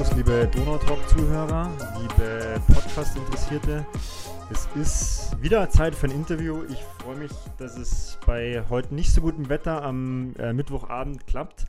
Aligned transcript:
Servus, 0.00 0.16
liebe 0.16 0.48
Donautalk-Zuhörer, 0.54 1.70
liebe 2.00 2.62
Podcast-Interessierte. 2.72 3.84
Es 4.50 4.66
ist 4.74 5.42
wieder 5.42 5.68
Zeit 5.68 5.94
für 5.94 6.06
ein 6.06 6.12
Interview. 6.12 6.64
Ich 6.70 6.82
freue 7.02 7.16
mich, 7.16 7.30
dass 7.58 7.76
es 7.76 8.16
bei 8.24 8.64
heute 8.70 8.94
nicht 8.94 9.12
so 9.12 9.20
gutem 9.20 9.50
Wetter 9.50 9.82
am 9.82 10.34
äh, 10.38 10.54
Mittwochabend 10.54 11.26
klappt. 11.26 11.66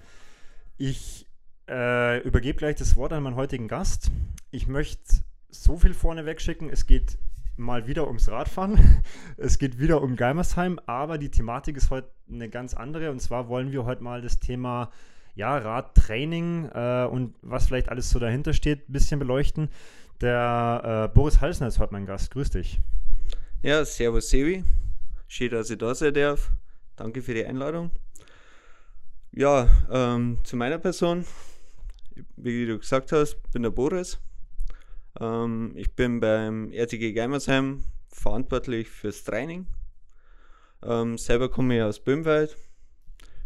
Ich 0.77 1.27
äh, 1.67 2.19
übergebe 2.21 2.57
gleich 2.57 2.77
das 2.77 2.95
Wort 2.95 3.11
an 3.11 3.23
meinen 3.23 3.35
heutigen 3.35 3.67
Gast. 3.67 4.11
Ich 4.49 4.65
möchte 4.65 5.25
so 5.49 5.75
viel 5.75 5.93
vorne 5.93 6.25
wegschicken. 6.25 6.69
Es 6.69 6.87
geht 6.87 7.17
mal 7.57 7.85
wieder 7.85 8.07
ums 8.07 8.29
Radfahren. 8.29 9.01
Es 9.35 9.57
geht 9.57 9.77
wieder 9.77 10.01
um 10.01 10.15
Geimersheim, 10.15 10.79
aber 10.85 11.17
die 11.17 11.31
Thematik 11.31 11.75
ist 11.75 11.89
heute 11.89 12.09
eine 12.31 12.47
ganz 12.47 12.75
andere. 12.75 13.11
Und 13.11 13.19
zwar 13.21 13.49
wollen 13.49 13.73
wir 13.73 13.83
heute 13.83 14.03
mal 14.03 14.21
das 14.21 14.39
Thema 14.39 14.89
ja, 15.35 15.57
Radtraining 15.57 16.69
äh, 16.73 17.07
und 17.09 17.35
was 17.41 17.67
vielleicht 17.67 17.89
alles 17.89 18.09
so 18.09 18.19
dahinter 18.19 18.53
steht, 18.53 18.89
ein 18.89 18.93
bisschen 18.93 19.19
beleuchten. 19.19 19.69
Der 20.19 21.09
äh, 21.09 21.13
Boris 21.13 21.41
Halsner 21.41 21.67
ist 21.67 21.79
heute 21.79 21.93
mein 21.93 22.05
Gast. 22.05 22.31
Grüß 22.31 22.51
dich. 22.51 22.79
Ja, 23.63 23.83
servus 23.85 24.29
Sevi. 24.29 24.63
Schön, 25.27 25.51
dass 25.51 25.69
ich 25.69 25.77
da 25.77 25.95
sein 25.95 26.13
darf. 26.13 26.51
Danke 26.95 27.21
für 27.21 27.33
die 27.33 27.45
Einladung. 27.45 27.91
Ja, 29.31 29.69
ähm, 29.89 30.39
zu 30.43 30.57
meiner 30.57 30.77
Person. 30.77 31.25
Wie 32.35 32.65
du 32.65 32.77
gesagt 32.77 33.11
hast, 33.13 33.37
bin 33.51 33.63
der 33.63 33.69
Boris. 33.69 34.19
Ähm, 35.19 35.71
ich 35.75 35.95
bin 35.95 36.19
beim 36.19 36.71
RTG 36.71 37.13
Geimersheim 37.13 37.83
verantwortlich 38.09 38.89
fürs 38.89 39.23
Training. 39.23 39.67
Ähm, 40.83 41.17
selber 41.17 41.49
komme 41.49 41.77
ich 41.77 41.83
aus 41.83 41.99
Böhmwald, 41.99 42.57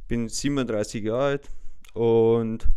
bin 0.08 0.28
37 0.28 1.04
Jahre 1.04 1.24
alt 1.24 1.50
und 1.96 2.70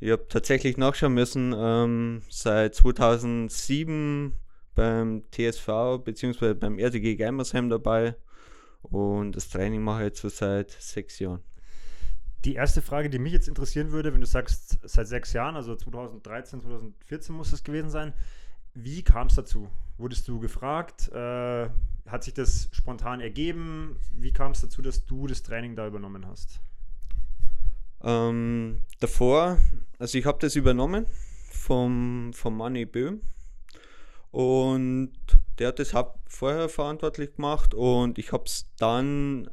ich 0.00 0.10
habe 0.10 0.26
tatsächlich 0.28 0.76
nachschauen 0.76 1.14
müssen, 1.14 1.54
ähm, 1.56 2.22
seit 2.28 2.74
2007 2.74 4.34
beim 4.74 5.22
TSV 5.30 5.98
bzw. 6.04 6.54
beim 6.54 6.78
RTG 6.78 7.16
Geimersheim 7.16 7.68
dabei 7.70 8.16
und 8.82 9.32
das 9.32 9.48
Training 9.48 9.82
mache 9.82 10.00
ich 10.00 10.06
jetzt 10.06 10.20
so 10.20 10.28
seit 10.28 10.70
sechs 10.70 11.18
Jahren. 11.18 11.40
Die 12.44 12.54
erste 12.54 12.82
Frage, 12.82 13.08
die 13.08 13.18
mich 13.18 13.32
jetzt 13.32 13.48
interessieren 13.48 13.92
würde, 13.92 14.12
wenn 14.12 14.20
du 14.20 14.26
sagst, 14.26 14.78
seit 14.82 15.06
sechs 15.06 15.32
Jahren, 15.32 15.56
also 15.56 15.74
2013, 15.74 16.60
2014 16.60 17.34
muss 17.34 17.52
es 17.54 17.64
gewesen 17.64 17.88
sein, 17.88 18.12
wie 18.74 19.02
kam 19.02 19.28
es 19.28 19.36
dazu? 19.36 19.68
Wurdest 19.96 20.28
du 20.28 20.40
gefragt? 20.40 21.10
Äh, 21.12 21.70
hat 22.06 22.24
sich 22.24 22.34
das 22.34 22.68
spontan 22.72 23.20
ergeben? 23.20 23.96
Wie 24.12 24.32
kam 24.32 24.52
es 24.52 24.60
dazu, 24.60 24.82
dass 24.82 25.06
du 25.06 25.26
das 25.26 25.42
Training 25.42 25.76
da 25.76 25.86
übernommen 25.86 26.26
hast? 26.26 26.60
Ähm, 28.04 28.82
davor, 29.00 29.58
also 29.98 30.18
ich 30.18 30.26
habe 30.26 30.38
das 30.38 30.56
übernommen 30.56 31.06
vom, 31.50 32.32
vom 32.34 32.56
Manni 32.56 32.84
Böhm 32.84 33.22
und 34.30 35.12
der 35.58 35.68
hat 35.68 35.78
das 35.78 35.94
vorher 36.26 36.68
verantwortlich 36.68 37.36
gemacht 37.36 37.72
und 37.72 38.18
ich 38.18 38.32
habe 38.32 38.44
es 38.44 38.68
dann 38.76 39.48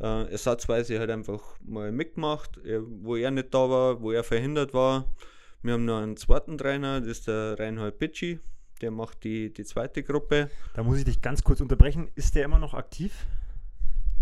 äh, 0.00 0.30
ersatzweise 0.32 0.98
halt 0.98 1.10
einfach 1.10 1.42
mal 1.62 1.92
mitgemacht, 1.92 2.58
wo 3.02 3.16
er 3.16 3.30
nicht 3.30 3.52
da 3.52 3.68
war, 3.68 4.00
wo 4.00 4.12
er 4.12 4.24
verhindert 4.24 4.72
war. 4.72 5.04
Wir 5.62 5.74
haben 5.74 5.84
noch 5.84 6.00
einen 6.00 6.16
zweiten 6.16 6.56
Trainer, 6.56 7.00
das 7.00 7.10
ist 7.10 7.28
der 7.28 7.58
Reinhold 7.58 7.98
Pitschi, 7.98 8.40
der 8.80 8.92
macht 8.92 9.24
die, 9.24 9.52
die 9.52 9.64
zweite 9.64 10.02
Gruppe. 10.02 10.48
Da 10.72 10.82
muss 10.82 10.98
ich 10.98 11.04
dich 11.04 11.20
ganz 11.20 11.44
kurz 11.44 11.60
unterbrechen. 11.60 12.08
Ist 12.14 12.34
der 12.34 12.46
immer 12.46 12.58
noch 12.58 12.72
aktiv? 12.72 13.12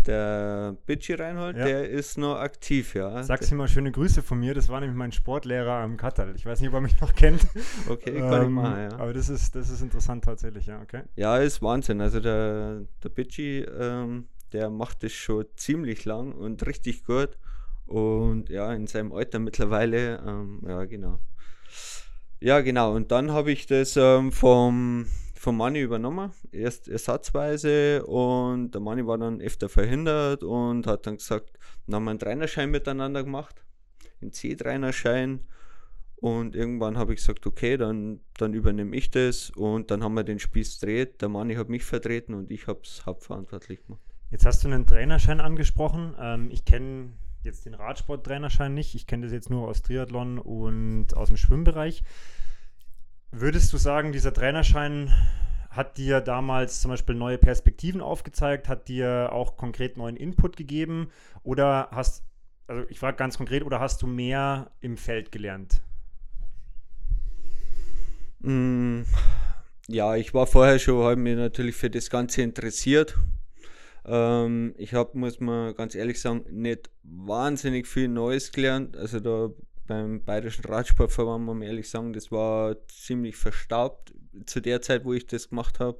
Der 0.05 0.77
Bitschi 0.85 1.13
Reinhold, 1.13 1.57
ja. 1.57 1.65
der 1.65 1.89
ist 1.89 2.17
noch 2.17 2.37
aktiv, 2.37 2.95
ja. 2.95 3.21
Sag's 3.23 3.51
ihm 3.51 3.57
mal 3.57 3.67
schöne 3.67 3.91
Grüße 3.91 4.23
von 4.23 4.39
mir. 4.39 4.53
Das 4.53 4.69
war 4.69 4.79
nämlich 4.79 4.97
mein 4.97 5.11
Sportlehrer 5.11 5.73
am 5.73 5.97
Kattal. 5.97 6.33
Ich 6.35 6.45
weiß 6.45 6.61
nicht, 6.61 6.69
ob 6.69 6.75
er 6.75 6.81
mich 6.81 6.99
noch 7.01 7.13
kennt. 7.13 7.45
Okay, 7.89 8.19
kann 8.19 8.41
ähm, 8.41 8.43
ich 8.43 8.49
machen, 8.49 8.81
ja. 8.81 8.91
Aber 8.97 9.13
das 9.13 9.29
ist, 9.29 9.55
das 9.55 9.69
ist 9.69 9.81
interessant 9.81 10.23
tatsächlich, 10.23 10.67
ja, 10.67 10.81
okay. 10.81 11.03
Ja, 11.15 11.37
ist 11.37 11.61
Wahnsinn. 11.61 12.01
Also 12.01 12.19
der, 12.19 12.81
der 13.03 13.09
Bitschi, 13.09 13.59
ähm, 13.59 14.27
der 14.53 14.69
macht 14.69 15.03
das 15.03 15.11
schon 15.11 15.45
ziemlich 15.55 16.05
lang 16.05 16.33
und 16.33 16.65
richtig 16.65 17.03
gut. 17.05 17.37
Und 17.85 18.49
ja, 18.49 18.71
in 18.73 18.87
seinem 18.87 19.11
Alter 19.11 19.39
mittlerweile, 19.39 20.21
ähm, 20.25 20.61
ja, 20.67 20.85
genau. 20.85 21.19
Ja, 22.39 22.61
genau. 22.61 22.95
Und 22.95 23.11
dann 23.11 23.31
habe 23.31 23.51
ich 23.51 23.65
das 23.65 23.97
ähm, 23.97 24.31
vom, 24.31 25.07
vom 25.39 25.55
Manni 25.55 25.79
übernommen, 25.79 26.31
erst 26.51 26.89
ersatzweise. 26.89 28.05
Und 28.05 28.71
der 28.71 28.81
Manni 28.81 29.07
war 29.07 29.17
dann 29.17 29.39
öfter 29.39 29.69
verhindert 29.69 30.43
und 30.43 30.85
hat 30.85 31.07
dann 31.07 31.15
gesagt, 31.15 31.57
dann 31.85 31.95
haben 31.95 32.03
wir 32.03 32.09
einen 32.11 32.19
Trainerschein 32.19 32.69
miteinander 32.69 33.23
gemacht, 33.23 33.63
einen 34.21 34.33
C-Trainerschein. 34.33 35.39
Und 36.17 36.57
irgendwann 36.57 36.97
habe 36.97 37.13
ich 37.13 37.19
gesagt, 37.19 37.47
okay, 37.47 37.77
dann, 37.77 38.19
dann 38.37 38.53
übernehme 38.53 38.93
ich 38.97 39.11
das. 39.11 39.49
Und 39.51 39.91
dann 39.91 40.03
haben 40.03 40.13
wir 40.15 40.25
den 40.25 40.39
Spieß 40.39 40.81
gedreht. 40.81 41.21
Der 41.21 41.29
Manni 41.29 41.55
hat 41.55 41.69
mich 41.69 41.85
vertreten 41.85 42.33
und 42.33 42.51
ich 42.51 42.67
habe 42.67 42.81
es 42.83 43.05
hauptverantwortlich 43.05 43.85
gemacht. 43.85 44.01
Jetzt 44.31 44.45
hast 44.45 44.65
du 44.65 44.67
einen 44.67 44.85
Trainerschein 44.85 45.39
angesprochen. 45.39 46.15
Ähm, 46.19 46.51
ich 46.51 46.65
kenne 46.65 47.13
jetzt 47.43 47.65
den 47.65 47.75
Radsport-Trainerschein 47.75 48.73
nicht. 48.73 48.93
Ich 48.93 49.07
kenne 49.07 49.27
das 49.27 49.31
jetzt 49.31 49.49
nur 49.49 49.69
aus 49.69 49.83
Triathlon 49.83 50.37
und 50.37 51.15
aus 51.15 51.29
dem 51.29 51.37
Schwimmbereich. 51.37 52.03
Würdest 53.31 53.71
du 53.73 53.77
sagen, 53.77 54.11
dieser 54.11 54.33
Trainerschein 54.33 55.13
hat 55.69 55.97
dir 55.97 56.19
damals 56.19 56.81
zum 56.81 56.89
Beispiel 56.89 57.13
neue 57.13 57.37
Perspektiven 57.37 58.01
aufgezeigt, 58.01 58.67
hat 58.67 58.87
dir 58.87 59.29
auch 59.31 59.55
konkret 59.55 59.97
neuen 59.97 60.17
Input 60.17 60.57
gegeben 60.57 61.09
oder 61.43 61.89
hast, 61.91 62.23
also 62.67 62.83
ich 62.89 62.99
frage 62.99 63.17
ganz 63.17 63.37
konkret, 63.37 63.63
oder 63.63 63.79
hast 63.79 64.01
du 64.01 64.07
mehr 64.07 64.71
im 64.81 64.97
Feld 64.97 65.31
gelernt? 65.31 65.81
Mm, 68.39 69.01
ja, 69.87 70.15
ich 70.15 70.33
war 70.33 70.47
vorher 70.47 70.79
schon, 70.79 71.03
habe 71.03 71.15
mich 71.17 71.37
natürlich 71.37 71.75
für 71.75 71.91
das 71.91 72.09
Ganze 72.09 72.41
interessiert 72.41 73.15
ähm, 74.05 74.73
ich 74.77 74.93
habe, 74.93 75.17
muss 75.17 75.39
man 75.39 75.75
ganz 75.75 75.93
ehrlich 75.93 76.19
sagen, 76.19 76.45
nicht 76.49 76.89
wahnsinnig 77.03 77.87
viel 77.87 78.07
Neues 78.07 78.51
gelernt. 78.51 78.97
Also 78.97 79.19
da 79.19 79.49
beim 79.89 80.23
Bayerischen 80.23 80.63
Radsportverband, 80.65 81.43
muss 81.43 81.55
man 81.55 81.67
ehrlich 81.67 81.89
sagen, 81.89 82.13
das 82.13 82.31
war 82.31 82.75
ziemlich 82.87 83.35
verstaubt 83.35 84.13
zu 84.45 84.61
der 84.61 84.81
Zeit, 84.81 85.03
wo 85.03 85.13
ich 85.13 85.25
das 85.25 85.49
gemacht 85.49 85.79
habe. 85.79 85.97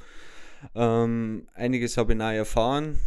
Ähm, 0.75 1.47
einiges 1.55 1.97
habe 1.97 2.13
ich 2.13 2.19
neu 2.19 2.35
erfahren. 2.35 3.00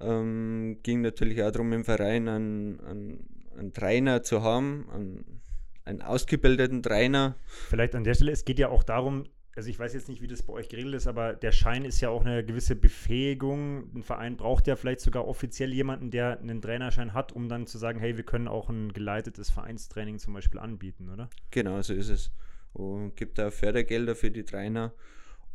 Ähm, 0.00 0.78
ging 0.82 1.00
natürlich 1.00 1.42
auch 1.42 1.50
darum, 1.50 1.72
im 1.72 1.84
Verein 1.84 2.28
einen, 2.28 2.80
einen, 2.80 3.28
einen 3.58 3.72
Trainer 3.72 4.22
zu 4.22 4.42
haben, 4.42 4.88
einen, 4.92 5.40
einen 5.84 6.02
ausgebildeten 6.02 6.82
Trainer. 6.82 7.34
Vielleicht 7.68 7.94
an 7.96 8.04
der 8.04 8.14
Stelle, 8.14 8.32
es 8.32 8.44
geht 8.44 8.60
ja 8.60 8.68
auch 8.68 8.84
darum, 8.84 9.24
also 9.54 9.68
ich 9.68 9.78
weiß 9.78 9.92
jetzt 9.92 10.08
nicht, 10.08 10.22
wie 10.22 10.26
das 10.26 10.42
bei 10.42 10.52
euch 10.54 10.68
geregelt 10.68 10.94
ist, 10.94 11.06
aber 11.06 11.34
der 11.34 11.52
Schein 11.52 11.84
ist 11.84 12.00
ja 12.00 12.08
auch 12.08 12.24
eine 12.24 12.44
gewisse 12.44 12.74
Befähigung. 12.74 13.90
Ein 13.94 14.02
Verein 14.02 14.36
braucht 14.36 14.66
ja 14.66 14.76
vielleicht 14.76 15.00
sogar 15.00 15.28
offiziell 15.28 15.72
jemanden, 15.72 16.10
der 16.10 16.40
einen 16.40 16.62
Trainerschein 16.62 17.12
hat, 17.12 17.32
um 17.32 17.48
dann 17.48 17.66
zu 17.66 17.76
sagen, 17.76 18.00
hey, 18.00 18.16
wir 18.16 18.24
können 18.24 18.48
auch 18.48 18.70
ein 18.70 18.92
geleitetes 18.92 19.50
Vereinstraining 19.50 20.18
zum 20.18 20.32
Beispiel 20.32 20.58
anbieten, 20.58 21.10
oder? 21.10 21.28
Genau, 21.50 21.82
so 21.82 21.92
ist 21.92 22.08
es. 22.08 22.30
Und 22.72 23.14
gibt 23.16 23.38
da 23.38 23.50
Fördergelder 23.50 24.14
für 24.14 24.30
die 24.30 24.44
Trainer. 24.44 24.94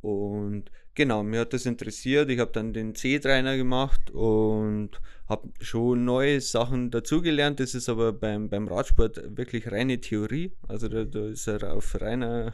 Und 0.01 0.71
genau, 0.93 1.23
mir 1.23 1.39
hat 1.39 1.53
das 1.53 1.65
interessiert. 1.65 2.29
Ich 2.29 2.39
habe 2.39 2.51
dann 2.51 2.73
den 2.73 2.93
C-Trainer 2.93 3.57
gemacht 3.57 4.11
und 4.11 4.91
habe 5.27 5.49
schon 5.59 6.05
neue 6.05 6.39
Sachen 6.39 6.91
dazugelernt. 6.91 7.59
Das 7.59 7.73
ist 7.73 7.89
aber 7.89 8.13
beim, 8.13 8.47
beim 8.47 8.67
Radsport 8.67 9.35
wirklich 9.35 9.71
reine 9.71 9.99
Theorie. 9.99 10.51
Also 10.67 10.87
da, 10.87 11.03
da 11.03 11.27
ist 11.29 11.47
er 11.47 11.73
auf 11.73 11.99
reiner 11.99 12.53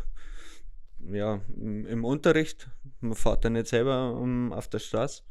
ja, 1.11 1.41
im 1.57 2.05
Unterricht. 2.05 2.69
Man 3.01 3.15
fährt 3.15 3.45
dann 3.45 3.53
nicht 3.53 3.67
selber 3.67 4.15
um, 4.15 4.53
auf 4.53 4.67
der 4.67 4.79
Straße. 4.79 5.23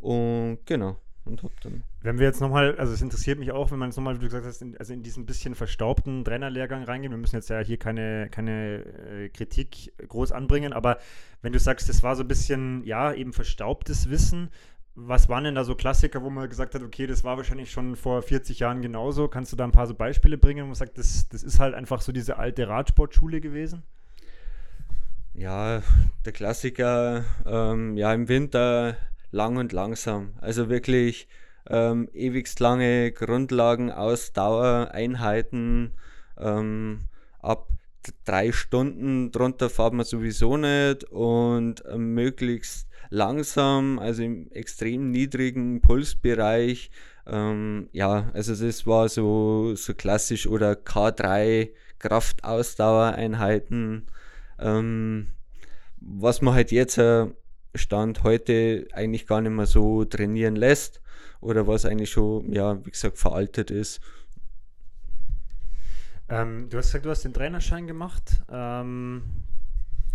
Und 0.00 0.58
genau. 0.64 0.96
Und 1.24 1.42
hab 1.42 1.58
dann. 1.62 1.82
Wenn 2.02 2.18
wir 2.18 2.26
jetzt 2.26 2.40
nochmal, 2.40 2.76
also 2.76 2.92
es 2.92 3.00
interessiert 3.00 3.38
mich 3.38 3.50
auch, 3.50 3.70
wenn 3.70 3.78
man 3.78 3.88
jetzt 3.88 3.96
nochmal, 3.96 4.14
wie 4.14 4.18
du 4.18 4.26
gesagt 4.26 4.44
hast, 4.44 4.60
in, 4.60 4.76
also 4.76 4.92
in 4.92 5.02
diesen 5.02 5.24
bisschen 5.24 5.54
verstaubten 5.54 6.22
Trainerlehrgang 6.22 6.84
reingehen. 6.84 7.12
Wir 7.12 7.18
müssen 7.18 7.36
jetzt 7.36 7.48
ja 7.48 7.60
hier 7.60 7.78
keine, 7.78 8.28
keine 8.30 8.84
äh, 8.84 9.28
Kritik 9.30 9.94
groß 10.06 10.32
anbringen, 10.32 10.74
aber 10.74 10.98
wenn 11.40 11.54
du 11.54 11.58
sagst, 11.58 11.88
das 11.88 12.02
war 12.02 12.14
so 12.14 12.24
ein 12.24 12.28
bisschen, 12.28 12.84
ja, 12.84 13.14
eben 13.14 13.32
verstaubtes 13.32 14.10
Wissen, 14.10 14.50
was 14.94 15.28
waren 15.28 15.44
denn 15.44 15.54
da 15.54 15.64
so 15.64 15.74
Klassiker, 15.74 16.22
wo 16.22 16.30
man 16.30 16.48
gesagt 16.48 16.74
hat, 16.74 16.82
okay, 16.82 17.06
das 17.06 17.24
war 17.24 17.36
wahrscheinlich 17.36 17.70
schon 17.70 17.96
vor 17.96 18.22
40 18.22 18.60
Jahren 18.60 18.82
genauso? 18.82 19.26
Kannst 19.28 19.50
du 19.50 19.56
da 19.56 19.64
ein 19.64 19.72
paar 19.72 19.86
so 19.86 19.94
Beispiele 19.94 20.38
bringen, 20.38 20.64
wo 20.64 20.66
man 20.68 20.74
sagt, 20.74 20.98
das, 20.98 21.28
das 21.28 21.42
ist 21.42 21.58
halt 21.58 21.74
einfach 21.74 22.00
so 22.00 22.12
diese 22.12 22.36
alte 22.36 22.68
Radsportschule 22.68 23.40
gewesen? 23.40 23.82
Ja, 25.36 25.82
der 26.24 26.32
Klassiker, 26.32 27.24
ähm, 27.44 27.96
ja, 27.96 28.14
im 28.14 28.28
Winter 28.28 28.96
lang 29.32 29.56
und 29.56 29.72
langsam. 29.72 30.34
Also 30.40 30.68
wirklich 30.68 31.26
ähm, 31.68 32.08
ewigst 32.12 32.60
lange 32.60 33.10
Grundlagen, 33.10 33.90
Ausdauer, 33.90 34.92
Einheiten. 34.92 35.90
Ähm, 36.38 37.08
ab 37.40 37.66
drei 38.24 38.52
Stunden 38.52 39.32
drunter 39.32 39.70
fahrt 39.70 39.94
man 39.94 40.06
sowieso 40.06 40.56
nicht 40.56 41.02
und 41.10 41.84
äh, 41.84 41.98
möglichst 41.98 42.86
langsam, 43.10 43.98
also 43.98 44.22
im 44.22 44.52
extrem 44.52 45.10
niedrigen 45.10 45.80
Pulsbereich. 45.80 46.92
Ähm, 47.26 47.88
ja, 47.92 48.30
also 48.34 48.54
das 48.54 48.86
war 48.86 49.08
so, 49.08 49.74
so 49.74 49.94
klassisch 49.94 50.46
oder 50.46 50.74
K3, 50.74 51.70
Kraftausdauereinheiten, 51.98 54.06
ähm, 54.58 55.32
was 56.00 56.42
man 56.42 56.54
halt 56.54 56.72
jetzt 56.72 56.98
äh, 56.98 57.26
Stand 57.74 58.22
heute 58.22 58.86
eigentlich 58.92 59.26
gar 59.26 59.40
nicht 59.40 59.52
mehr 59.52 59.66
so 59.66 60.04
trainieren 60.04 60.56
lässt 60.56 61.00
oder 61.40 61.66
was 61.66 61.84
eigentlich 61.84 62.10
schon, 62.10 62.52
ja, 62.52 62.84
wie 62.84 62.90
gesagt, 62.90 63.18
veraltet 63.18 63.70
ist. 63.70 64.00
Ähm, 66.28 66.68
du 66.70 66.78
hast 66.78 66.86
gesagt, 66.86 67.04
du 67.04 67.10
hast 67.10 67.24
den 67.24 67.34
Trainerschein 67.34 67.86
gemacht. 67.86 68.42
Ähm, 68.48 69.22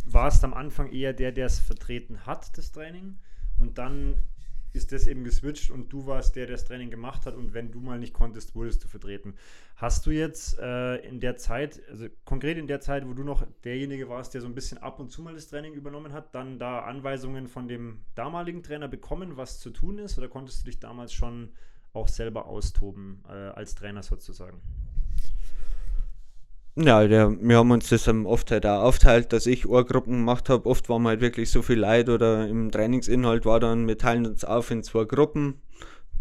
warst 0.05 0.43
am 0.43 0.53
Anfang 0.53 0.91
eher 0.91 1.13
der, 1.13 1.31
der 1.31 1.45
es 1.45 1.59
vertreten 1.59 2.25
hat, 2.25 2.57
das 2.57 2.71
Training. 2.71 3.19
Und 3.59 3.77
dann 3.77 4.17
ist 4.73 4.91
das 4.91 5.07
eben 5.07 5.23
geswitcht 5.23 5.71
und 5.71 5.91
du 5.91 6.05
warst 6.05 6.35
der, 6.35 6.45
der 6.45 6.55
das 6.55 6.65
Training 6.65 6.89
gemacht 6.89 7.25
hat 7.25 7.35
und 7.35 7.53
wenn 7.53 7.71
du 7.71 7.79
mal 7.79 7.99
nicht 7.99 8.13
konntest, 8.13 8.55
wurdest 8.55 8.83
du 8.83 8.87
vertreten. 8.87 9.35
Hast 9.75 10.05
du 10.05 10.11
jetzt 10.11 10.59
äh, 10.59 10.97
in 10.97 11.19
der 11.19 11.37
Zeit, 11.37 11.81
also 11.89 12.07
konkret 12.25 12.57
in 12.57 12.67
der 12.67 12.81
Zeit, 12.81 13.07
wo 13.07 13.13
du 13.13 13.23
noch 13.23 13.45
derjenige 13.63 14.09
warst, 14.09 14.33
der 14.33 14.41
so 14.41 14.47
ein 14.47 14.55
bisschen 14.55 14.77
ab 14.77 14.99
und 14.99 15.09
zu 15.09 15.21
mal 15.21 15.33
das 15.33 15.47
Training 15.47 15.73
übernommen 15.73 16.13
hat, 16.13 16.35
dann 16.35 16.59
da 16.59 16.81
Anweisungen 16.81 17.47
von 17.47 17.67
dem 17.67 18.01
damaligen 18.15 18.63
Trainer 18.63 18.87
bekommen, 18.87 19.37
was 19.37 19.59
zu 19.59 19.71
tun 19.71 19.97
ist 19.97 20.17
oder 20.17 20.27
konntest 20.27 20.61
du 20.61 20.65
dich 20.65 20.79
damals 20.79 21.13
schon 21.13 21.53
auch 21.93 22.07
selber 22.07 22.45
austoben 22.45 23.23
äh, 23.27 23.31
als 23.31 23.75
Trainer 23.75 24.03
sozusagen? 24.03 24.61
Ja, 26.81 27.05
der, 27.05 27.35
wir 27.41 27.57
haben 27.57 27.71
uns 27.71 27.89
das 27.89 28.07
oft 28.07 28.51
halt 28.51 28.65
auch 28.65 28.83
aufteilt, 28.83 29.33
dass 29.33 29.47
ich 29.47 29.67
Ohrgruppen 29.67 30.13
gemacht 30.13 30.47
habe. 30.47 30.65
Oft 30.65 30.87
waren 30.87 31.01
wir 31.01 31.09
halt 31.09 31.19
wirklich 31.19 31.51
so 31.51 31.61
viel 31.61 31.77
Leid 31.77 32.07
oder 32.07 32.47
im 32.47 32.71
Trainingsinhalt 32.71 33.45
war 33.45 33.59
dann, 33.59 33.85
wir 33.85 33.97
teilen 33.97 34.25
uns 34.25 34.45
auf 34.45 34.71
in 34.71 34.81
zwei 34.81 35.03
Gruppen. 35.03 35.61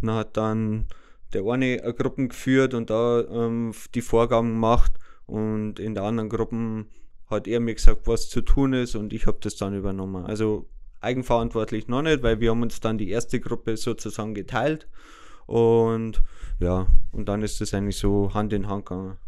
Dann 0.03 0.17
hat 0.17 0.37
dann 0.37 0.87
der 1.33 1.45
eine 1.45 1.77
Gruppen 1.95 2.31
geführt 2.31 2.75
und 2.75 2.91
da 2.91 3.21
ähm, 3.21 3.73
die 3.95 4.01
Vorgaben 4.01 4.55
gemacht 4.55 4.93
und 5.27 5.79
in 5.79 5.95
der 5.95 6.03
anderen 6.03 6.29
Gruppen 6.29 6.87
hat 7.31 7.47
er 7.47 7.61
mir 7.61 7.75
gesagt, 7.75 8.09
was 8.09 8.29
zu 8.29 8.41
tun 8.41 8.73
ist 8.73 8.97
und 8.97 9.13
ich 9.13 9.29
habe 9.29 9.39
das 9.41 9.55
dann 9.55 9.77
übernommen. 9.77 10.27
Also 10.27 10.67
eigenverantwortlich 11.01 11.87
noch 11.87 12.03
nicht, 12.03 12.25
weil 12.25 12.41
wir 12.41 12.51
haben 12.51 12.63
uns 12.63 12.81
dann 12.81 12.99
die 12.99 13.11
erste 13.11 13.39
Gruppe 13.39 13.77
sozusagen 13.77 14.35
geteilt 14.35 14.89
und 15.47 16.21
ja, 16.59 16.89
und 17.13 17.29
dann 17.29 17.43
ist 17.43 17.61
das 17.61 17.75
eigentlich 17.75 17.99
so 17.99 18.35
Hand 18.35 18.53
in 18.53 18.67
Hand 18.67 18.87
gegangen. 18.87 19.19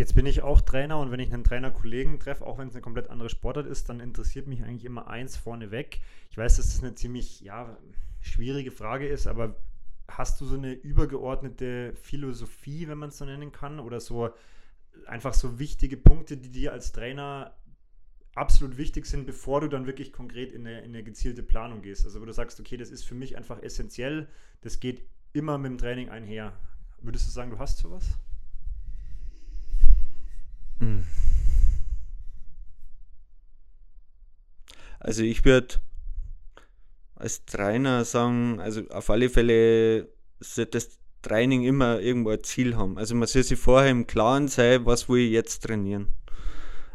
Jetzt 0.00 0.14
bin 0.14 0.24
ich 0.24 0.40
auch 0.40 0.62
Trainer 0.62 0.98
und 0.98 1.10
wenn 1.10 1.20
ich 1.20 1.30
einen 1.30 1.44
Trainerkollegen 1.44 2.20
treffe, 2.20 2.46
auch 2.46 2.56
wenn 2.56 2.68
es 2.68 2.74
eine 2.74 2.80
komplett 2.80 3.10
andere 3.10 3.28
Sportart 3.28 3.66
ist, 3.66 3.90
dann 3.90 4.00
interessiert 4.00 4.46
mich 4.46 4.62
eigentlich 4.62 4.86
immer 4.86 5.08
eins 5.08 5.36
vorneweg. 5.36 6.00
Ich 6.30 6.38
weiß, 6.38 6.56
dass 6.56 6.72
das 6.72 6.82
eine 6.82 6.94
ziemlich 6.94 7.42
ja, 7.42 7.76
schwierige 8.22 8.70
Frage 8.70 9.06
ist, 9.06 9.26
aber 9.26 9.56
hast 10.08 10.40
du 10.40 10.46
so 10.46 10.56
eine 10.56 10.72
übergeordnete 10.72 11.92
Philosophie, 11.96 12.88
wenn 12.88 12.96
man 12.96 13.10
es 13.10 13.18
so 13.18 13.26
nennen 13.26 13.52
kann, 13.52 13.78
oder 13.78 14.00
so 14.00 14.30
einfach 15.04 15.34
so 15.34 15.58
wichtige 15.58 15.98
Punkte, 15.98 16.38
die 16.38 16.50
dir 16.50 16.72
als 16.72 16.92
Trainer 16.92 17.54
absolut 18.34 18.78
wichtig 18.78 19.04
sind, 19.04 19.26
bevor 19.26 19.60
du 19.60 19.68
dann 19.68 19.84
wirklich 19.84 20.14
konkret 20.14 20.52
in 20.52 20.66
eine, 20.66 20.78
in 20.80 20.94
eine 20.94 21.02
gezielte 21.02 21.42
Planung 21.42 21.82
gehst? 21.82 22.06
Also 22.06 22.22
wo 22.22 22.24
du 22.24 22.32
sagst, 22.32 22.58
okay, 22.58 22.78
das 22.78 22.88
ist 22.88 23.04
für 23.04 23.14
mich 23.14 23.36
einfach 23.36 23.62
essentiell, 23.62 24.28
das 24.62 24.80
geht 24.80 25.02
immer 25.34 25.58
mit 25.58 25.72
dem 25.72 25.76
Training 25.76 26.08
einher. 26.08 26.58
Würdest 27.02 27.26
du 27.26 27.30
sagen, 27.30 27.50
du 27.50 27.58
hast 27.58 27.76
sowas? 27.76 28.18
Also 34.98 35.22
ich 35.22 35.44
würde 35.44 35.76
als 37.16 37.44
Trainer 37.44 38.04
sagen, 38.04 38.60
also 38.60 38.82
auf 38.90 39.10
alle 39.10 39.28
Fälle 39.28 40.08
sollte 40.40 40.72
das 40.72 40.98
Training 41.22 41.64
immer 41.64 42.00
irgendwo 42.00 42.30
ein 42.30 42.42
Ziel 42.42 42.76
haben. 42.76 42.96
Also 42.96 43.14
man 43.14 43.28
soll 43.28 43.42
sich 43.42 43.58
vorher 43.58 43.90
im 43.90 44.06
Klaren 44.06 44.48
sein, 44.48 44.86
was 44.86 45.08
will 45.08 45.20
ich 45.20 45.32
jetzt 45.32 45.64
trainieren. 45.64 46.08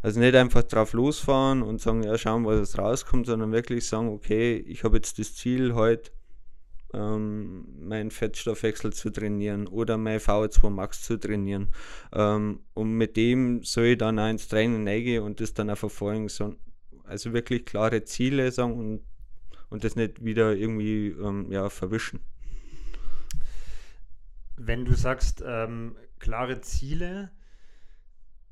Also 0.01 0.19
nicht 0.19 0.35
einfach 0.35 0.63
drauf 0.63 0.93
losfahren 0.93 1.63
und 1.63 1.81
sagen, 1.81 2.03
ja, 2.03 2.17
schauen, 2.17 2.45
was 2.45 2.77
rauskommt, 2.77 3.25
sondern 3.25 3.51
wirklich 3.51 3.87
sagen, 3.87 4.09
okay, 4.09 4.55
ich 4.55 4.83
habe 4.83 4.97
jetzt 4.97 5.17
das 5.17 5.35
Ziel 5.35 5.73
heute 5.73 6.11
ähm, 6.95 7.65
meinen 7.87 8.11
Fettstoffwechsel 8.11 8.93
zu 8.93 9.09
trainieren 9.09 9.67
oder 9.67 9.97
mein 9.97 10.19
VO2 10.19 10.69
Max 10.69 11.03
zu 11.03 11.17
trainieren. 11.17 11.69
Ähm, 12.13 12.61
und 12.73 12.93
mit 12.93 13.17
dem 13.17 13.63
soll 13.63 13.85
ich 13.85 13.97
dann 13.97 14.19
auch 14.19 14.29
ins 14.29 14.47
Training 14.47 14.87
reingehen 14.87 15.23
und 15.23 15.41
das 15.41 15.53
dann 15.53 15.69
auch 15.69 15.77
verfolgen. 15.77 16.29
So, 16.29 16.55
also 17.03 17.33
wirklich 17.33 17.65
klare 17.65 18.03
Ziele 18.05 18.51
sagen 18.51 18.79
und, 18.79 19.01
und 19.69 19.83
das 19.83 19.95
nicht 19.95 20.23
wieder 20.23 20.55
irgendwie 20.55 21.09
ähm, 21.09 21.51
ja, 21.51 21.69
verwischen. 21.69 22.21
Wenn 24.57 24.85
du 24.85 24.93
sagst, 24.93 25.43
ähm, 25.45 25.97
klare 26.19 26.61
Ziele, 26.61 27.29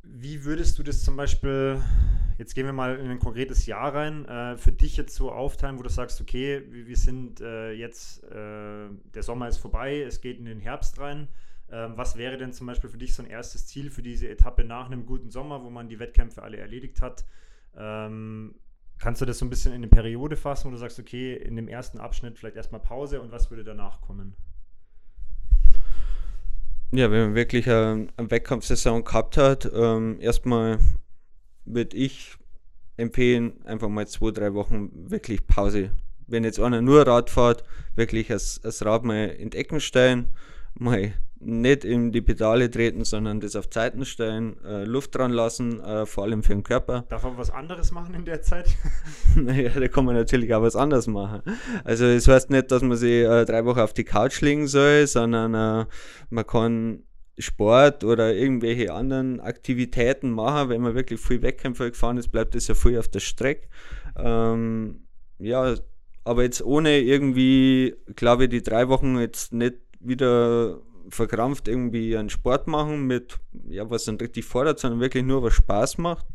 wie 0.04 0.44
würdest 0.44 0.78
du 0.78 0.84
das 0.84 1.04
zum 1.04 1.16
Beispiel, 1.16 1.82
jetzt 2.38 2.54
gehen 2.54 2.66
wir 2.66 2.74
mal 2.74 2.98
in 2.98 3.10
ein 3.10 3.20
konkretes 3.20 3.66
Jahr 3.66 3.96
rein, 3.96 4.26
äh, 4.26 4.58
für 4.58 4.72
dich 4.72 4.98
jetzt 4.98 5.16
so 5.16 5.32
aufteilen, 5.32 5.80
wo 5.80 5.84
du 5.84 5.90
sagst, 5.90 6.22
okay, 6.22 6.64
wir 6.70 6.98
sind 6.98 7.42
äh, 7.42 7.72
jetzt, 7.72 8.24
äh, 8.26 8.90
der 9.14 9.24
Sommer 9.24 9.48
ist 9.48 9.58
vorbei, 9.58 10.02
es 10.02 10.22
geht 10.22 10.40
in 10.40 10.46
den 10.46 10.60
Herbst 10.60 11.00
rein. 11.00 11.28
Ähm, 11.72 11.94
was 11.96 12.18
wäre 12.18 12.38
denn 12.38 12.52
zum 12.52 12.68
Beispiel 12.68 12.90
für 12.90 12.98
dich 12.98 13.14
so 13.16 13.24
ein 13.24 13.30
erstes 13.30 13.66
Ziel 13.68 13.90
für 13.90 14.04
diese 14.04 14.28
Etappe 14.28 14.64
nach 14.64 14.88
einem 14.88 15.06
guten 15.06 15.32
Sommer, 15.32 15.64
wo 15.64 15.70
man 15.70 15.88
die 15.88 16.00
Wettkämpfe 16.00 16.44
alle 16.44 16.58
erledigt 16.58 17.02
hat? 17.02 17.26
Ähm, 17.76 18.56
kannst 19.00 19.22
du 19.22 19.26
das 19.26 19.40
so 19.40 19.46
ein 19.46 19.50
bisschen 19.50 19.72
in 19.72 19.78
eine 19.78 19.88
Periode 19.88 20.36
fassen, 20.36 20.68
wo 20.68 20.72
du 20.72 20.78
sagst, 20.78 21.00
okay, 21.00 21.36
in 21.36 21.56
dem 21.56 21.68
ersten 21.68 22.00
Abschnitt 22.00 22.38
vielleicht 22.38 22.58
erstmal 22.58 22.82
Pause 22.82 23.22
und 23.22 23.32
was 23.32 23.50
würde 23.50 23.64
danach 23.64 24.02
kommen? 24.02 24.36
Ja, 26.96 27.10
wenn 27.10 27.22
man 27.22 27.36
wirklich 27.36 27.68
eine, 27.68 28.08
eine 28.18 28.30
Wettkampfsaison 28.30 29.04
gehabt 29.04 29.36
hat, 29.36 29.68
ähm, 29.74 30.18
erstmal 30.20 30.78
würde 31.66 31.98
ich 31.98 32.38
empfehlen, 32.98 33.66
einfach 33.66 33.90
mal 33.90 34.08
zwei, 34.08 34.30
drei 34.30 34.54
Wochen 34.54 34.92
wirklich 35.10 35.48
Pause. 35.48 35.90
Wenn 36.28 36.44
jetzt 36.44 36.60
einer 36.60 36.84
nur 36.84 37.08
Rad 37.08 37.32
fährt, 37.32 37.64
wirklich 37.96 38.28
das, 38.28 38.62
das 38.62 38.86
Rad 38.86 39.06
mal 39.06 39.30
in 39.30 39.50
die 39.50 39.58
Ecken 39.58 39.80
stellen, 39.80 40.28
mal 40.76 41.14
nicht 41.46 41.86
in 41.86 42.12
die 42.12 42.22
Pedale 42.22 42.70
treten, 42.70 43.06
sondern 43.06 43.40
das 43.40 43.56
auf 43.56 43.70
Zeiten 43.70 44.06
stellen, 44.06 44.56
äh, 44.64 44.84
Luft 44.84 45.16
dran 45.16 45.32
lassen, 45.32 45.82
äh, 45.82 46.06
vor 46.06 46.24
allem 46.24 46.44
für 46.44 46.54
den 46.54 46.64
Körper. 46.64 47.06
Darf 47.10 47.24
man 47.24 47.38
was 47.38 47.50
anderes 47.50 47.92
machen 47.92 48.16
in 48.16 48.26
der 48.26 48.42
Zeit? 48.42 48.76
naja, 49.36 49.70
da 49.70 49.88
kann 49.88 50.06
man 50.06 50.16
natürlich 50.16 50.54
auch 50.54 50.62
was 50.62 50.76
anderes 50.76 51.08
machen. 51.08 51.42
Also 51.84 52.06
es 52.06 52.26
das 52.26 52.34
heißt 52.34 52.50
nicht, 52.50 52.72
dass 52.72 52.82
man 52.82 52.98
sich 52.98 53.24
äh, 53.24 53.46
drei 53.46 53.66
Wochen 53.66 53.80
auf 53.80 53.94
die 53.94 54.04
Couch 54.04 54.42
legen 54.42 54.68
soll, 54.68 55.08
sondern 55.08 55.54
äh, 55.54 55.86
man 56.30 56.48
kann 56.48 57.04
Sport 57.38 58.04
oder 58.04 58.34
irgendwelche 58.34 58.94
anderen 58.94 59.40
Aktivitäten 59.40 60.32
machen. 60.32 60.70
Wenn 60.70 60.82
man 60.82 60.96
wirklich 60.96 61.20
viel 61.20 61.42
Wettkämpfe 61.42 61.92
gefahren 61.92 62.18
ist, 62.18 62.32
bleibt 62.32 62.56
das 62.56 62.68
ja 62.68 62.76
viel 62.76 63.00
auf 63.00 63.08
der 63.08 63.20
Strecke. 63.20 63.68
Ähm, 64.16 65.08
ja, 65.40 65.76
aber 66.24 66.44
jetzt 66.44 66.64
ohne 66.64 67.00
irgendwie, 67.00 67.96
glaube 68.16 68.44
ich, 68.46 68.50
die 68.50 68.64
drei 68.64 68.88
Wochen 68.88 69.18
jetzt 69.18 69.54
nicht 69.54 69.76
wieder 70.00 70.80
verkrampft 71.10 71.68
irgendwie 71.68 72.18
einen 72.18 72.30
Sport 72.30 72.68
machen 72.68 73.06
mit, 73.08 73.40
ja, 73.68 73.90
was 73.90 74.06
dann 74.06 74.18
richtig 74.18 74.46
fordert, 74.46 74.80
sondern 74.80 75.00
wirklich 75.00 75.24
nur 75.24 75.44
was 75.44 75.54
Spaß 75.54 75.98
macht, 75.98 76.26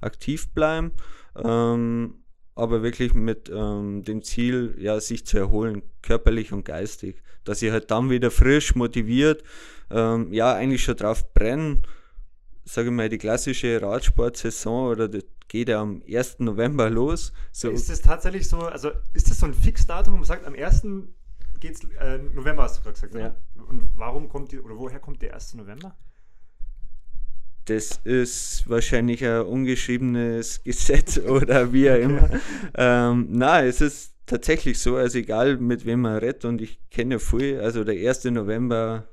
aktiv 0.00 0.50
bleiben, 0.52 0.92
ähm, 1.36 2.14
aber 2.54 2.82
wirklich 2.82 3.14
mit 3.14 3.50
ähm, 3.52 4.02
dem 4.04 4.22
Ziel, 4.22 4.74
ja, 4.78 5.00
sich 5.00 5.26
zu 5.26 5.38
erholen, 5.38 5.82
körperlich 6.02 6.52
und 6.52 6.64
geistig, 6.64 7.22
dass 7.44 7.62
ich 7.62 7.70
halt 7.70 7.90
dann 7.90 8.10
wieder 8.10 8.30
frisch, 8.30 8.74
motiviert, 8.74 9.42
ähm, 9.90 10.32
ja, 10.32 10.54
eigentlich 10.54 10.82
schon 10.82 10.96
drauf 10.96 11.32
brennen, 11.32 11.82
sage 12.64 12.88
ich 12.88 12.94
mal, 12.94 13.08
die 13.08 13.18
klassische 13.18 13.80
Radsportsaison 13.80 14.90
oder 14.90 15.08
das 15.08 15.24
geht 15.48 15.70
ja 15.70 15.80
am 15.80 16.02
1. 16.06 16.40
November 16.40 16.90
los. 16.90 17.32
So. 17.52 17.70
Ist 17.70 17.88
das 17.88 18.02
tatsächlich 18.02 18.46
so, 18.48 18.58
also 18.58 18.90
ist 19.14 19.30
das 19.30 19.40
so 19.40 19.46
ein 19.46 19.54
Fixdatum, 19.54 20.12
wo 20.12 20.18
man 20.18 20.26
sagt, 20.26 20.46
am 20.46 20.54
1 20.54 20.84
geht's, 21.60 21.84
äh, 22.00 22.18
November 22.18 22.64
hast 22.64 22.78
du 22.78 22.82
gerade 22.82 22.94
gesagt, 22.94 23.14
ja. 23.14 23.34
Und 23.68 23.90
warum 23.96 24.28
kommt 24.28 24.52
die, 24.52 24.60
oder 24.60 24.76
woher 24.76 25.00
kommt 25.00 25.22
der 25.22 25.34
1. 25.34 25.54
November? 25.54 25.96
Das 27.66 28.00
ist 28.04 28.68
wahrscheinlich 28.68 29.24
ein 29.24 29.42
ungeschriebenes 29.42 30.62
Gesetz 30.64 31.18
oder 31.18 31.72
wie 31.72 31.90
auch 31.90 31.96
immer. 31.96 32.30
ähm, 32.74 33.28
na, 33.30 33.62
es 33.62 33.80
ist 33.80 34.14
tatsächlich 34.26 34.78
so, 34.78 34.96
also 34.96 35.18
egal 35.18 35.58
mit 35.58 35.84
wem 35.84 36.02
man 36.02 36.16
redet 36.16 36.44
und 36.44 36.60
ich 36.60 36.78
kenne 36.90 37.18
viel, 37.18 37.60
also 37.60 37.84
der 37.84 38.08
1. 38.08 38.24
November 38.24 39.08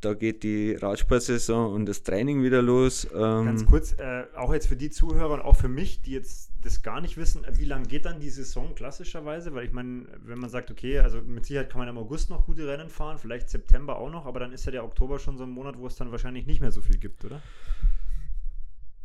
da 0.00 0.14
geht 0.14 0.42
die 0.44 0.74
Radsportsaison 0.74 1.72
und 1.72 1.86
das 1.86 2.02
Training 2.02 2.42
wieder 2.42 2.62
los. 2.62 3.06
Ähm 3.12 3.46
Ganz 3.46 3.66
kurz, 3.66 3.92
äh, 3.98 4.24
auch 4.36 4.52
jetzt 4.52 4.68
für 4.68 4.76
die 4.76 4.90
Zuhörer 4.90 5.34
und 5.34 5.40
auch 5.40 5.56
für 5.56 5.68
mich, 5.68 6.02
die 6.02 6.12
jetzt 6.12 6.47
das 6.62 6.82
gar 6.82 7.00
nicht 7.00 7.16
wissen, 7.16 7.44
wie 7.52 7.64
lange 7.64 7.86
geht 7.86 8.04
dann 8.04 8.20
die 8.20 8.30
Saison 8.30 8.74
klassischerweise? 8.74 9.54
Weil 9.54 9.66
ich 9.66 9.72
meine, 9.72 10.06
wenn 10.24 10.38
man 10.38 10.50
sagt, 10.50 10.70
okay, 10.70 10.98
also 10.98 11.20
mit 11.20 11.46
Sicherheit 11.46 11.70
kann 11.70 11.78
man 11.78 11.88
im 11.88 11.98
August 11.98 12.30
noch 12.30 12.46
gute 12.46 12.66
Rennen 12.66 12.88
fahren, 12.88 13.18
vielleicht 13.18 13.48
September 13.48 13.98
auch 13.98 14.10
noch, 14.10 14.26
aber 14.26 14.40
dann 14.40 14.52
ist 14.52 14.64
ja 14.66 14.72
der 14.72 14.84
Oktober 14.84 15.18
schon 15.18 15.38
so 15.38 15.44
ein 15.44 15.50
Monat, 15.50 15.78
wo 15.78 15.86
es 15.86 15.96
dann 15.96 16.10
wahrscheinlich 16.10 16.46
nicht 16.46 16.60
mehr 16.60 16.72
so 16.72 16.80
viel 16.80 16.98
gibt, 16.98 17.24
oder? 17.24 17.40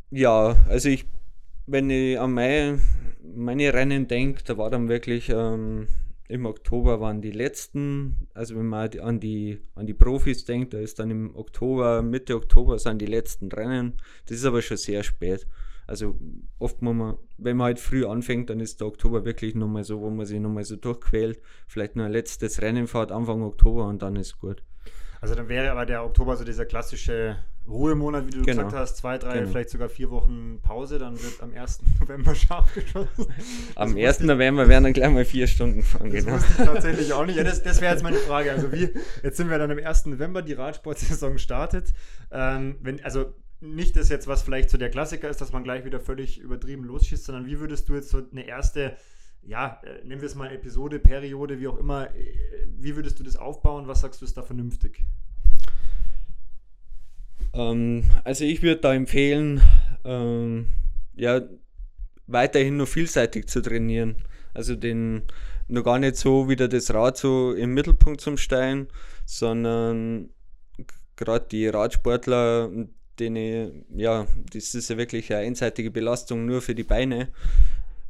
Ja, 0.10 0.55
also 0.67 0.89
ich, 0.89 1.05
wenn 1.65 1.89
ich 1.89 2.19
an 2.19 2.33
meine, 2.33 2.79
meine 3.24 3.74
Rennen 3.74 4.07
denke, 4.07 4.43
da 4.43 4.57
war 4.57 4.69
dann 4.69 4.89
wirklich 4.89 5.29
ähm, 5.29 5.88
im 6.27 6.45
Oktober 6.45 7.00
waren 7.00 7.22
die 7.22 7.31
letzten, 7.31 8.27
also 8.33 8.55
wenn 8.55 8.65
man 8.65 8.89
an 9.00 9.19
die, 9.19 9.60
an 9.75 9.86
die 9.86 9.93
Profis 9.93 10.45
denkt, 10.45 10.74
da 10.74 10.79
ist 10.79 11.00
dann 11.00 11.12
im 11.12 11.36
Oktober, 11.36 12.01
Mitte 12.01 12.36
Oktober 12.36 12.79
sind 12.79 13.00
die 13.01 13.05
letzten 13.05 13.51
Rennen. 13.51 14.01
Das 14.25 14.38
ist 14.38 14.45
aber 14.45 14.62
schon 14.62 14.77
sehr 14.77 15.03
spät. 15.03 15.45
Also 15.93 16.17
oft 16.57 16.81
muss 16.81 16.95
man, 16.95 17.17
wenn 17.38 17.55
man 17.55 17.65
halt 17.65 17.79
früh 17.79 18.03
anfängt, 18.03 18.50
dann 18.50 18.59
ist 18.59 18.79
der 18.79 18.88
Oktober 18.88 19.25
wirklich 19.25 19.53
nochmal 19.53 19.83
so, 19.83 20.01
wo 20.01 20.09
man 20.09 20.25
sich 20.25 20.39
nochmal 20.39 20.63
so 20.63 20.75
durchquält. 20.75 21.39
Vielleicht 21.67 21.95
nur 21.95 22.07
ein 22.07 22.12
letztes 22.12 22.63
Rennen 22.63 22.88
fährt 22.88 23.12
Anfang 23.12 23.43
Oktober 23.43 23.85
und 23.85 24.01
dann 24.01 24.15
ist 24.15 24.39
gut. 24.39 24.63
Also 25.21 25.35
dann 25.35 25.50
wäre 25.50 25.69
aber 25.69 25.85
der 25.85 26.03
Oktober 26.03 26.35
so 26.35 26.43
dieser 26.43 26.65
klassische 26.65 27.38
Ruhemonat, 27.67 28.25
wie 28.25 28.31
du 28.31 28.41
genau. 28.41 28.63
gesagt 28.63 28.73
hast, 28.73 28.97
zwei, 28.97 29.19
drei, 29.19 29.38
genau. 29.38 29.51
vielleicht 29.51 29.69
sogar 29.69 29.88
vier 29.88 30.09
Wochen 30.09 30.62
Pause, 30.63 30.97
dann 30.97 31.13
wird 31.13 31.43
am 31.43 31.53
1. 31.53 31.81
November 32.00 32.33
scharf 32.33 32.73
geschossen. 32.73 33.27
Am 33.75 33.95
1. 33.95 34.21
November 34.21 34.67
werden 34.67 34.85
dann 34.85 34.93
gleich 34.93 35.12
mal 35.12 35.25
vier 35.25 35.45
Stunden 35.45 35.83
fahren, 35.83 36.12
das 36.12 36.25
genau. 36.25 36.38
ich 36.38 36.65
tatsächlich 36.65 37.13
auch 37.13 37.27
nicht. 37.27 37.35
Ja, 37.35 37.43
das, 37.43 37.62
das 37.62 37.81
wäre 37.81 37.93
jetzt 37.93 38.01
meine 38.01 38.17
Frage. 38.17 38.51
Also 38.51 38.71
wie, 38.71 38.89
jetzt 39.21 39.38
sind 39.38 39.51
wir 39.51 39.59
dann 39.59 39.69
am 39.69 39.77
1. 39.77 40.07
November, 40.07 40.41
die 40.41 40.53
Radsportsaison 40.53 41.38
startet. 41.38 41.93
Ähm, 42.31 42.77
wenn, 42.81 43.01
also 43.05 43.35
nicht 43.63 43.96
das 43.96 44.10
jetzt, 44.10 44.27
was 44.27 44.41
vielleicht 44.41 44.70
so 44.70 44.77
der 44.77 44.89
Klassiker 44.89 45.29
ist, 45.29 45.41
dass 45.41 45.51
man 45.51 45.63
gleich 45.63 45.86
wieder 45.86 46.00
völlig 46.00 46.39
übertrieben 46.39 46.84
losschießt, 46.84 47.24
sondern 47.24 47.46
wie 47.46 47.60
würdest 47.60 47.89
du 47.89 47.96
jetzt 47.96 48.10
so 48.10 48.22
eine 48.32 48.46
erste 48.46 48.98
ja, 49.46 49.82
äh, 49.84 50.05
nennen 50.05 50.22
wir 50.22 50.27
es 50.27 50.36
mal 50.36 50.51
Episode, 50.51 51.00
Periode, 51.00 51.60
wie 51.60 51.67
auch 51.67 51.77
immer. 51.77 52.10
Äh, 52.15 52.34
wie 52.77 52.96
würdest 52.96 53.20
du 53.20 53.24
das 53.24 53.36
aufbauen? 53.36 53.88
Was 53.88 54.01
sagst 54.01 54.22
du, 54.22 54.25
ist 54.25 54.38
da 54.38 54.41
vernünftig? 54.41 55.03
Ähm, 57.53 58.05
also 58.24 58.46
ich 58.46 58.62
würde 58.62 58.82
da 58.82 58.93
empfehlen, 58.93 59.62
ähm, 60.05 60.67
ja, 61.15 61.41
weiterhin 62.27 62.77
nur 62.77 62.88
vielseitig 62.88 63.48
zu 63.48 63.62
trainieren. 63.62 64.15
Also 64.53 64.75
den 64.75 65.24
nur 65.67 65.84
gar 65.84 66.00
nicht 66.00 66.15
so 66.15 66.50
wieder 66.50 66.67
das 66.67 66.93
Rad 66.93 67.17
so 67.17 67.53
im 67.53 67.74
Mittelpunkt 67.74 68.22
zum 68.22 68.38
Stellen, 68.38 68.88
sondern 69.25 70.29
gerade 71.15 71.48
die 71.50 71.67
Radsportler, 71.67 72.70
denen, 73.20 73.86
ja, 73.96 74.27
das 74.51 74.75
ist 74.75 74.89
ja 74.89 74.98
wirklich 74.98 75.32
eine 75.32 75.46
einseitige 75.46 75.91
Belastung 75.91 76.46
nur 76.46 76.62
für 76.62 76.75
die 76.75 76.84
Beine. 76.84 77.29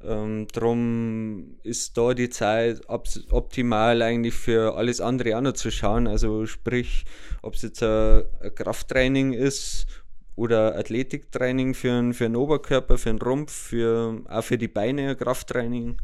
Ähm, 0.05 0.47
drum 0.51 1.55
ist 1.63 1.97
da 1.97 2.13
die 2.13 2.29
Zeit 2.29 2.81
optimal 2.87 4.01
eigentlich 4.01 4.33
für 4.33 4.75
alles 4.75 4.99
andere 4.99 5.37
auch 5.37 5.41
noch 5.41 5.53
zu 5.53 5.71
schauen. 5.71 6.07
Also 6.07 6.45
sprich, 6.45 7.05
ob 7.41 7.55
es 7.55 7.61
jetzt 7.61 7.83
ein, 7.83 8.23
Krafttraining 8.55 9.33
ist 9.33 9.85
oder 10.35 10.77
Athletiktraining 10.77 11.73
für, 11.73 11.91
ein, 11.91 12.13
für 12.13 12.25
den 12.25 12.35
Oberkörper, 12.35 12.97
für 12.97 13.09
den 13.09 13.21
Rumpf, 13.21 13.51
für, 13.51 14.21
auch 14.27 14.43
für 14.43 14.57
die 14.57 14.67
Beine 14.67 15.11
ein 15.11 15.17
Krafttraining 15.17 15.97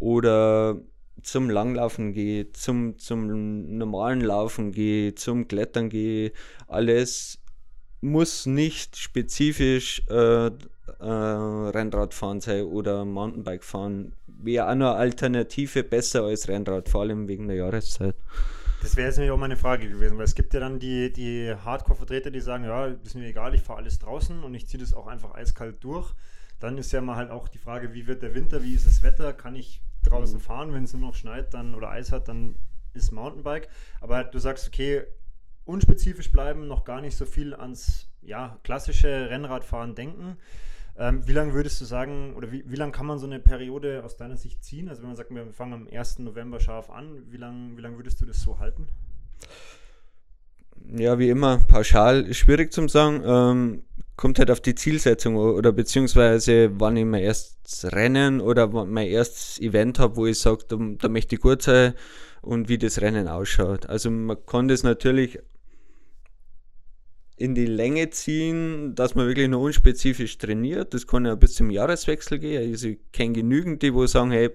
oder 0.00 0.80
zum 1.22 1.48
Langlaufen 1.48 2.12
gehe, 2.12 2.50
zum, 2.52 2.98
zum 2.98 3.76
normalen 3.78 4.20
Laufen 4.20 4.72
gehe, 4.72 5.14
zum 5.14 5.46
Klettern 5.46 5.90
gehe, 5.90 6.32
alles 6.66 7.38
muss 8.04 8.46
nicht 8.46 8.96
spezifisch 8.96 10.02
äh, 10.08 10.46
äh, 10.46 10.50
Rennradfahren 11.00 12.40
sein 12.40 12.64
oder 12.64 13.04
Mountainbike 13.04 13.64
fahren. 13.64 14.12
Wäre 14.26 14.66
auch 14.66 14.70
eine 14.70 14.90
Alternative 14.92 15.82
besser 15.82 16.24
als 16.24 16.48
Rennrad, 16.48 16.88
vor 16.88 17.00
allem 17.00 17.28
wegen 17.28 17.48
der 17.48 17.56
Jahreszeit. 17.56 18.14
Das 18.82 18.96
wäre 18.96 19.08
jetzt 19.08 19.16
nämlich 19.16 19.32
auch 19.32 19.38
meine 19.38 19.56
Frage 19.56 19.88
gewesen, 19.88 20.18
weil 20.18 20.24
es 20.24 20.34
gibt 20.34 20.52
ja 20.52 20.60
dann 20.60 20.78
die, 20.78 21.10
die 21.10 21.54
Hardcore-Vertreter, 21.54 22.30
die 22.30 22.40
sagen, 22.40 22.64
ja, 22.64 22.86
ist 22.86 23.14
mir 23.14 23.26
egal, 23.26 23.54
ich 23.54 23.62
fahre 23.62 23.78
alles 23.78 23.98
draußen 23.98 24.44
und 24.44 24.54
ich 24.54 24.66
ziehe 24.68 24.82
das 24.82 24.92
auch 24.92 25.06
einfach 25.06 25.34
eiskalt 25.34 25.82
durch. 25.82 26.12
Dann 26.60 26.76
ist 26.76 26.92
ja 26.92 27.00
mal 27.00 27.16
halt 27.16 27.30
auch 27.30 27.48
die 27.48 27.58
Frage, 27.58 27.94
wie 27.94 28.06
wird 28.06 28.22
der 28.22 28.34
Winter, 28.34 28.62
wie 28.62 28.74
ist 28.74 28.86
das 28.86 29.02
Wetter, 29.02 29.32
kann 29.32 29.56
ich 29.56 29.80
draußen 30.02 30.36
mhm. 30.36 30.42
fahren, 30.42 30.72
wenn 30.74 30.84
es 30.84 30.92
nur 30.92 31.00
noch 31.00 31.14
schneit 31.14 31.54
dann 31.54 31.74
oder 31.74 31.88
Eis 31.88 32.12
hat, 32.12 32.28
dann 32.28 32.56
ist 32.92 33.10
Mountainbike. 33.10 33.68
Aber 34.02 34.22
du 34.24 34.38
sagst, 34.38 34.68
okay, 34.68 35.04
unspezifisch 35.64 36.30
bleiben, 36.30 36.66
noch 36.66 36.84
gar 36.84 37.00
nicht 37.00 37.16
so 37.16 37.24
viel 37.24 37.54
ans 37.54 38.08
ja, 38.22 38.58
klassische 38.62 39.30
Rennradfahren 39.30 39.94
denken. 39.94 40.36
Ähm, 40.96 41.26
wie 41.26 41.32
lange 41.32 41.54
würdest 41.54 41.80
du 41.80 41.84
sagen, 41.84 42.34
oder 42.36 42.52
wie, 42.52 42.64
wie 42.66 42.76
lange 42.76 42.92
kann 42.92 43.06
man 43.06 43.18
so 43.18 43.26
eine 43.26 43.40
Periode 43.40 44.04
aus 44.04 44.16
deiner 44.16 44.36
Sicht 44.36 44.62
ziehen? 44.62 44.88
Also 44.88 45.02
wenn 45.02 45.08
man 45.08 45.16
sagt, 45.16 45.30
wir 45.30 45.46
fangen 45.52 45.72
am 45.72 45.88
1. 45.92 46.20
November 46.20 46.60
scharf 46.60 46.90
an, 46.90 47.22
wie 47.30 47.36
lange 47.36 47.76
wie 47.76 47.80
lang 47.80 47.96
würdest 47.96 48.20
du 48.20 48.26
das 48.26 48.40
so 48.40 48.58
halten? 48.60 48.86
Ja, 50.96 51.18
wie 51.18 51.30
immer, 51.30 51.58
pauschal 51.66 52.32
schwierig 52.34 52.72
zu 52.72 52.86
sagen. 52.88 53.22
Ähm, 53.24 53.82
kommt 54.16 54.38
halt 54.38 54.50
auf 54.50 54.60
die 54.60 54.74
Zielsetzung 54.76 55.34
oder 55.36 55.72
beziehungsweise 55.72 56.70
wann 56.78 56.96
ich 56.96 57.04
mein 57.04 57.22
erstes 57.22 57.92
Rennen 57.92 58.40
oder 58.40 58.68
mein 58.84 59.08
erstes 59.08 59.58
Event 59.60 59.98
habe, 59.98 60.16
wo 60.16 60.26
ich 60.26 60.38
sage, 60.38 60.64
da, 60.68 60.76
da 60.98 61.08
möchte 61.08 61.34
ich 61.34 61.40
gut 61.40 61.62
sein 61.62 61.94
und 62.42 62.68
wie 62.68 62.78
das 62.78 63.00
Rennen 63.00 63.26
ausschaut. 63.26 63.86
Also 63.86 64.10
man 64.10 64.36
kann 64.46 64.68
das 64.68 64.84
natürlich 64.84 65.40
in 67.36 67.54
die 67.54 67.66
Länge 67.66 68.10
ziehen, 68.10 68.94
dass 68.94 69.14
man 69.14 69.26
wirklich 69.26 69.48
nur 69.48 69.60
unspezifisch 69.60 70.38
trainiert. 70.38 70.94
Das 70.94 71.06
kann 71.06 71.24
ja 71.24 71.34
bis 71.34 71.54
zum 71.54 71.70
Jahreswechsel 71.70 72.38
gehen. 72.38 72.70
Also 72.70 72.88
ich 72.88 72.98
kenne 73.12 73.32
genügend, 73.32 73.82
die 73.82 73.92
wo 73.92 74.06
sagen, 74.06 74.30
hey, 74.30 74.50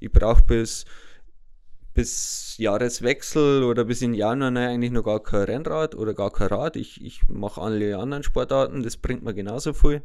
ich 0.00 0.12
brauche 0.12 0.42
bis, 0.44 0.84
bis 1.94 2.56
Jahreswechsel 2.58 3.62
oder 3.62 3.84
bis 3.84 4.02
in 4.02 4.12
Januar 4.12 4.50
nein, 4.50 4.68
eigentlich 4.70 4.92
noch 4.92 5.04
gar 5.04 5.22
kein 5.22 5.44
Rennrad 5.44 5.94
oder 5.94 6.12
gar 6.12 6.30
kein 6.30 6.48
Rad. 6.48 6.76
Ich, 6.76 7.02
ich 7.02 7.26
mache 7.28 7.62
alle 7.62 7.96
anderen 7.96 8.22
Sportarten, 8.22 8.82
das 8.82 8.98
bringt 8.98 9.22
mir 9.22 9.34
genauso 9.34 9.72
viel. 9.72 10.02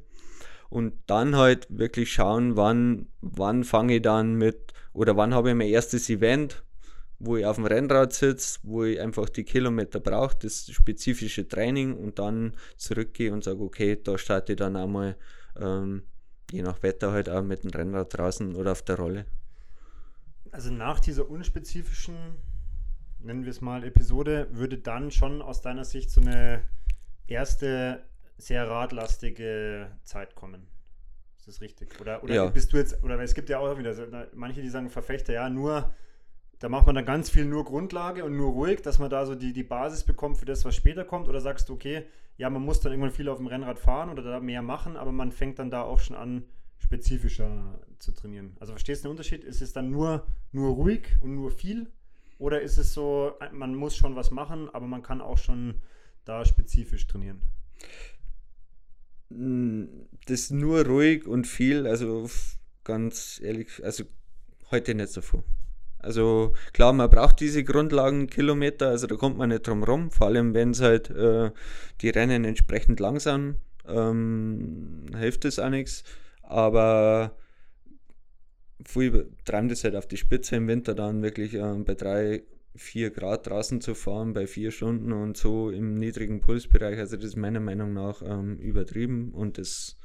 Und 0.70 0.94
dann 1.08 1.36
halt 1.36 1.68
wirklich 1.70 2.14
schauen, 2.14 2.56
wann, 2.56 3.08
wann 3.22 3.64
fange 3.64 3.98
ich 3.98 4.02
dann 4.02 4.36
mit 4.36 4.74
oder 4.94 5.18
wann 5.18 5.34
habe 5.34 5.50
ich 5.50 5.56
mein 5.56 5.68
erstes 5.68 6.10
Event 6.10 6.64
wo 7.26 7.38
ich 7.38 7.46
auf 7.46 7.56
dem 7.56 7.66
Rennrad 7.66 8.12
sitze, 8.12 8.60
wo 8.64 8.84
ich 8.84 9.00
einfach 9.00 9.30
die 9.30 9.46
Kilometer 9.46 10.00
brauche, 10.02 10.36
das 10.40 10.70
spezifische 10.70 11.48
Training 11.48 11.96
und 11.96 12.20
dann 12.20 12.54
zurückgehe 12.76 13.32
und 13.32 13.44
sage, 13.44 13.62
okay, 13.62 13.98
da 14.02 14.18
starte 14.18 14.54
ich 14.54 14.58
dann 14.58 14.76
einmal, 14.76 15.16
ähm, 15.58 16.04
je 16.52 16.62
nach 16.62 16.84
Wetter 16.84 17.14
halt 17.14 17.30
auch 17.30 17.42
mit 17.42 17.64
dem 17.64 17.72
Rennrad 17.72 18.18
draußen 18.18 18.56
oder 18.56 18.74
auf 18.74 18.82
der 18.82 18.98
Rolle. 18.98 19.26
Also 20.52 20.72
nach 20.72 21.00
dieser 21.00 21.30
unspezifischen, 21.30 22.16
nennen 23.20 23.44
wir 23.44 23.52
es 23.52 23.62
mal, 23.62 23.86
Episode, 23.86 24.48
würde 24.52 24.78
dann 24.78 25.10
schon 25.10 25.42
aus 25.42 25.62
deiner 25.62 25.86
Sicht 25.86 26.12
so 26.12 26.20
eine 26.20 26.62
erste 27.28 28.04
sehr 28.38 28.68
radlastige 28.68 29.88
Zeit 30.04 30.36
kommen. 30.36 30.68
Ist 31.38 31.48
das 31.48 31.62
richtig? 31.62 32.00
Oder, 32.02 32.22
oder 32.24 32.34
ja. 32.36 32.46
bist 32.48 32.74
du 32.74 32.78
jetzt, 32.78 33.02
oder 33.04 33.18
es 33.20 33.34
gibt 33.34 33.50
ja 33.50 33.60
auch 33.60 33.78
wieder 33.78 34.28
manche, 34.34 34.62
die 34.62 34.70
sagen, 34.70 34.90
Verfechter, 34.90 35.34
ja, 35.34 35.50
nur 35.50 35.94
da 36.64 36.70
macht 36.70 36.86
man 36.86 36.96
dann 36.96 37.04
ganz 37.04 37.30
viel 37.30 37.44
nur 37.44 37.66
Grundlage 37.66 38.24
und 38.24 38.38
nur 38.38 38.54
ruhig, 38.54 38.82
dass 38.82 38.98
man 38.98 39.10
da 39.10 39.26
so 39.26 39.36
die, 39.36 39.52
die 39.52 39.64
Basis 39.64 40.06
bekommt 40.06 40.38
für 40.38 40.46
das, 40.46 40.64
was 40.64 40.74
später 40.74 41.04
kommt? 41.04 41.28
Oder 41.28 41.42
sagst 41.42 41.68
du, 41.68 41.74
okay, 41.74 42.06
ja, 42.38 42.50
man 42.50 42.62
muss 42.62 42.80
dann 42.80 42.94
irgendwann 42.94 43.12
viel 43.12 43.28
auf 43.28 43.38
dem 43.38 43.48
Rennrad 43.48 43.80
fahren 43.80 44.10
oder 44.10 44.24
da 44.24 44.40
mehr 44.40 44.62
machen, 44.62 44.96
aber 44.96 45.12
man 45.12 45.34
fängt 45.34 45.60
dann 45.60 45.70
da 45.70 45.82
auch 45.82 46.00
schon 46.00 46.16
an, 46.16 46.46
spezifischer 46.78 47.82
zu 48.00 48.14
trainieren? 48.14 48.56
Also 48.62 48.72
verstehst 48.72 49.04
du 49.04 49.10
den 49.10 49.12
Unterschied? 49.12 49.44
Ist 49.44 49.62
es 49.62 49.74
dann 49.74 49.90
nur, 49.90 50.26
nur 50.54 50.74
ruhig 50.74 51.02
und 51.20 51.36
nur 51.36 51.52
viel? 51.52 51.92
Oder 52.38 52.62
ist 52.62 52.78
es 52.78 52.94
so, 52.94 53.34
man 53.52 53.76
muss 53.76 53.98
schon 53.98 54.16
was 54.16 54.32
machen, 54.32 54.70
aber 54.72 54.88
man 54.88 55.04
kann 55.04 55.20
auch 55.20 55.38
schon 55.38 55.82
da 56.24 56.46
spezifisch 56.46 57.06
trainieren? 57.08 57.42
Hm, 59.32 60.08
das 60.28 60.50
nur 60.50 60.86
ruhig 60.86 61.28
und 61.28 61.46
viel, 61.46 61.88
also 61.88 62.30
ganz 62.86 63.42
ehrlich, 63.44 63.84
also 63.84 64.06
heute 64.72 64.96
nicht 64.96 65.10
so 65.10 65.22
viel. 65.22 65.44
Also 66.04 66.54
klar, 66.74 66.94
man 66.94 67.10
braucht 67.10 67.40
diese 67.40 67.64
Grundlagenkilometer, 67.64 68.90
also 68.90 69.08
da 69.08 69.16
kommt 69.16 69.38
man 69.38 69.50
nicht 69.50 69.66
drum 69.66 69.84
rum, 69.84 70.12
vor 70.12 70.28
allem 70.28 70.54
wenn 70.54 70.72
es 70.72 70.82
halt 70.82 71.10
äh, 71.10 71.52
die 72.02 72.10
Rennen 72.10 72.44
entsprechend 72.44 73.00
langsam, 73.00 73.56
ähm, 73.88 75.06
hilft 75.18 75.46
es 75.46 75.60
auch 75.60 75.70
nichts. 75.70 76.04
Aber 76.44 77.36
viel 78.86 79.32
treibt 79.46 79.72
es 79.72 79.84
halt 79.84 79.96
auf 79.96 80.08
die 80.08 80.18
Spitze 80.18 80.58
im 80.58 80.68
Winter 80.68 80.94
dann 80.94 81.24
wirklich 81.24 81.54
äh, 81.54 81.74
bei 81.86 81.96
drei, 81.96 82.44
vier 82.76 83.10
Grad 83.12 83.48
draußen 83.48 83.82
zu 83.82 83.96
fahren, 83.96 84.34
bei 84.34 84.46
vier 84.46 84.72
Stunden 84.72 85.14
und 85.14 85.38
so 85.38 85.70
im 85.70 85.96
niedrigen 85.96 86.42
Pulsbereich. 86.42 87.00
Also 87.00 87.16
das 87.16 87.26
ist 87.26 87.38
meiner 87.38 87.60
Meinung 87.60 87.94
nach 87.94 88.22
ähm, 88.22 88.58
übertrieben 88.58 89.32
und 89.32 89.58
das 89.58 89.98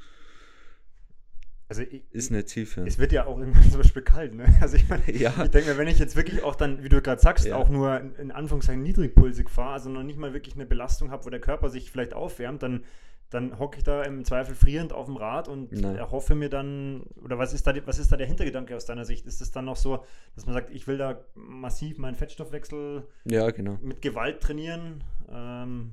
also 1.69 1.83
ich, 1.83 2.03
ist 2.13 2.31
nicht 2.31 2.49
tief. 2.49 2.79
Es 2.79 2.99
wird 2.99 3.13
ja 3.13 3.27
auch 3.27 3.39
irgendwann 3.39 3.63
zum 3.71 3.81
Beispiel 3.83 4.03
kalt, 4.03 4.35
ne? 4.35 4.47
Also 4.61 4.77
ich 4.77 4.89
meine, 4.89 5.03
ja. 5.13 5.33
ich 5.45 5.51
denke 5.51 5.71
mir, 5.71 5.79
wenn 5.79 5.89
ich 5.89 5.99
jetzt 5.99 6.17
wirklich 6.17 6.43
auch 6.43 6.57
dann, 6.57 6.83
wie 6.83 6.89
du 6.89 7.03
gerade 7.03 7.21
sagst, 7.21 7.45
ja. 7.45 7.57
auch 7.57 7.69
nur 7.69 8.01
in, 8.01 8.15
in 8.15 8.31
Anführungszeichen 8.31 8.83
niedrigpulsig 8.83 9.51
fahre, 9.51 9.75
also 9.75 9.91
noch 9.91 10.03
nicht 10.03 10.19
mal 10.19 10.33
wirklich 10.33 10.55
eine 10.55 10.65
Belastung 10.65 11.11
habe, 11.11 11.27
wo 11.27 11.31
der 11.31 11.41
Körper 11.41 11.69
sich 11.69 11.91
vielleicht 11.91 12.15
aufwärmt, 12.15 12.63
dann, 12.63 12.85
dann 13.29 13.59
hocke 13.59 13.77
ich 13.77 13.85
da 13.85 14.03
im 14.03 14.25
Zweifel 14.25 14.55
frierend 14.55 14.95
auf 14.95 15.07
dem 15.07 15.19
Rad 15.19 15.49
und 15.49 15.73
Nein. 15.73 15.97
erhoffe 15.97 16.35
mir 16.35 16.49
dann, 16.49 17.03
oder 17.23 17.37
was 17.37 17.53
ist 17.53 17.67
da, 17.67 17.75
was 17.85 17.99
ist 17.99 18.11
da 18.11 18.17
der 18.17 18.27
Hintergedanke 18.27 18.75
aus 18.75 18.87
deiner 18.87 19.05
Sicht? 19.05 19.27
Ist 19.27 19.43
es 19.43 19.51
dann 19.51 19.67
noch 19.67 19.77
so, 19.77 20.03
dass 20.35 20.47
man 20.47 20.55
sagt, 20.55 20.71
ich 20.71 20.87
will 20.87 20.97
da 20.97 21.21
massiv 21.35 21.99
meinen 21.99 22.15
Fettstoffwechsel 22.15 23.03
ja, 23.25 23.51
genau. 23.51 23.79
mit 23.83 24.01
Gewalt 24.01 24.41
trainieren? 24.41 25.05
Ähm, 25.31 25.91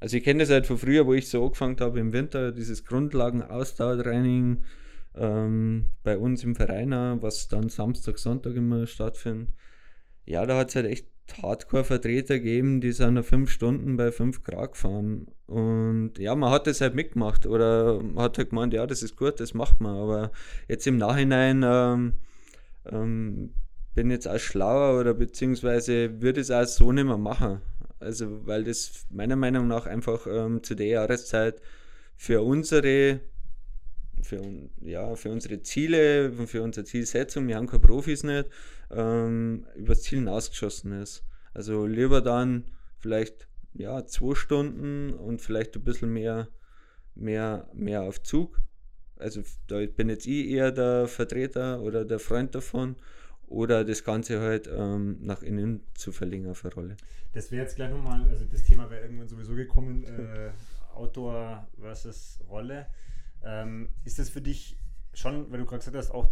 also 0.00 0.16
ich 0.16 0.24
kenne 0.24 0.40
das 0.40 0.50
halt 0.50 0.66
von 0.66 0.78
früher, 0.78 1.06
wo 1.06 1.12
ich 1.12 1.28
so 1.28 1.44
angefangen 1.44 1.76
habe 1.80 2.00
im 2.00 2.14
Winter, 2.14 2.52
dieses 2.52 2.86
Grundlagen-Ausdauertraining 2.86 4.64
ähm, 5.16 5.86
bei 6.02 6.18
uns 6.18 6.44
im 6.44 6.54
Verein, 6.54 6.90
was 7.22 7.48
dann 7.48 7.68
Samstag, 7.68 8.18
Sonntag 8.18 8.54
immer 8.54 8.86
stattfindet. 8.86 9.48
ja, 10.24 10.44
da 10.46 10.58
hat 10.58 10.70
es 10.70 10.76
halt 10.76 10.86
echt 10.86 11.06
Hardcore-Vertreter 11.42 12.38
gegeben, 12.38 12.80
die 12.80 12.92
sind 12.92 13.22
fünf 13.24 13.50
Stunden 13.50 13.96
bei 13.96 14.12
5 14.12 14.42
Grad 14.44 14.72
gefahren. 14.72 15.26
Und 15.46 16.18
ja, 16.18 16.34
man 16.34 16.50
hat 16.50 16.66
das 16.66 16.80
halt 16.80 16.94
mitgemacht 16.94 17.46
oder 17.46 18.00
hat 18.16 18.38
halt 18.38 18.50
gemeint, 18.50 18.72
ja, 18.72 18.86
das 18.86 19.02
ist 19.02 19.16
gut, 19.16 19.40
das 19.40 19.54
macht 19.54 19.80
man. 19.80 19.96
Aber 19.96 20.32
jetzt 20.68 20.86
im 20.86 20.96
Nachhinein 20.98 21.62
ähm, 21.64 22.12
ähm, 22.86 23.52
bin 23.94 24.10
jetzt 24.10 24.28
auch 24.28 24.38
schlauer 24.38 25.00
oder 25.00 25.14
beziehungsweise 25.14 26.20
würde 26.20 26.40
es 26.40 26.50
auch 26.50 26.64
so 26.64 26.92
nicht 26.92 27.06
mehr 27.06 27.18
machen. 27.18 27.60
Also, 27.98 28.46
weil 28.46 28.64
das 28.64 29.06
meiner 29.10 29.36
Meinung 29.36 29.68
nach 29.68 29.86
einfach 29.86 30.26
ähm, 30.30 30.62
zu 30.62 30.74
der 30.74 30.86
Jahreszeit 30.86 31.60
für 32.16 32.42
unsere 32.42 33.20
für, 34.22 34.42
ja, 34.80 35.14
für 35.14 35.30
unsere 35.30 35.62
Ziele, 35.62 36.32
für 36.46 36.62
unsere 36.62 36.84
Zielsetzung, 36.84 37.46
wir 37.48 37.56
haben 37.56 37.66
keine 37.66 37.80
Profis 37.80 38.22
nicht, 38.22 38.48
ähm, 38.90 39.66
übers 39.74 40.02
Ziel 40.02 40.18
hinausgeschossen 40.18 40.92
ist. 40.92 41.24
Also 41.54 41.86
lieber 41.86 42.20
dann 42.20 42.64
vielleicht 42.98 43.48
ja, 43.74 44.06
zwei 44.06 44.34
Stunden 44.34 45.12
und 45.12 45.40
vielleicht 45.40 45.76
ein 45.76 45.84
bisschen 45.84 46.12
mehr, 46.12 46.48
mehr, 47.14 47.68
mehr 47.72 48.02
auf 48.02 48.22
Zug. 48.22 48.60
Also 49.16 49.42
da 49.66 49.84
bin 49.86 50.08
jetzt 50.08 50.26
ich 50.26 50.48
eher 50.48 50.72
der 50.72 51.08
Vertreter 51.08 51.80
oder 51.80 52.04
der 52.04 52.18
Freund 52.18 52.54
davon 52.54 52.96
oder 53.46 53.84
das 53.84 54.04
Ganze 54.04 54.40
halt 54.40 54.68
ähm, 54.72 55.18
nach 55.20 55.42
innen 55.42 55.82
zu 55.94 56.12
verlegen 56.12 56.48
auf 56.48 56.64
eine 56.64 56.74
Rolle. 56.74 56.96
Das 57.32 57.50
wäre 57.50 57.62
jetzt 57.62 57.76
gleich 57.76 57.90
nochmal, 57.90 58.22
also 58.30 58.44
das 58.44 58.64
Thema 58.64 58.90
wäre 58.90 59.02
irgendwann 59.02 59.28
sowieso 59.28 59.54
gekommen, 59.54 60.04
äh, 60.04 60.50
Outdoor 60.94 61.68
versus 61.78 62.40
Rolle. 62.48 62.86
Ähm, 63.46 63.90
ist 64.04 64.18
das 64.18 64.28
für 64.28 64.40
dich 64.40 64.76
schon, 65.14 65.50
weil 65.50 65.60
du 65.60 65.66
gerade 65.66 65.78
gesagt 65.78 65.96
hast, 65.96 66.10
auch 66.10 66.28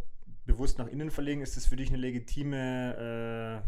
bewusst 0.47 0.78
nach 0.78 0.88
innen 0.88 1.11
verlegen, 1.11 1.42
ist 1.42 1.56
das 1.56 1.66
für 1.66 1.76
dich 1.76 1.88
eine 1.88 1.99
legitime, 1.99 3.62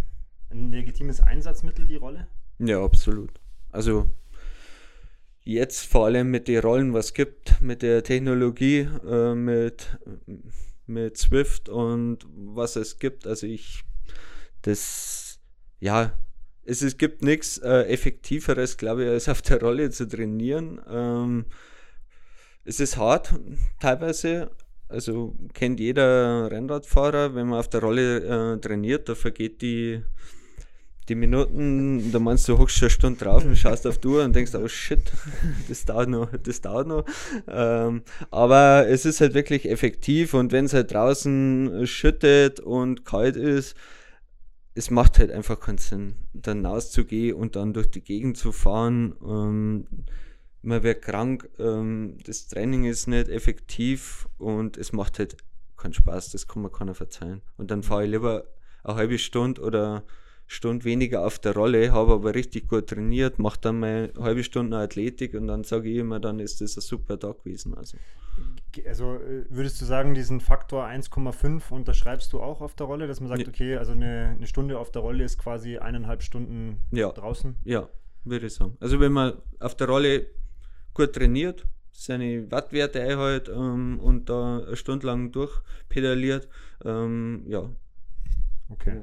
äh, 0.51 0.53
ein 0.53 0.73
legitimes 0.73 1.21
Einsatzmittel, 1.21 1.87
die 1.87 1.97
Rolle? 1.97 2.27
Ja, 2.59 2.83
absolut. 2.83 3.31
Also 3.71 4.11
jetzt 5.45 5.87
vor 5.87 6.07
allem 6.07 6.31
mit 6.31 6.49
den 6.49 6.61
Rollen, 6.61 6.93
was 6.93 7.07
es 7.07 7.15
gibt, 7.15 7.61
mit 7.61 7.83
der 7.83 8.03
Technologie, 8.03 8.89
äh, 9.09 9.35
mit, 9.35 9.97
mit 10.87 11.17
Swift 11.17 11.69
und 11.69 12.27
was 12.29 12.75
es 12.75 12.99
gibt. 12.99 13.27
Also 13.27 13.47
ich, 13.47 13.85
das, 14.63 15.39
ja, 15.79 16.19
es, 16.65 16.83
es 16.83 16.99
gibt 16.99 17.23
nichts 17.23 17.59
äh, 17.59 17.85
Effektiveres, 17.85 18.77
glaube 18.77 19.05
ich, 19.05 19.11
als 19.11 19.29
auf 19.29 19.41
der 19.41 19.61
Rolle 19.61 19.91
zu 19.91 20.09
trainieren. 20.09 20.81
Ähm, 20.91 21.47
es 22.67 22.81
ist 22.81 22.97
hart 22.97 23.35
teilweise. 23.81 24.51
Also 24.89 25.35
kennt 25.53 25.81
jeder 25.81 26.51
Rennradfahrer, 26.51 27.35
wenn 27.35 27.49
man 27.49 27.59
auf 27.59 27.69
der 27.69 27.81
Rolle 27.81 28.55
äh, 28.55 28.61
trainiert, 28.61 29.09
da 29.09 29.17
vergeht 29.17 29.61
die, 29.61 30.01
die 31.09 31.17
Minuten, 31.17 32.13
da 32.13 32.21
meinst 32.21 32.47
du, 32.47 32.57
hochst 32.57 32.77
schon 32.77 32.87
eine 32.87 32.91
Stunde 32.91 33.25
drauf 33.25 33.45
und 33.45 33.57
schaust 33.57 33.85
auf 33.89 33.99
die 33.99 34.07
Uhr 34.07 34.23
und 34.23 34.37
denkst, 34.37 34.55
oh 34.55 34.69
shit, 34.69 35.01
das 35.69 35.85
dauert 35.87 36.09
noch, 36.09 36.31
das 36.41 36.61
dauert 36.61 36.87
noch. 36.87 37.05
Ähm, 37.49 38.03
aber 38.31 38.87
es 38.87 39.07
ist 39.07 39.21
halt 39.21 39.35
wirklich 39.35 39.69
effektiv 39.69 40.35
und 40.35 40.53
wenn 40.53 40.67
es 40.67 40.75
halt 40.75 40.93
draußen 40.93 41.85
schüttet 41.85 42.61
und 42.61 43.05
kalt 43.05 43.35
ist, 43.35 43.75
es 44.75 44.91
macht 44.91 45.19
halt 45.19 45.33
einfach 45.33 45.59
keinen 45.59 45.79
Sinn, 45.79 46.15
dann 46.33 46.65
rauszugehen 46.65 47.35
und 47.35 47.57
dann 47.57 47.73
durch 47.73 47.91
die 47.91 48.03
Gegend 48.03 48.37
zu 48.37 48.53
fahren. 48.53 49.17
Ähm, 49.27 49.87
man 50.67 50.83
wird 50.83 51.03
krank, 51.03 51.49
ähm, 51.59 52.19
das 52.25 52.49
Training 52.49 52.85
ist 52.85 53.07
nicht 53.07 53.29
effektiv 53.29 54.29
und 54.39 54.77
es 54.77 54.93
macht 54.93 55.19
halt 55.19 55.37
keinen 55.77 55.95
Spaß, 55.95 56.31
das 56.31 56.49
kann 56.49 56.63
man 56.63 56.73
keiner 56.73 56.95
verzeihen. 56.95 57.43
Und 57.57 57.71
dann 57.71 57.83
fahre 57.83 58.05
ich 58.05 58.11
lieber 58.11 58.45
eine 58.83 58.97
halbe 58.97 59.19
Stunde 59.19 59.61
oder 59.63 60.05
Stunde 60.47 60.85
weniger 60.85 61.27
auf 61.27 61.39
der 61.39 61.55
Rolle, 61.55 61.93
habe 61.93 62.13
aber 62.13 62.35
richtig 62.35 62.69
gut 62.69 62.89
trainiert, 62.89 63.39
mache 63.39 63.59
dann 63.61 63.81
meine 63.81 64.13
halbe 64.19 64.45
Stunde 64.45 64.77
Athletik 64.77 65.35
und 65.35 65.49
dann 65.49 65.65
sage 65.65 65.89
ich 65.89 65.99
immer, 65.99 66.21
dann 66.21 66.39
ist 66.39 66.61
das 66.61 66.77
ein 66.77 66.83
super 66.83 67.19
Tag 67.19 67.43
gewesen. 67.43 67.75
Also. 67.77 67.99
also 68.87 69.15
äh, 69.15 69.45
würdest 69.49 69.81
du 69.81 69.85
sagen, 69.85 70.15
diesen 70.15 70.41
Faktor 70.41 70.85
1,5 70.87 71.71
unterschreibst 71.71 72.33
du 72.33 72.41
auch 72.41 72.61
auf 72.61 72.75
der 72.75 72.87
Rolle, 72.87 73.09
dass 73.09 73.21
man 73.21 73.29
sagt, 73.29 73.49
okay, 73.49 73.77
also 73.77 73.93
eine, 73.93 74.35
eine 74.37 74.47
Stunde 74.47 74.79
auf 74.79 74.93
der 74.93 75.03
Rolle 75.03 75.25
ist 75.25 75.39
quasi 75.39 75.79
eineinhalb 75.79 76.23
Stunden 76.23 76.81
ja. 76.93 77.11
draußen? 77.11 77.57
Ja, 77.65 77.89
würde 78.25 78.47
ich 78.47 78.55
sagen. 78.55 78.77
Also 78.79 79.01
wenn 79.01 79.13
man 79.13 79.35
auf 79.59 79.77
der 79.77 79.89
Rolle 79.89 80.27
gut 80.97 81.13
trainiert, 81.13 81.67
seine 81.93 82.51
Wattwerte 82.51 83.01
einhält 83.03 83.49
ähm, 83.49 84.01
und 84.01 84.29
da 84.31 84.63
eine 84.67 84.77
Stunde 84.77 85.07
lang 85.07 85.31
durchpedaliert. 85.33 86.49
Ähm, 86.85 87.45
ja. 87.47 87.69
Okay. 88.69 89.03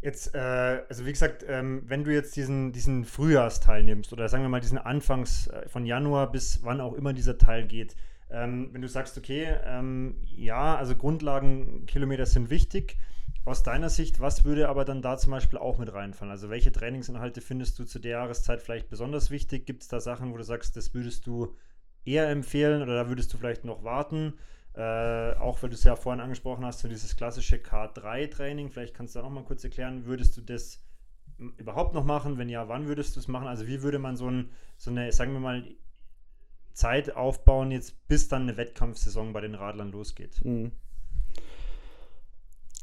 Jetzt, 0.00 0.34
äh, 0.34 0.82
also 0.88 1.06
wie 1.06 1.12
gesagt, 1.12 1.44
ähm, 1.48 1.82
wenn 1.86 2.04
du 2.04 2.12
jetzt 2.12 2.36
diesen, 2.36 2.72
diesen 2.72 3.04
Frühjahrsteil 3.04 3.82
nimmst 3.82 4.12
oder 4.12 4.28
sagen 4.28 4.44
wir 4.44 4.50
mal 4.50 4.60
diesen 4.60 4.78
Anfangs 4.78 5.48
äh, 5.48 5.68
von 5.68 5.86
Januar 5.86 6.30
bis 6.30 6.60
wann 6.62 6.80
auch 6.80 6.94
immer 6.94 7.12
dieser 7.12 7.38
Teil 7.38 7.66
geht, 7.66 7.96
ähm, 8.30 8.68
wenn 8.72 8.82
du 8.82 8.88
sagst, 8.88 9.16
okay, 9.18 9.48
ähm, 9.64 10.16
ja, 10.36 10.76
also 10.76 10.94
Grundlagenkilometer 10.94 12.26
sind 12.26 12.50
wichtig, 12.50 12.96
aus 13.44 13.62
deiner 13.62 13.90
Sicht, 13.90 14.20
was 14.20 14.44
würde 14.44 14.68
aber 14.68 14.84
dann 14.84 15.02
da 15.02 15.18
zum 15.18 15.32
Beispiel 15.32 15.58
auch 15.58 15.78
mit 15.78 15.92
reinfallen? 15.92 16.30
Also 16.30 16.48
welche 16.48 16.72
Trainingsinhalte 16.72 17.40
findest 17.40 17.78
du 17.78 17.84
zu 17.84 17.98
der 17.98 18.12
Jahreszeit 18.12 18.62
vielleicht 18.62 18.88
besonders 18.88 19.30
wichtig? 19.30 19.66
Gibt 19.66 19.82
es 19.82 19.88
da 19.88 20.00
Sachen, 20.00 20.32
wo 20.32 20.36
du 20.38 20.44
sagst, 20.44 20.76
das 20.76 20.94
würdest 20.94 21.26
du 21.26 21.54
eher 22.06 22.28
empfehlen 22.30 22.82
oder 22.82 22.94
da 22.94 23.08
würdest 23.08 23.32
du 23.32 23.38
vielleicht 23.38 23.64
noch 23.64 23.84
warten? 23.84 24.34
Äh, 24.74 25.34
auch 25.36 25.62
weil 25.62 25.70
du 25.70 25.74
es 25.74 25.84
ja 25.84 25.94
vorhin 25.94 26.20
angesprochen 26.20 26.64
hast, 26.64 26.80
so 26.80 26.88
dieses 26.88 27.16
klassische 27.16 27.56
K3-Training, 27.56 28.70
vielleicht 28.70 28.94
kannst 28.94 29.14
du 29.14 29.18
da 29.18 29.24
noch 29.24 29.30
mal 29.30 29.44
kurz 29.44 29.62
erklären, 29.62 30.06
würdest 30.06 30.36
du 30.36 30.40
das 30.40 30.82
überhaupt 31.58 31.94
noch 31.94 32.04
machen? 32.04 32.38
Wenn 32.38 32.48
ja, 32.48 32.68
wann 32.68 32.86
würdest 32.86 33.14
du 33.14 33.20
es 33.20 33.28
machen? 33.28 33.46
Also 33.46 33.66
wie 33.66 33.82
würde 33.82 33.98
man 33.98 34.16
so, 34.16 34.28
ein, 34.28 34.50
so 34.78 34.90
eine, 34.90 35.12
sagen 35.12 35.32
wir 35.32 35.40
mal, 35.40 35.64
Zeit 36.72 37.14
aufbauen, 37.14 37.70
jetzt 37.70 38.08
bis 38.08 38.26
dann 38.26 38.42
eine 38.42 38.56
Wettkampfsaison 38.56 39.32
bei 39.32 39.42
den 39.42 39.54
Radlern 39.54 39.92
losgeht? 39.92 40.42
Mhm 40.44 40.72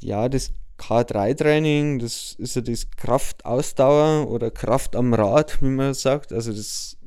ja, 0.02 0.30
das 0.30 0.52
K3-Training, 0.82 2.00
das 2.00 2.34
ist 2.40 2.56
ja 2.56 2.62
das 2.62 2.90
Kraftausdauer 2.92 4.30
oder 4.30 4.50
Kraft 4.50 4.96
am 4.96 5.14
Rad, 5.14 5.62
wie 5.62 5.70
man 5.70 5.94
sagt. 5.94 6.34
Also 6.34 6.52
das 6.52 6.98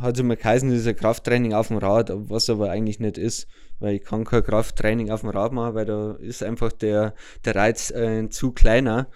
hat 0.00 0.18
immer 0.18 0.36
geheißen, 0.36 0.70
das 0.70 0.80
ist 0.80 0.86
ein 0.86 0.96
Krafttraining 0.96 1.52
auf 1.52 1.68
dem 1.68 1.76
Rad, 1.76 2.10
was 2.14 2.48
aber 2.48 2.70
eigentlich 2.70 2.98
nicht 2.98 3.18
ist, 3.18 3.46
weil 3.78 3.96
ich 3.96 4.04
kann 4.04 4.24
kein 4.24 4.42
Krafttraining 4.42 5.10
auf 5.10 5.20
dem 5.20 5.30
Rad 5.30 5.52
machen, 5.52 5.74
weil 5.74 5.84
da 5.84 6.12
ist 6.12 6.42
einfach 6.42 6.72
der, 6.72 7.14
der 7.44 7.56
Reiz 7.56 7.90
äh, 7.90 8.28
zu 8.30 8.52
kleiner. 8.52 9.08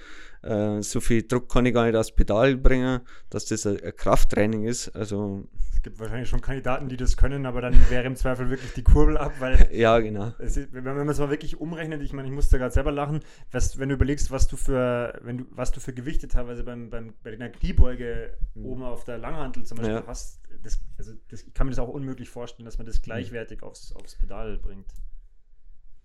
Äh, 0.44 0.82
so 0.82 1.00
viel 1.00 1.26
Druck 1.26 1.50
kann 1.50 1.66
ich 1.66 1.74
gar 1.74 1.86
nicht 1.86 1.96
aufs 1.96 2.12
Pedal 2.12 2.56
bringen, 2.56 3.00
dass 3.30 3.46
das 3.46 3.66
ein, 3.66 3.80
ein 3.82 3.96
Krafttraining 3.96 4.64
ist. 4.64 4.88
Also 4.94 5.48
gibt 5.84 6.00
wahrscheinlich 6.00 6.28
schon 6.28 6.40
Kandidaten, 6.40 6.88
die 6.88 6.96
das 6.96 7.16
können, 7.16 7.46
aber 7.46 7.60
dann 7.60 7.74
wäre 7.90 8.04
im 8.04 8.16
Zweifel 8.16 8.50
wirklich 8.50 8.72
die 8.72 8.82
Kurbel 8.82 9.16
ab, 9.16 9.34
weil. 9.38 9.68
ja, 9.72 10.00
genau. 10.00 10.32
Ist, 10.38 10.72
wenn 10.72 10.82
man 10.82 11.08
es 11.08 11.18
mal 11.18 11.30
wirklich 11.30 11.60
umrechnet, 11.60 12.02
ich 12.02 12.12
meine, 12.12 12.26
ich 12.26 12.34
musste 12.34 12.58
gerade 12.58 12.72
selber 12.72 12.90
lachen, 12.90 13.20
was, 13.52 13.78
wenn 13.78 13.90
du 13.90 13.94
überlegst, 13.94 14.30
was 14.32 14.48
du 14.48 14.56
für, 14.56 15.20
wenn 15.22 15.38
du, 15.38 15.44
was 15.50 15.70
du 15.70 15.80
für 15.80 15.92
Gewichte 15.92 16.26
teilweise 16.26 16.64
beim, 16.64 16.90
beim, 16.90 17.14
bei 17.22 17.36
der 17.36 17.50
Kniebeuge 17.50 18.36
mhm. 18.54 18.64
oben 18.64 18.82
auf 18.82 19.04
der 19.04 19.18
Langhantel 19.18 19.64
zum 19.64 19.76
Beispiel 19.76 19.96
ja. 19.96 20.06
hast, 20.06 20.40
das, 20.62 20.80
also 20.98 21.12
das, 21.28 21.42
ich 21.42 21.54
kann 21.54 21.66
mir 21.66 21.72
das 21.72 21.78
auch 21.78 21.88
unmöglich 21.88 22.30
vorstellen, 22.30 22.64
dass 22.64 22.78
man 22.78 22.86
das 22.86 23.02
gleichwertig 23.02 23.62
aufs, 23.62 23.92
aufs 23.92 24.16
Pedal 24.16 24.58
bringt. 24.58 24.86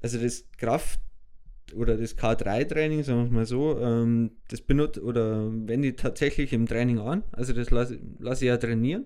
Also 0.02 0.20
das 0.20 0.44
Kraft 0.58 1.00
oder 1.74 1.98
das 1.98 2.18
K3-Training, 2.18 3.04
sagen 3.04 3.20
wir 3.20 3.26
es 3.26 3.32
mal 3.32 3.46
so, 3.46 3.80
ähm, 3.80 4.32
das 4.50 4.62
benutzt 4.62 5.00
oder 5.00 5.50
wende 5.52 5.90
ich 5.90 5.96
tatsächlich 5.96 6.54
im 6.54 6.68
Training 6.68 7.00
an. 7.00 7.24
Also 7.32 7.54
das 7.54 7.70
lasse 7.70 8.00
lass 8.20 8.42
ich 8.42 8.48
ja 8.48 8.58
trainieren 8.58 9.06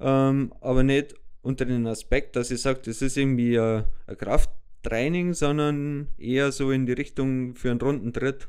ähm, 0.00 0.52
aber 0.60 0.82
nicht 0.82 1.14
unter 1.42 1.64
dem 1.64 1.86
Aspekt, 1.86 2.36
dass 2.36 2.50
ich 2.50 2.60
sage, 2.60 2.80
das 2.84 3.02
ist 3.02 3.16
irgendwie 3.16 3.58
ein, 3.58 3.84
ein 4.06 4.16
Krafttraining, 4.16 5.34
sondern 5.34 6.08
eher 6.18 6.52
so 6.52 6.70
in 6.70 6.86
die 6.86 6.92
Richtung 6.92 7.54
für 7.54 7.70
einen 7.70 7.80
runden 7.80 8.12
Tritt, 8.12 8.48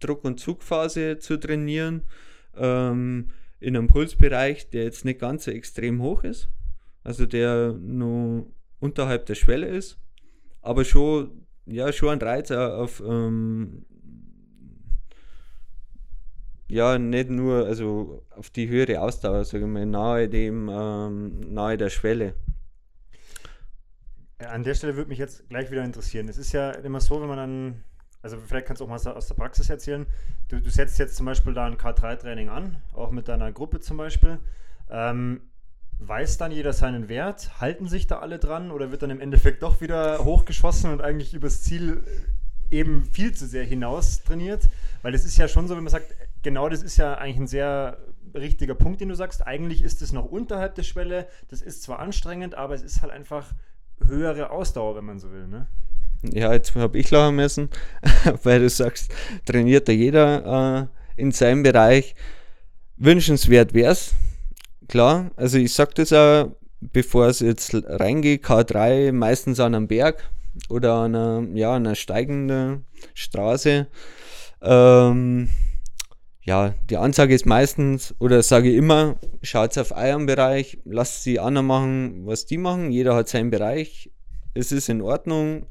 Druck- 0.00 0.24
und 0.24 0.40
Zugphase 0.40 1.18
zu 1.18 1.36
trainieren, 1.36 2.02
ähm, 2.56 3.30
in 3.60 3.76
einem 3.76 3.88
Pulsbereich, 3.88 4.70
der 4.70 4.84
jetzt 4.84 5.04
nicht 5.04 5.20
ganz 5.20 5.44
so 5.44 5.50
extrem 5.50 6.02
hoch 6.02 6.24
ist, 6.24 6.48
also 7.02 7.26
der 7.26 7.72
nur 7.72 8.46
unterhalb 8.80 9.26
der 9.26 9.34
Schwelle 9.34 9.66
ist, 9.66 9.98
aber 10.60 10.84
schon, 10.84 11.43
ja, 11.66 11.92
schon 11.92 12.10
ein 12.10 12.22
Reiz 12.22 12.50
auf 12.50 13.02
ähm, 13.06 13.84
ja, 16.68 16.98
nicht 16.98 17.30
nur 17.30 17.66
also 17.66 18.22
auf 18.30 18.50
die 18.50 18.68
höhere 18.68 19.00
Ausdauer, 19.00 19.44
sage 19.44 19.64
ich 19.64 19.70
mal, 19.70 19.86
nahe 19.86 20.28
dem, 20.28 20.68
ähm, 20.68 21.40
nahe 21.40 21.76
der 21.76 21.90
Schwelle. 21.90 22.34
An 24.38 24.64
der 24.64 24.74
Stelle 24.74 24.96
würde 24.96 25.08
mich 25.08 25.18
jetzt 25.18 25.48
gleich 25.48 25.70
wieder 25.70 25.84
interessieren. 25.84 26.28
Es 26.28 26.38
ist 26.38 26.52
ja 26.52 26.70
immer 26.70 27.00
so, 27.00 27.20
wenn 27.20 27.28
man 27.28 27.36
dann, 27.36 27.84
also 28.22 28.38
vielleicht 28.38 28.66
kannst 28.66 28.80
du 28.80 28.86
auch 28.86 28.88
mal 28.88 28.98
aus 29.12 29.28
der 29.28 29.34
Praxis 29.34 29.70
erzählen, 29.70 30.06
du, 30.48 30.60
du 30.60 30.70
setzt 30.70 30.98
jetzt 30.98 31.16
zum 31.16 31.26
Beispiel 31.26 31.54
da 31.54 31.66
ein 31.66 31.76
K3-Training 31.76 32.48
an, 32.48 32.76
auch 32.92 33.10
mit 33.10 33.28
deiner 33.28 33.52
Gruppe 33.52 33.80
zum 33.80 33.96
Beispiel. 33.96 34.38
Ähm, 34.90 35.42
weiß 35.98 36.38
dann 36.38 36.52
jeder 36.52 36.72
seinen 36.72 37.08
Wert? 37.08 37.60
Halten 37.60 37.88
sich 37.88 38.06
da 38.06 38.18
alle 38.18 38.38
dran 38.38 38.70
oder 38.70 38.90
wird 38.90 39.02
dann 39.02 39.10
im 39.10 39.20
Endeffekt 39.20 39.62
doch 39.62 39.80
wieder 39.80 40.24
hochgeschossen 40.24 40.90
und 40.90 41.00
eigentlich 41.00 41.34
übers 41.34 41.62
Ziel 41.62 42.02
eben 42.70 43.04
viel 43.04 43.32
zu 43.32 43.46
sehr 43.46 43.64
hinaus 43.64 44.22
trainiert, 44.22 44.68
weil 45.02 45.14
es 45.14 45.24
ist 45.24 45.36
ja 45.36 45.48
schon 45.48 45.68
so, 45.68 45.76
wenn 45.76 45.84
man 45.84 45.90
sagt, 45.90 46.14
genau 46.42 46.68
das 46.68 46.82
ist 46.82 46.96
ja 46.96 47.14
eigentlich 47.14 47.38
ein 47.38 47.46
sehr 47.46 47.98
richtiger 48.34 48.74
Punkt, 48.74 49.00
den 49.00 49.08
du 49.08 49.14
sagst. 49.14 49.46
Eigentlich 49.46 49.82
ist 49.82 50.02
es 50.02 50.12
noch 50.12 50.24
unterhalb 50.24 50.74
der 50.74 50.82
Schwelle. 50.82 51.28
Das 51.48 51.62
ist 51.62 51.82
zwar 51.82 52.00
anstrengend, 52.00 52.54
aber 52.54 52.74
es 52.74 52.82
ist 52.82 53.02
halt 53.02 53.12
einfach 53.12 53.52
höhere 54.06 54.50
Ausdauer, 54.50 54.96
wenn 54.96 55.04
man 55.04 55.18
so 55.18 55.30
will. 55.30 55.46
Ne? 55.46 55.66
Ja, 56.22 56.52
jetzt 56.52 56.74
habe 56.74 56.98
ich 56.98 57.10
lachen 57.10 57.36
müssen, 57.36 57.70
weil 58.42 58.60
du 58.60 58.68
sagst, 58.68 59.12
trainiert 59.44 59.88
da 59.88 59.92
jeder 59.92 60.88
äh, 61.16 61.20
in 61.20 61.32
seinem 61.32 61.62
Bereich. 61.62 62.14
Wünschenswert 62.96 63.74
wäre 63.74 63.92
es, 63.92 64.14
klar. 64.88 65.30
Also 65.36 65.58
ich 65.58 65.72
sage 65.72 65.92
das 65.94 66.12
auch, 66.12 66.56
bevor 66.80 67.26
es 67.26 67.40
jetzt 67.40 67.74
reingeht, 67.74 68.44
K3 68.44 69.12
meistens 69.12 69.60
an 69.60 69.74
einem 69.74 69.88
Berg 69.88 70.30
oder 70.68 70.94
an 70.94 71.14
einer, 71.14 71.48
ja, 71.54 71.74
einer 71.74 71.94
steigenden 71.94 72.84
Straße. 73.14 73.86
Ähm, 74.62 75.50
ja, 76.42 76.74
die 76.90 76.98
Ansage 76.98 77.34
ist 77.34 77.46
meistens, 77.46 78.14
oder 78.18 78.42
sage 78.42 78.70
ich 78.70 78.76
immer, 78.76 79.16
schaut 79.42 79.76
auf 79.78 79.92
euren 79.92 80.26
Bereich, 80.26 80.78
lasst 80.84 81.24
die 81.24 81.40
anderen 81.40 81.66
machen, 81.66 82.26
was 82.26 82.44
die 82.44 82.58
machen. 82.58 82.90
Jeder 82.90 83.14
hat 83.14 83.28
seinen 83.28 83.50
Bereich. 83.50 84.10
Es 84.52 84.70
ist 84.70 84.88
in 84.88 85.00
Ordnung. 85.00 85.66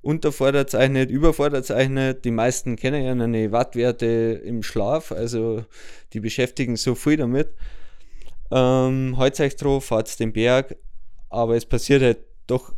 Unterfordert 0.00 0.70
zeichnet, 0.70 1.10
überfordert 1.10 1.64
zeichnet. 1.64 2.24
Die 2.24 2.30
meisten 2.30 2.76
kennen 2.76 3.04
ja 3.04 3.12
eine 3.12 3.52
Wattwerte 3.52 4.06
im 4.44 4.62
Schlaf, 4.62 5.12
also 5.12 5.64
die 6.12 6.20
beschäftigen 6.20 6.76
so 6.76 6.94
viel 6.94 7.16
damit. 7.16 7.48
Ähm, 8.54 9.14
Heute 9.16 9.44
euch 9.44 9.56
drauf, 9.56 9.86
fahrt 9.86 10.20
den 10.20 10.34
Berg, 10.34 10.76
aber 11.30 11.56
es 11.56 11.64
passiert 11.64 12.02
halt 12.02 12.18
doch 12.46 12.74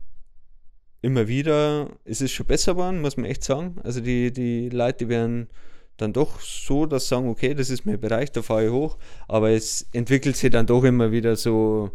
immer 1.02 1.26
wieder. 1.26 1.88
Es 2.04 2.20
ist 2.20 2.30
schon 2.30 2.46
besser 2.46 2.74
geworden, 2.74 3.00
muss 3.00 3.16
man 3.16 3.26
echt 3.26 3.42
sagen. 3.42 3.76
Also 3.82 4.00
die, 4.00 4.32
die 4.32 4.68
Leute 4.68 5.08
werden 5.08 5.48
dann 5.96 6.12
doch 6.12 6.40
so, 6.40 6.86
dass 6.86 7.04
sie 7.04 7.08
sagen, 7.08 7.28
okay, 7.28 7.54
das 7.54 7.70
ist 7.70 7.86
mein 7.86 7.98
Bereich, 7.98 8.30
da 8.30 8.42
fahre 8.42 8.66
ich 8.66 8.70
hoch, 8.70 8.98
aber 9.26 9.50
es 9.50 9.86
entwickelt 9.92 10.36
sich 10.36 10.50
dann 10.50 10.66
doch 10.66 10.84
immer 10.84 11.10
wieder 11.10 11.34
so, 11.34 11.90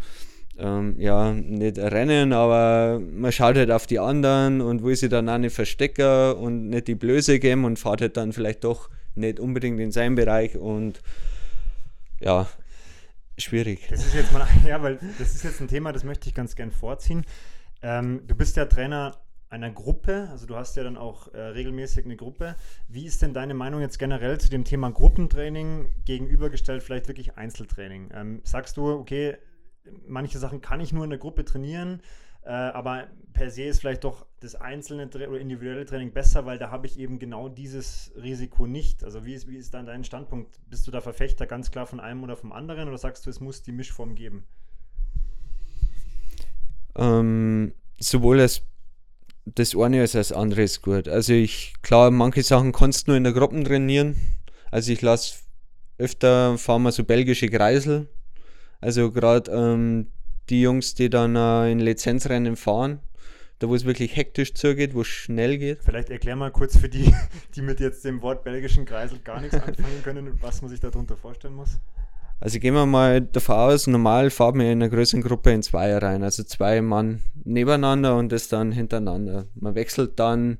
ähm, 0.58 0.96
ja, 1.00 1.32
nicht 1.32 1.78
Rennen, 1.78 2.34
aber 2.34 3.00
man 3.00 3.32
schaut 3.32 3.56
halt 3.56 3.72
auf 3.72 3.88
die 3.88 4.00
anderen 4.00 4.60
und 4.60 4.84
will 4.84 4.96
sich 4.96 5.10
dann 5.10 5.30
auch 5.30 5.38
nicht 5.38 5.56
verstecken 5.56 6.34
und 6.34 6.70
nicht 6.70 6.88
die 6.89 6.96
Blöße 6.96 7.39
geben 7.39 7.63
und 7.63 7.80
fährt 7.80 8.02
halt 8.02 8.18
dann 8.18 8.34
vielleicht 8.34 8.65
doch 8.65 8.89
nicht 9.15 9.39
unbedingt 9.39 9.80
in 9.80 9.92
seinem 9.92 10.15
Bereich 10.15 10.58
und 10.58 11.02
ja, 12.22 12.48
schwierig. 13.43 13.88
Das 13.89 14.06
ist 14.06 14.13
jetzt 14.13 14.32
mal, 14.32 14.47
ja, 14.65 14.82
weil 14.82 14.99
das 15.17 15.36
ist 15.36 15.43
jetzt 15.43 15.62
ein 15.62 15.67
Thema, 15.67 15.91
das 15.91 16.04
möchte 16.04 16.28
ich 16.30 16.36
ganz 16.36 16.56
gern 16.56 16.71
vorziehen. 16.71 17.25
Ähm, 17.82 18.21
du 18.28 18.36
bist 18.36 18.58
ja 18.58 18.65
Trainer 18.65 19.15
einer 19.49 19.71
Gruppe, 19.71 20.28
also 20.30 20.45
du 20.45 20.56
hast 20.56 20.75
ja 20.75 20.84
dann 20.84 20.97
auch 20.97 21.34
äh, 21.34 21.39
regelmäßig 21.39 22.06
eine 22.06 22.15
Gruppe. 22.15 22.56
Wie 22.88 23.06
ist 23.06 23.21
denn 23.21 23.34
deine 23.34 23.56
Meinung 23.56 23.82
jetzt 23.82 23.97
generell 23.97 24.39
zu 24.39 24.49
dem 24.49 24.63
Thema 24.63 24.91
Gruppentraining 24.91 25.89
gegenübergestellt, 26.06 26.84
vielleicht 26.84 27.08
wirklich 27.08 27.36
Einzeltraining? 27.38 28.12
Ähm, 28.13 28.41
sagst 28.43 28.78
du, 28.78 28.88
okay, 28.88 29.38
manche 30.08 30.38
Sachen 30.38 30.62
kann 30.62 30.82
ich 30.82 30.93
nur 30.93 31.04
in 31.04 31.10
der 31.10 31.19
Gruppe 31.19 31.45
trainieren, 31.45 32.02
äh, 32.50 32.52
aber 32.52 33.06
per 33.34 33.52
se 33.52 33.66
ist 33.66 33.80
vielleicht 33.80 34.04
doch 34.04 34.26
das 34.40 34.56
einzelne 34.56 35.06
oder 35.06 35.40
individuelle 35.40 35.86
Training 35.86 36.12
besser, 36.12 36.48
weil 36.48 36.58
da 36.58 36.72
habe 36.72 36.88
ich 36.88 36.98
eben 36.98 37.20
genau 37.20 37.48
dieses 37.48 38.12
Risiko 38.16 38.66
nicht. 38.66 39.04
Also 39.04 39.24
wie 39.24 39.36
ist, 39.36 39.48
wie 39.48 39.56
ist 39.56 39.76
dann 39.76 39.86
dein 39.86 40.04
Standpunkt? 40.04 40.60
Bist 40.68 40.88
du 40.88 40.92
da 40.92 41.00
Verfechter 41.00 41.46
ganz 41.46 41.70
klar 41.70 41.86
von 41.86 42.00
einem 42.00 42.24
oder 42.24 42.36
vom 42.36 42.52
anderen 42.52 42.88
oder 42.88 42.98
sagst 42.98 43.28
du, 43.28 43.30
es 43.30 43.40
muss 43.40 43.62
die 43.62 43.72
Mischform 43.72 44.16
geben? 44.16 44.48
Ähm, 46.96 47.74
sowohl 48.00 48.40
als 48.40 48.64
das 49.46 49.76
eine 49.76 50.02
als 50.02 50.14
das 50.14 50.32
andere 50.32 50.64
ist 50.64 50.82
gut. 50.82 51.08
Also 51.08 51.34
ich, 51.34 51.76
klar, 51.84 52.10
manche 52.10 52.42
Sachen 52.42 52.72
kannst 52.72 53.06
du 53.06 53.12
nur 53.12 53.18
in 53.18 53.26
der 53.26 53.34
Gruppe 53.34 53.64
trainieren. 53.64 54.16
Also 54.72 54.92
ich 54.92 55.04
lasse 55.04 55.36
öfter, 56.00 56.58
fahren 56.58 56.82
wir 56.82 56.92
so 56.92 57.04
belgische 57.04 57.48
Kreisel. 57.48 58.08
Also 58.82 59.12
gerade 59.12 59.52
ähm, 59.52 60.08
die 60.50 60.62
Jungs, 60.62 60.96
die 60.96 61.10
dann 61.10 61.36
äh, 61.36 61.72
in 61.72 61.80
Lizenzrennen 61.80 62.56
fahren, 62.56 63.00
da 63.60 63.70
wo 63.70 63.76
es 63.76 63.86
wirklich 63.86 64.16
hektisch 64.16 64.54
zugeht, 64.54 64.94
wo 64.94 65.02
es 65.02 65.08
schnell 65.08 65.58
geht. 65.58 65.84
Vielleicht 65.84 66.10
erklär 66.10 66.36
mal 66.36 66.52
kurz 66.52 66.78
für 66.78 66.90
die, 66.90 67.14
die 67.56 67.62
mit 67.62 67.80
jetzt 67.80 68.04
dem 68.06 68.22
Wort 68.22 68.44
belgischen 68.44 68.86
Kreisel 68.86 69.20
gar 69.20 69.42
nichts 69.42 69.56
anfangen 69.56 70.04
können, 70.04 70.38
was 70.42 70.62
man 70.62 70.70
sich 70.70 70.80
darunter 70.80 71.18
vorstellen 71.18 71.56
muss. 71.56 71.80
Also 72.42 72.60
gehen 72.60 72.74
wir 72.74 72.86
mal 72.86 73.20
davon 73.20 73.56
aus, 73.56 73.88
normal 73.88 74.30
fahren 74.30 74.60
wir 74.60 74.72
in 74.72 74.82
einer 74.82 74.90
größeren 74.90 75.22
Gruppe 75.22 75.52
in 75.52 75.62
zwei 75.62 75.98
rein, 75.98 76.24
also 76.24 76.44
zwei 76.44 76.82
Mann 76.82 77.22
nebeneinander 77.44 78.16
und 78.16 78.32
das 78.32 78.48
dann 78.48 78.72
hintereinander. 78.72 79.48
Man 79.56 79.76
wechselt 79.76 80.20
dann 80.20 80.58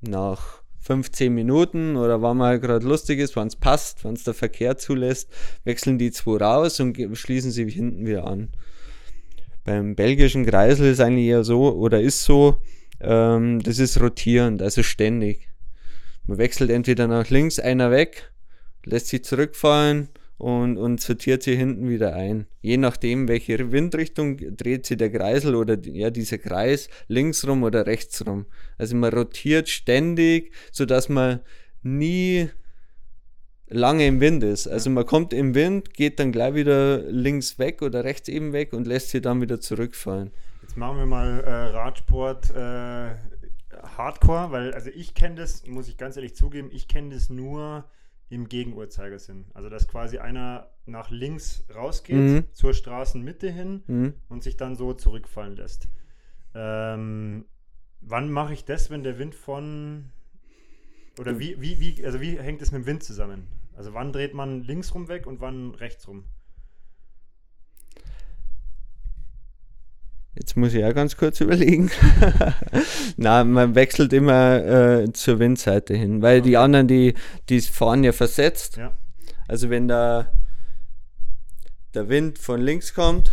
nach 0.00 0.64
15 0.80 1.32
Minuten 1.32 1.96
oder 1.96 2.20
wann 2.22 2.36
mal 2.36 2.58
gerade 2.58 2.86
lustig 2.86 3.20
ist, 3.20 3.36
wann 3.36 3.46
es 3.46 3.56
passt, 3.56 4.04
wann 4.04 4.14
es 4.14 4.24
der 4.24 4.34
Verkehr 4.34 4.76
zulässt, 4.76 5.30
wechseln 5.62 5.96
die 5.96 6.10
zwei 6.10 6.38
raus 6.38 6.80
und 6.80 6.98
schließen 7.16 7.52
sie 7.52 7.70
hinten 7.70 8.04
wieder 8.04 8.26
an. 8.26 8.50
Beim 9.64 9.94
belgischen 9.94 10.44
Kreisel 10.44 10.92
ist 10.92 11.00
eigentlich 11.00 11.26
eher 11.26 11.44
so 11.44 11.74
oder 11.74 12.00
ist 12.00 12.24
so, 12.24 12.58
ähm, 13.00 13.60
das 13.60 13.78
ist 13.78 14.00
rotierend, 14.00 14.60
also 14.62 14.82
ständig. 14.82 15.48
Man 16.26 16.38
wechselt 16.38 16.70
entweder 16.70 17.06
nach 17.06 17.30
links 17.30 17.58
einer 17.58 17.90
weg, 17.90 18.30
lässt 18.84 19.08
sie 19.08 19.22
zurückfallen 19.22 20.08
und, 20.38 20.76
und 20.76 21.00
sortiert 21.00 21.42
sie 21.42 21.56
hinten 21.56 21.88
wieder 21.88 22.14
ein. 22.14 22.46
Je 22.60 22.76
nachdem, 22.76 23.28
welche 23.28 23.72
Windrichtung 23.72 24.36
dreht 24.56 24.84
sie 24.84 24.96
der 24.96 25.10
Kreisel 25.10 25.54
oder 25.54 25.78
ja, 25.82 26.10
dieser 26.10 26.38
Kreis 26.38 26.88
links 27.08 27.46
rum 27.46 27.62
oder 27.62 27.86
rechts 27.86 28.26
rum. 28.26 28.46
Also 28.76 28.96
man 28.96 29.12
rotiert 29.12 29.68
ständig, 29.68 30.52
sodass 30.72 31.08
man 31.08 31.40
nie 31.82 32.48
lange 33.68 34.06
im 34.06 34.20
Wind 34.20 34.42
ist. 34.42 34.66
Also 34.66 34.90
man 34.90 35.06
kommt 35.06 35.32
im 35.32 35.54
Wind, 35.54 35.94
geht 35.94 36.18
dann 36.18 36.32
gleich 36.32 36.54
wieder 36.54 36.98
links 36.98 37.58
weg 37.58 37.82
oder 37.82 38.04
rechts 38.04 38.28
eben 38.28 38.52
weg 38.52 38.72
und 38.72 38.86
lässt 38.86 39.10
sie 39.10 39.20
dann 39.20 39.40
wieder 39.40 39.60
zurückfallen. 39.60 40.30
Jetzt 40.62 40.76
machen 40.76 40.98
wir 40.98 41.06
mal 41.06 41.40
äh, 41.40 41.50
Radsport 41.50 42.50
äh, 42.50 43.14
Hardcore, 43.96 44.50
weil 44.50 44.72
also 44.72 44.90
ich 44.90 45.14
kenne 45.14 45.36
das, 45.36 45.66
muss 45.66 45.88
ich 45.88 45.96
ganz 45.96 46.16
ehrlich 46.16 46.34
zugeben, 46.34 46.70
ich 46.72 46.88
kenne 46.88 47.14
das 47.14 47.30
nur 47.30 47.84
im 48.30 48.48
Gegenuhrzeigersinn. 48.48 49.46
Also 49.54 49.68
dass 49.68 49.88
quasi 49.88 50.18
einer 50.18 50.70
nach 50.86 51.10
links 51.10 51.64
rausgeht 51.74 52.16
mhm. 52.16 52.44
zur 52.52 52.74
Straßenmitte 52.74 53.50
hin 53.50 53.82
mhm. 53.86 54.14
und 54.28 54.42
sich 54.42 54.56
dann 54.56 54.76
so 54.76 54.92
zurückfallen 54.92 55.56
lässt. 55.56 55.88
Ähm, 56.54 57.44
wann 58.00 58.30
mache 58.30 58.52
ich 58.52 58.64
das, 58.64 58.90
wenn 58.90 59.02
der 59.02 59.18
Wind 59.18 59.34
von 59.34 60.10
oder 61.18 61.38
wie, 61.38 61.60
wie, 61.60 61.80
wie, 61.80 62.04
also 62.04 62.20
wie 62.20 62.38
hängt 62.38 62.62
es 62.62 62.72
mit 62.72 62.82
dem 62.82 62.86
Wind 62.86 63.02
zusammen? 63.02 63.46
Also 63.76 63.94
wann 63.94 64.12
dreht 64.12 64.34
man 64.34 64.62
links 64.62 64.94
rum 64.94 65.08
weg 65.08 65.26
und 65.26 65.40
wann 65.40 65.74
rechts 65.74 66.06
rum? 66.08 66.24
Jetzt 70.34 70.56
muss 70.56 70.74
ich 70.74 70.80
ja 70.80 70.92
ganz 70.92 71.16
kurz 71.16 71.40
überlegen. 71.40 71.90
Na, 73.16 73.44
man 73.44 73.74
wechselt 73.74 74.12
immer 74.12 74.64
äh, 74.64 75.12
zur 75.12 75.38
Windseite 75.38 75.94
hin, 75.94 76.22
weil 76.22 76.40
okay. 76.40 76.48
die 76.48 76.56
anderen, 76.56 76.88
die, 76.88 77.14
die 77.48 77.60
fahren 77.60 78.02
ja 78.02 78.12
versetzt. 78.12 78.76
Ja. 78.76 78.96
Also 79.46 79.70
wenn 79.70 79.88
da 79.88 80.32
der 81.94 82.08
Wind 82.08 82.38
von 82.38 82.60
links 82.60 82.94
kommt, 82.94 83.32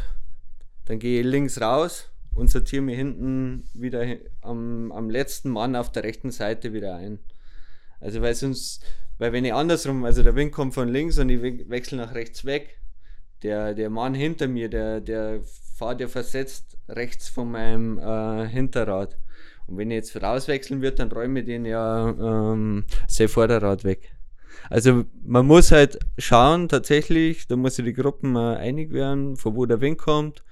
dann 0.85 0.99
gehe 0.99 1.21
ich 1.21 1.25
links 1.25 1.59
raus 1.59 2.11
und 2.33 2.49
sortiere 2.49 2.83
mir 2.83 2.95
hinten 2.95 3.63
wieder 3.73 4.05
am, 4.41 4.91
am 4.91 5.09
letzten 5.09 5.49
Mann 5.49 5.75
auf 5.75 5.91
der 5.91 6.03
rechten 6.03 6.31
Seite 6.31 6.73
wieder 6.73 6.95
ein. 6.95 7.19
Also 8.01 8.21
weil 8.21 8.35
sonst, 8.35 8.83
weil 9.17 9.31
wenn 9.31 9.45
ich 9.45 9.53
andersrum, 9.53 10.03
also 10.03 10.23
der 10.23 10.35
Wind 10.35 10.51
kommt 10.51 10.73
von 10.73 10.89
links 10.89 11.17
und 11.17 11.29
ich 11.29 11.69
wechsle 11.69 11.97
nach 11.97 12.13
rechts 12.13 12.43
weg, 12.43 12.79
der, 13.43 13.73
der 13.73 13.89
Mann 13.89 14.13
hinter 14.13 14.47
mir, 14.47 14.69
der, 14.69 14.99
der 14.99 15.41
fahrt 15.75 16.01
ja 16.01 16.07
versetzt 16.07 16.77
rechts 16.89 17.29
von 17.29 17.51
meinem 17.51 17.97
äh, 17.97 18.47
Hinterrad. 18.47 19.17
Und 19.67 19.77
wenn 19.77 19.91
ich 19.91 19.95
jetzt 19.95 20.21
rauswechseln 20.21 20.81
würde, 20.81 20.97
dann 20.97 21.11
räume 21.11 21.39
ich 21.39 21.45
den 21.45 21.65
ja 21.65 22.09
ähm, 22.09 22.85
sein 23.07 23.29
Vorderrad 23.29 23.83
weg. 23.83 24.15
Also 24.69 25.05
man 25.23 25.45
muss 25.45 25.71
halt 25.71 25.99
schauen, 26.17 26.67
tatsächlich, 26.69 27.47
da 27.47 27.55
muss 27.55 27.75
sich 27.75 27.85
die 27.85 27.93
Gruppen 27.93 28.35
äh, 28.35 28.57
einig 28.57 28.91
werden, 28.91 29.37
von 29.37 29.55
wo 29.55 29.65
der 29.65 29.81
Wind 29.81 29.97
kommt. 29.97 30.43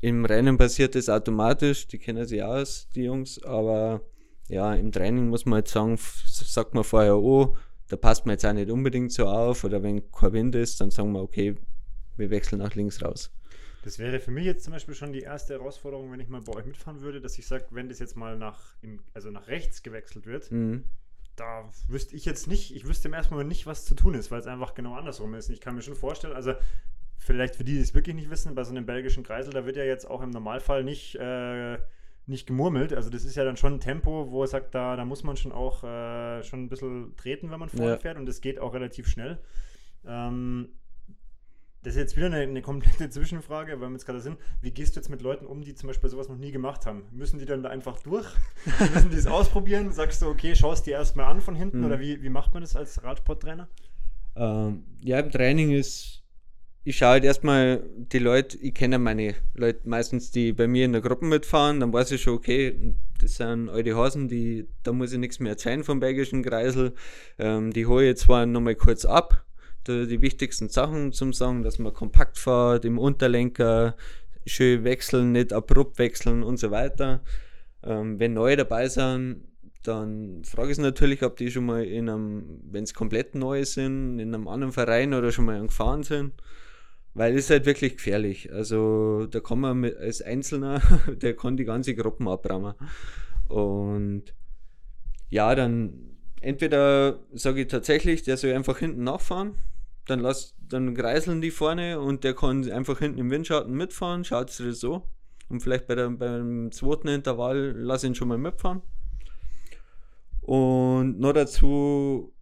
Im 0.00 0.24
Rennen 0.24 0.58
passiert 0.58 0.94
das 0.94 1.08
automatisch, 1.08 1.88
die 1.88 1.98
kennen 1.98 2.26
sich 2.26 2.42
aus, 2.42 2.88
die 2.94 3.04
Jungs, 3.04 3.42
aber 3.42 4.02
ja, 4.48 4.74
im 4.74 4.92
Training 4.92 5.28
muss 5.28 5.44
man 5.46 5.56
halt 5.56 5.68
sagen, 5.68 5.96
sagt 5.98 6.74
man 6.74 6.84
vorher, 6.84 7.16
oh, 7.16 7.56
da 7.88 7.96
passt 7.96 8.26
man 8.26 8.34
jetzt 8.34 8.44
auch 8.44 8.52
nicht 8.52 8.70
unbedingt 8.70 9.12
so 9.12 9.26
auf, 9.26 9.64
oder 9.64 9.82
wenn 9.82 10.10
kein 10.10 10.32
Wind 10.32 10.54
ist, 10.54 10.80
dann 10.80 10.90
sagen 10.90 11.12
wir, 11.12 11.22
okay, 11.22 11.56
wir 12.16 12.30
wechseln 12.30 12.58
nach 12.58 12.74
links 12.74 13.02
raus. 13.02 13.30
Das 13.82 13.98
wäre 14.00 14.18
für 14.18 14.32
mich 14.32 14.44
jetzt 14.44 14.64
zum 14.64 14.72
Beispiel 14.72 14.94
schon 14.94 15.12
die 15.12 15.20
erste 15.20 15.54
Herausforderung, 15.54 16.10
wenn 16.10 16.18
ich 16.18 16.28
mal 16.28 16.40
bei 16.40 16.54
euch 16.54 16.66
mitfahren 16.66 17.02
würde, 17.02 17.20
dass 17.20 17.38
ich 17.38 17.46
sage, 17.46 17.66
wenn 17.70 17.88
das 17.88 18.00
jetzt 18.00 18.16
mal 18.16 18.36
nach, 18.36 18.58
im, 18.82 19.00
also 19.14 19.30
nach 19.30 19.46
rechts 19.46 19.82
gewechselt 19.82 20.26
wird, 20.26 20.50
mhm. 20.50 20.82
da 21.36 21.70
wüsste 21.86 22.16
ich 22.16 22.24
jetzt 22.24 22.48
nicht, 22.48 22.74
ich 22.74 22.88
wüsste 22.88 23.06
im 23.06 23.14
ersten 23.14 23.34
Moment 23.34 23.48
nicht, 23.48 23.66
was 23.66 23.84
zu 23.84 23.94
tun 23.94 24.14
ist, 24.14 24.32
weil 24.32 24.40
es 24.40 24.48
einfach 24.48 24.74
genau 24.74 24.94
andersrum 24.94 25.34
ist. 25.34 25.48
Und 25.48 25.54
ich 25.54 25.60
kann 25.60 25.76
mir 25.76 25.82
schon 25.82 25.94
vorstellen, 25.94 26.34
also 26.34 26.54
vielleicht 27.16 27.54
für 27.54 27.62
die, 27.62 27.74
die 27.74 27.80
es 27.80 27.94
wirklich 27.94 28.16
nicht 28.16 28.28
wissen, 28.28 28.56
bei 28.56 28.64
so 28.64 28.70
einem 28.70 28.86
belgischen 28.86 29.22
Kreisel, 29.22 29.52
da 29.52 29.66
wird 29.66 29.76
ja 29.76 29.84
jetzt 29.84 30.10
auch 30.10 30.20
im 30.20 30.30
Normalfall 30.30 30.82
nicht 30.82 31.14
äh, 31.14 31.78
nicht 32.26 32.46
gemurmelt. 32.46 32.92
Also 32.92 33.10
das 33.10 33.24
ist 33.24 33.36
ja 33.36 33.44
dann 33.44 33.56
schon 33.56 33.74
ein 33.74 33.80
Tempo, 33.80 34.30
wo 34.30 34.42
er 34.42 34.48
sagt, 34.48 34.74
da, 34.74 34.96
da 34.96 35.04
muss 35.04 35.22
man 35.22 35.36
schon 35.36 35.52
auch 35.52 35.84
äh, 35.84 36.42
schon 36.42 36.64
ein 36.64 36.68
bisschen 36.68 37.16
treten, 37.16 37.50
wenn 37.50 37.60
man 37.60 37.68
vorne 37.68 37.92
ja. 37.92 37.98
fährt 37.98 38.16
und 38.16 38.26
das 38.26 38.40
geht 38.40 38.58
auch 38.58 38.74
relativ 38.74 39.08
schnell. 39.08 39.38
Ähm, 40.04 40.68
das 41.82 41.94
ist 41.94 42.00
jetzt 42.00 42.16
wieder 42.16 42.26
eine, 42.26 42.38
eine 42.38 42.62
komplette 42.62 43.08
Zwischenfrage, 43.10 43.80
weil 43.80 43.88
wir 43.88 43.92
jetzt 43.92 44.06
gerade 44.06 44.20
sind. 44.20 44.38
Wie 44.60 44.72
gehst 44.72 44.96
du 44.96 45.00
jetzt 45.00 45.08
mit 45.08 45.22
Leuten 45.22 45.46
um, 45.46 45.62
die 45.62 45.74
zum 45.76 45.86
Beispiel 45.86 46.10
sowas 46.10 46.28
noch 46.28 46.36
nie 46.36 46.50
gemacht 46.50 46.84
haben? 46.84 47.04
Müssen 47.12 47.38
die 47.38 47.44
dann 47.44 47.62
da 47.62 47.68
einfach 47.68 48.00
durch? 48.02 48.26
Müssen 48.94 49.10
die 49.10 49.16
es 49.16 49.28
ausprobieren? 49.28 49.92
Sagst 49.92 50.20
du, 50.20 50.26
okay, 50.26 50.56
schaust 50.56 50.86
dir 50.86 50.94
erstmal 50.94 51.26
an 51.26 51.40
von 51.40 51.54
hinten 51.54 51.78
mhm. 51.78 51.86
oder 51.86 52.00
wie, 52.00 52.22
wie 52.22 52.28
macht 52.28 52.52
man 52.54 52.62
das 52.62 52.74
als 52.74 53.04
Radsporttrainer? 53.04 53.68
Ähm, 54.34 54.82
ja, 55.00 55.20
im 55.20 55.30
Training 55.30 55.70
ist, 55.70 56.24
ich 56.86 56.98
schaue 56.98 57.08
halt 57.08 57.24
erstmal 57.24 57.82
die 57.96 58.20
Leute, 58.20 58.56
ich 58.58 58.72
kenne 58.72 59.00
meine 59.00 59.34
Leute 59.54 59.80
meistens, 59.88 60.30
die 60.30 60.52
bei 60.52 60.68
mir 60.68 60.84
in 60.84 60.92
der 60.92 61.00
Gruppe 61.00 61.24
mitfahren, 61.24 61.80
dann 61.80 61.92
weiß 61.92 62.12
ich 62.12 62.22
schon, 62.22 62.34
okay, 62.34 62.94
das 63.20 63.34
sind 63.34 63.68
alte 63.68 63.96
Hasen, 63.96 64.28
die, 64.28 64.68
da 64.84 64.92
muss 64.92 65.12
ich 65.12 65.18
nichts 65.18 65.40
mehr 65.40 65.50
erzählen 65.50 65.82
vom 65.82 65.98
belgischen 65.98 66.44
Kreisel. 66.44 66.92
Ähm, 67.40 67.72
die 67.72 67.86
hole 67.86 68.10
ich 68.10 68.18
zwar 68.18 68.46
nochmal 68.46 68.76
kurz 68.76 69.04
ab, 69.04 69.44
die 69.88 70.20
wichtigsten 70.22 70.68
Sachen 70.68 71.12
zum 71.12 71.32
Sagen, 71.32 71.64
dass 71.64 71.80
man 71.80 71.92
kompakt 71.92 72.38
fährt, 72.38 72.84
im 72.84 73.00
Unterlenker, 73.00 73.96
schön 74.46 74.84
wechseln, 74.84 75.32
nicht 75.32 75.52
abrupt 75.52 75.98
wechseln 75.98 76.44
und 76.44 76.56
so 76.56 76.70
weiter. 76.70 77.20
Ähm, 77.82 78.20
wenn 78.20 78.32
neue 78.32 78.54
dabei 78.54 78.88
sind, 78.88 79.42
dann 79.82 80.44
frage 80.44 80.70
ich 80.70 80.78
natürlich, 80.78 81.24
ob 81.24 81.36
die 81.36 81.50
schon 81.50 81.66
mal 81.66 81.82
in 81.82 82.08
einem, 82.08 82.60
wenn 82.70 82.84
es 82.84 82.94
komplett 82.94 83.34
neu 83.34 83.64
sind, 83.64 84.20
in 84.20 84.32
einem 84.32 84.46
anderen 84.46 84.72
Verein 84.72 85.14
oder 85.14 85.32
schon 85.32 85.46
mal 85.46 85.60
gefahren 85.66 86.04
sind. 86.04 86.32
Weil 87.16 87.32
es 87.32 87.46
ist 87.46 87.50
halt 87.50 87.64
wirklich 87.64 87.96
gefährlich. 87.96 88.52
Also 88.52 89.26
da 89.26 89.40
kann 89.40 89.58
man 89.58 89.80
mit, 89.80 89.96
als 89.96 90.20
Einzelner, 90.20 90.82
der 91.08 91.34
kann 91.34 91.56
die 91.56 91.64
ganze 91.64 91.94
Gruppe 91.94 92.30
abrammen. 92.30 92.74
Und 93.48 94.34
ja, 95.30 95.54
dann 95.54 95.94
entweder 96.42 97.20
sage 97.32 97.62
ich 97.62 97.68
tatsächlich, 97.68 98.22
der 98.22 98.36
soll 98.36 98.52
einfach 98.52 98.76
hinten 98.78 99.02
nachfahren, 99.02 99.54
dann 100.04 100.20
lass, 100.20 100.56
dann 100.60 100.92
kreiseln 100.92 101.40
die 101.40 101.50
vorne 101.50 102.00
und 102.00 102.22
der 102.22 102.34
kann 102.34 102.70
einfach 102.70 102.98
hinten 102.98 103.18
im 103.18 103.30
Windschatten 103.30 103.74
mitfahren, 103.74 104.22
schaut 104.22 104.50
sich 104.50 104.66
das 104.66 104.80
so. 104.80 105.02
Und 105.48 105.60
vielleicht 105.60 105.86
bei 105.86 105.94
der, 105.94 106.10
beim 106.10 106.70
zweiten 106.70 107.08
Intervall 107.08 107.72
lass 107.78 108.04
ihn 108.04 108.14
schon 108.14 108.28
mal 108.28 108.36
mitfahren. 108.36 108.82
Und 110.42 111.18
noch 111.18 111.32
dazu, 111.32 112.34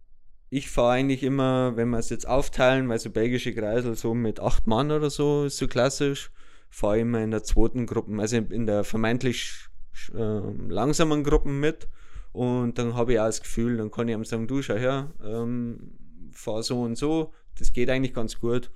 ich 0.55 0.69
fahre 0.69 0.93
eigentlich 0.93 1.21
immer, 1.21 1.75
wenn 1.75 1.89
wir 1.89 1.99
es 1.99 2.09
jetzt 2.09 2.25
aufteilen, 2.25 2.87
weil 2.87 2.97
so 2.97 3.09
belgische 3.09 3.53
Kreisel 3.53 3.95
so 3.95 4.13
mit 4.13 4.39
acht 4.39 4.67
Mann 4.67 4.89
oder 4.89 5.09
so 5.09 5.43
ist 5.43 5.57
so 5.57 5.67
klassisch, 5.67 6.31
fahre 6.69 6.95
ich 6.95 7.01
immer 7.01 7.21
in 7.21 7.31
der 7.31 7.43
zweiten 7.43 7.85
Gruppe, 7.85 8.17
also 8.17 8.37
in 8.37 8.65
der 8.65 8.85
vermeintlich 8.85 9.67
äh, 10.13 10.39
langsamen 10.69 11.25
Gruppen 11.25 11.59
mit. 11.59 11.89
Und 12.31 12.77
dann 12.77 12.95
habe 12.95 13.13
ich 13.13 13.19
auch 13.19 13.25
das 13.25 13.41
Gefühl, 13.41 13.75
dann 13.75 13.91
kann 13.91 14.07
ich 14.07 14.13
ihm 14.13 14.23
sagen, 14.23 14.47
du 14.47 14.61
schau 14.61 14.75
her, 14.75 15.11
ähm, 15.25 15.91
fahr 16.31 16.63
so 16.63 16.81
und 16.83 16.97
so. 16.97 17.33
Das 17.59 17.73
geht 17.73 17.89
eigentlich 17.89 18.13
ganz 18.13 18.39
gut, 18.39 18.71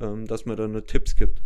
ähm, 0.00 0.26
dass 0.26 0.46
man 0.46 0.56
da 0.56 0.66
nur 0.66 0.86
Tipps 0.86 1.14
gibt. 1.14 1.42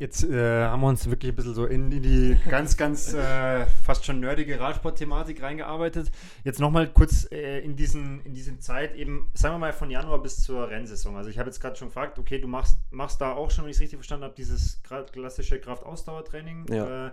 Jetzt 0.00 0.24
äh, 0.24 0.64
haben 0.64 0.80
wir 0.80 0.88
uns 0.88 1.10
wirklich 1.10 1.30
ein 1.30 1.36
bisschen 1.36 1.52
so 1.52 1.66
in, 1.66 1.92
in 1.92 2.02
die 2.02 2.36
ganz, 2.48 2.78
ganz 2.78 3.12
äh, 3.12 3.66
fast 3.84 4.06
schon 4.06 4.18
nerdige 4.18 4.58
Radsport-Thematik 4.58 5.42
reingearbeitet. 5.42 6.10
Jetzt 6.42 6.58
nochmal 6.58 6.88
kurz 6.88 7.30
äh, 7.30 7.58
in, 7.60 7.76
diesen, 7.76 8.22
in 8.22 8.32
diesen 8.32 8.62
Zeit, 8.62 8.94
eben, 8.94 9.30
sagen 9.34 9.56
wir 9.56 9.58
mal 9.58 9.74
von 9.74 9.90
Januar 9.90 10.22
bis 10.22 10.42
zur 10.42 10.70
Rennsaison. 10.70 11.16
Also 11.16 11.28
ich 11.28 11.38
habe 11.38 11.50
jetzt 11.50 11.60
gerade 11.60 11.76
schon 11.76 11.88
gefragt, 11.88 12.18
okay, 12.18 12.38
du 12.38 12.48
machst, 12.48 12.78
machst 12.90 13.20
da 13.20 13.34
auch 13.34 13.50
schon, 13.50 13.64
wenn 13.64 13.72
ich 13.72 13.76
es 13.76 13.82
richtig 13.82 13.98
verstanden 13.98 14.24
habe, 14.24 14.34
dieses 14.34 14.82
klassische 15.12 15.60
Kraftausdauertraining. 15.60 16.72
Ja. 16.72 17.08
Äh, 17.08 17.12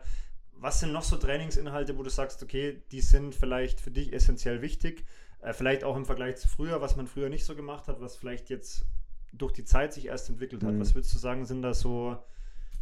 was 0.53 0.79
sind 0.79 0.93
noch 0.93 1.03
so 1.03 1.17
Trainingsinhalte, 1.17 1.97
wo 1.97 2.03
du 2.03 2.09
sagst, 2.09 2.41
okay, 2.41 2.81
die 2.93 3.01
sind 3.01 3.35
vielleicht 3.35 3.81
für 3.81 3.91
dich 3.91 4.13
essentiell 4.13 4.61
wichtig? 4.61 5.03
Äh, 5.41 5.51
vielleicht 5.51 5.83
auch 5.83 5.97
im 5.97 6.05
Vergleich 6.05 6.37
zu 6.37 6.47
früher, 6.47 6.79
was 6.79 6.95
man 6.95 7.07
früher 7.07 7.27
nicht 7.27 7.43
so 7.43 7.53
gemacht 7.53 7.89
hat, 7.89 7.99
was 7.99 8.15
vielleicht 8.15 8.49
jetzt 8.49 8.85
durch 9.33 9.51
die 9.51 9.65
Zeit 9.65 9.91
sich 9.91 10.05
erst 10.05 10.29
entwickelt 10.29 10.63
hat. 10.63 10.75
Mhm. 10.75 10.79
Was 10.79 10.95
würdest 10.95 11.13
du 11.13 11.17
sagen, 11.17 11.43
sind 11.43 11.63
da 11.63 11.73
so 11.73 12.17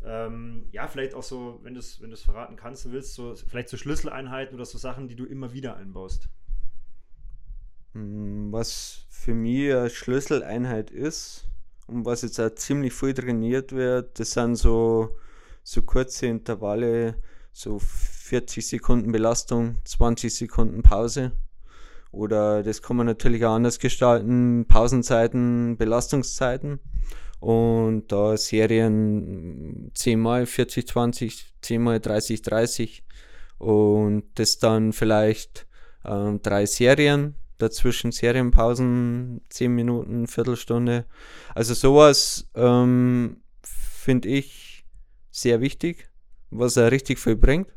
ähm, 0.03 0.67
ja, 0.71 0.87
vielleicht 0.87 1.15
auch 1.15 1.23
so, 1.23 1.59
wenn 1.63 1.73
du 1.73 1.79
es 1.79 2.01
wenn 2.01 2.15
verraten 2.15 2.55
kannst 2.55 2.85
und 2.85 2.91
willst, 2.91 3.13
so, 3.15 3.35
vielleicht 3.35 3.69
so 3.69 3.77
Schlüsseleinheiten 3.77 4.55
oder 4.55 4.65
so 4.65 4.77
Sachen, 4.77 5.07
die 5.07 5.15
du 5.15 5.25
immer 5.25 5.53
wieder 5.53 5.77
einbaust. 5.77 6.29
Mm, 7.93 8.51
was 8.51 9.05
für 9.09 9.33
mich 9.33 9.73
eine 9.73 9.89
Schlüsseleinheit 9.89 10.91
ist 10.91 11.47
und 11.87 12.05
was 12.05 12.21
jetzt 12.21 12.39
auch 12.39 12.53
ziemlich 12.53 12.93
viel 12.93 13.13
trainiert 13.13 13.71
wird, 13.71 14.19
das 14.19 14.31
sind 14.31 14.55
so, 14.55 15.17
so 15.63 15.81
kurze 15.81 16.27
Intervalle, 16.27 17.15
so 17.51 17.79
40 17.79 18.67
Sekunden 18.67 19.11
Belastung, 19.11 19.77
20 19.85 20.33
Sekunden 20.33 20.83
Pause. 20.83 21.31
Oder 22.11 22.63
das 22.63 22.81
kann 22.81 22.97
man 22.97 23.07
natürlich 23.07 23.43
auch 23.45 23.55
anders 23.55 23.79
gestalten, 23.79 24.65
Pausenzeiten, 24.67 25.77
Belastungszeiten 25.77 26.79
und 27.45 28.11
da 28.11 28.37
Serien 28.37 29.91
10 29.93 30.19
mal 30.19 30.47
40, 30.47 30.87
20, 30.87 31.53
10 31.61 31.79
mal 31.79 31.99
30, 31.99 32.41
30 32.41 33.03
und 33.59 34.23
das 34.33 34.57
dann 34.57 34.93
vielleicht 34.93 35.67
ähm, 36.03 36.41
drei 36.41 36.65
Serien, 36.65 37.35
dazwischen 37.59 38.11
Serienpausen, 38.11 39.41
10 39.49 39.71
Minuten, 39.71 40.25
Viertelstunde. 40.25 41.05
Also 41.53 41.75
sowas 41.75 42.49
ähm, 42.55 43.37
finde 43.61 44.29
ich 44.29 44.83
sehr 45.29 45.61
wichtig, 45.61 46.09
was 46.49 46.77
er 46.77 46.89
richtig 46.89 47.19
viel 47.19 47.35
bringt, 47.35 47.67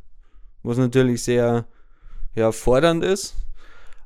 was 0.63 0.79
natürlich 0.79 1.25
sehr 1.25 1.69
ja, 2.35 2.53
fordernd 2.53 3.05
ist, 3.05 3.37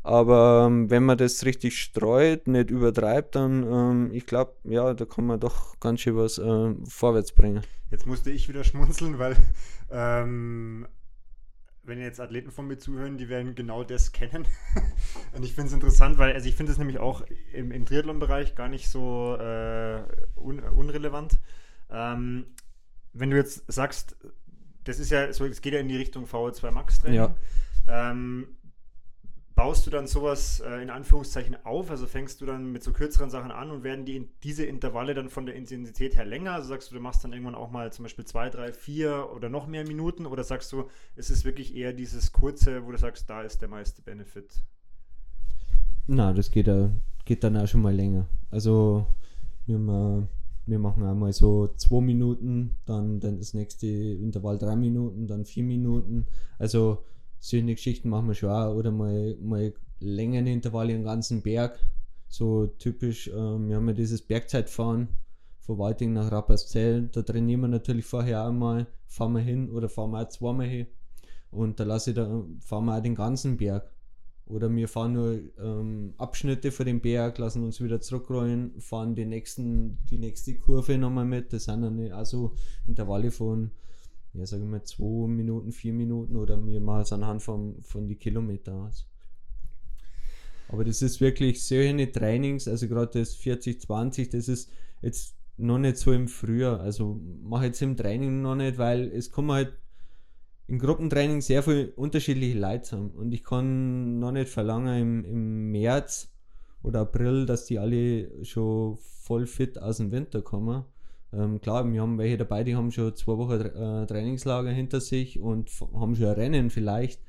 aber 0.02 0.64
ähm, 0.66 0.90
wenn 0.90 1.04
man 1.04 1.16
das 1.16 1.44
richtig 1.44 1.78
streut, 1.80 2.48
nicht 2.48 2.70
übertreibt, 2.70 3.36
dann, 3.36 3.62
ähm, 3.62 4.10
ich 4.12 4.26
glaube, 4.26 4.54
ja, 4.64 4.94
da 4.94 5.04
kann 5.04 5.26
man 5.26 5.38
doch 5.38 5.78
ganz 5.78 6.00
schön 6.00 6.16
was 6.16 6.38
äh, 6.38 6.74
vorwärts 6.88 7.32
bringen. 7.32 7.62
Jetzt 7.90 8.06
musste 8.06 8.30
ich 8.30 8.48
wieder 8.48 8.64
schmunzeln, 8.64 9.18
weil 9.18 9.36
ähm, 9.90 10.86
wenn 11.84 12.00
jetzt 12.00 12.20
Athleten 12.20 12.50
von 12.50 12.66
mir 12.66 12.78
zuhören, 12.78 13.18
die 13.18 13.28
werden 13.28 13.54
genau 13.54 13.84
das 13.84 14.12
kennen. 14.12 14.46
Und 15.36 15.44
ich 15.44 15.52
finde 15.52 15.68
es 15.68 15.74
interessant, 15.74 16.18
weil 16.18 16.32
also 16.32 16.48
ich 16.48 16.56
finde 16.56 16.72
es 16.72 16.78
nämlich 16.78 16.98
auch 16.98 17.22
im, 17.52 17.70
im 17.72 17.84
Triathlon-Bereich 17.84 18.54
gar 18.54 18.68
nicht 18.68 18.88
so 18.88 19.36
äh, 19.36 20.02
un, 20.36 20.60
unrelevant. 20.60 21.38
Ähm, 21.90 22.46
wenn 23.12 23.30
du 23.30 23.36
jetzt 23.36 23.70
sagst, 23.70 24.16
das 24.84 24.98
ist 24.98 25.10
ja 25.10 25.32
so, 25.32 25.44
es 25.44 25.60
geht 25.60 25.74
ja 25.74 25.80
in 25.80 25.88
die 25.88 25.96
Richtung 25.96 26.26
VO2 26.26 26.70
Max 26.70 27.00
Training. 27.00 27.16
Ja. 27.16 27.34
Ähm, 27.88 28.48
baust 29.62 29.86
du 29.86 29.90
dann 29.90 30.08
sowas 30.08 30.58
äh, 30.58 30.82
in 30.82 30.90
Anführungszeichen 30.90 31.56
auf? 31.64 31.88
Also 31.88 32.08
fängst 32.08 32.40
du 32.40 32.46
dann 32.46 32.72
mit 32.72 32.82
so 32.82 32.92
kürzeren 32.92 33.30
Sachen 33.30 33.52
an 33.52 33.70
und 33.70 33.84
werden 33.84 34.04
die, 34.04 34.28
diese 34.42 34.64
Intervalle 34.64 35.14
dann 35.14 35.28
von 35.28 35.46
der 35.46 35.54
Intensität 35.54 36.16
her 36.16 36.24
länger? 36.24 36.54
Also 36.54 36.70
sagst 36.70 36.90
du, 36.90 36.96
du 36.96 37.00
machst 37.00 37.22
dann 37.22 37.32
irgendwann 37.32 37.54
auch 37.54 37.70
mal 37.70 37.92
zum 37.92 38.02
Beispiel 38.02 38.24
zwei, 38.24 38.50
drei, 38.50 38.72
vier 38.72 39.28
oder 39.32 39.48
noch 39.48 39.68
mehr 39.68 39.86
Minuten? 39.86 40.26
Oder 40.26 40.42
sagst 40.42 40.72
du, 40.72 40.88
es 41.14 41.30
ist 41.30 41.44
wirklich 41.44 41.76
eher 41.76 41.92
dieses 41.92 42.32
kurze, 42.32 42.84
wo 42.84 42.90
du 42.90 42.98
sagst, 42.98 43.30
da 43.30 43.42
ist 43.42 43.62
der 43.62 43.68
meiste 43.68 44.02
Benefit? 44.02 44.64
Na, 46.08 46.32
das 46.32 46.50
geht, 46.50 46.68
geht 47.24 47.44
dann 47.44 47.56
auch 47.56 47.68
schon 47.68 47.82
mal 47.82 47.94
länger. 47.94 48.26
Also 48.50 49.06
wir, 49.66 49.78
mal, 49.78 50.26
wir 50.66 50.80
machen 50.80 51.04
einmal 51.04 51.32
so 51.32 51.68
zwei 51.76 52.00
Minuten, 52.00 52.74
dann, 52.84 53.20
dann 53.20 53.38
das 53.38 53.54
nächste 53.54 53.86
Intervall 53.86 54.58
drei 54.58 54.74
Minuten, 54.74 55.28
dann 55.28 55.44
vier 55.44 55.62
Minuten. 55.62 56.26
Also 56.58 57.04
solche 57.42 57.66
Geschichten 57.66 58.08
machen 58.08 58.28
wir 58.28 58.34
schon 58.34 58.50
auch. 58.50 58.74
Oder 58.74 58.90
mal, 58.92 59.36
mal 59.40 59.74
Längenintervalle 60.00 60.94
im 60.94 61.04
ganzen 61.04 61.42
Berg. 61.42 61.78
So 62.28 62.66
typisch, 62.66 63.28
äh, 63.28 63.32
wir 63.32 63.76
haben 63.76 63.88
ja 63.88 63.94
dieses 63.94 64.22
Bergzeitfahren 64.22 65.08
von 65.58 65.78
Walting 65.78 66.12
nach 66.12 66.30
Rapperszell. 66.30 67.08
Da 67.12 67.22
trainieren 67.22 67.60
wir 67.60 67.68
natürlich 67.68 68.06
vorher 68.06 68.46
auch 68.46 68.52
mal, 68.52 68.86
fahren 69.06 69.32
wir 69.32 69.40
hin 69.40 69.70
oder 69.70 69.88
fahren 69.88 70.12
wir 70.12 70.22
auch 70.22 70.28
zweimal 70.28 70.66
hin. 70.66 70.86
Und 71.50 71.80
da 71.80 71.84
lasse 71.84 72.10
ich 72.10 72.16
da, 72.16 72.44
fahren 72.60 72.86
wir 72.86 72.96
auch 72.96 73.02
den 73.02 73.16
ganzen 73.16 73.56
Berg. 73.56 73.90
Oder 74.46 74.74
wir 74.74 74.88
fahren 74.88 75.12
nur 75.12 75.40
ähm, 75.58 76.14
Abschnitte 76.18 76.72
von 76.72 76.86
dem 76.86 77.00
Berg, 77.00 77.38
lassen 77.38 77.64
uns 77.64 77.80
wieder 77.80 78.00
zurückrollen, 78.00 78.80
fahren 78.80 79.14
die, 79.14 79.24
nächsten, 79.24 79.98
die 80.10 80.18
nächste 80.18 80.54
Kurve 80.54 80.96
nochmal 80.96 81.24
mit. 81.24 81.52
Das 81.52 81.64
sind 81.64 81.82
dann 81.82 82.12
auch 82.12 82.24
so 82.24 82.52
Intervalle 82.86 83.30
von 83.30 83.72
ja, 84.34 84.46
sagen 84.46 84.70
wir 84.70 84.82
zwei 84.84 85.28
Minuten, 85.28 85.72
vier 85.72 85.92
Minuten 85.92 86.36
oder 86.36 86.56
machen 86.56 87.02
es 87.02 87.12
anhand 87.12 87.42
von, 87.42 87.82
von 87.82 88.06
die 88.06 88.16
Kilometer 88.16 88.74
aus. 88.74 89.06
Aber 90.68 90.84
das 90.84 91.02
ist 91.02 91.20
wirklich 91.20 91.62
solche 91.62 92.10
Trainings, 92.10 92.66
also 92.66 92.88
gerade 92.88 93.18
das 93.20 93.36
40-20, 93.36 94.30
das 94.30 94.48
ist 94.48 94.70
jetzt 95.02 95.36
noch 95.58 95.78
nicht 95.78 95.98
so 95.98 96.12
im 96.12 96.28
Frühjahr. 96.28 96.80
Also 96.80 97.20
mache 97.42 97.66
jetzt 97.66 97.82
im 97.82 97.96
Training 97.96 98.40
noch 98.40 98.54
nicht, 98.54 98.78
weil 98.78 99.08
es 99.12 99.30
kommen 99.30 99.52
halt 99.52 99.76
im 100.68 100.78
Gruppentraining 100.78 101.42
sehr 101.42 101.62
viele 101.62 101.92
unterschiedliche 101.92 102.58
Leute 102.58 102.82
zusammen. 102.82 103.10
Und 103.10 103.32
ich 103.32 103.44
kann 103.44 104.18
noch 104.18 104.32
nicht 104.32 104.48
verlangen 104.48 104.98
im, 104.98 105.24
im 105.26 105.72
März 105.72 106.32
oder 106.82 107.00
April, 107.00 107.44
dass 107.44 107.66
die 107.66 107.78
alle 107.78 108.44
schon 108.44 108.96
voll 108.96 109.46
fit 109.46 109.78
aus 109.78 109.98
dem 109.98 110.10
Winter 110.10 110.40
kommen 110.40 110.86
Ähm, 111.32 111.60
klar, 111.60 111.90
wir 111.90 112.02
haben 112.02 112.18
welche 112.18 112.36
dabei, 112.36 112.64
die 112.64 112.76
haben 112.76 112.90
schon 112.90 113.14
zwei 113.14 113.36
Wochen 113.38 113.60
äh, 113.60 114.06
Trainingslager 114.06 114.70
hinter 114.70 115.00
sich 115.00 115.40
und 115.40 115.70
haben 115.94 116.14
schon 116.14 116.26
ein 116.26 116.34
Rennen 116.34 116.70
vielleicht. 116.70 117.20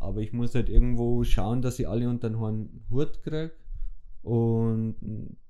Aber 0.00 0.20
ich 0.20 0.32
muss 0.32 0.54
halt 0.54 0.68
irgendwo 0.68 1.24
schauen, 1.24 1.62
dass 1.62 1.78
ich 1.78 1.88
alle 1.88 2.08
unter 2.08 2.28
einen 2.28 2.84
Hut 2.90 3.22
kriege 3.22 3.52
und 4.24 4.96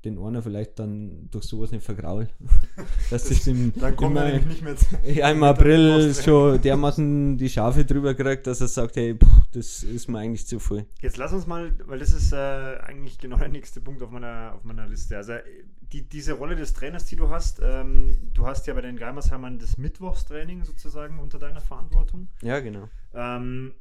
den 0.04 0.18
einer 0.18 0.42
vielleicht 0.42 0.78
dann 0.80 1.28
durch 1.30 1.44
sowas 1.44 1.70
nicht 1.70 1.84
vergraul. 1.84 2.28
das 3.10 3.30
ist 3.30 3.46
im, 3.46 3.72
dann 3.74 3.94
kommt 3.94 4.16
immer, 4.16 4.30
nicht 4.38 4.62
mehr 4.62 4.74
ja, 5.04 5.30
im 5.30 5.42
April 5.44 6.12
schon 6.12 6.60
dermaßen 6.60 7.38
die 7.38 7.48
Schafe 7.48 7.84
drüber 7.84 8.14
kriegt, 8.14 8.46
dass 8.48 8.60
er 8.60 8.68
sagt, 8.68 8.96
hey, 8.96 9.14
pff, 9.14 9.28
das 9.52 9.84
ist 9.84 10.08
mir 10.08 10.18
eigentlich 10.18 10.46
zu 10.46 10.58
viel. 10.58 10.86
Jetzt 11.00 11.16
lass 11.16 11.32
uns 11.32 11.46
mal, 11.46 11.72
weil 11.86 12.00
das 12.00 12.12
ist 12.12 12.32
äh, 12.32 12.36
eigentlich 12.36 13.18
genau 13.18 13.36
der 13.36 13.48
nächste 13.48 13.80
Punkt 13.80 14.02
auf 14.02 14.10
meiner, 14.10 14.54
auf 14.56 14.64
meiner 14.64 14.88
Liste. 14.88 15.16
Also 15.16 15.34
die, 15.92 16.08
diese 16.08 16.32
Rolle 16.32 16.56
des 16.56 16.74
Trainers, 16.74 17.04
die 17.04 17.14
du 17.14 17.30
hast, 17.30 17.60
ähm, 17.62 18.18
du 18.34 18.44
hast 18.46 18.66
ja 18.66 18.74
bei 18.74 18.80
den 18.80 18.96
Geimersheimern 18.96 19.60
das 19.60 19.78
Mittwochstraining 19.78 20.64
sozusagen 20.64 21.20
unter 21.20 21.38
deiner 21.38 21.60
Verantwortung. 21.60 22.28
Ja, 22.42 22.58
genau. 22.58 22.88
Ähm, 23.14 23.74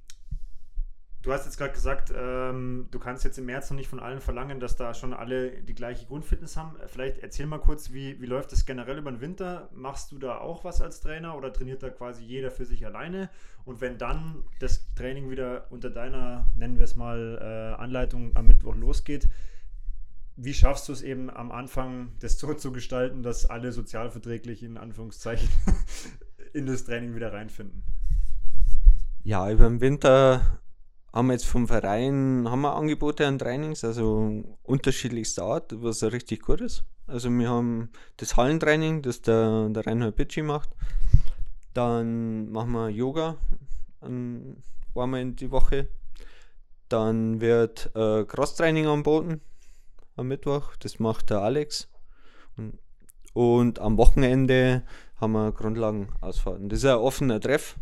Du 1.24 1.32
hast 1.32 1.46
jetzt 1.46 1.58
gerade 1.58 1.72
gesagt, 1.72 2.14
ähm, 2.14 2.90
du 2.92 3.00
kannst 3.00 3.24
jetzt 3.24 3.38
im 3.38 3.46
März 3.46 3.70
noch 3.70 3.78
nicht 3.78 3.88
von 3.88 4.02
allen 4.02 4.20
verlangen, 4.20 4.60
dass 4.60 4.76
da 4.76 4.94
schon 4.94 5.14
alle 5.14 5.52
die 5.52 5.74
gleiche 5.74 6.06
Grundfitness 6.06 6.58
haben. 6.58 6.76
Vielleicht 6.88 7.20
erzähl 7.20 7.46
mal 7.46 7.60
kurz, 7.60 7.94
wie, 7.94 8.20
wie 8.20 8.26
läuft 8.26 8.52
das 8.52 8.66
generell 8.66 8.98
über 8.98 9.10
den 9.10 9.22
Winter? 9.22 9.70
Machst 9.74 10.12
du 10.12 10.20
da 10.20 10.40
auch 10.40 10.66
was 10.66 10.82
als 10.82 11.00
Trainer 11.00 11.38
oder 11.38 11.54
trainiert 11.54 11.82
da 11.82 11.90
quasi 11.90 12.26
jeder 12.26 12.52
für 12.52 12.66
sich 12.66 12.86
alleine? 12.86 13.30
Und 13.64 13.80
wenn 13.80 13.98
dann 13.98 14.44
das 14.60 14.86
Training 14.96 15.30
wieder 15.30 15.68
unter 15.72 15.90
deiner, 15.90 16.52
nennen 16.58 16.78
wir 16.78 16.84
es 16.84 16.98
mal, 16.98 17.40
äh, 17.42 17.82
Anleitung 17.82 18.36
am 18.36 18.46
Mittwoch 18.46 18.76
losgeht, 18.76 19.30
wie 20.36 20.54
schaffst 20.54 20.90
du 20.90 20.92
es 20.92 21.02
eben 21.02 21.30
am 21.30 21.54
Anfang, 21.54 22.12
das 22.20 22.38
so 22.38 22.54
zu 22.54 22.74
gestalten, 22.74 23.24
dass 23.24 23.46
alle 23.46 23.72
sozialverträglich 23.72 24.62
in 24.62 24.78
Anführungszeichen 24.78 25.48
in 26.54 26.66
das 26.66 26.84
Training 26.84 27.16
wieder 27.16 27.32
reinfinden? 27.32 27.82
Ja, 29.24 29.50
über 29.50 29.70
den 29.70 29.80
Winter 29.80 30.60
haben 31.14 31.28
wir 31.28 31.34
jetzt 31.34 31.46
vom 31.46 31.68
Verein 31.68 32.48
haben 32.50 32.62
wir 32.62 32.76
Angebote 32.76 33.28
an 33.28 33.38
Trainings, 33.38 33.84
also 33.84 34.44
unterschiedlichster 34.64 35.44
Art, 35.44 35.72
was 35.84 36.04
richtig 36.04 36.42
gut 36.42 36.60
ist. 36.60 36.84
Also 37.06 37.30
wir 37.30 37.50
haben 37.50 37.90
das 38.18 38.36
Hallentraining, 38.36 39.04
das 39.04 39.22
der, 39.22 39.70
der 39.70 39.86
Reinhold 39.86 40.16
Bitschi 40.16 40.42
macht. 40.42 40.70
Dann 41.74 42.52
machen 42.52 42.72
wir 42.72 42.90
Yoga 42.90 43.38
um, 44.02 44.58
einmal 44.96 45.22
in 45.22 45.36
die 45.36 45.52
Woche. 45.52 45.88
Dann 46.90 47.42
wird 47.42 47.92
äh, 47.96 48.24
Crosstraining 48.26 48.88
anboten 48.88 49.42
am 50.16 50.28
Mittwoch, 50.28 50.76
das 50.78 51.00
macht 51.00 51.30
der 51.30 51.42
Alex. 51.42 51.90
Und, 52.58 52.80
und 53.34 53.80
am 53.80 53.98
Wochenende 53.98 54.84
haben 55.18 55.34
wir 55.34 55.52
Grundlagenausfahrten. 55.52 56.70
Das 56.70 56.80
ist 56.80 56.86
ein 56.86 56.98
offener 56.98 57.40
Treff. 57.40 57.78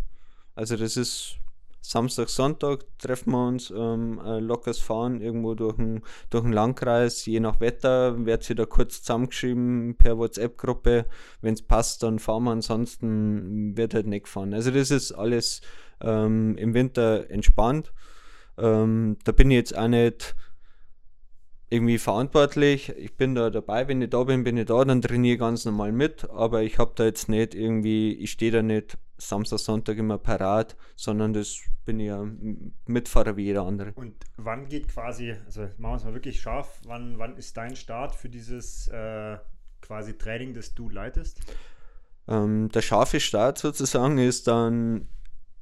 Also 0.56 0.76
das 0.76 0.98
ist 0.98 1.41
Samstag, 1.82 2.30
Sonntag 2.30 2.86
treffen 3.00 3.32
wir 3.32 3.48
uns, 3.48 3.72
ähm, 3.76 4.22
äh, 4.24 4.40
lockeres 4.40 4.80
Fahren 4.80 5.20
irgendwo 5.20 5.56
durch 5.56 5.76
den, 5.78 6.02
durch 6.30 6.46
Landkreis, 6.46 7.26
je 7.26 7.40
nach 7.40 7.60
Wetter, 7.60 8.26
wird 8.26 8.44
sie 8.44 8.54
da 8.56 8.66
kurz 8.66 9.02
zusammengeschrieben 9.02 9.96
per 9.98 10.18
WhatsApp-Gruppe. 10.18 11.08
Wenn 11.42 11.56
es 11.56 11.64
passt, 11.64 12.04
dann 12.04 12.20
fahren 12.20 12.44
wir, 12.44 12.52
ansonsten 12.52 13.76
wird 13.76 13.96
halt 13.96 14.06
nicht 14.06 14.26
gefahren. 14.26 14.54
Also 14.54 14.70
das 14.70 14.92
ist 14.92 15.12
alles 15.12 15.62
ähm, 16.02 16.56
im 16.58 16.76
Winter 16.76 17.30
entspannt. 17.32 17.92
Ähm, 18.58 19.18
da 19.24 19.32
bin 19.32 19.50
ich 19.50 19.58
jetzt 19.58 19.78
auch 19.78 19.88
nicht 19.88 20.36
irgendwie 21.72 21.98
verantwortlich. 21.98 22.90
Ich 22.98 23.16
bin 23.16 23.34
da 23.34 23.50
dabei, 23.50 23.88
wenn 23.88 24.02
ich 24.02 24.10
da 24.10 24.24
bin, 24.24 24.44
bin 24.44 24.58
ich 24.58 24.66
da, 24.66 24.84
dann 24.84 25.02
trainiere 25.02 25.34
ich 25.34 25.40
ganz 25.40 25.66
normal 25.66 25.94
mit, 25.94 26.30
aber 26.30 26.62
ich 26.64 26.78
habe 26.78 26.92
da 26.96 27.06
jetzt 27.06 27.30
nicht 27.30 27.56
irgendwie, 27.56 28.14
ich 28.14 28.32
stehe 28.32 28.52
da 28.52 28.62
nicht 28.62 28.98
Samstag, 29.28 29.60
Sonntag 29.60 29.98
immer 29.98 30.18
parat, 30.18 30.76
sondern 30.96 31.34
das 31.34 31.60
bin 31.86 32.00
ich 32.00 32.08
ja 32.08 32.26
Mitfahrer 32.86 33.38
wie 33.38 33.46
jeder 33.46 33.64
andere. 33.64 33.94
Und 33.94 34.16
wann 34.38 34.68
geht 34.68 34.88
quasi, 34.88 35.36
also 35.46 35.62
machen 35.78 35.94
wir 35.94 35.96
es 35.96 36.04
mal 36.04 36.14
wirklich 36.14 36.42
scharf, 36.42 36.80
wann, 36.86 37.18
wann 37.18 37.38
ist 37.38 37.56
dein 37.58 37.76
Start 37.76 38.16
für 38.16 38.30
dieses 38.30 38.88
äh, 38.88 39.38
quasi 39.82 40.18
Training, 40.18 40.54
das 40.54 40.74
du 40.74 40.90
leitest? 40.90 41.40
Ähm, 42.28 42.70
der 42.70 42.82
scharfe 42.82 43.20
Start 43.20 43.58
sozusagen 43.58 44.18
ist 44.18 44.48
dann 44.48 45.08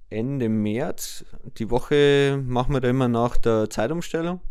Ende 0.09 0.49
März. 0.49 1.25
Die 1.57 1.69
Woche 1.69 2.41
machen 2.45 2.73
wir 2.73 2.81
da 2.81 2.89
immer 2.89 3.07
nach 3.07 3.37
der 3.37 3.69
Zeitumstellung. 3.69 4.41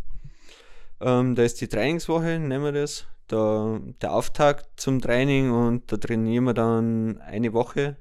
Ähm, 1.01 1.35
da 1.35 1.43
ist 1.43 1.61
die 1.61 1.69
Trainingswoche, 1.69 2.39
nennen 2.39 2.65
wir 2.65 2.73
das. 2.73 3.07
Da, 3.29 3.79
der 4.01 4.13
Auftakt 4.15 4.81
zum 4.81 5.01
Training 5.01 5.51
und 5.51 5.93
da 5.93 5.99
trainieren 5.99 6.45
wir 6.45 6.55
dann 6.55 7.21
eine 7.21 7.53
Woche 7.53 7.97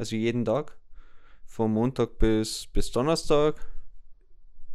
also 0.00 0.16
jeden 0.16 0.46
Tag, 0.46 0.78
von 1.44 1.70
Montag 1.70 2.18
bis, 2.18 2.66
bis 2.68 2.90
Donnerstag. 2.90 3.56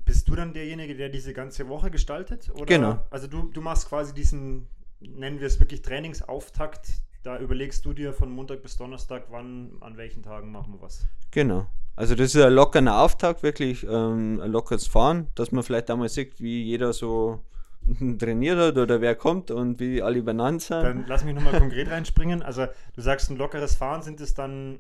Bist 0.06 0.28
du 0.28 0.36
dann 0.36 0.54
derjenige, 0.54 0.96
der 0.96 1.10
diese 1.10 1.34
ganze 1.34 1.68
Woche 1.68 1.90
gestaltet? 1.90 2.52
Oder? 2.54 2.66
Genau. 2.66 3.00
Also 3.10 3.26
du, 3.26 3.50
du 3.52 3.60
machst 3.60 3.90
quasi 3.90 4.14
diesen, 4.14 4.68
nennen 5.00 5.40
wir 5.40 5.48
es 5.48 5.60
wirklich 5.60 5.82
Trainingsauftakt, 5.82 7.02
da 7.24 7.40
überlegst 7.40 7.84
du 7.86 7.94
dir 7.94 8.14
von 8.14 8.30
Montag 8.30 8.62
bis 8.62 8.78
Donnerstag, 8.78 9.24
wann, 9.32 9.72
an 9.82 9.98
welchen 9.98 10.22
Tagen 10.22 10.52
machen 10.52 10.74
wir 10.74 10.82
was. 10.84 11.08
Genau. 11.32 11.66
Also 11.96 12.14
das 12.14 12.36
ist 12.36 12.42
ein 12.44 12.54
lockerer 12.54 13.02
Auftakt, 13.02 13.42
wirklich 13.42 13.84
ähm, 13.84 14.40
ein 14.44 14.52
lockeres 14.52 14.86
Fahren, 14.86 15.32
dass 15.34 15.52
man 15.52 15.64
vielleicht 15.64 15.90
einmal 15.90 16.10
sieht, 16.10 16.40
wie 16.40 16.66
jeder 16.66 16.94
so 16.94 17.44
trainiert 18.20 18.60
hat 18.60 18.78
oder 18.78 19.02
wer 19.02 19.16
kommt 19.16 19.50
und 19.50 19.80
wie 19.80 20.04
alle 20.04 20.22
benannt 20.22 20.62
sind. 20.62 20.84
Dann 20.84 21.06
lass 21.08 21.24
mich 21.24 21.34
nochmal 21.34 21.60
konkret 21.60 21.90
reinspringen. 21.90 22.44
Also 22.44 22.68
du 22.96 23.02
sagst, 23.02 23.32
ein 23.32 23.38
lockeres 23.38 23.76
Fahren 23.76 24.04
sind 24.04 24.22
es 24.22 24.36
dann 24.36 24.80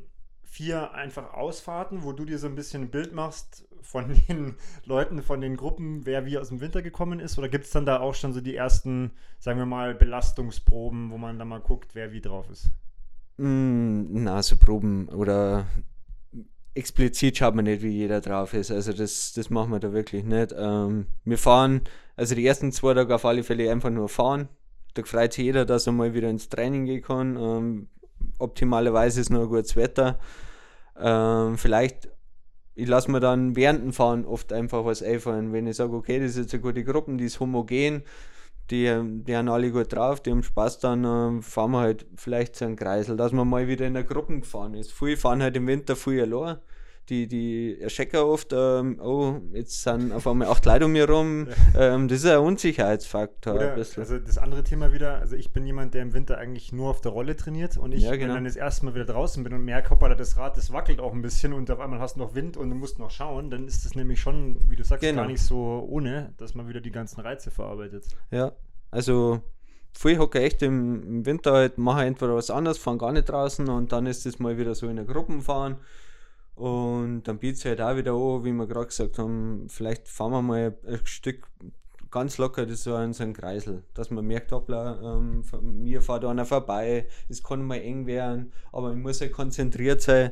vier 0.55 0.93
einfach 0.93 1.33
Ausfahrten, 1.33 2.03
wo 2.03 2.13
du 2.13 2.23
dir 2.23 2.39
so 2.39 2.47
ein 2.47 2.55
bisschen 2.55 2.83
ein 2.83 2.89
Bild 2.89 3.13
machst 3.13 3.67
von 3.81 4.05
den 4.29 4.55
Leuten, 4.85 5.21
von 5.21 5.41
den 5.41 5.57
Gruppen, 5.57 6.05
wer 6.05 6.25
wie 6.25 6.37
aus 6.37 6.47
dem 6.47 6.61
Winter 6.61 6.81
gekommen 6.81 7.19
ist? 7.19 7.37
Oder 7.37 7.49
gibt 7.49 7.65
es 7.65 7.71
dann 7.71 7.85
da 7.85 7.99
auch 7.99 8.15
schon 8.15 8.31
so 8.31 8.39
die 8.39 8.55
ersten, 8.55 9.11
sagen 9.37 9.59
wir 9.59 9.65
mal, 9.65 9.93
Belastungsproben, 9.93 11.11
wo 11.11 11.17
man 11.17 11.37
dann 11.37 11.49
mal 11.49 11.59
guckt, 11.59 11.93
wer 11.93 12.13
wie 12.13 12.21
drauf 12.21 12.49
ist? 12.49 12.71
Mm, 13.35 14.23
na, 14.23 14.41
so 14.41 14.55
Proben 14.55 15.09
oder 15.09 15.65
explizit 16.73 17.37
schaut 17.37 17.55
man 17.55 17.65
nicht, 17.65 17.81
wie 17.81 17.89
jeder 17.89 18.21
drauf 18.21 18.53
ist. 18.53 18.71
Also 18.71 18.93
das, 18.93 19.33
das 19.33 19.49
machen 19.49 19.71
wir 19.71 19.79
da 19.79 19.91
wirklich 19.91 20.23
nicht. 20.23 20.55
Ähm, 20.57 21.07
wir 21.25 21.37
fahren, 21.37 21.81
also 22.15 22.33
die 22.33 22.47
ersten 22.47 22.71
zwei 22.71 22.93
Tage 22.93 23.13
auf 23.13 23.25
alle 23.25 23.43
Fälle 23.43 23.69
einfach 23.69 23.89
nur 23.89 24.07
fahren. 24.07 24.47
Da 24.93 25.03
freut 25.03 25.33
sich 25.33 25.43
jeder, 25.43 25.65
dass 25.65 25.85
er 25.85 25.91
mal 25.91 26.13
wieder 26.13 26.29
ins 26.29 26.47
Training 26.47 26.85
gehen 26.85 27.01
kann. 27.01 27.35
Ähm, 27.35 27.87
optimalerweise 28.39 29.19
ist 29.19 29.29
nur 29.29 29.49
gutes 29.49 29.75
Wetter. 29.75 30.17
Ähm, 30.99 31.57
vielleicht, 31.57 32.09
ich 32.73 32.87
lasse 32.87 33.11
mir 33.11 33.19
dann 33.19 33.55
während 33.55 33.81
dem 33.83 33.93
Fahren 33.93 34.25
oft 34.25 34.53
einfach 34.53 34.85
was 34.85 35.03
einfallen. 35.03 35.53
Wenn 35.53 35.67
ich 35.67 35.77
sage, 35.77 35.93
okay, 35.93 36.19
das 36.19 36.31
ist 36.31 36.37
jetzt 36.37 36.53
eine 36.53 36.61
gute 36.61 36.83
Gruppe, 36.83 37.15
die 37.17 37.25
ist 37.25 37.39
homogen, 37.39 38.03
die, 38.71 38.91
die 39.23 39.35
haben 39.35 39.49
alle 39.49 39.71
gut 39.71 39.93
drauf, 39.93 40.21
die 40.21 40.31
haben 40.31 40.43
Spaß, 40.43 40.79
dann 40.79 41.03
äh, 41.03 41.41
fahren 41.41 41.71
wir 41.71 41.79
halt 41.79 42.05
vielleicht 42.15 42.55
zu 42.55 42.65
einem 42.65 42.75
Kreisel, 42.75 43.17
dass 43.17 43.31
man 43.31 43.47
mal 43.47 43.67
wieder 43.67 43.85
in 43.85 43.93
der 43.93 44.03
Gruppe 44.03 44.39
gefahren 44.39 44.73
ist. 44.73 44.91
Viele 44.91 45.17
fahren 45.17 45.43
halt 45.43 45.55
im 45.55 45.67
Winter 45.67 45.95
viel 45.95 46.21
allein 46.21 46.57
die, 47.09 47.27
die 47.27 47.79
erschrecken 47.79 48.17
oft, 48.17 48.51
ähm, 48.53 48.99
oh, 48.99 49.41
jetzt 49.53 49.83
sind 49.83 50.11
auf 50.11 50.27
einmal 50.27 50.47
acht 50.47 50.65
Leute 50.65 50.85
um 50.85 50.91
mir 50.91 51.09
rum. 51.09 51.47
Ähm, 51.77 52.07
das 52.07 52.19
ist 52.19 52.27
ein 52.27 52.39
Unsicherheitsfaktor. 52.39 53.55
Oder, 53.55 53.73
ein 53.73 53.79
also 53.79 54.19
das 54.19 54.37
andere 54.37 54.63
Thema 54.63 54.93
wieder, 54.93 55.19
also 55.19 55.35
ich 55.35 55.51
bin 55.51 55.65
jemand, 55.65 55.93
der 55.93 56.03
im 56.03 56.13
Winter 56.13 56.37
eigentlich 56.37 56.71
nur 56.71 56.89
auf 56.89 57.01
der 57.01 57.11
Rolle 57.11 57.35
trainiert 57.35 57.75
und 57.75 57.91
ich, 57.91 58.03
ja, 58.03 58.11
genau. 58.11 58.27
wenn 58.27 58.35
dann 58.35 58.43
das 58.45 58.55
erste 58.55 58.85
Mal 58.85 58.95
wieder 58.95 59.05
draußen 59.05 59.43
bin 59.43 59.53
und 59.53 59.65
merke, 59.65 59.89
hoppala, 59.89 60.15
das 60.15 60.37
Rad, 60.37 60.55
das 60.55 60.71
wackelt 60.71 61.01
auch 61.01 61.11
ein 61.11 61.21
bisschen 61.21 61.51
und 61.51 61.69
auf 61.69 61.79
einmal 61.79 61.99
hast 61.99 62.15
du 62.15 62.19
noch 62.19 62.33
Wind 62.33 62.55
und 62.55 62.69
du 62.69 62.75
musst 62.75 62.97
noch 62.97 63.11
schauen, 63.11 63.49
dann 63.49 63.67
ist 63.67 63.83
das 63.83 63.95
nämlich 63.95 64.21
schon, 64.21 64.57
wie 64.69 64.77
du 64.77 64.83
sagst, 64.83 65.01
genau. 65.01 65.23
gar 65.23 65.27
nicht 65.27 65.41
so 65.41 65.85
ohne, 65.89 66.33
dass 66.37 66.55
man 66.55 66.69
wieder 66.69 66.79
die 66.79 66.91
ganzen 66.91 67.19
Reize 67.19 67.51
verarbeitet. 67.51 68.05
Ja, 68.31 68.53
also 68.91 69.41
Früher 69.97 70.19
hocke 70.19 70.41
echt 70.41 70.61
im, 70.61 71.25
Winter 71.25 71.53
halt, 71.53 71.77
mache 71.77 72.03
entweder 72.03 72.35
was 72.35 72.49
anderes, 72.49 72.77
fahren 72.77 72.97
gar 72.97 73.13
nicht 73.13 73.29
draußen 73.29 73.67
und 73.69 73.93
dann 73.93 74.05
ist 74.05 74.25
es 74.25 74.39
mal 74.39 74.57
wieder 74.57 74.75
so 74.75 74.89
in 74.89 74.97
der 74.97 75.05
Gruppen 75.05 75.41
fahren. 75.41 75.77
Und 76.55 77.23
dann 77.23 77.37
bietet 77.37 77.57
es 77.59 77.65
halt 77.65 77.81
auch 77.81 77.97
wieder 77.97 78.13
an, 78.13 78.45
wie 78.45 78.53
wir 78.53 78.65
gerade 78.65 78.87
gesagt 78.87 79.19
haben, 79.19 79.67
vielleicht 79.69 80.07
fahren 80.07 80.31
wir 80.31 80.41
mal 80.41 80.77
ein 80.87 81.05
Stück 81.05 81.47
ganz 82.15 82.37
locker, 82.37 82.65
das 82.65 82.83
so 82.83 82.95
ein, 82.95 83.11
so 83.11 83.23
ein 83.23 83.33
Kreisel, 83.33 83.83
dass 83.93 84.09
man 84.09 84.25
merkt, 84.25 84.53
hoppla, 84.53 85.17
ähm, 85.17 85.43
mir 85.61 86.01
fährt 86.01 86.23
einer 86.23 86.45
vorbei, 86.45 87.07
es 87.27 87.43
kann 87.43 87.61
mal 87.61 87.75
eng 87.75 88.07
werden, 88.07 88.53
aber 88.71 88.89
man 88.89 89.01
muss 89.01 89.19
halt 89.19 89.33
konzentriert 89.33 90.01
sein. 90.01 90.31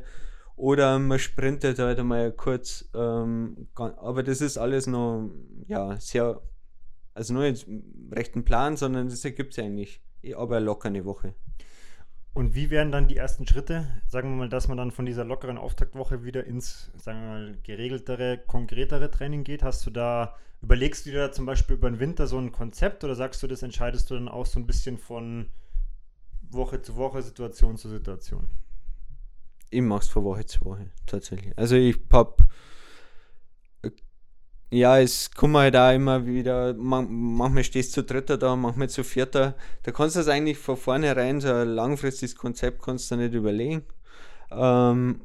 Oder 0.55 0.97
man 0.99 1.19
sprintet 1.19 1.79
halt 1.79 1.99
einmal 1.99 2.31
kurz, 2.31 2.89
ähm, 2.93 3.67
aber 3.75 4.23
das 4.23 4.39
ist 4.39 4.57
alles 4.57 4.87
noch, 4.87 5.29
ja, 5.67 5.99
sehr, 5.99 6.41
also 7.15 7.33
nur 7.33 7.45
jetzt 7.45 7.65
rechten 8.11 8.45
Plan, 8.45 8.77
sondern 8.77 9.09
das 9.09 9.25
ergibt 9.25 9.53
sich 9.53 9.65
eigentlich, 9.65 10.01
aber 10.37 10.61
eine 10.85 11.03
Woche. 11.03 11.33
Und 12.33 12.55
wie 12.55 12.69
wären 12.69 12.91
dann 12.91 13.07
die 13.07 13.17
ersten 13.17 13.47
Schritte? 13.47 13.87
Sagen 14.07 14.31
wir 14.31 14.37
mal, 14.37 14.49
dass 14.49 14.67
man 14.67 14.77
dann 14.77 14.91
von 14.91 15.05
dieser 15.05 15.23
lockeren 15.23 15.57
Auftaktwoche 15.57 16.23
wieder 16.23 16.45
ins, 16.45 16.91
sagen 16.95 17.21
wir 17.21 17.27
mal, 17.27 17.57
geregeltere, 17.63 18.39
konkretere 18.39 19.11
Training 19.11 19.43
geht. 19.43 19.61
Hast 19.61 19.85
du 19.85 19.91
da, 19.91 20.35
überlegst 20.61 21.05
du 21.05 21.11
dir 21.11 21.27
da 21.27 21.31
zum 21.31 21.45
Beispiel 21.45 21.75
über 21.75 21.89
den 21.89 21.99
Winter 21.99 22.25
so 22.25 22.39
ein 22.39 22.51
Konzept 22.51 23.03
oder 23.03 23.13
sagst 23.13 23.43
du, 23.43 23.47
das 23.47 23.61
entscheidest 23.61 24.09
du 24.09 24.15
dann 24.15 24.29
auch 24.29 24.47
so 24.47 24.59
ein 24.59 24.65
bisschen 24.65 24.97
von, 24.97 25.51
Woche 26.53 26.81
zu 26.81 26.95
Woche, 26.95 27.21
Situation 27.21 27.77
zu 27.77 27.89
Situation? 27.89 28.47
Ich 29.69 29.81
mache 29.81 30.01
es 30.01 30.07
von 30.07 30.23
Woche 30.23 30.45
zu 30.45 30.63
Woche, 30.65 30.89
tatsächlich. 31.05 31.57
Also 31.57 31.75
ich 31.75 31.97
hab 32.11 32.43
ja, 34.73 34.99
es 34.99 35.29
kommen 35.31 35.57
halt 35.57 35.75
auch 35.75 35.93
immer 35.93 36.25
wieder, 36.25 36.73
man, 36.73 37.07
manchmal 37.09 37.63
stehst 37.63 37.95
du 37.95 38.01
zu 38.01 38.07
dritter 38.07 38.37
da, 38.37 38.55
manchmal 38.55 38.89
zu 38.89 39.03
vierter. 39.03 39.55
Da 39.83 39.91
kannst 39.91 40.15
du 40.15 40.19
das 40.19 40.27
eigentlich 40.27 40.57
von 40.57 40.77
vornherein, 40.77 41.39
so 41.41 41.53
ein 41.53 41.69
langfristiges 41.69 42.35
Konzept 42.35 42.81
kannst 42.81 43.11
du 43.11 43.15
nicht 43.17 43.35
überlegen. 43.35 43.83
Ähm, 44.49 45.21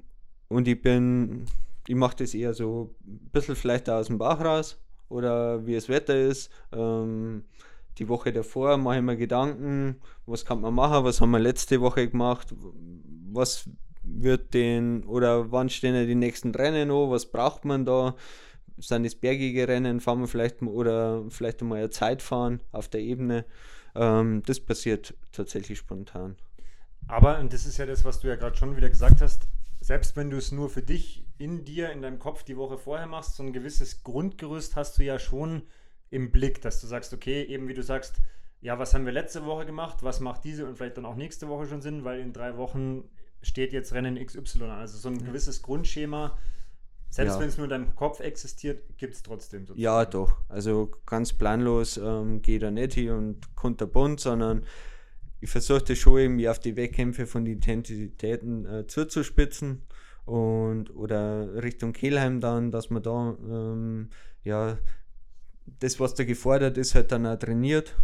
und 0.49 0.68
ich 0.68 0.80
bin, 0.82 1.46
ich 1.86 1.94
mache 1.94 2.16
das 2.16 2.34
eher 2.34 2.53
so 2.53 2.94
ein 3.07 3.30
bisschen 3.32 3.57
vielleicht 3.57 3.88
aus 3.88 4.09
dem 4.09 4.18
Bauch 4.18 4.38
raus 4.40 4.78
oder 5.09 5.66
wie 5.66 5.74
das 5.74 5.88
Wetter 5.88 6.16
ist. 6.18 6.51
Ähm, 6.72 7.44
die 7.96 8.09
Woche 8.09 8.32
davor 8.32 8.76
mache 8.76 8.96
ich 8.96 9.03
mir 9.03 9.16
Gedanken, 9.16 9.96
was 10.26 10.44
kann 10.44 10.61
man 10.61 10.74
machen, 10.74 11.05
was 11.05 11.22
haben 11.22 11.30
wir 11.30 11.38
letzte 11.38 11.80
Woche 11.80 12.09
gemacht, 12.09 12.55
was 13.32 13.68
wird 14.03 14.53
den 14.53 15.05
oder 15.05 15.51
wann 15.53 15.70
stehen 15.70 16.07
die 16.07 16.14
nächsten 16.14 16.55
Rennen 16.55 16.90
an, 16.90 17.11
was 17.11 17.26
braucht 17.26 17.64
man 17.64 17.86
da 17.86 18.14
sind 18.81 19.05
es 19.05 19.14
bergige 19.14 19.68
Rennen, 19.68 20.01
fahren 20.01 20.20
wir 20.20 20.29
vielleicht 20.29 20.62
oder 20.62 21.24
vielleicht 21.31 21.62
mal 21.62 21.76
eine 21.76 21.91
Zeit 21.91 22.22
fahren 22.22 22.61
auf 22.72 22.89
der 22.89 23.01
Ebene. 23.01 23.45
Ähm, 23.95 24.43
das 24.47 24.61
passiert 24.61 25.14
tatsächlich 25.33 25.79
spontan. 25.79 26.37
Aber, 27.07 27.39
und 27.39 27.53
das 27.53 27.66
ist 27.66 27.79
ja 27.79 27.87
das, 27.87 28.05
was 28.05 28.20
du 28.20 28.29
ja 28.29 28.37
gerade 28.37 28.57
schon 28.57 28.76
wieder 28.76 28.91
gesagt 28.91 29.20
hast, 29.20 29.49
selbst 29.81 30.16
wenn 30.16 30.31
du 30.31 30.37
es 30.37 30.53
nur 30.53 30.68
für 30.68 30.83
dich 30.83 31.24
in 31.39 31.64
dir, 31.64 31.91
in 31.91 32.03
deinem 32.03 32.18
Kopf 32.18 32.43
die 32.43 32.57
Woche 32.57 32.79
vorher 32.79 33.07
machst, 33.07 33.37
so 33.37 33.43
ein 33.43 33.53
gewisses 33.53 34.03
Grundgerüst 34.03 34.76
hast 34.76 34.99
du 34.99 35.05
ja 35.05 35.18
schon 35.18 35.62
im 36.11 36.31
Blick, 36.31 36.61
dass 36.61 36.81
du 36.81 36.87
sagst, 36.87 37.12
okay, 37.14 37.45
eben 37.45 37.68
wie 37.68 37.74
du 37.74 37.83
sagst, 37.83 38.16
ja, 38.61 38.79
was 38.79 38.93
haben 38.93 39.05
wir 39.05 39.12
letzte 39.12 39.45
Woche 39.45 39.66
gemacht, 39.66 40.03
was 40.03 40.20
macht 40.20 40.45
diese 40.45 40.66
und 40.66 40.76
vielleicht 40.76 40.97
dann 40.97 41.07
auch 41.07 41.14
nächste 41.14 41.49
Woche 41.49 41.66
schon 41.66 41.81
Sinn, 41.81 42.05
weil 42.05 42.20
in 42.20 42.33
drei 42.33 42.57
Wochen 42.57 43.05
steht 43.41 43.72
jetzt 43.72 43.93
Rennen 43.93 44.16
XY 44.16 44.64
an. 44.64 44.70
Also 44.70 44.99
so 44.99 45.09
ein 45.09 45.24
gewisses 45.24 45.62
Grundschema, 45.62 46.37
selbst 47.11 47.35
ja. 47.35 47.41
wenn 47.41 47.49
es 47.49 47.57
nur 47.57 47.65
in 47.65 47.71
deinem 47.71 47.95
Kopf 47.95 48.21
existiert, 48.21 48.83
gibt 48.99 49.15
es 49.15 49.23
trotzdem 49.23 49.63
sozusagen. 49.63 49.81
Ja, 49.81 50.05
doch. 50.05 50.37
Also 50.49 50.91
ganz 51.07 51.33
planlos 51.33 51.97
ähm, 51.97 52.43
geht 52.43 52.63
er 52.63 52.71
nicht 52.71 52.95
hier 52.95 53.15
und 53.15 53.55
kunterbunt, 53.57 54.21
sondern 54.21 54.65
ich 55.41 55.51
versuche 55.51 55.83
das 55.83 55.99
schon 55.99 56.19
irgendwie 56.19 56.49
auf 56.49 56.59
die 56.59 56.77
Wettkämpfe 56.77 57.27
von 57.27 57.45
den 57.45 57.55
Intensitäten 57.55 58.67
äh, 58.67 58.87
zuzuspitzen 58.87 59.83
und 60.25 60.95
oder 60.95 61.63
Richtung 61.63 61.93
Kehlheim 61.93 62.41
dann, 62.41 62.71
dass 62.71 62.91
man 62.91 63.03
da 63.03 63.37
ähm, 63.49 64.11
ja 64.45 64.79
das, 65.81 66.01
was 66.01 66.15
da 66.15 66.25
gefordert 66.25 66.77
ist, 66.79 66.95
halt 66.95 67.13
dann 67.13 67.27
auch 67.27 67.39
trainiert. 67.39 67.97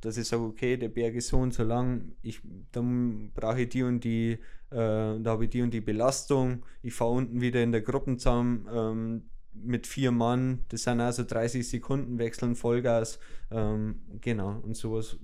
Dass 0.00 0.16
ich 0.16 0.26
sage, 0.26 0.42
okay, 0.42 0.76
der 0.76 0.88
Berg 0.88 1.14
ist 1.14 1.28
so 1.28 1.38
und 1.38 1.54
so 1.54 1.62
lang, 1.62 2.12
ich, 2.22 2.40
dann 2.72 3.30
brauche 3.34 3.62
ich 3.62 3.68
die 3.68 3.84
und 3.84 4.02
die 4.02 4.38
äh, 4.72 5.20
da 5.20 5.30
habe 5.30 5.44
ich 5.44 5.50
die 5.50 5.62
und 5.62 5.72
die 5.72 5.80
Belastung. 5.80 6.64
Ich 6.82 6.94
fahre 6.94 7.12
unten 7.12 7.40
wieder 7.40 7.62
in 7.62 7.72
der 7.72 7.82
Gruppe 7.82 8.16
zusammen 8.16 8.68
ähm, 8.72 9.22
mit 9.54 9.86
vier 9.86 10.10
Mann. 10.10 10.64
Das 10.68 10.84
sind 10.84 11.00
also 11.00 11.24
30 11.24 11.68
Sekunden 11.68 12.18
wechseln, 12.18 12.56
Vollgas. 12.56 13.18
Ähm, 13.50 14.00
genau, 14.20 14.60
und 14.62 14.76
sowas, 14.76 15.18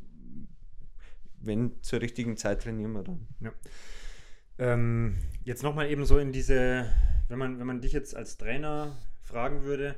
wenn 1.41 1.83
zur 1.83 2.01
richtigen 2.01 2.37
Zeit 2.37 2.63
trainieren 2.63 2.93
wir 2.93 3.03
dann. 3.03 3.27
Ja. 3.41 3.53
Ähm, 4.59 5.17
jetzt 5.45 5.63
nochmal 5.63 5.91
eben 5.91 6.05
so 6.05 6.19
in 6.19 6.33
diese, 6.33 6.87
wenn 7.29 7.39
man, 7.39 7.59
wenn 7.59 7.67
man 7.67 7.81
dich 7.81 7.93
jetzt 7.93 8.17
als 8.17 8.37
Trainer 8.37 8.97
fragen 9.23 9.63
würde, 9.63 9.97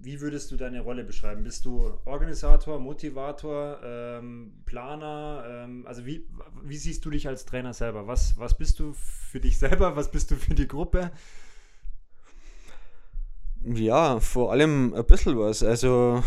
wie 0.00 0.20
würdest 0.20 0.50
du 0.50 0.56
deine 0.56 0.80
Rolle 0.80 1.04
beschreiben? 1.04 1.42
Bist 1.42 1.64
du 1.64 1.92
Organisator, 2.04 2.78
Motivator, 2.78 3.78
ähm, 3.84 4.52
Planer? 4.64 5.44
Ähm, 5.46 5.86
also 5.86 6.06
wie, 6.06 6.26
wie 6.62 6.76
siehst 6.76 7.04
du 7.04 7.10
dich 7.10 7.28
als 7.28 7.44
Trainer 7.44 7.74
selber? 7.74 8.06
Was, 8.06 8.38
was 8.38 8.56
bist 8.56 8.78
du 8.80 8.94
für 8.94 9.40
dich 9.40 9.58
selber? 9.58 9.96
Was 9.96 10.10
bist 10.10 10.30
du 10.30 10.36
für 10.36 10.54
die 10.54 10.68
Gruppe? 10.68 11.10
Ja, 13.64 14.20
vor 14.20 14.52
allem 14.52 14.94
ein 14.94 15.04
bisschen 15.04 15.38
was. 15.38 15.62
Also 15.62 16.22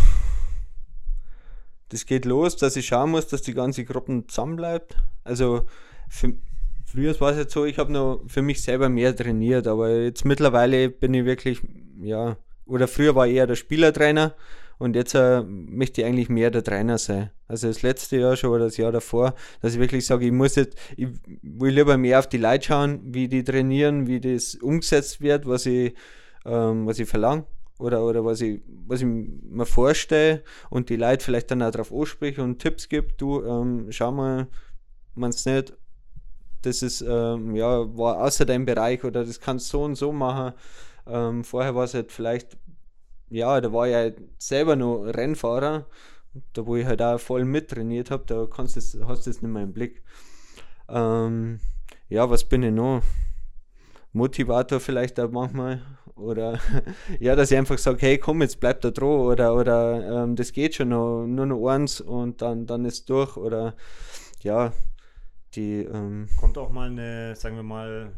das 1.90 2.06
geht 2.06 2.26
los, 2.26 2.56
dass 2.58 2.76
ich 2.76 2.88
schauen 2.88 3.12
muss, 3.12 3.28
dass 3.28 3.42
die 3.42 3.54
ganze 3.54 3.86
Gruppe 3.86 4.26
zusammenbleibt. 4.28 4.98
Also 5.24 5.66
für, 6.10 6.34
früher 6.86 7.20
war 7.20 7.32
es 7.32 7.38
jetzt 7.38 7.54
so, 7.54 7.66
ich 7.66 7.78
habe 7.78 7.92
noch 7.92 8.22
für 8.28 8.42
mich 8.42 8.62
selber 8.62 8.90
mehr 8.90 9.16
trainiert, 9.16 9.68
aber 9.68 9.90
jetzt 9.90 10.26
mittlerweile 10.26 10.90
bin 10.90 11.14
ich 11.14 11.26
wirklich, 11.26 11.62
ja, 12.02 12.38
oder 12.66 12.88
früher 12.88 13.16
war 13.16 13.28
ich 13.28 13.36
eher 13.36 13.48
der 13.48 13.56
Spielertrainer 13.56 14.36
und 14.78 14.96
jetzt 14.96 15.14
äh, 15.14 15.44
möchte 15.44 16.02
ich 16.02 16.08
eigentlich 16.08 16.30
mehr 16.30 16.50
der 16.50 16.64
Trainer 16.64 16.98
sein. 16.98 17.30
Also 17.48 17.68
das 17.68 17.84
letzte 17.84 18.18
Jahr 18.18 18.36
schon 18.36 18.50
oder 18.50 18.66
das 18.66 18.78
Jahr 18.78 18.92
davor, 18.92 19.36
dass 19.62 19.74
ich 19.74 19.80
wirklich 19.80 20.06
sage, 20.06 20.26
ich 20.26 20.32
muss 20.32 20.56
jetzt, 20.56 20.76
ich 20.98 21.10
will 21.44 21.74
lieber 21.74 21.98
mehr 21.98 22.18
auf 22.18 22.28
die 22.28 22.38
Leute 22.38 22.66
schauen, 22.66 23.00
wie 23.04 23.28
die 23.28 23.44
trainieren, 23.44 24.08
wie 24.08 24.20
das 24.20 24.56
umgesetzt 24.56 25.22
wird, 25.22 25.46
was 25.46 25.66
ich, 25.66 25.94
ähm, 26.46 26.88
was 26.88 26.98
ich 26.98 27.08
verlange 27.08 27.46
oder, 27.78 28.04
oder 28.04 28.26
was, 28.26 28.42
ich, 28.42 28.62
was 28.88 29.02
ich 29.02 29.08
mir 29.08 29.66
vorstelle 29.66 30.44
und 30.70 30.90
die 30.90 30.96
Leute 30.96 31.24
vielleicht 31.24 31.52
dann 31.52 31.62
auch 31.62 31.72
darauf 31.72 31.94
anspreche 31.94 32.42
und 32.42 32.60
Tipps 32.60 32.90
gibt, 32.90 33.22
du 33.22 33.44
ähm, 33.44 33.88
schau 33.92 34.12
mal, 34.12 34.48
man 35.14 35.30
es 35.30 35.46
nicht, 35.46 35.74
das 36.62 36.82
ist, 36.82 37.02
ähm, 37.02 37.56
ja, 37.56 37.98
war 37.98 38.22
außer 38.24 38.46
deinem 38.46 38.66
Bereich 38.66 39.04
oder 39.04 39.26
das 39.26 39.40
kannst 39.40 39.70
so 39.70 39.84
und 39.84 39.96
so 39.96 40.12
machen. 40.12 40.54
Ähm, 41.12 41.44
vorher 41.44 41.76
war 41.76 41.84
es 41.84 41.94
halt 41.94 42.12
vielleicht, 42.12 42.58
ja, 43.30 43.60
da 43.62 43.74
war 43.74 43.88
ich 43.88 43.96
halt 43.96 44.22
selber 44.38 44.76
noch 44.76 45.04
Rennfahrer, 45.04 45.88
da 46.54 46.66
wo 46.66 46.76
ich 46.76 46.86
halt 46.86 47.02
auch 47.02 47.20
voll 47.20 47.46
mittrainiert 47.46 48.12
habe, 48.12 48.24
da 48.26 48.46
kannst 48.46 48.78
das, 48.78 48.98
hast 49.06 49.26
du 49.26 49.30
das 49.30 49.42
nicht 49.42 49.52
mehr 49.52 49.64
im 49.64 49.74
Blick. 49.74 50.04
Ähm, 50.88 51.60
ja, 52.10 52.30
was 52.30 52.44
bin 52.44 52.64
ich 52.64 52.72
noch? 52.74 53.02
Motivator 54.14 54.80
vielleicht 54.80 55.20
auch 55.20 55.32
manchmal. 55.32 55.82
Oder 56.16 56.60
ja, 57.20 57.36
dass 57.36 57.52
ich 57.52 57.58
einfach 57.58 57.78
sage, 57.78 58.02
hey 58.02 58.18
komm, 58.18 58.42
jetzt 58.42 58.60
bleib 58.60 58.82
da 58.82 58.92
dran 58.92 59.08
oder, 59.08 59.56
oder 59.56 60.24
ähm, 60.24 60.36
das 60.36 60.52
geht 60.52 60.76
schon 60.76 60.90
noch, 60.90 61.26
nur 61.26 61.46
noch 61.46 61.68
eins 61.68 62.02
und 62.02 62.42
dann, 62.42 62.66
dann 62.66 62.86
ist 62.86 63.10
durch. 63.10 63.38
Oder 63.38 63.76
ja, 64.42 64.74
die. 65.56 65.84
Ähm, 65.84 66.28
Kommt 66.38 66.58
auch 66.58 66.70
mal 66.70 66.90
eine, 66.90 67.36
sagen 67.36 67.56
wir 67.56 67.64
mal, 67.64 68.12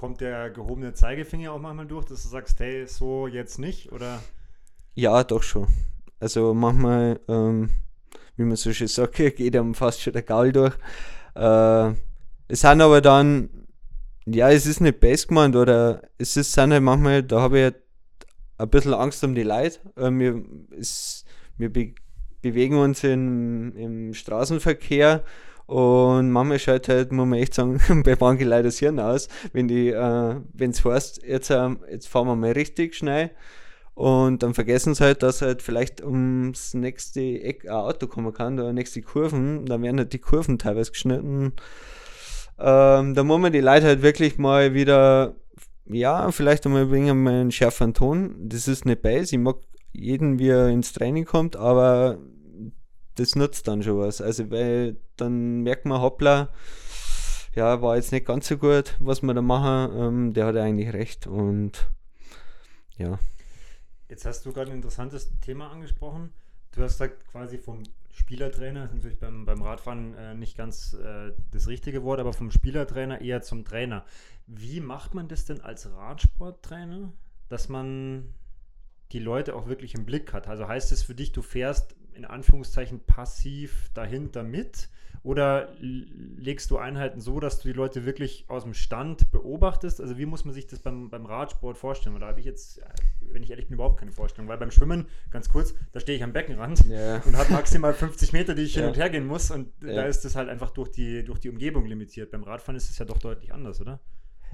kommt 0.00 0.22
der 0.22 0.48
gehobene 0.48 0.94
Zeigefinger 0.94 1.52
auch 1.52 1.58
manchmal 1.58 1.86
durch, 1.86 2.06
dass 2.06 2.22
du 2.22 2.30
sagst, 2.30 2.58
hey, 2.58 2.86
so 2.86 3.26
jetzt 3.26 3.58
nicht? 3.58 3.92
Oder? 3.92 4.22
Ja, 4.94 5.22
doch 5.24 5.42
schon. 5.42 5.66
Also 6.18 6.54
manchmal, 6.54 7.20
ähm, 7.28 7.68
wie 8.34 8.44
man 8.44 8.56
so 8.56 8.72
schön 8.72 8.88
sagt, 8.88 9.16
geht 9.36 9.54
einem 9.54 9.74
fast 9.74 10.00
schon 10.00 10.14
der 10.14 10.22
Gaul 10.22 10.52
durch. 10.52 10.74
Äh, 11.34 11.90
es 12.48 12.62
sind 12.62 12.80
aber 12.80 13.02
dann, 13.02 13.50
ja, 14.24 14.50
es 14.50 14.64
ist 14.64 14.80
nicht 14.80 15.00
best 15.00 15.28
gemeint 15.28 15.54
oder 15.54 16.00
es 16.16 16.34
ist, 16.34 16.54
sind 16.54 16.72
halt 16.72 16.82
manchmal, 16.82 17.22
da 17.22 17.42
habe 17.42 17.60
ich 17.60 17.74
ein 18.56 18.70
bisschen 18.70 18.94
Angst 18.94 19.22
um 19.22 19.34
die 19.34 19.42
Leute. 19.42 19.80
Äh, 19.96 20.10
wir, 20.12 20.42
es, 20.78 21.26
wir 21.58 21.70
be 21.70 21.92
bewegen 22.40 22.78
uns 22.78 23.04
in, 23.04 23.76
im 23.76 24.14
Straßenverkehr 24.14 25.22
und 25.70 26.32
manchmal 26.32 26.58
schaut 26.58 26.88
halt, 26.88 27.12
muss 27.12 27.28
man 27.28 27.38
echt 27.38 27.54
sagen, 27.54 27.80
bei 28.04 28.16
manchen 28.18 28.48
Leuten 28.48 28.64
das 28.64 28.80
Hirn 28.80 28.98
aus, 28.98 29.28
wenn 29.52 29.68
die, 29.68 29.90
äh, 29.90 30.34
wenn 30.52 30.70
es 30.70 30.84
heißt, 30.84 31.22
jetzt, 31.24 31.48
äh, 31.50 31.68
jetzt 31.88 32.08
fahren 32.08 32.26
wir 32.26 32.34
mal 32.34 32.50
richtig 32.50 32.96
schnell 32.96 33.30
und 33.94 34.42
dann 34.42 34.52
vergessen 34.52 34.96
sie 34.96 35.04
halt, 35.04 35.22
dass 35.22 35.42
halt 35.42 35.62
vielleicht 35.62 36.02
ums 36.02 36.74
nächste 36.74 37.20
Eck 37.20 37.66
ein 37.66 37.70
Auto 37.70 38.08
kommen 38.08 38.34
kann, 38.34 38.58
oder 38.58 38.72
nächste 38.72 39.00
Kurven, 39.00 39.64
dann 39.64 39.80
werden 39.84 39.98
halt 39.98 40.12
die 40.12 40.18
Kurven 40.18 40.58
teilweise 40.58 40.90
geschnitten. 40.90 41.52
Ähm, 42.58 43.14
da 43.14 43.22
muss 43.22 43.38
man 43.38 43.52
die 43.52 43.60
Leute 43.60 43.86
halt 43.86 44.02
wirklich 44.02 44.38
mal 44.38 44.74
wieder, 44.74 45.36
ja, 45.86 46.32
vielleicht 46.32 46.66
einmal 46.66 46.86
bringen 46.86 47.22
wir 47.22 47.30
einen 47.30 47.52
schärferen 47.52 47.94
Ton. 47.94 48.34
Das 48.40 48.66
ist 48.66 48.86
nicht 48.86 49.02
base, 49.02 49.36
ich 49.36 49.40
mag 49.40 49.58
jeden, 49.92 50.40
wie 50.40 50.48
er 50.48 50.66
ins 50.66 50.92
Training 50.92 51.26
kommt, 51.26 51.54
aber 51.54 52.18
das 53.20 53.36
nutzt 53.36 53.68
dann 53.68 53.82
schon 53.82 53.98
was. 53.98 54.20
Also, 54.20 54.50
weil 54.50 54.96
dann 55.16 55.62
merkt 55.62 55.84
man, 55.84 56.00
hoppla, 56.00 56.48
ja, 57.54 57.82
war 57.82 57.96
jetzt 57.96 58.12
nicht 58.12 58.26
ganz 58.26 58.48
so 58.48 58.56
gut, 58.56 58.96
was 58.98 59.22
wir 59.22 59.34
da 59.34 59.42
machen. 59.42 59.96
Ähm, 59.96 60.32
der 60.32 60.46
hat 60.46 60.56
eigentlich 60.56 60.92
recht 60.92 61.26
und 61.26 61.86
ja. 62.96 63.18
Jetzt 64.08 64.24
hast 64.24 64.44
du 64.46 64.52
gerade 64.52 64.70
ein 64.70 64.76
interessantes 64.76 65.30
Thema 65.40 65.70
angesprochen. 65.70 66.32
Du 66.72 66.82
hast 66.82 66.94
gesagt, 66.94 67.26
quasi 67.30 67.58
vom 67.58 67.82
Spielertrainer, 68.12 68.82
das 68.82 68.90
ist 68.90 68.96
natürlich 68.96 69.18
beim, 69.18 69.44
beim 69.44 69.62
Radfahren 69.62 70.14
äh, 70.14 70.34
nicht 70.34 70.56
ganz 70.56 70.94
äh, 70.94 71.32
das 71.50 71.68
richtige 71.68 72.02
Wort, 72.02 72.20
aber 72.20 72.32
vom 72.32 72.50
Spielertrainer 72.50 73.20
eher 73.20 73.42
zum 73.42 73.64
Trainer. 73.64 74.04
Wie 74.46 74.80
macht 74.80 75.14
man 75.14 75.28
das 75.28 75.44
denn 75.44 75.60
als 75.60 75.90
Radsporttrainer, 75.90 77.12
dass 77.48 77.68
man 77.68 78.34
die 79.12 79.18
Leute 79.18 79.54
auch 79.54 79.68
wirklich 79.68 79.94
im 79.94 80.06
Blick 80.06 80.32
hat? 80.32 80.48
Also 80.48 80.66
heißt 80.66 80.92
es 80.92 81.02
für 81.02 81.14
dich, 81.14 81.32
du 81.32 81.42
fährst 81.42 81.94
in 82.20 82.24
Anführungszeichen 82.26 83.00
passiv 83.00 83.90
dahinter 83.94 84.42
mit? 84.42 84.88
Oder 85.22 85.74
legst 85.80 86.70
du 86.70 86.78
Einheiten 86.78 87.20
so, 87.20 87.40
dass 87.40 87.60
du 87.60 87.68
die 87.68 87.74
Leute 87.74 88.06
wirklich 88.06 88.46
aus 88.48 88.62
dem 88.62 88.72
Stand 88.72 89.30
beobachtest? 89.30 90.00
Also 90.00 90.16
wie 90.16 90.24
muss 90.24 90.46
man 90.46 90.54
sich 90.54 90.66
das 90.66 90.78
beim, 90.78 91.10
beim 91.10 91.26
Radsport 91.26 91.76
vorstellen? 91.76 92.18
da 92.20 92.28
habe 92.28 92.40
ich 92.40 92.46
jetzt 92.46 92.80
wenn 93.32 93.42
ich 93.42 93.50
ehrlich 93.50 93.66
bin, 93.66 93.74
überhaupt 93.74 93.98
keine 93.98 94.12
Vorstellung. 94.12 94.48
Weil 94.48 94.58
beim 94.58 94.70
Schwimmen, 94.70 95.06
ganz 95.30 95.48
kurz, 95.48 95.74
da 95.92 96.00
stehe 96.00 96.16
ich 96.16 96.24
am 96.24 96.32
Beckenrand 96.32 96.86
ja. 96.86 97.16
und 97.24 97.36
habe 97.36 97.52
maximal 97.52 97.94
50 97.94 98.32
Meter, 98.32 98.54
die 98.54 98.62
ich 98.62 98.74
ja. 98.74 98.82
hin 98.82 98.90
und 98.90 98.96
her 98.96 99.10
gehen 99.10 99.26
muss. 99.26 99.50
Und 99.50 99.72
ja. 99.82 99.94
da 99.94 100.02
ist 100.04 100.24
das 100.24 100.36
halt 100.36 100.48
einfach 100.48 100.70
durch 100.70 100.90
die, 100.90 101.24
durch 101.24 101.38
die 101.38 101.48
Umgebung 101.48 101.86
limitiert. 101.86 102.30
Beim 102.30 102.42
Radfahren 102.42 102.76
ist 102.76 102.90
es 102.90 102.98
ja 102.98 103.04
doch 103.04 103.18
deutlich 103.18 103.52
anders, 103.52 103.80
oder? 103.80 104.00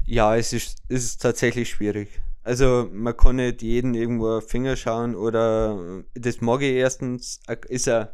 Ja, 0.04 0.36
es 0.36 0.52
ist, 0.52 0.82
es 0.88 1.04
ist 1.04 1.22
tatsächlich 1.22 1.68
schwierig. 1.68 2.20
Also 2.46 2.88
man 2.92 3.16
kann 3.16 3.36
nicht 3.36 3.60
jeden 3.60 3.94
irgendwo 3.94 4.40
Finger 4.40 4.76
schauen 4.76 5.16
oder 5.16 6.04
das 6.14 6.40
mag 6.40 6.62
ich 6.62 6.74
erstens, 6.74 7.40
ist 7.68 7.86
ja 7.86 8.10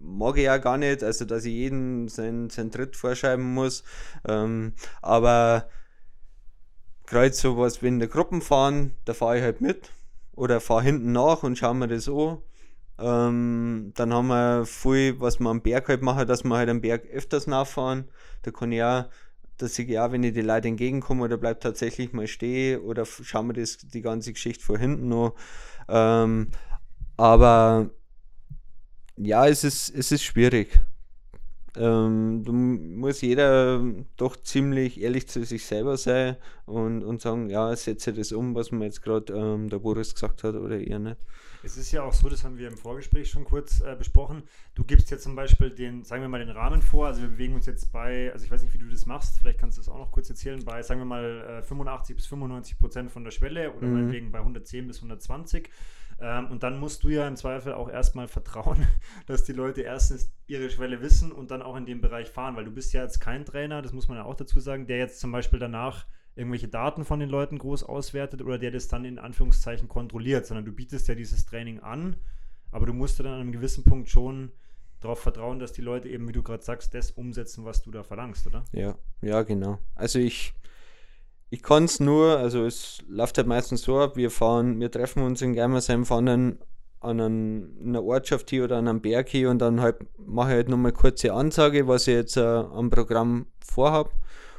mag 0.00 0.38
ich 0.38 0.44
ja 0.44 0.56
gar 0.56 0.78
nicht, 0.78 1.04
also 1.04 1.26
dass 1.26 1.44
ich 1.44 1.52
jeden 1.52 2.08
seinen, 2.08 2.48
seinen 2.48 2.70
Tritt 2.70 2.96
vorschreiben 2.96 3.52
muss. 3.52 3.84
Ähm, 4.26 4.72
aber 5.02 5.68
gerade 7.04 7.34
sowas 7.34 7.82
wie 7.82 7.88
in 7.88 7.98
der 7.98 8.08
Gruppen 8.08 8.40
fahren, 8.40 8.94
da 9.04 9.12
fahre 9.12 9.36
ich 9.36 9.42
halt 9.42 9.60
mit 9.60 9.90
oder 10.34 10.58
fahre 10.58 10.84
hinten 10.84 11.12
nach 11.12 11.42
und 11.42 11.58
schaue 11.58 11.74
mir 11.74 11.88
das 11.88 12.08
an. 12.08 12.38
Ähm, 12.98 13.92
dann 13.94 14.14
haben 14.14 14.28
wir 14.28 14.64
viel, 14.64 15.20
was 15.20 15.38
wir 15.38 15.50
am 15.50 15.60
Berg 15.60 15.90
halt 15.90 16.00
machen, 16.00 16.26
dass 16.26 16.44
wir 16.44 16.56
halt 16.56 16.70
am 16.70 16.80
Berg 16.80 17.04
öfters 17.12 17.46
nachfahren. 17.46 18.08
Da 18.40 18.52
kann 18.52 18.72
ich 18.72 18.82
auch 18.82 19.04
dass 19.58 19.78
ich 19.78 19.88
ja, 19.88 20.10
wenn 20.12 20.22
ich 20.22 20.34
die 20.34 20.40
Leute 20.40 20.68
entgegenkomme 20.68 21.24
oder 21.24 21.36
bleibt 21.36 21.62
tatsächlich 21.62 22.12
mal 22.12 22.26
stehen 22.26 22.80
oder 22.80 23.04
schauen 23.04 23.48
wir 23.48 23.54
das, 23.54 23.78
die 23.78 24.02
ganze 24.02 24.32
Geschichte 24.32 24.64
von 24.64 24.78
hinten 24.78 25.08
noch. 25.08 25.34
Ähm, 25.88 26.48
aber 27.16 27.90
ja, 29.16 29.46
es 29.46 29.64
ist, 29.64 29.90
es 29.90 30.12
ist 30.12 30.22
schwierig. 30.22 30.80
Ähm, 31.78 32.42
da 32.44 32.52
muss 32.52 33.20
jeder 33.20 33.82
doch 34.16 34.36
ziemlich 34.36 35.00
ehrlich 35.00 35.28
zu 35.28 35.44
sich 35.44 35.64
selber 35.64 35.96
sein 35.96 36.36
und, 36.66 37.04
und 37.04 37.20
sagen, 37.20 37.48
ja, 37.50 37.74
setze 37.76 38.12
das 38.12 38.32
um, 38.32 38.54
was 38.54 38.72
mir 38.72 38.86
jetzt 38.86 39.02
gerade 39.02 39.32
ähm, 39.32 39.68
der 39.68 39.78
Boris 39.78 40.12
gesagt 40.14 40.44
hat 40.44 40.54
oder 40.54 40.78
eher 40.78 40.98
nicht. 40.98 41.18
Es 41.62 41.76
ist 41.76 41.90
ja 41.90 42.02
auch 42.02 42.12
so, 42.12 42.28
das 42.28 42.44
haben 42.44 42.56
wir 42.56 42.68
im 42.68 42.76
Vorgespräch 42.76 43.30
schon 43.30 43.44
kurz 43.44 43.80
äh, 43.80 43.96
besprochen. 43.96 44.42
Du 44.74 44.84
gibst 44.84 45.10
jetzt 45.10 45.24
zum 45.24 45.34
Beispiel 45.34 45.70
den, 45.70 46.04
sagen 46.04 46.22
wir 46.22 46.28
mal, 46.28 46.38
den 46.38 46.50
Rahmen 46.50 46.82
vor. 46.82 47.06
Also 47.08 47.22
wir 47.22 47.28
bewegen 47.28 47.54
uns 47.54 47.66
jetzt 47.66 47.90
bei, 47.92 48.32
also 48.32 48.44
ich 48.44 48.50
weiß 48.50 48.62
nicht, 48.62 48.74
wie 48.74 48.78
du 48.78 48.88
das 48.88 49.06
machst, 49.06 49.38
vielleicht 49.40 49.58
kannst 49.58 49.76
du 49.76 49.82
das 49.82 49.88
auch 49.88 49.98
noch 49.98 50.12
kurz 50.12 50.30
erzählen, 50.30 50.64
bei, 50.64 50.82
sagen 50.82 51.00
wir 51.00 51.04
mal, 51.04 51.60
äh, 51.60 51.62
85 51.62 52.16
bis 52.16 52.26
95 52.26 52.78
Prozent 52.78 53.10
von 53.10 53.24
der 53.24 53.32
Schwelle 53.32 53.72
oder 53.72 53.86
mhm. 53.86 53.94
meinetwegen 53.94 54.30
bei 54.30 54.38
110 54.38 54.86
bis 54.86 54.98
120. 54.98 55.68
Ähm, 56.20 56.50
und 56.50 56.62
dann 56.62 56.78
musst 56.78 57.04
du 57.04 57.08
ja 57.08 57.28
im 57.28 57.36
Zweifel 57.36 57.74
auch 57.74 57.88
erstmal 57.88 58.28
vertrauen, 58.28 58.86
dass 59.26 59.44
die 59.44 59.52
Leute 59.52 59.82
erstens 59.82 60.32
ihre 60.46 60.70
Schwelle 60.70 61.00
wissen 61.00 61.32
und 61.32 61.50
dann 61.50 61.62
auch 61.62 61.76
in 61.76 61.86
dem 61.86 62.00
Bereich 62.00 62.28
fahren, 62.30 62.56
weil 62.56 62.64
du 62.64 62.70
bist 62.70 62.92
ja 62.92 63.02
jetzt 63.02 63.20
kein 63.20 63.44
Trainer, 63.44 63.82
das 63.82 63.92
muss 63.92 64.08
man 64.08 64.18
ja 64.18 64.24
auch 64.24 64.34
dazu 64.34 64.60
sagen, 64.60 64.86
der 64.86 64.98
jetzt 64.98 65.20
zum 65.20 65.30
Beispiel 65.30 65.58
danach 65.58 66.06
irgendwelche 66.34 66.68
Daten 66.68 67.04
von 67.04 67.20
den 67.20 67.28
Leuten 67.28 67.58
groß 67.58 67.82
auswertet 67.84 68.42
oder 68.42 68.58
der 68.58 68.70
das 68.70 68.88
dann 68.88 69.04
in 69.04 69.18
Anführungszeichen 69.18 69.88
kontrolliert, 69.88 70.46
sondern 70.46 70.64
du 70.64 70.72
bietest 70.72 71.08
ja 71.08 71.14
dieses 71.14 71.46
Training 71.46 71.80
an, 71.80 72.16
aber 72.70 72.86
du 72.86 72.92
musst 72.92 73.18
dann 73.18 73.26
an 73.26 73.40
einem 73.40 73.52
gewissen 73.52 73.84
Punkt 73.84 74.08
schon 74.08 74.52
darauf 75.00 75.20
vertrauen, 75.20 75.58
dass 75.58 75.72
die 75.72 75.82
Leute 75.82 76.08
eben, 76.08 76.28
wie 76.28 76.32
du 76.32 76.42
gerade 76.42 76.62
sagst, 76.62 76.94
das 76.94 77.10
umsetzen, 77.12 77.64
was 77.64 77.82
du 77.82 77.90
da 77.90 78.02
verlangst, 78.02 78.46
oder? 78.46 78.64
Ja, 78.72 78.96
ja, 79.20 79.42
genau. 79.42 79.78
Also 79.94 80.18
ich, 80.18 80.54
ich 81.50 81.62
kann 81.62 81.84
es 81.84 82.00
nur, 82.00 82.38
also 82.38 82.64
es 82.64 83.02
läuft 83.08 83.38
halt 83.38 83.46
meistens 83.46 83.82
so 83.82 83.98
ab, 83.98 84.16
wir 84.16 84.30
fahren, 84.30 84.78
wir 84.80 84.90
treffen 84.90 85.22
uns 85.22 85.40
in 85.42 85.54
Germersheim, 85.54 86.04
fahren 86.04 86.26
dann 86.26 86.58
an 87.00 87.20
einer 87.20 88.02
Ortschaft 88.02 88.50
hier 88.50 88.64
oder 88.64 88.76
an 88.76 88.88
einem 88.88 89.00
Berg 89.00 89.28
hier 89.28 89.50
und 89.50 89.60
dann 89.60 89.80
halt 89.80 89.96
mache 90.18 90.50
ich 90.50 90.54
halt 90.56 90.68
nochmal 90.68 90.92
kurze 90.92 91.32
Ansage, 91.32 91.86
was 91.86 92.08
ich 92.08 92.14
jetzt 92.14 92.36
äh, 92.36 92.40
am 92.40 92.90
Programm 92.90 93.46
vorhabe 93.60 94.10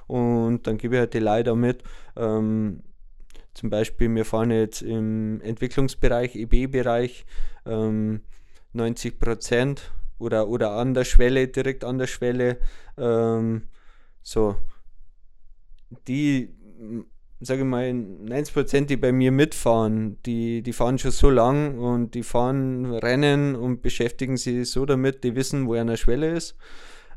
und 0.07 0.65
dann 0.65 0.77
gebe 0.77 0.95
ich 0.95 0.99
halt 0.99 1.13
die 1.13 1.19
Leute 1.19 1.55
mit. 1.55 1.83
Ähm, 2.15 2.81
zum 3.53 3.69
Beispiel, 3.69 4.13
wir 4.15 4.25
fahren 4.25 4.51
jetzt 4.51 4.81
im 4.81 5.41
Entwicklungsbereich, 5.41 6.35
EB-Bereich, 6.35 7.25
ähm, 7.65 8.21
90 8.73 9.19
Prozent 9.19 9.91
oder, 10.17 10.47
oder 10.47 10.71
an 10.71 10.93
der 10.93 11.03
Schwelle, 11.03 11.47
direkt 11.47 11.83
an 11.83 11.97
der 11.97 12.07
Schwelle. 12.07 12.57
Ähm, 12.97 13.67
so, 14.23 14.55
die, 16.07 16.55
sage 17.41 17.61
ich 17.61 17.67
mal, 17.67 17.93
90 17.93 18.53
Prozent, 18.53 18.89
die 18.89 18.97
bei 18.97 19.11
mir 19.11 19.31
mitfahren, 19.31 20.17
die, 20.25 20.61
die 20.61 20.73
fahren 20.73 20.97
schon 20.99 21.11
so 21.11 21.29
lang 21.29 21.77
und 21.77 22.13
die 22.13 22.23
fahren 22.23 22.85
Rennen 22.85 23.55
und 23.55 23.81
beschäftigen 23.81 24.37
sich 24.37 24.69
so 24.69 24.85
damit, 24.85 25.23
die 25.23 25.35
wissen, 25.35 25.67
wo 25.67 25.73
eine 25.73 25.97
Schwelle 25.97 26.31
ist. 26.31 26.55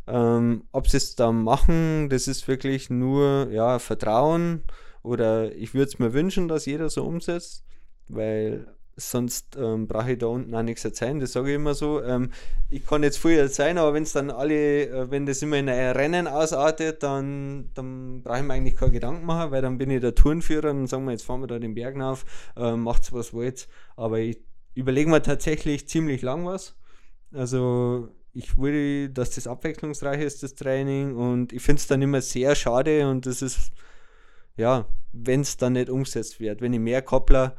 Ähm, 0.06 0.64
ob 0.72 0.88
sie 0.88 0.96
es 0.96 1.16
da 1.16 1.32
machen, 1.32 2.08
das 2.08 2.28
ist 2.28 2.48
wirklich 2.48 2.90
nur 2.90 3.48
ja, 3.50 3.78
Vertrauen 3.78 4.62
oder 5.02 5.54
ich 5.54 5.74
würde 5.74 5.88
es 5.88 5.98
mir 5.98 6.12
wünschen, 6.12 6.48
dass 6.48 6.66
jeder 6.66 6.88
so 6.88 7.04
umsetzt, 7.04 7.64
weil 8.08 8.66
sonst 8.96 9.56
ähm, 9.56 9.86
brauche 9.86 10.12
ich 10.12 10.18
da 10.18 10.26
unten 10.26 10.54
auch 10.54 10.62
nichts 10.62 10.84
erzählen, 10.84 11.18
das 11.18 11.32
sage 11.32 11.50
ich 11.50 11.56
immer 11.56 11.74
so. 11.74 12.02
Ähm, 12.02 12.30
ich 12.70 12.86
kann 12.86 13.02
jetzt 13.02 13.18
viel 13.18 13.38
erzählen, 13.38 13.78
aber 13.78 13.94
wenn 13.94 14.02
es 14.02 14.12
dann 14.12 14.30
alle, 14.30 14.86
äh, 14.86 15.10
wenn 15.10 15.26
das 15.26 15.42
immer 15.42 15.56
in 15.56 15.68
ein 15.68 15.92
Rennen 15.92 16.26
ausartet, 16.26 17.02
dann, 17.02 17.70
dann 17.74 18.22
brauche 18.22 18.38
ich 18.38 18.44
mir 18.44 18.54
eigentlich 18.54 18.76
keine 18.76 18.92
Gedanken 18.92 19.24
machen, 19.24 19.50
weil 19.50 19.62
dann 19.62 19.78
bin 19.78 19.90
ich 19.90 20.00
der 20.00 20.14
Tourenführer 20.14 20.70
und 20.70 20.86
sagen 20.86 21.04
wir, 21.04 21.12
jetzt 21.12 21.24
fahren 21.24 21.40
wir 21.40 21.46
da 21.46 21.58
den 21.58 21.74
Berg 21.74 22.00
auf, 22.00 22.24
äh, 22.56 22.76
macht's 22.76 23.12
was 23.12 23.32
wollt. 23.32 23.68
Aber 23.96 24.18
ich 24.18 24.38
überlege 24.74 25.10
mir 25.10 25.22
tatsächlich 25.22 25.88
ziemlich 25.88 26.22
lang 26.22 26.44
was. 26.46 26.74
Also 27.32 28.08
ich 28.34 28.56
will, 28.58 29.08
dass 29.08 29.30
das 29.30 29.46
abwechslungsreich 29.46 30.20
ist, 30.20 30.42
das 30.42 30.54
Training. 30.54 31.16
Und 31.16 31.52
ich 31.52 31.62
finde 31.62 31.80
es 31.80 31.86
dann 31.86 32.02
immer 32.02 32.20
sehr 32.20 32.54
schade 32.54 33.08
und 33.08 33.26
das 33.26 33.42
ist, 33.42 33.72
ja, 34.56 34.86
wenn 35.12 35.42
es 35.42 35.56
dann 35.56 35.74
nicht 35.74 35.90
umgesetzt 35.90 36.40
wird. 36.40 36.60
Wenn 36.60 36.72
ich 36.72 36.80
mehr 36.80 37.02
Koppler, 37.02 37.56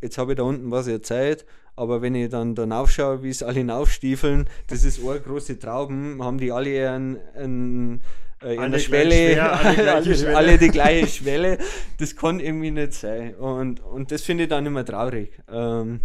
jetzt 0.00 0.18
habe 0.18 0.32
ich 0.32 0.36
da 0.36 0.44
unten 0.44 0.70
was 0.70 0.86
erzählt, 0.86 1.44
aber 1.76 2.02
wenn 2.02 2.14
ich 2.14 2.28
dann 2.30 2.54
da 2.54 2.64
aufschaue, 2.78 3.22
wie 3.22 3.30
es 3.30 3.42
alle 3.42 3.54
hinaufstiefeln, 3.54 4.48
das 4.66 4.84
ist 4.84 5.00
eine 5.02 5.20
große 5.20 5.58
Trauben, 5.58 6.22
haben 6.22 6.38
die 6.38 6.52
alle 6.52 6.90
einen, 6.90 7.18
einen 7.34 8.00
äh, 8.42 8.56
der 8.56 8.78
Schwelle, 8.78 9.32
schwer, 9.32 9.52
alle, 9.64 9.94
alle, 9.94 10.14
Schwelle. 10.14 10.36
alle, 10.36 10.58
die 10.58 10.68
gleiche 10.68 11.06
Schwelle. 11.06 11.58
Das 11.98 12.16
kann 12.16 12.40
irgendwie 12.40 12.70
nicht 12.70 12.94
sein. 12.94 13.34
Und, 13.34 13.80
und 13.80 14.10
das 14.12 14.22
finde 14.22 14.44
ich 14.44 14.48
dann 14.48 14.66
immer 14.66 14.84
traurig. 14.84 15.38
Ähm, 15.50 16.00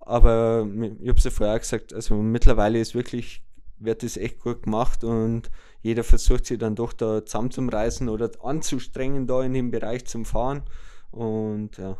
aber 0.00 0.66
ich 1.00 1.08
habe 1.08 1.18
es 1.18 1.24
ja 1.24 1.30
vorher 1.30 1.58
gesagt, 1.58 1.92
also 1.92 2.14
mittlerweile 2.14 2.78
ist 2.78 2.94
wirklich, 2.94 3.42
wird 3.78 4.02
das 4.04 4.16
echt 4.16 4.38
gut 4.38 4.62
gemacht 4.62 5.02
und 5.02 5.50
jeder 5.82 6.04
versucht 6.04 6.46
sich 6.46 6.58
dann 6.58 6.76
doch 6.76 6.92
da 6.92 7.24
zusammenzureißen 7.24 8.08
oder 8.08 8.30
anzustrengen 8.42 9.26
da 9.26 9.42
in 9.42 9.52
dem 9.52 9.70
Bereich 9.70 10.04
zum 10.06 10.24
Fahren. 10.24 10.62
Und 11.10 11.76
ja. 11.78 11.96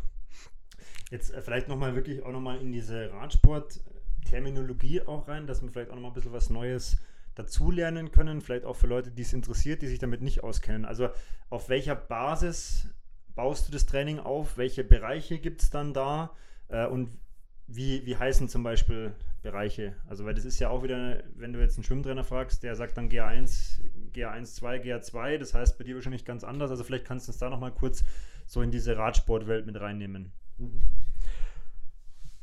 Jetzt 1.11 1.33
äh, 1.33 1.41
vielleicht 1.43 1.69
nochmal 1.69 1.95
wirklich 1.95 2.25
auch 2.25 2.33
nochmal 2.33 2.61
in 2.61 2.73
diese 2.73 3.13
Radsport-Terminologie 3.13 5.03
auch 5.03 5.29
rein, 5.29 5.47
dass 5.47 5.63
wir 5.63 5.71
vielleicht 5.71 5.91
auch 5.91 5.95
nochmal 5.95 6.11
ein 6.11 6.15
bisschen 6.15 6.33
was 6.33 6.51
Neues 6.51 6.99
dazulernen 7.35 8.11
können, 8.11 8.41
vielleicht 8.41 8.65
auch 8.65 8.77
für 8.77 8.87
Leute, 8.87 9.11
die 9.11 9.23
es 9.23 9.33
interessiert, 9.33 9.83
die 9.83 9.87
sich 9.87 9.99
damit 9.99 10.23
nicht 10.23 10.43
auskennen. 10.43 10.85
Also 10.85 11.11
auf 11.51 11.69
welcher 11.69 11.95
Basis 11.95 12.89
baust 13.35 13.69
du 13.69 13.73
das 13.73 13.87
Training 13.87 14.19
auf? 14.19 14.57
Welche 14.57 14.83
Bereiche 14.83 15.39
gibt 15.39 15.63
es 15.63 15.71
dann 15.71 15.93
da? 15.93 16.35
Äh, 16.69 16.87
und 16.87 17.11
wie, 17.69 18.07
wie 18.07 18.17
heißen 18.17 18.49
zum 18.49 18.63
Beispiel 18.63 19.13
Bereiche? 19.43 19.95
Also, 20.09 20.25
weil 20.25 20.35
das 20.35 20.45
ist 20.45 20.59
ja 20.59 20.71
auch 20.71 20.83
wieder, 20.83 21.23
wenn 21.35 21.53
du 21.53 21.61
jetzt 21.61 21.77
einen 21.77 21.85
Schwimmtrainer 21.85 22.25
fragst, 22.25 22.63
der 22.63 22.75
sagt 22.77 22.97
dann 22.97 23.09
GA1, 23.09 23.81
GA1, 24.15 24.55
2, 24.55 24.83
GA2, 24.83 25.39
das 25.39 25.53
heißt 25.53 25.77
bei 25.77 25.85
dir 25.85 25.95
wahrscheinlich 25.95 26.25
ganz 26.25 26.45
anders. 26.45 26.71
Also, 26.71 26.85
vielleicht 26.85 27.05
kannst 27.05 27.27
du 27.27 27.33
uns 27.33 27.39
da 27.39 27.51
nochmal 27.51 27.73
kurz 27.73 28.05
so 28.47 28.63
in 28.63 28.71
diese 28.71 28.97
Radsportwelt 28.97 29.67
mit 29.67 29.81
reinnehmen. 29.81 30.33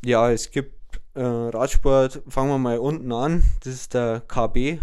Ja, 0.05 0.29
es 0.29 0.51
gibt 0.51 0.99
äh, 1.15 1.21
Radsport, 1.21 2.21
fangen 2.27 2.49
wir 2.49 2.57
mal 2.57 2.77
unten 2.77 3.11
an, 3.11 3.43
das 3.63 3.73
ist 3.73 3.93
der 3.93 4.21
KB, 4.27 4.79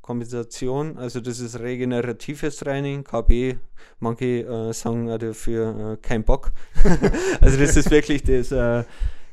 Kompensation, 0.00 0.98
also 0.98 1.20
das 1.20 1.38
ist 1.38 1.60
regeneratives 1.60 2.56
Training, 2.56 3.04
KB, 3.04 3.56
manche 4.00 4.40
äh, 4.40 4.72
sagen 4.72 5.06
dafür 5.06 5.92
äh, 5.92 5.96
kein 5.98 6.24
Bock. 6.24 6.52
also 7.40 7.56
das 7.56 7.76
ist 7.76 7.90
wirklich 7.90 8.24
das 8.24 8.50
äh, 8.50 8.84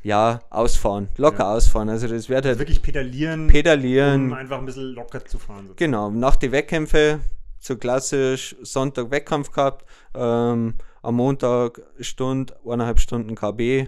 ja, 0.04 0.40
ausfahren, 0.50 1.10
locker 1.18 1.40
ja. 1.40 1.56
ausfahren. 1.56 1.90
Also 1.90 2.08
das 2.08 2.30
wird 2.30 2.46
halt 2.46 2.60
wirklich 2.60 2.82
pedalieren, 2.82 3.48
pedalieren, 3.48 4.28
um 4.28 4.34
einfach 4.34 4.60
ein 4.60 4.66
bisschen 4.66 4.94
locker 4.94 5.26
zu 5.26 5.40
fahren. 5.40 5.68
Sozusagen. 5.68 5.78
Genau, 5.78 6.12
nach 6.12 6.36
den 6.36 6.52
Wettkämpfen, 6.52 7.22
so 7.60 7.76
klassisch 7.76 8.56
Sonntag 8.62 9.10
Wettkampf 9.10 9.52
gehabt, 9.52 9.86
ähm, 10.14 10.76
am 11.02 11.16
Montag 11.16 11.82
Stunde, 12.00 12.56
eineinhalb 12.66 13.00
Stunden 13.00 13.36
KB, 13.36 13.88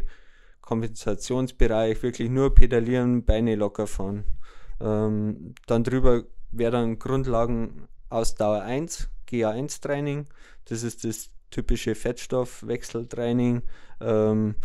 Kompensationsbereich, 0.61 2.01
wirklich 2.03 2.29
nur 2.29 2.53
pedalieren, 2.53 3.25
Beine 3.25 3.55
locker 3.55 3.87
fahren. 3.87 4.23
Ähm, 4.79 5.55
dann 5.67 5.83
drüber 5.83 6.23
wäre 6.51 6.71
dann 6.71 6.99
Grundlagen 6.99 7.87
Ausdauer 8.09 8.61
1, 8.61 9.09
GA1 9.29 9.81
Training, 9.81 10.27
das 10.65 10.83
ist 10.83 11.03
das 11.03 11.29
typische 11.49 11.95
Fettstoffwechseltraining, 11.95 13.61
ähm, 13.99 14.55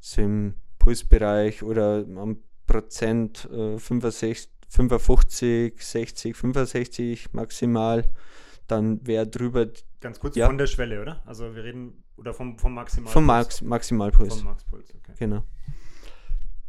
so 0.00 0.22
im 0.22 0.54
Pulsbereich 0.78 1.62
oder 1.62 2.04
am 2.16 2.38
Prozent 2.66 3.48
äh, 3.50 3.78
65, 3.78 4.50
55, 4.68 5.82
60, 5.82 6.36
65 6.36 7.32
maximal. 7.32 8.04
Dann 8.66 9.06
wäre 9.06 9.26
drüber. 9.26 9.68
Ganz 10.00 10.20
kurz 10.20 10.36
Ja. 10.36 10.46
von 10.46 10.58
der 10.58 10.66
Schwelle, 10.66 11.00
oder? 11.00 11.22
Also 11.26 11.54
wir 11.54 11.64
reden, 11.64 12.04
oder 12.16 12.34
vom, 12.34 12.58
vom 12.58 12.74
Maximal. 12.74 13.12
Vom 13.12 13.26
Max, 13.26 13.62
Maximalpuls. 13.62 14.36
Vom 14.36 14.44
Maxpuls, 14.44 14.94
okay. 14.94 15.12
Genau. 15.18 15.44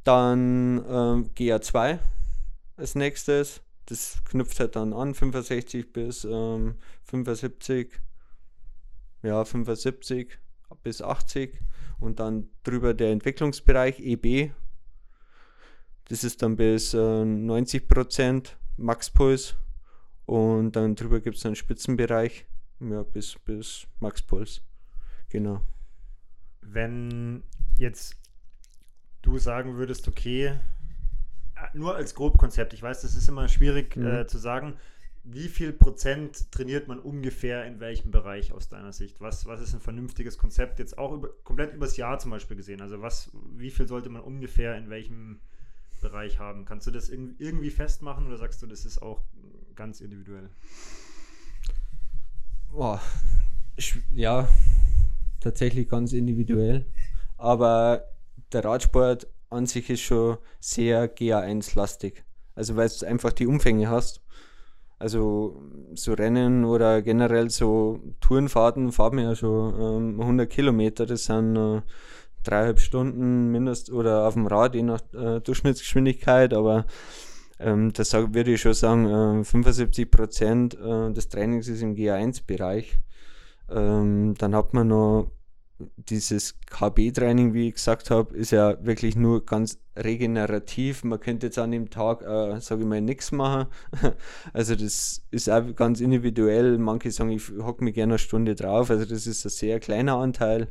Dann 0.04 0.84
ähm, 0.88 1.30
GA2 1.36 2.00
als 2.78 2.96
nächstes. 2.96 3.62
Das 3.88 4.20
knüpft 4.26 4.60
halt 4.60 4.76
dann 4.76 4.94
an, 4.94 5.14
65 5.14 5.94
bis 5.94 6.26
ähm, 6.26 6.76
75. 7.04 8.00
Ja, 9.24 9.44
75 9.44 10.40
bis 10.84 11.02
80. 11.02 11.60
Und 12.00 12.20
dann 12.20 12.50
drüber 12.64 12.94
der 12.94 13.12
Entwicklungsbereich 13.12 14.00
EB. 14.00 14.52
Das 16.08 16.24
ist 16.24 16.42
dann 16.42 16.56
bis 16.56 16.94
äh, 16.94 16.98
90% 16.98 18.50
Maxpuls. 18.78 19.56
Und 20.26 20.72
dann 20.76 20.96
drüber 20.96 21.20
gibt 21.20 21.38
es 21.38 21.46
einen 21.46 21.56
Spitzenbereich. 21.56 22.46
Ja, 22.80 23.04
bis, 23.04 23.36
bis 23.46 23.88
Maxpuls. 24.00 24.62
Genau. 25.30 25.62
Wenn 26.62 27.44
jetzt 27.78 28.16
du 29.22 29.38
sagen 29.38 29.76
würdest, 29.78 30.08
okay, 30.08 30.46
äh, 30.48 30.58
nur 31.74 31.96
als 31.96 32.16
Grobkonzept, 32.16 32.74
ich 32.74 32.82
weiß, 32.82 33.02
das 33.02 33.16
ist 33.16 33.30
immer 33.30 33.48
schwierig 33.48 33.96
Mhm. 33.96 34.06
äh, 34.08 34.28
zu 34.28 34.38
sagen, 34.38 34.76
wie 35.24 35.48
viel 35.48 35.74
Prozent 35.74 36.52
trainiert 36.52 36.88
man 36.88 37.00
ungefähr 37.00 37.66
in 37.66 37.80
welchem 37.80 38.12
Bereich 38.12 38.52
aus 38.52 38.70
deiner 38.70 38.94
Sicht? 38.94 39.22
Was, 39.22 39.46
was 39.48 39.62
ist 39.62 39.74
ein 39.74 39.80
vernünftiges 39.80 40.38
Konzept 40.38 40.78
jetzt 40.78 40.98
auch 41.00 41.14
über, 41.14 41.30
komplett 41.44 41.74
übers 41.74 41.98
Jahr 41.98 42.20
zum 42.20 42.32
Beispiel 42.32 42.58
gesehen? 42.58 42.82
Also 42.82 43.02
was, 43.02 43.32
wie 43.56 43.72
viel 43.72 43.88
sollte 43.88 44.10
man 44.10 44.22
ungefähr 44.22 44.76
in 44.78 44.90
welchem 44.90 45.40
Bereich 46.00 46.38
haben? 46.38 46.66
Kannst 46.66 46.86
du 46.86 46.92
das 46.92 47.12
irg- 47.12 47.34
irgendwie 47.40 47.72
festmachen 47.72 48.28
oder 48.28 48.38
sagst 48.38 48.62
du, 48.62 48.68
das 48.68 48.86
ist 48.86 49.02
auch 49.02 49.24
ganz 49.76 50.02
individuell? 50.02 50.50
Boah, 52.72 53.02
ja, 54.14 54.48
tatsächlich 55.40 55.90
ganz 55.90 56.14
individuell. 56.14 56.86
Aber 57.38 58.04
der 58.52 58.66
Radsport 58.66 59.28
an 59.50 59.66
sich 59.66 59.90
ist 59.90 60.02
schon 60.02 60.38
sehr 60.60 61.14
GA1-lastig. 61.14 62.24
Also 62.56 62.76
weil 62.76 62.90
du 62.90 63.06
einfach 63.06 63.34
die 63.34 63.48
Umfänge 63.48 63.90
hast. 63.90 64.22
Also 64.98 65.62
so 65.94 66.14
Rennen 66.14 66.64
oder 66.64 67.02
generell 67.02 67.50
so 67.50 68.00
Tourenfahrten 68.22 68.92
fahren 68.94 69.18
wir 69.18 69.24
ja 69.26 69.36
schon 69.36 70.14
ähm, 70.14 70.22
100 70.22 70.50
Kilometer. 70.50 71.06
Das 71.06 71.26
sind 71.26 71.56
äh, 71.58 71.82
dreieinhalb 72.44 72.80
Stunden 72.80 73.52
mindest 73.52 73.92
oder 73.92 74.28
auf 74.28 74.36
dem 74.36 74.48
Rad, 74.48 74.74
je 74.74 74.84
nach 74.84 75.02
äh, 75.14 75.42
Durchschnittsgeschwindigkeit. 75.42 76.54
Aber 76.54 76.86
ähm, 77.60 77.94
das 77.94 78.14
würde 78.14 78.54
ich 78.54 78.62
schon 78.62 78.74
sagen, 78.74 79.06
äh, 79.42 79.44
75 79.44 80.12
Prozent 80.12 80.74
äh, 80.76 81.12
des 81.12 81.30
Trainings 81.30 81.68
ist 81.68 81.82
im 81.82 81.96
GA1-Bereich. 81.96 82.98
Ähm, 83.70 84.36
dann 84.38 84.56
hat 84.56 84.74
man 84.74 84.88
noch 84.88 85.32
dieses 85.98 86.56
KB-Training, 86.68 87.54
wie 87.54 87.68
ich 87.68 87.76
gesagt 87.76 88.10
habe, 88.10 88.36
ist 88.36 88.52
ja 88.52 88.78
wirklich 88.86 89.16
nur 89.16 89.46
ganz 89.46 89.78
regenerativ. 89.98 91.04
Man 91.04 91.20
könnte 91.20 91.48
jetzt 91.48 91.60
an 91.60 91.72
dem 91.72 91.90
Tag, 91.90 92.22
äh, 92.22 92.60
sage 92.62 92.82
ich 92.82 92.88
mal, 92.88 93.02
nichts 93.02 93.32
machen. 93.32 93.68
also 94.54 94.76
das 94.76 95.26
ist 95.32 95.50
auch 95.50 95.76
ganz 95.76 96.00
individuell. 96.00 96.78
Manche 96.78 97.12
sagen, 97.12 97.32
ich 97.32 97.50
hocke 97.62 97.84
mich 97.84 97.96
gerne 97.96 98.14
eine 98.14 98.20
Stunde 98.20 98.56
drauf. 98.56 98.90
Also 98.90 99.06
das 99.06 99.28
ist 99.28 99.46
ein 99.46 99.50
sehr 99.50 99.80
kleiner 99.80 100.16
Anteil. 100.18 100.68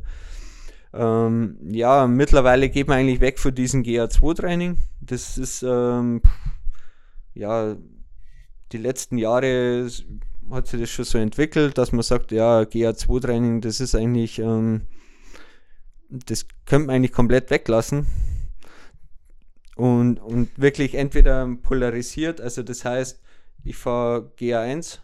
Ähm, 0.94 1.58
ja, 1.62 2.06
mittlerweile 2.06 2.70
geht 2.70 2.88
man 2.88 2.98
eigentlich 2.98 3.20
weg 3.20 3.38
von 3.38 3.54
diesem 3.54 3.82
GA2-Training. 3.82 4.78
Das 5.00 5.36
ist, 5.36 5.64
ähm, 5.66 6.22
ja, 7.34 7.76
die 8.72 8.78
letzten 8.78 9.18
Jahre 9.18 9.88
hat 10.50 10.66
sich 10.66 10.80
das 10.80 10.90
schon 10.90 11.04
so 11.04 11.18
entwickelt, 11.18 11.78
dass 11.78 11.92
man 11.92 12.02
sagt, 12.02 12.32
ja, 12.32 12.60
GA2-Training, 12.60 13.60
das 13.60 13.80
ist 13.80 13.94
eigentlich, 13.94 14.38
ähm, 14.38 14.82
das 16.08 16.46
könnte 16.66 16.86
man 16.86 16.96
eigentlich 16.96 17.12
komplett 17.12 17.50
weglassen. 17.50 18.06
Und, 19.76 20.18
und 20.20 20.56
wirklich 20.58 20.94
entweder 20.94 21.48
polarisiert, 21.62 22.40
also 22.40 22.62
das 22.62 22.84
heißt, 22.84 23.20
ich 23.64 23.76
fahre 23.76 24.30
GA1, 24.38 25.00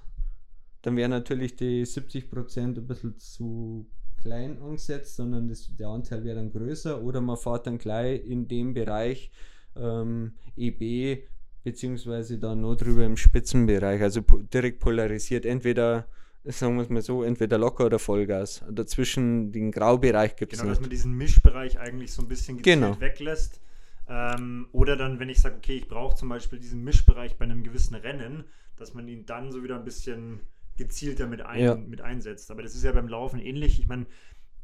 dann 0.83 0.97
wäre 0.97 1.09
natürlich 1.09 1.57
die 1.57 1.85
70% 1.85 2.59
ein 2.59 2.87
bisschen 2.87 3.18
zu 3.18 3.87
klein 4.20 4.59
angesetzt, 4.62 5.16
sondern 5.16 5.49
das, 5.49 5.74
der 5.76 5.89
Anteil 5.89 6.24
wäre 6.24 6.37
dann 6.37 6.53
größer 6.53 7.03
oder 7.03 7.20
man 7.20 7.37
fährt 7.37 7.66
dann 7.66 7.78
gleich 7.78 8.24
in 8.24 8.49
dem 8.49 8.74
Bereich 8.74 9.31
ähm, 9.76 10.35
EB 10.57 11.26
beziehungsweise 11.62 12.38
dann 12.38 12.61
noch 12.62 12.76
drüber 12.76 13.04
im 13.04 13.16
Spitzenbereich, 13.16 14.00
also 14.02 14.22
po 14.22 14.38
direkt 14.38 14.80
polarisiert, 14.80 15.44
entweder 15.44 16.06
sagen 16.44 16.76
wir 16.76 16.82
es 16.82 16.88
mal 16.88 17.02
so, 17.02 17.22
entweder 17.22 17.58
locker 17.58 17.84
oder 17.86 17.98
Vollgas. 17.98 18.64
Dazwischen 18.70 19.52
den 19.52 19.70
Graubereich 19.70 20.36
gibt 20.36 20.52
es 20.54 20.58
Genau, 20.61 20.70
dass 20.70 20.80
man 20.80 20.88
nicht. 20.88 20.98
diesen 20.98 21.16
Mischbereich 21.16 21.78
eigentlich 21.78 22.12
so 22.12 22.22
ein 22.22 22.28
bisschen 22.28 22.56
gezielt 22.56 22.76
Genau. 22.80 22.98
weglässt. 23.00 23.61
Ähm, 24.08 24.66
oder 24.72 24.96
dann, 24.96 25.20
wenn 25.20 25.28
ich 25.28 25.40
sage, 25.40 25.56
okay, 25.58 25.76
ich 25.76 25.86
brauche 25.88 26.16
zum 26.16 26.30
Beispiel 26.30 26.58
diesen 26.58 26.82
Mischbereich 26.82 27.36
bei 27.36 27.44
einem 27.44 27.62
gewissen 27.62 27.94
Rennen, 27.94 28.44
dass 28.76 28.94
man 28.94 29.06
ihn 29.06 29.26
dann 29.26 29.52
so 29.52 29.62
wieder 29.62 29.76
ein 29.76 29.84
bisschen 29.84 30.40
gezielter 30.78 31.26
mit, 31.26 31.42
ein, 31.42 31.61
Ja. 31.62 31.74
mit 31.74 32.00
einsetzt. 32.00 32.50
Aber 32.50 32.62
das 32.62 32.74
ist 32.74 32.84
ja 32.84 32.92
beim 32.92 33.06
Laufen 33.08 33.38
ähnlich. 33.38 33.78
Ich 33.78 33.86
meine, 33.86 34.06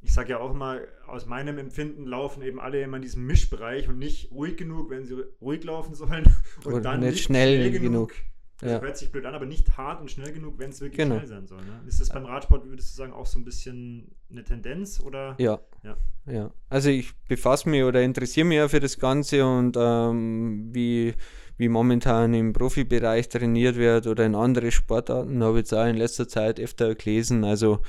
ich 0.02 0.12
sage 0.12 0.30
ja 0.30 0.38
auch 0.38 0.50
immer, 0.52 0.78
aus 1.06 1.26
meinem 1.26 1.58
Empfinden 1.58 2.06
laufen 2.06 2.42
eben 2.42 2.60
alle 2.60 2.80
immer 2.82 2.96
in 2.96 3.02
diesem 3.02 3.26
Mischbereich 3.26 3.88
und 3.88 3.98
nicht 3.98 4.30
ruhig 4.30 4.56
genug, 4.56 4.90
wenn 4.90 5.04
sie 5.04 5.16
ruhig 5.40 5.64
laufen 5.64 5.94
sollen. 5.94 6.24
Und 6.64 6.72
Oder 6.72 6.80
dann 6.82 7.00
nicht 7.00 7.24
schnell 7.24 7.70
genug. 7.70 8.12
Das 8.58 8.70
Ja. 8.72 8.80
hört 8.80 8.96
sich 8.96 9.12
blöd 9.12 9.26
an, 9.26 9.34
aber 9.34 9.44
nicht 9.44 9.76
hart 9.76 10.00
und 10.00 10.10
schnell 10.10 10.32
genug, 10.32 10.58
wenn 10.58 10.70
es 10.70 10.80
wirklich 10.80 10.96
Genau. 10.96 11.16
schnell 11.16 11.26
sein 11.26 11.46
soll. 11.46 11.58
Ne? 11.58 11.82
Ist 11.86 12.00
das 12.00 12.08
beim 12.08 12.24
Radsport, 12.24 12.66
würdest 12.66 12.90
du 12.92 12.96
sagen, 12.96 13.12
auch 13.12 13.26
so 13.26 13.38
ein 13.38 13.44
bisschen 13.44 14.14
eine 14.30 14.44
Tendenz? 14.44 14.98
Oder? 15.04 15.34
Ja. 15.38 15.60
Ja. 15.82 15.96
ja. 16.24 16.50
Also 16.70 16.88
ich 16.88 17.14
befasse 17.28 17.68
mich 17.68 17.82
oder 17.82 18.00
interessiere 18.00 18.46
mich 18.46 18.56
ja 18.56 18.68
für 18.68 18.80
das 18.80 18.98
Ganze 18.98 19.44
und 19.44 19.76
ähm, 19.78 20.70
wie, 20.72 21.12
wie 21.58 21.68
momentan 21.68 22.32
im 22.32 22.54
Profibereich 22.54 23.28
trainiert 23.28 23.76
wird 23.76 24.06
oder 24.06 24.24
in 24.24 24.34
andere 24.34 24.70
Sportarten, 24.70 25.42
habe 25.42 25.58
ich 25.58 25.64
jetzt 25.64 25.74
auch 25.74 25.84
in 25.86 25.96
letzter 25.96 26.26
Zeit 26.26 26.58
öfter 26.58 26.94
gelesen. 26.94 27.44
Also 27.44 27.80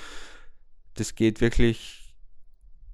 das 1.00 1.16
geht 1.16 1.42
wirklich, 1.42 2.14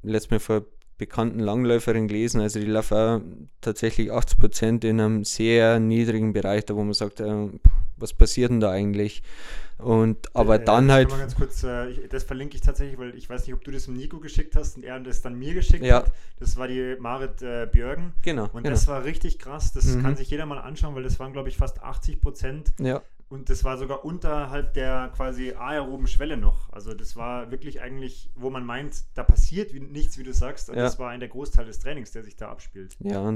letztes 0.04 0.32
Mal 0.32 0.39
vor 0.39 0.66
bekannten 0.97 1.39
Langläuferin 1.39 2.08
gelesen, 2.08 2.39
also 2.39 2.60
die 2.60 2.66
laufen 2.68 3.49
tatsächlich 3.62 4.12
80% 4.12 4.86
in 4.86 5.01
einem 5.01 5.24
sehr 5.26 5.80
niedrigen 5.80 6.34
Bereich, 6.34 6.66
da 6.66 6.76
wo 6.76 6.84
man 6.84 6.93
sagt, 6.93 7.20
äh, 7.20 7.47
was 7.97 8.14
passiert 8.14 8.51
denn 8.51 8.60
da 8.60 8.70
eigentlich? 8.72 9.24
Und 9.80 10.34
aber 10.36 10.62
Äh, 10.62 10.66
dann 10.66 10.86
ich 10.86 10.91
halt 10.91 11.10
kann 11.10 11.18
mal 11.18 11.24
ganz 11.24 11.36
kurz, 11.36 11.64
äh, 11.64 11.89
ich, 11.89 12.08
das 12.10 12.24
verlinke 12.24 12.56
ich 12.56 12.62
tatsächlich, 12.62 12.97
weil 12.99 13.16
ich 13.16 13.28
weiß 13.30 13.45
nicht, 13.45 13.54
ob 13.56 13.64
du 13.64 13.72
das 13.72 13.86
dem 13.86 13.95
Nico 13.95 14.20
geschickt 14.20 14.56
hast 14.56 14.78
und 14.78 14.84
er 14.86 14.99
das 14.99 15.22
dann 15.22 15.38
mir 15.38 15.54
geschickt 15.56 15.84
Ja. 15.84 15.97
hat. 16.04 16.12
Das 16.39 16.56
war 16.58 16.68
die 16.68 16.95
Marit 16.99 17.41
äh, 17.41 17.68
Björgen. 17.70 18.14
genau, 18.22 18.43
Und 18.54 18.64
genau. 18.64 18.70
das 18.70 18.88
war 18.88 19.04
richtig 19.04 19.39
krass. 19.39 19.74
Das 19.74 19.86
Mhm. 19.86 20.04
kann 20.04 20.16
sich 20.16 20.30
jeder 20.30 20.45
mal 20.45 20.60
anschauen, 20.60 20.93
weil 20.95 21.04
das 21.04 21.20
waren, 21.20 21.34
glaube 21.34 21.49
ich, 21.49 21.58
fast 21.58 21.82
80 21.82 22.22
Prozent. 22.22 22.72
ja. 22.80 23.01
Und 23.30 23.49
das 23.49 23.63
war 23.63 23.78
sogar 23.78 24.05
unterhalb 24.05 24.74
der 24.74 25.11
quasi 25.15 25.53
aeroben 25.53 26.05
Schwelle 26.07 26.38
noch. 26.38 26.71
Also 26.71 26.93
das 26.93 27.15
war 27.15 27.49
wirklich 27.49 27.82
eigentlich, 27.82 28.30
wo 28.36 28.49
man 28.51 28.63
meint, 28.65 29.05
da 29.15 29.24
passiert 29.24 29.74
nichts, 29.74 30.17
wie 30.19 30.24
du 30.24 30.34
sagst. 30.34 30.69
Und 30.69 30.76
Ja. 30.76 30.84
das 30.84 30.99
war 30.99 31.09
ein 31.09 31.19
der 31.19 31.30
Großteil 31.30 31.65
des 31.65 31.80
Trainings, 31.80 32.11
der 32.11 32.24
sich 32.24 32.36
da 32.36 32.49
abspielt. 32.49 32.95
Ja, 32.99 33.34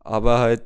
aber 0.00 0.38
halt, 0.38 0.62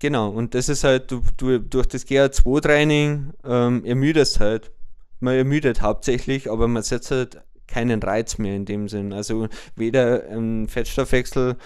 genau, 0.00 0.30
und 0.30 0.54
das 0.54 0.68
ist 0.68 0.82
halt, 0.82 1.10
du, 1.12 1.22
du 1.36 1.60
durch 1.60 1.86
das 1.86 2.06
GA2-Training 2.06 3.32
ähm, 3.44 3.84
ermüdest 3.84 4.40
halt. 4.40 4.72
Man 5.20 5.34
ermüdet 5.36 5.80
hauptsächlich, 5.82 6.50
aber 6.50 6.66
man 6.66 6.82
setzt 6.82 7.10
halt 7.12 7.40
keinen 7.68 8.02
Reiz 8.02 8.38
mehr 8.38 8.56
in 8.56 8.64
dem 8.64 8.88
Sinn. 8.88 9.12
Also 9.12 9.48
weder 9.76 10.26
im 10.26 10.66
Fettstoffwechsel 10.66 11.56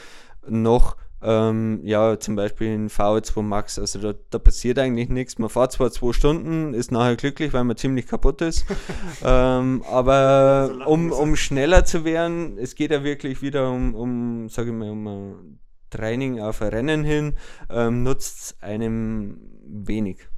noch 0.47 0.97
ähm, 1.25 1.81
ja, 1.85 2.19
zum 2.21 2.37
Beispiel 2.37 2.69
in 2.69 2.89
VO2 2.91 3.43
Max, 3.43 3.79
also 3.79 3.99
da, 3.99 4.15
da 4.31 4.39
passiert 4.39 4.79
eigentlich 4.79 5.09
nichts. 5.09 5.39
Man 5.39 5.49
fährt 5.49 5.73
zwar 5.73 5.91
zwei 5.91 6.13
Stunden, 6.13 6.75
ist 6.75 6.93
nachher 6.93 7.17
glücklich, 7.17 7.53
weil 7.53 7.65
man 7.65 7.77
ziemlich 7.77 8.07
kaputt 8.07 8.43
ist, 8.43 8.67
ähm, 9.25 9.83
aber 9.91 10.69
So 10.69 10.85
um, 10.85 11.13
um 11.13 11.37
schneller 11.37 11.85
zu 11.85 12.05
werden, 12.05 12.59
es 12.59 12.75
geht 12.75 12.91
ja 12.91 13.03
wirklich 13.03 13.41
wieder 13.41 13.71
um, 13.71 13.95
um 13.95 14.49
sage 14.51 14.71
ich 14.71 14.77
mal, 14.77 14.91
um 14.91 15.07
ein 15.07 15.59
Training 15.91 16.41
auf 16.41 16.61
ein 16.61 16.69
Rennen 16.69 17.05
hin, 17.05 17.35
ähm, 17.71 18.03
nutzt 18.03 18.39
es 18.39 18.63
einem 18.63 19.39
wenig. 19.67 20.29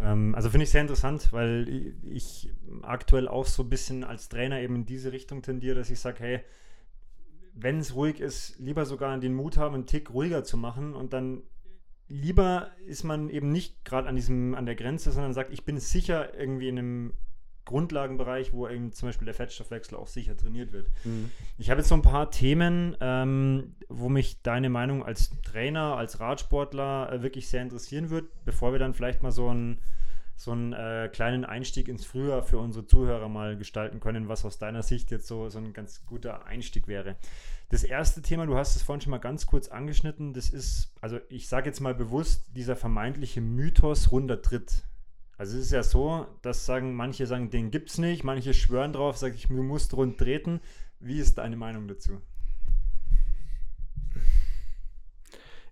Ähm, 0.00 0.34
also 0.34 0.50
finde 0.50 0.64
ich 0.64 0.70
sehr 0.70 0.82
interessant, 0.82 1.32
weil 1.32 1.94
ich 2.02 2.52
aktuell 2.82 3.28
auch 3.28 3.46
so 3.46 3.62
ein 3.62 3.68
bisschen 3.68 4.04
als 4.04 4.28
Trainer 4.28 4.60
eben 4.60 4.76
in 4.76 4.86
diese 4.86 5.12
Richtung 5.12 5.42
tendiere, 5.42 5.76
dass 5.76 5.90
ich 5.90 6.00
sage, 6.00 6.18
hey, 6.20 6.40
wenn 7.62 7.78
es 7.78 7.94
ruhig 7.94 8.20
ist, 8.20 8.58
lieber 8.58 8.86
sogar 8.86 9.16
den 9.18 9.34
Mut 9.34 9.56
haben, 9.56 9.74
einen 9.74 9.86
Tick 9.86 10.10
ruhiger 10.10 10.44
zu 10.44 10.56
machen 10.56 10.94
und 10.94 11.12
dann 11.12 11.42
lieber 12.08 12.70
ist 12.86 13.04
man 13.04 13.30
eben 13.30 13.50
nicht 13.52 13.84
gerade 13.84 14.08
an 14.08 14.16
diesem, 14.16 14.54
an 14.54 14.66
der 14.66 14.74
Grenze, 14.74 15.12
sondern 15.12 15.32
sagt, 15.32 15.52
ich 15.52 15.64
bin 15.64 15.78
sicher 15.78 16.34
irgendwie 16.34 16.68
in 16.68 16.78
einem 16.78 17.14
Grundlagenbereich, 17.66 18.52
wo 18.52 18.66
eben 18.66 18.92
zum 18.92 19.08
Beispiel 19.08 19.26
der 19.26 19.34
Fettstoffwechsel 19.34 19.96
auch 19.96 20.08
sicher 20.08 20.36
trainiert 20.36 20.72
wird. 20.72 20.88
Ich 21.56 21.70
habe 21.70 21.80
jetzt 21.80 21.88
so 21.88 21.94
ein 21.94 22.02
paar 22.02 22.30
Themen, 22.32 22.96
ähm, 23.00 23.76
wo 23.88 24.08
mich 24.08 24.42
deine 24.42 24.70
Meinung 24.70 25.04
als 25.04 25.30
Trainer, 25.42 25.96
als 25.96 26.18
Radsportler 26.18 27.12
äh, 27.12 27.22
wirklich 27.22 27.48
sehr 27.48 27.62
interessieren 27.62 28.10
wird, 28.10 28.24
bevor 28.44 28.72
wir 28.72 28.80
dann 28.80 28.92
vielleicht 28.92 29.22
mal 29.22 29.30
so 29.30 29.48
ein, 29.48 29.78
so 30.40 30.52
einen 30.52 30.72
äh, 30.72 31.10
kleinen 31.12 31.44
Einstieg 31.44 31.86
ins 31.86 32.06
Frühjahr 32.06 32.42
für 32.42 32.56
unsere 32.56 32.86
Zuhörer 32.86 33.28
mal 33.28 33.58
gestalten 33.58 34.00
können, 34.00 34.26
was 34.26 34.46
aus 34.46 34.56
deiner 34.56 34.82
Sicht 34.82 35.10
jetzt 35.10 35.26
so, 35.26 35.50
so 35.50 35.58
ein 35.58 35.74
ganz 35.74 36.06
guter 36.06 36.46
Einstieg 36.46 36.88
wäre. 36.88 37.16
Das 37.68 37.84
erste 37.84 38.22
Thema, 38.22 38.46
du 38.46 38.56
hast 38.56 38.74
es 38.74 38.80
vorhin 38.80 39.02
schon 39.02 39.10
mal 39.10 39.18
ganz 39.18 39.44
kurz 39.44 39.68
angeschnitten, 39.68 40.32
das 40.32 40.48
ist, 40.48 40.94
also 41.02 41.20
ich 41.28 41.46
sage 41.46 41.68
jetzt 41.68 41.80
mal 41.80 41.94
bewusst, 41.94 42.46
dieser 42.56 42.74
vermeintliche 42.74 43.42
Mythos 43.42 44.12
runder 44.12 44.40
Tritt. 44.40 44.84
Also 45.36 45.58
es 45.58 45.66
ist 45.66 45.72
ja 45.72 45.82
so, 45.82 46.26
dass 46.40 46.64
sagen 46.64 46.94
manche 46.94 47.26
sagen, 47.26 47.50
den 47.50 47.70
gibt 47.70 47.90
es 47.90 47.98
nicht, 47.98 48.24
manche 48.24 48.54
schwören 48.54 48.94
drauf, 48.94 49.18
sage 49.18 49.34
ich, 49.34 49.48
du 49.48 49.62
musst 49.62 49.92
rund 49.92 50.16
treten. 50.16 50.60
Wie 51.00 51.18
ist 51.18 51.36
deine 51.36 51.56
Meinung 51.56 51.86
dazu? 51.86 52.18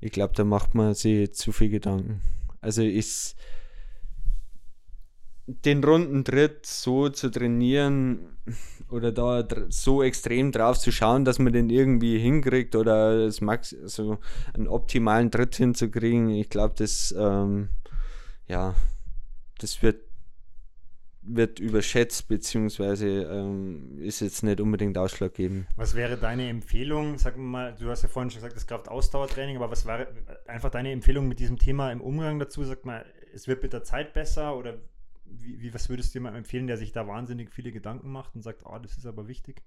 Ich 0.03 0.12
glaube, 0.12 0.35
da 0.35 0.45
macht 0.45 0.75
man 0.75 0.93
sich 0.93 1.33
zu 1.33 1.53
viel 1.53 1.71
Gedanken. 1.71 2.21
Also 2.61 2.83
ist 2.83 3.35
den 5.49 5.82
runden 5.82 6.24
Tritt 6.24 6.66
so 6.66 7.09
zu 7.09 7.30
trainieren 7.30 8.36
oder 8.90 9.12
da 9.12 9.46
so 9.70 10.03
extrem 10.03 10.53
drauf 10.53 10.78
zu 10.78 10.92
schauen, 10.92 11.24
dass 11.24 11.38
man 11.38 11.55
den 11.55 11.70
irgendwie 11.70 12.18
hinkriegt 12.18 12.76
oder 12.76 13.24
das 13.24 13.40
Max, 13.40 13.74
also 13.82 14.18
einen 14.53 14.68
optimalen 14.68 15.30
Tritt 15.30 15.57
hinzukriegen, 15.57 16.28
ich 16.30 16.51
glaube, 16.51 16.74
das 16.76 17.14
ähm, 17.18 17.70
ja, 18.46 18.74
das 19.59 19.82
wird 19.82 20.03
wird 21.30 21.59
überschätzt, 21.61 22.28
beziehungsweise 22.28 23.07
ähm, 23.07 23.99
ist 23.99 24.20
jetzt 24.20 24.42
nicht 24.42 24.61
unbedingt 24.61 24.96
ausschlaggebend. 24.96 25.66
Was 25.76 25.94
wäre 25.94 26.16
deine 26.16 26.49
Empfehlung? 26.49 27.18
Sag 27.18 27.36
mal, 27.36 27.74
du 27.78 27.90
hast 27.90 28.03
ja 28.03 28.09
vorhin 28.09 28.30
schon 28.30 28.38
gesagt, 28.38 28.57
das 28.57 28.66
Kraftausdauertraining, 28.66 29.57
aber 29.57 29.70
was 29.70 29.84
wäre 29.84 30.09
einfach 30.46 30.70
deine 30.70 30.90
Empfehlung 30.90 31.28
mit 31.28 31.38
diesem 31.38 31.59
Thema 31.59 31.92
im 31.92 32.01
Umgang 32.01 32.38
dazu? 32.38 32.64
Sag 32.64 32.86
mal, 32.86 33.05
es 33.34 33.46
wird 33.46 33.62
mit 33.62 33.74
der 33.74 33.84
Zeit 33.84 34.14
besser 34.14 34.57
oder 34.57 34.78
wie, 35.31 35.61
wie, 35.61 35.74
was 35.74 35.89
würdest 35.89 36.14
du 36.14 36.18
jemandem 36.18 36.41
empfehlen, 36.41 36.66
der 36.66 36.76
sich 36.76 36.93
da 36.93 37.07
wahnsinnig 37.07 37.53
viele 37.53 37.72
Gedanken 37.72 38.11
macht 38.11 38.35
und 38.35 38.43
sagt, 38.43 38.62
oh, 38.64 38.79
das 38.79 38.97
ist 38.97 39.07
aber 39.07 39.29
wichtig? 39.29 39.62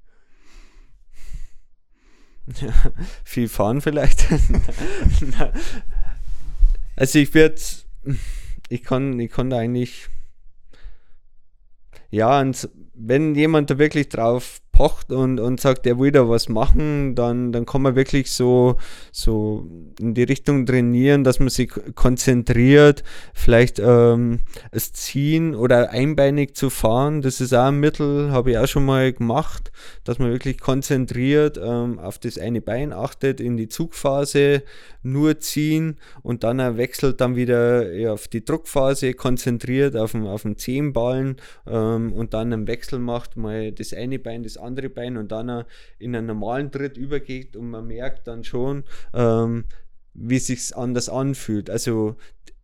Ja, 2.59 2.73
viel 3.23 3.47
fahren 3.47 3.81
vielleicht. 3.81 4.27
also 6.95 7.19
ich 7.19 7.33
werde, 7.33 7.61
ich 8.69 8.83
kann, 8.83 9.19
ich 9.19 9.31
kann 9.31 9.49
da 9.49 9.57
eigentlich, 9.57 10.07
ja, 12.09 12.39
und 12.39 12.69
wenn 12.93 13.35
jemand 13.35 13.69
da 13.69 13.77
wirklich 13.77 14.09
drauf 14.09 14.61
pocht 14.71 15.11
und, 15.11 15.39
und 15.39 15.59
sagt, 15.59 15.85
er 15.85 15.99
will 15.99 16.11
da 16.11 16.27
was 16.29 16.49
machen, 16.49 17.15
dann, 17.15 17.51
dann 17.51 17.65
kann 17.65 17.81
man 17.81 17.95
wirklich 17.95 18.31
so, 18.31 18.77
so 19.11 19.67
in 19.99 20.13
die 20.13 20.23
Richtung 20.23 20.65
trainieren, 20.65 21.23
dass 21.23 21.39
man 21.39 21.49
sich 21.49 21.71
konzentriert, 21.95 23.03
vielleicht 23.33 23.79
ähm, 23.79 24.39
das 24.71 24.93
Ziehen 24.93 25.55
oder 25.55 25.91
einbeinig 25.91 26.55
zu 26.55 26.69
fahren. 26.69 27.21
Das 27.21 27.41
ist 27.41 27.53
auch 27.53 27.65
ein 27.65 27.79
Mittel, 27.79 28.31
habe 28.31 28.51
ich 28.51 28.57
auch 28.57 28.67
schon 28.67 28.85
mal 28.85 29.11
gemacht, 29.11 29.71
dass 30.03 30.19
man 30.19 30.31
wirklich 30.31 30.59
konzentriert 30.59 31.59
ähm, 31.61 31.99
auf 31.99 32.17
das 32.17 32.37
eine 32.37 32.61
Bein 32.61 32.93
achtet, 32.93 33.41
in 33.41 33.57
die 33.57 33.67
Zugphase 33.67 34.63
nur 35.03 35.39
ziehen 35.39 35.97
und 36.21 36.43
dann 36.43 36.77
wechselt 36.77 37.21
dann 37.21 37.35
wieder 37.35 37.85
auf 38.11 38.27
die 38.27 38.45
Druckphase, 38.45 39.13
konzentriert 39.13 39.95
auf 39.95 40.11
den, 40.11 40.27
auf 40.27 40.43
den 40.43 40.57
Zehenballen 40.57 41.37
ähm, 41.67 42.13
und 42.13 42.33
dann 42.33 42.53
einen 42.53 42.67
Wechsel 42.67 42.99
macht, 42.99 43.35
mal 43.35 43.71
das 43.71 43.93
eine 43.93 44.19
Bein, 44.19 44.43
das 44.43 44.57
andere 44.61 44.89
Bein 44.89 45.17
und 45.17 45.31
dann 45.31 45.65
in 45.99 46.15
einen 46.15 46.27
normalen 46.27 46.71
Tritt 46.71 46.97
übergeht 46.97 47.55
und 47.55 47.69
man 47.69 47.87
merkt 47.87 48.27
dann 48.27 48.43
schon, 48.43 48.83
ähm, 49.13 49.65
wie 50.13 50.39
sich 50.39 50.75
anders 50.75 51.09
anfühlt. 51.09 51.69
Also 51.69 52.15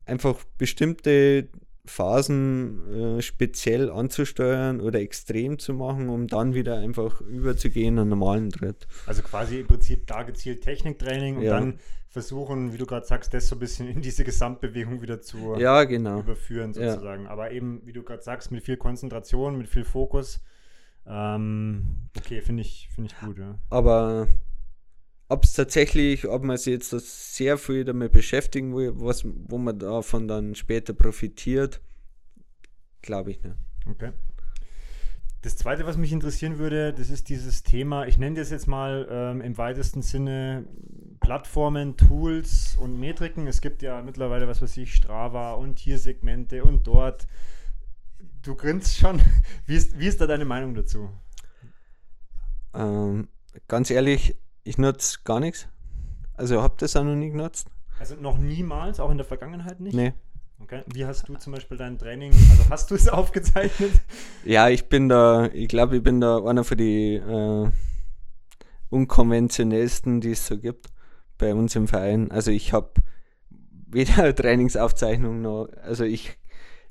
einfach 0.06 0.43
bestimmte 0.58 1.50
Phasen 1.86 3.18
äh, 3.18 3.22
speziell 3.22 3.89
anzusteuern 3.89 4.82
oder 4.82 5.00
extrem 5.00 5.58
zu 5.58 5.74
machen, 5.74 6.10
um 6.10 6.28
dann 6.28 6.54
wieder 6.54 6.78
einfach 6.78 7.22
überzugehen 7.22 7.95
in 7.95 8.00
einen 8.00 8.10
normalen 8.10 8.50
Tritt. 8.50 8.88
Also 9.06 9.22
quasi 9.22 9.62
im 9.62 9.68
Prinzip 9.68 10.06
da 10.08 10.24
gezielt 10.24 10.64
Techniktraining 10.64 11.38
und 11.38 11.43
ja. 11.43 11.60
dann 11.60 11.80
versuchen, 12.10 12.74
wie 12.74 12.78
du 12.78 12.86
gerade 12.86 13.06
sagst, 13.06 13.34
das 13.34 13.48
so 13.48 13.56
ein 13.56 13.60
bisschen 13.60 13.88
in 13.88 14.02
diese 14.02 14.24
Gesamtbewegung 14.24 15.02
wieder 15.02 15.22
zu 15.22 15.56
ja, 15.58 15.84
genau. 15.84 16.20
überführen 16.20 16.74
sozusagen. 16.74 17.26
Ja. 17.26 17.30
Aber 17.30 17.52
eben, 17.52 17.82
wie 17.86 17.93
du 17.93 18.04
gerade 18.04 18.24
sagst, 18.24 18.52
mit 18.52 18.64
viel 18.64 18.78
Konzentration, 18.78 19.58
mit 19.58 19.68
viel 19.68 19.86
Fokus 19.86 20.41
ähm, 21.08 22.10
okay, 22.18 22.41
finde 22.41 22.62
ich, 22.62 22.89
find 22.93 23.12
ich 23.12 23.20
gut, 23.20 23.38
ja. 23.38 23.58
Aber 23.70 24.28
ob 25.30 25.43
es 25.43 25.53
tatsächlich, 25.53 26.28
ob 26.28 26.43
man 26.43 26.58
sich 26.58 26.74
jetzt 26.74 26.93
das 26.93 27.36
sehr 27.36 27.58
viel 27.58 27.84
damit 27.84 28.12
beschäftigen 28.12 28.76
will, 28.76 28.93
was, 28.95 29.26
wo 29.26 29.58
man 29.58 29.80
davon 29.80 30.28
dann 30.28 30.55
später 30.55 30.93
profitiert, 30.93 31.82
glaube 33.01 33.32
ich 33.32 33.43
nicht. 33.43 33.55
Okay. 33.89 34.12
Das 35.41 35.55
zweite, 35.55 35.86
was 35.86 35.97
mich 35.97 36.12
interessieren 36.12 36.58
würde, 36.58 36.93
das 36.93 37.10
ist 37.10 37.30
dieses 37.30 37.64
Thema, 37.64 38.05
ich 38.08 38.18
nenne 38.18 38.39
das 38.39 38.49
jetzt 38.49 38.68
mal 38.68 39.08
ähm, 39.10 39.41
im 39.41 39.58
weitesten 39.58 40.01
Sinne 40.01 40.66
Plattformen, 41.20 41.95
Tools 41.95 42.76
und 42.76 42.99
Metriken. 42.99 43.47
Es 43.47 43.62
gibt 43.62 43.82
ja 43.82 44.01
mittlerweile, 44.01 44.47
was 44.47 44.62
weiß 44.62 44.78
ich, 44.78 44.93
Strava 44.93 45.53
und 45.53 45.76
Tiersegmente 45.76 46.64
und 46.64 46.88
dort 46.88 47.28
Du 48.48 48.56
grinst 48.56 48.98
schon. 48.98 49.20
Wie 49.66 49.76
ist, 49.76 50.00
wie 50.00 50.08
ist 50.08 50.22
da 50.22 50.26
deine 50.26 50.45
Meinung 50.45 50.74
dazu? 50.74 51.10
Ähm, 52.74 53.28
ganz 53.68 53.91
ehrlich, 53.91 54.38
ich 54.64 54.78
nutze 54.78 55.20
gar 55.26 55.41
nichts. 55.41 55.68
Also 56.34 56.62
habe 56.62 56.76
das 56.78 56.95
auch 56.95 57.04
noch 57.04 57.16
nie 57.16 57.30
genutzt. 57.30 57.68
Also 58.00 58.16
noch 58.16 58.38
niemals, 58.38 59.02
auch 59.02 59.12
in 59.12 59.18
der 59.18 59.26
Vergangenheit 59.26 59.82
nicht? 59.82 59.95
Nee. 59.95 60.14
Okay. 60.62 60.84
Wie 60.88 61.06
hast 61.06 61.28
du 61.28 61.36
zum 61.36 61.52
Beispiel 61.52 61.76
dein 61.76 61.98
Training, 61.98 62.32
also 62.52 62.70
hast 62.70 62.89
du 62.89 62.95
es 62.95 63.10
aufgezeichnet? 63.10 63.91
Ja, 64.45 64.70
ich 64.70 64.88
bin 64.88 65.10
da, 65.10 65.48
ich 65.48 65.68
glaube, 65.68 65.98
ich 65.98 66.04
bin 66.04 66.22
da 66.22 66.41
einer 66.41 66.64
von 66.64 66.78
die 66.78 67.16
äh, 67.16 67.70
unkonventionellsten, 68.89 70.22
die 70.22 70.32
es 70.32 70.48
so 70.48 70.58
gibt 70.58 70.88
bei 71.38 71.54
uns 71.54 71.76
im 71.76 71.89
Verein. 71.89 72.32
Also 72.32 72.52
ich 72.52 72.72
habe 72.72 72.93
weder 73.50 74.34
Trainingsaufzeichnung 74.36 75.41
noch, 75.41 75.68
also 75.84 76.06
ich 76.06 76.38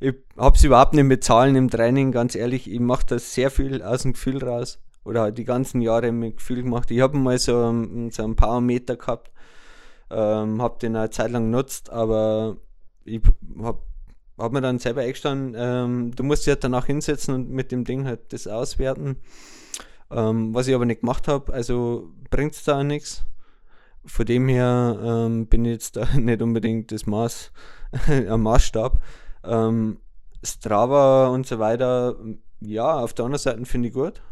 ich 0.00 0.14
habe 0.36 0.56
es 0.56 0.64
überhaupt 0.64 0.94
nicht 0.94 1.04
mit 1.04 1.24
Zahlen 1.24 1.56
im 1.56 1.70
Training, 1.70 2.12
ganz 2.12 2.34
ehrlich. 2.34 2.70
Ich 2.70 2.80
mache 2.80 3.06
das 3.06 3.34
sehr 3.34 3.50
viel 3.50 3.82
aus 3.82 4.02
dem 4.02 4.12
Gefühl 4.12 4.42
raus. 4.44 4.78
Oder 5.04 5.22
halt 5.22 5.38
die 5.38 5.44
ganzen 5.44 5.80
Jahre 5.80 6.12
mit 6.12 6.38
Gefühl 6.38 6.62
gemacht. 6.62 6.90
Ich 6.90 7.00
habe 7.00 7.16
mal 7.16 7.38
so, 7.38 7.52
so 8.10 8.22
einen 8.22 8.36
Powermeter 8.36 8.96
gehabt, 8.96 9.30
ähm, 10.10 10.60
habe 10.60 10.78
den 10.80 10.96
eine 10.96 11.10
Zeit 11.10 11.30
lang 11.30 11.44
genutzt, 11.44 11.90
aber 11.90 12.56
ich 13.04 13.22
habe 13.62 13.78
hab 14.36 14.52
mir 14.52 14.60
dann 14.60 14.78
selber 14.78 15.02
eingestanden, 15.02 15.54
ähm, 15.56 16.10
du 16.14 16.22
musst 16.24 16.44
dich 16.44 16.52
halt 16.52 16.64
danach 16.64 16.86
hinsetzen 16.86 17.34
und 17.34 17.50
mit 17.50 17.72
dem 17.72 17.84
Ding 17.84 18.04
halt 18.04 18.32
das 18.32 18.46
auswerten. 18.46 19.16
Ähm, 20.10 20.54
was 20.54 20.68
ich 20.68 20.74
aber 20.74 20.84
nicht 20.84 21.00
gemacht 21.00 21.28
habe, 21.28 21.52
also 21.52 22.12
bringt 22.30 22.54
es 22.54 22.64
da 22.64 22.80
auch 22.80 22.84
nichts. 22.84 23.24
Von 24.04 24.26
dem 24.26 24.48
her 24.48 24.98
ähm, 25.02 25.46
bin 25.46 25.64
ich 25.64 25.72
jetzt 25.72 25.96
da 25.96 26.06
nicht 26.16 26.42
unbedingt 26.42 26.92
das 26.92 27.06
Maß, 27.06 27.52
am 28.28 28.42
Maßstab. 28.42 29.00
Ähm, 29.46 29.98
Strava 30.42 31.28
und 31.28 31.46
so 31.46 31.58
weiter, 31.58 32.16
ja, 32.60 32.98
auf 32.98 33.14
der 33.14 33.24
anderen 33.24 33.42
Seite 33.42 33.64
finde 33.64 33.88
ich 33.88 33.94
gut. 33.94 34.22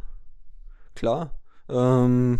Klar. 0.95 1.33
Ähm, 1.69 2.39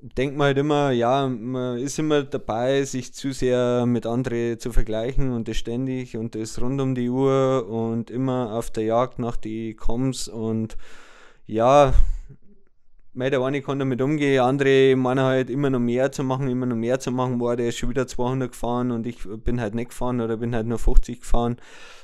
denkt 0.00 0.36
man 0.36 0.48
halt 0.48 0.58
immer, 0.58 0.90
ja, 0.90 1.26
man 1.28 1.78
ist 1.78 1.98
immer 1.98 2.22
dabei, 2.22 2.84
sich 2.84 3.14
zu 3.14 3.32
sehr 3.32 3.86
mit 3.86 4.06
anderen 4.06 4.58
zu 4.58 4.72
vergleichen 4.72 5.32
und 5.32 5.48
das 5.48 5.56
ständig 5.56 6.16
und 6.16 6.34
das 6.34 6.60
rund 6.60 6.80
um 6.80 6.94
die 6.94 7.08
Uhr 7.08 7.66
und 7.68 8.10
immer 8.10 8.52
auf 8.52 8.70
der 8.70 8.84
Jagd 8.84 9.18
nach 9.18 9.36
die 9.36 9.74
Coms 9.74 10.28
und 10.28 10.76
ja, 11.46 11.94
Mei, 13.16 13.30
der 13.30 13.40
eine 13.42 13.62
kann 13.62 13.78
damit 13.78 14.02
umgehen, 14.02 14.42
andere 14.42 14.96
meinen 14.96 15.24
halt 15.24 15.48
immer 15.48 15.70
noch 15.70 15.78
mehr 15.78 16.10
zu 16.10 16.24
machen, 16.24 16.48
immer 16.48 16.66
noch 16.66 16.74
mehr 16.74 16.98
zu 16.98 17.12
machen, 17.12 17.40
war 17.40 17.54
der 17.54 17.68
ist 17.68 17.78
schon 17.78 17.90
wieder 17.90 18.08
200 18.08 18.50
gefahren 18.50 18.90
und 18.90 19.06
ich 19.06 19.18
bin 19.44 19.60
halt 19.60 19.74
nicht 19.76 19.90
gefahren 19.90 20.20
oder 20.20 20.36
bin 20.36 20.52
halt 20.52 20.66
nur 20.66 20.80
50 20.80 21.20
gefahren. 21.20 21.56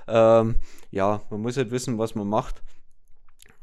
Ähm, 0.07 0.55
ja, 0.93 1.21
man 1.31 1.43
muss 1.43 1.57
halt 1.57 1.73
wissen, 1.73 1.99
was 1.99 2.15
man 2.15 2.29
macht. 2.29 2.63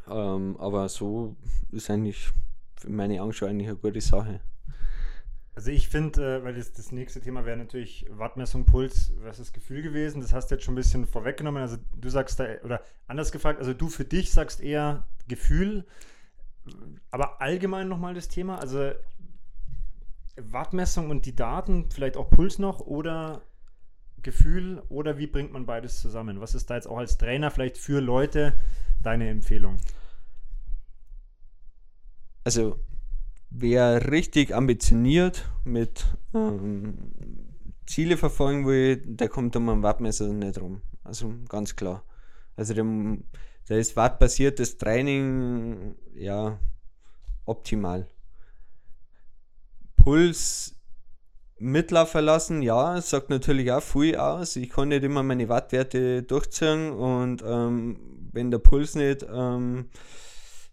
Ähm, 0.09 0.57
aber 0.59 0.89
so 0.89 1.37
ist 1.71 1.89
eigentlich 1.89 2.31
für 2.75 2.89
meine 2.89 3.21
Angst 3.21 3.41
eigentlich 3.43 3.69
eine 3.69 3.77
gute 3.77 4.01
Sache. 4.01 4.41
Also 5.55 5.71
ich 5.71 5.87
finde, 5.87 6.39
äh, 6.39 6.43
weil 6.43 6.53
das, 6.53 6.73
das 6.73 6.91
nächste 6.91 7.19
Thema 7.19 7.45
wäre 7.45 7.57
natürlich 7.57 8.05
Wattmessung, 8.09 8.65
Puls 8.65 9.11
was 9.23 9.39
ist 9.39 9.53
Gefühl 9.53 9.81
gewesen. 9.81 10.21
Das 10.21 10.33
hast 10.33 10.51
du 10.51 10.55
jetzt 10.55 10.65
schon 10.65 10.73
ein 10.73 10.75
bisschen 10.75 11.07
vorweggenommen. 11.07 11.61
Also 11.61 11.77
du 11.95 12.09
sagst 12.09 12.39
da, 12.39 12.45
oder 12.63 12.81
anders 13.07 13.31
gefragt, 13.31 13.59
also 13.59 13.73
du 13.73 13.89
für 13.89 14.05
dich 14.05 14.31
sagst 14.31 14.61
eher 14.61 15.07
Gefühl. 15.27 15.85
Aber 17.11 17.41
allgemein 17.41 17.87
nochmal 17.87 18.13
das 18.13 18.27
Thema, 18.27 18.59
also 18.59 18.91
Wattmessung 20.35 21.09
und 21.09 21.25
die 21.25 21.35
Daten, 21.35 21.89
vielleicht 21.89 22.17
auch 22.17 22.29
Puls 22.29 22.59
noch 22.59 22.79
oder 22.79 23.41
Gefühl 24.21 24.83
oder 24.89 25.17
wie 25.17 25.27
bringt 25.27 25.53
man 25.53 25.65
beides 25.65 26.01
zusammen? 26.01 26.41
Was 26.41 26.55
ist 26.55 26.69
da 26.69 26.75
jetzt 26.75 26.87
auch 26.87 26.97
als 26.97 27.17
Trainer 27.17 27.51
vielleicht 27.51 27.77
für 27.77 28.01
Leute 28.01 28.53
deine 29.01 29.29
Empfehlung? 29.29 29.77
Also 32.43 32.79
wer 33.49 34.11
richtig 34.11 34.53
ambitioniert 34.53 35.49
mit 35.63 36.05
ähm, 36.33 37.11
Ziele 37.85 38.17
verfolgen 38.17 38.65
will, 38.67 38.97
der 38.97 39.29
kommt 39.29 39.55
um 39.55 39.69
einen 39.69 39.83
Wattmesser 39.83 40.27
nicht 40.27 40.59
rum. 40.59 40.81
Also 41.03 41.33
ganz 41.47 41.75
klar. 41.75 42.03
Also 42.55 42.73
dem, 42.73 43.23
da 43.67 43.75
ist 43.75 43.95
wattbasiertes 43.95 44.77
Training 44.77 45.95
ja 46.15 46.59
optimal. 47.45 48.07
Puls 49.95 50.75
Mitlaufen 51.59 52.23
lassen, 52.23 52.61
ja, 52.61 53.01
sagt 53.01 53.29
natürlich 53.29 53.71
auch 53.71 53.81
viel 53.81 54.15
aus. 54.15 54.55
Ich 54.55 54.69
kann 54.69 54.89
nicht 54.89 55.03
immer 55.03 55.23
meine 55.23 55.49
Wattwerte 55.49 56.23
durchziehen 56.23 56.91
und 56.91 57.43
ähm, 57.45 58.29
wenn 58.31 58.51
der 58.51 58.59
Puls 58.59 58.95
nicht 58.95 59.25
ähm, 59.27 59.89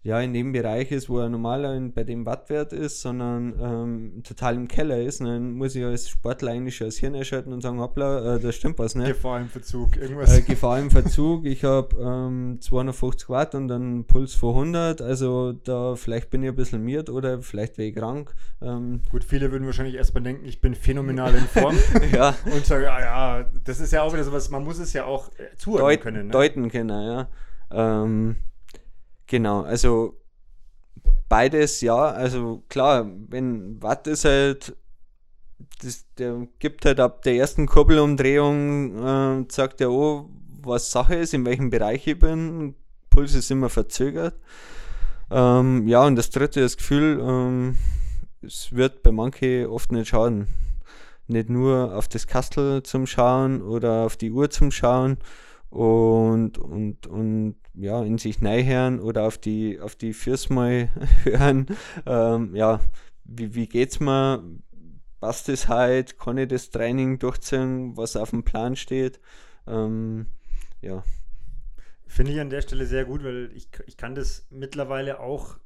ja, 0.05 0.21
in 0.21 0.33
dem 0.33 0.51
Bereich 0.51 0.91
ist, 0.91 1.09
wo 1.09 1.17
er 1.17 1.29
normaler 1.29 1.79
bei 1.89 2.03
dem 2.03 2.27
Wattwert 2.27 2.73
ist, 2.73 3.01
sondern 3.01 3.55
ähm, 3.59 4.23
total 4.23 4.53
im 4.53 4.67
Keller 4.67 5.01
ist, 5.01 5.19
dann 5.19 5.53
muss 5.53 5.73
ich 5.73 5.83
als 5.83 6.07
Sportler 6.07 6.51
eigentlich 6.51 6.75
schon 6.75 6.85
das 6.85 6.97
Hirn 6.97 7.15
erschalten 7.15 7.51
und 7.51 7.61
sagen, 7.61 7.79
hoppla, 7.79 8.35
äh, 8.35 8.39
da 8.39 8.51
stimmt 8.51 8.77
was 8.77 8.93
nicht. 8.93 9.07
Gefahr 9.07 9.41
im 9.41 9.49
Verzug, 9.49 9.97
irgendwas. 9.97 10.31
Äh, 10.31 10.43
Gefahr 10.43 10.77
im 10.77 10.91
Verzug, 10.91 11.45
ich 11.45 11.63
habe 11.63 11.95
ähm, 11.99 12.59
250 12.61 13.29
Watt 13.29 13.55
und 13.55 13.67
dann 13.67 14.05
Puls 14.05 14.35
von 14.35 14.51
100, 14.51 15.01
also 15.01 15.53
da 15.53 15.95
vielleicht 15.95 16.29
bin 16.29 16.43
ich 16.43 16.49
ein 16.49 16.55
bisschen 16.55 16.83
miert 16.83 17.09
oder 17.09 17.41
vielleicht 17.41 17.79
wäre 17.79 17.89
ich 17.89 17.95
krank. 17.95 18.35
Ähm. 18.61 19.01
Gut, 19.09 19.23
viele 19.23 19.51
würden 19.51 19.65
wahrscheinlich 19.65 19.95
erstmal 19.95 20.21
denken, 20.21 20.45
ich 20.45 20.61
bin 20.61 20.75
phänomenal 20.75 21.33
in 21.33 21.45
Form. 21.45 21.75
ja. 22.13 22.35
Und 22.45 22.63
sagen, 22.63 22.83
ja, 22.83 22.99
ja, 22.99 23.49
das 23.63 23.79
ist 23.79 23.91
ja 23.91 24.03
auch 24.03 24.13
wieder 24.13 24.23
sowas, 24.23 24.51
man 24.51 24.63
muss 24.63 24.77
es 24.77 24.93
ja 24.93 25.05
auch 25.05 25.29
äh, 25.39 25.55
zuordnen 25.57 25.89
Deut 25.89 26.01
können. 26.01 26.25
Ne? 26.27 26.31
Deuten 26.31 26.69
können, 26.69 26.89
ja. 26.89 27.27
Ähm, 27.71 28.35
Genau, 29.27 29.61
also 29.61 30.17
beides 31.29 31.81
ja. 31.81 31.95
Also 31.95 32.63
klar, 32.69 33.09
wenn 33.29 33.81
Watt 33.81 34.07
ist 34.07 34.25
halt, 34.25 34.75
das, 35.81 36.05
der 36.17 36.47
gibt 36.59 36.85
halt 36.85 36.99
ab 36.99 37.23
der 37.23 37.35
ersten 37.35 37.65
Kurbelumdrehung, 37.65 39.43
äh, 39.43 39.45
sagt 39.49 39.81
er, 39.81 39.91
oh, 39.91 40.29
was 40.61 40.91
Sache 40.91 41.15
ist, 41.15 41.33
in 41.33 41.45
welchem 41.45 41.69
Bereich 41.69 42.07
ich 42.07 42.19
bin. 42.19 42.75
Puls 43.09 43.33
ist 43.33 43.51
immer 43.51 43.69
verzögert. 43.69 44.35
Ähm, 45.31 45.87
ja, 45.87 46.05
und 46.05 46.15
das 46.15 46.29
dritte, 46.29 46.61
das 46.61 46.77
Gefühl, 46.77 47.19
ähm, 47.21 47.77
es 48.41 48.73
wird 48.73 49.03
bei 49.03 49.11
manchen 49.11 49.67
oft 49.67 49.91
nicht 49.91 50.09
schaden. 50.09 50.47
Nicht 51.27 51.49
nur 51.49 51.95
auf 51.95 52.07
das 52.07 52.27
Kastel 52.27 52.83
zum 52.83 53.07
Schauen 53.07 53.61
oder 53.61 54.05
auf 54.05 54.17
die 54.17 54.31
Uhr 54.31 54.49
zum 54.49 54.71
Schauen 54.71 55.17
und, 55.75 56.57
und, 56.57 57.05
und 57.05 57.55
ja, 57.73 58.01
in 58.01 58.17
sich 58.17 58.39
hören 58.39 59.01
oder 59.01 59.23
auf 59.23 59.37
die, 59.37 59.81
auf 59.81 59.97
die 59.97 60.13
Fürs 60.13 60.49
mal 60.49 60.89
hören. 61.23 61.65
Ähm, 62.05 62.55
ja, 62.55 62.79
wie, 63.25 63.55
wie 63.55 63.67
geht's 63.67 63.99
mir? 63.99 64.41
Passt 65.19 65.49
es 65.49 65.67
halt? 65.67 66.17
Kann 66.17 66.37
ich 66.37 66.47
das 66.47 66.69
Training 66.69 67.19
durchziehen, 67.19 67.97
was 67.97 68.15
auf 68.15 68.29
dem 68.29 68.43
Plan 68.43 68.77
steht? 68.77 69.19
Ähm, 69.67 70.27
ja. 70.81 71.03
Finde 72.07 72.31
ich 72.31 72.39
an 72.39 72.49
der 72.49 72.61
Stelle 72.61 72.85
sehr 72.85 73.03
gut, 73.03 73.25
weil 73.25 73.51
ich, 73.53 73.67
ich 73.85 73.97
kann 73.97 74.15
das 74.15 74.47
mittlerweile 74.49 75.19
auch 75.19 75.57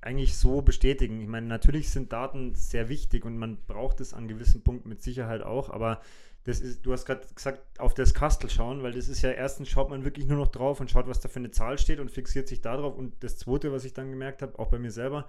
eigentlich 0.00 0.34
so 0.36 0.62
bestätigen. 0.62 1.20
Ich 1.20 1.28
meine, 1.28 1.46
natürlich 1.46 1.90
sind 1.90 2.10
Daten 2.10 2.54
sehr 2.54 2.88
wichtig 2.88 3.26
und 3.26 3.36
man 3.36 3.58
braucht 3.66 4.00
es 4.00 4.14
an 4.14 4.28
gewissen 4.28 4.62
Punkten 4.62 4.88
mit 4.88 5.02
Sicherheit 5.02 5.42
auch, 5.42 5.68
aber 5.68 6.00
das 6.46 6.60
ist, 6.60 6.86
du 6.86 6.92
hast 6.92 7.06
gerade 7.06 7.26
gesagt, 7.34 7.80
auf 7.80 7.92
das 7.92 8.14
Kastel 8.14 8.48
schauen, 8.48 8.84
weil 8.84 8.92
das 8.92 9.08
ist 9.08 9.20
ja 9.20 9.32
erstens 9.32 9.68
schaut 9.68 9.90
man 9.90 10.04
wirklich 10.04 10.26
nur 10.26 10.38
noch 10.38 10.46
drauf 10.46 10.78
und 10.78 10.88
schaut, 10.88 11.08
was 11.08 11.18
da 11.18 11.28
für 11.28 11.40
eine 11.40 11.50
Zahl 11.50 11.76
steht 11.76 11.98
und 11.98 12.08
fixiert 12.08 12.46
sich 12.46 12.60
darauf. 12.60 12.96
Und 12.96 13.14
das 13.24 13.36
zweite, 13.36 13.72
was 13.72 13.84
ich 13.84 13.94
dann 13.94 14.10
gemerkt 14.10 14.42
habe, 14.42 14.56
auch 14.60 14.68
bei 14.68 14.78
mir 14.78 14.92
selber, 14.92 15.28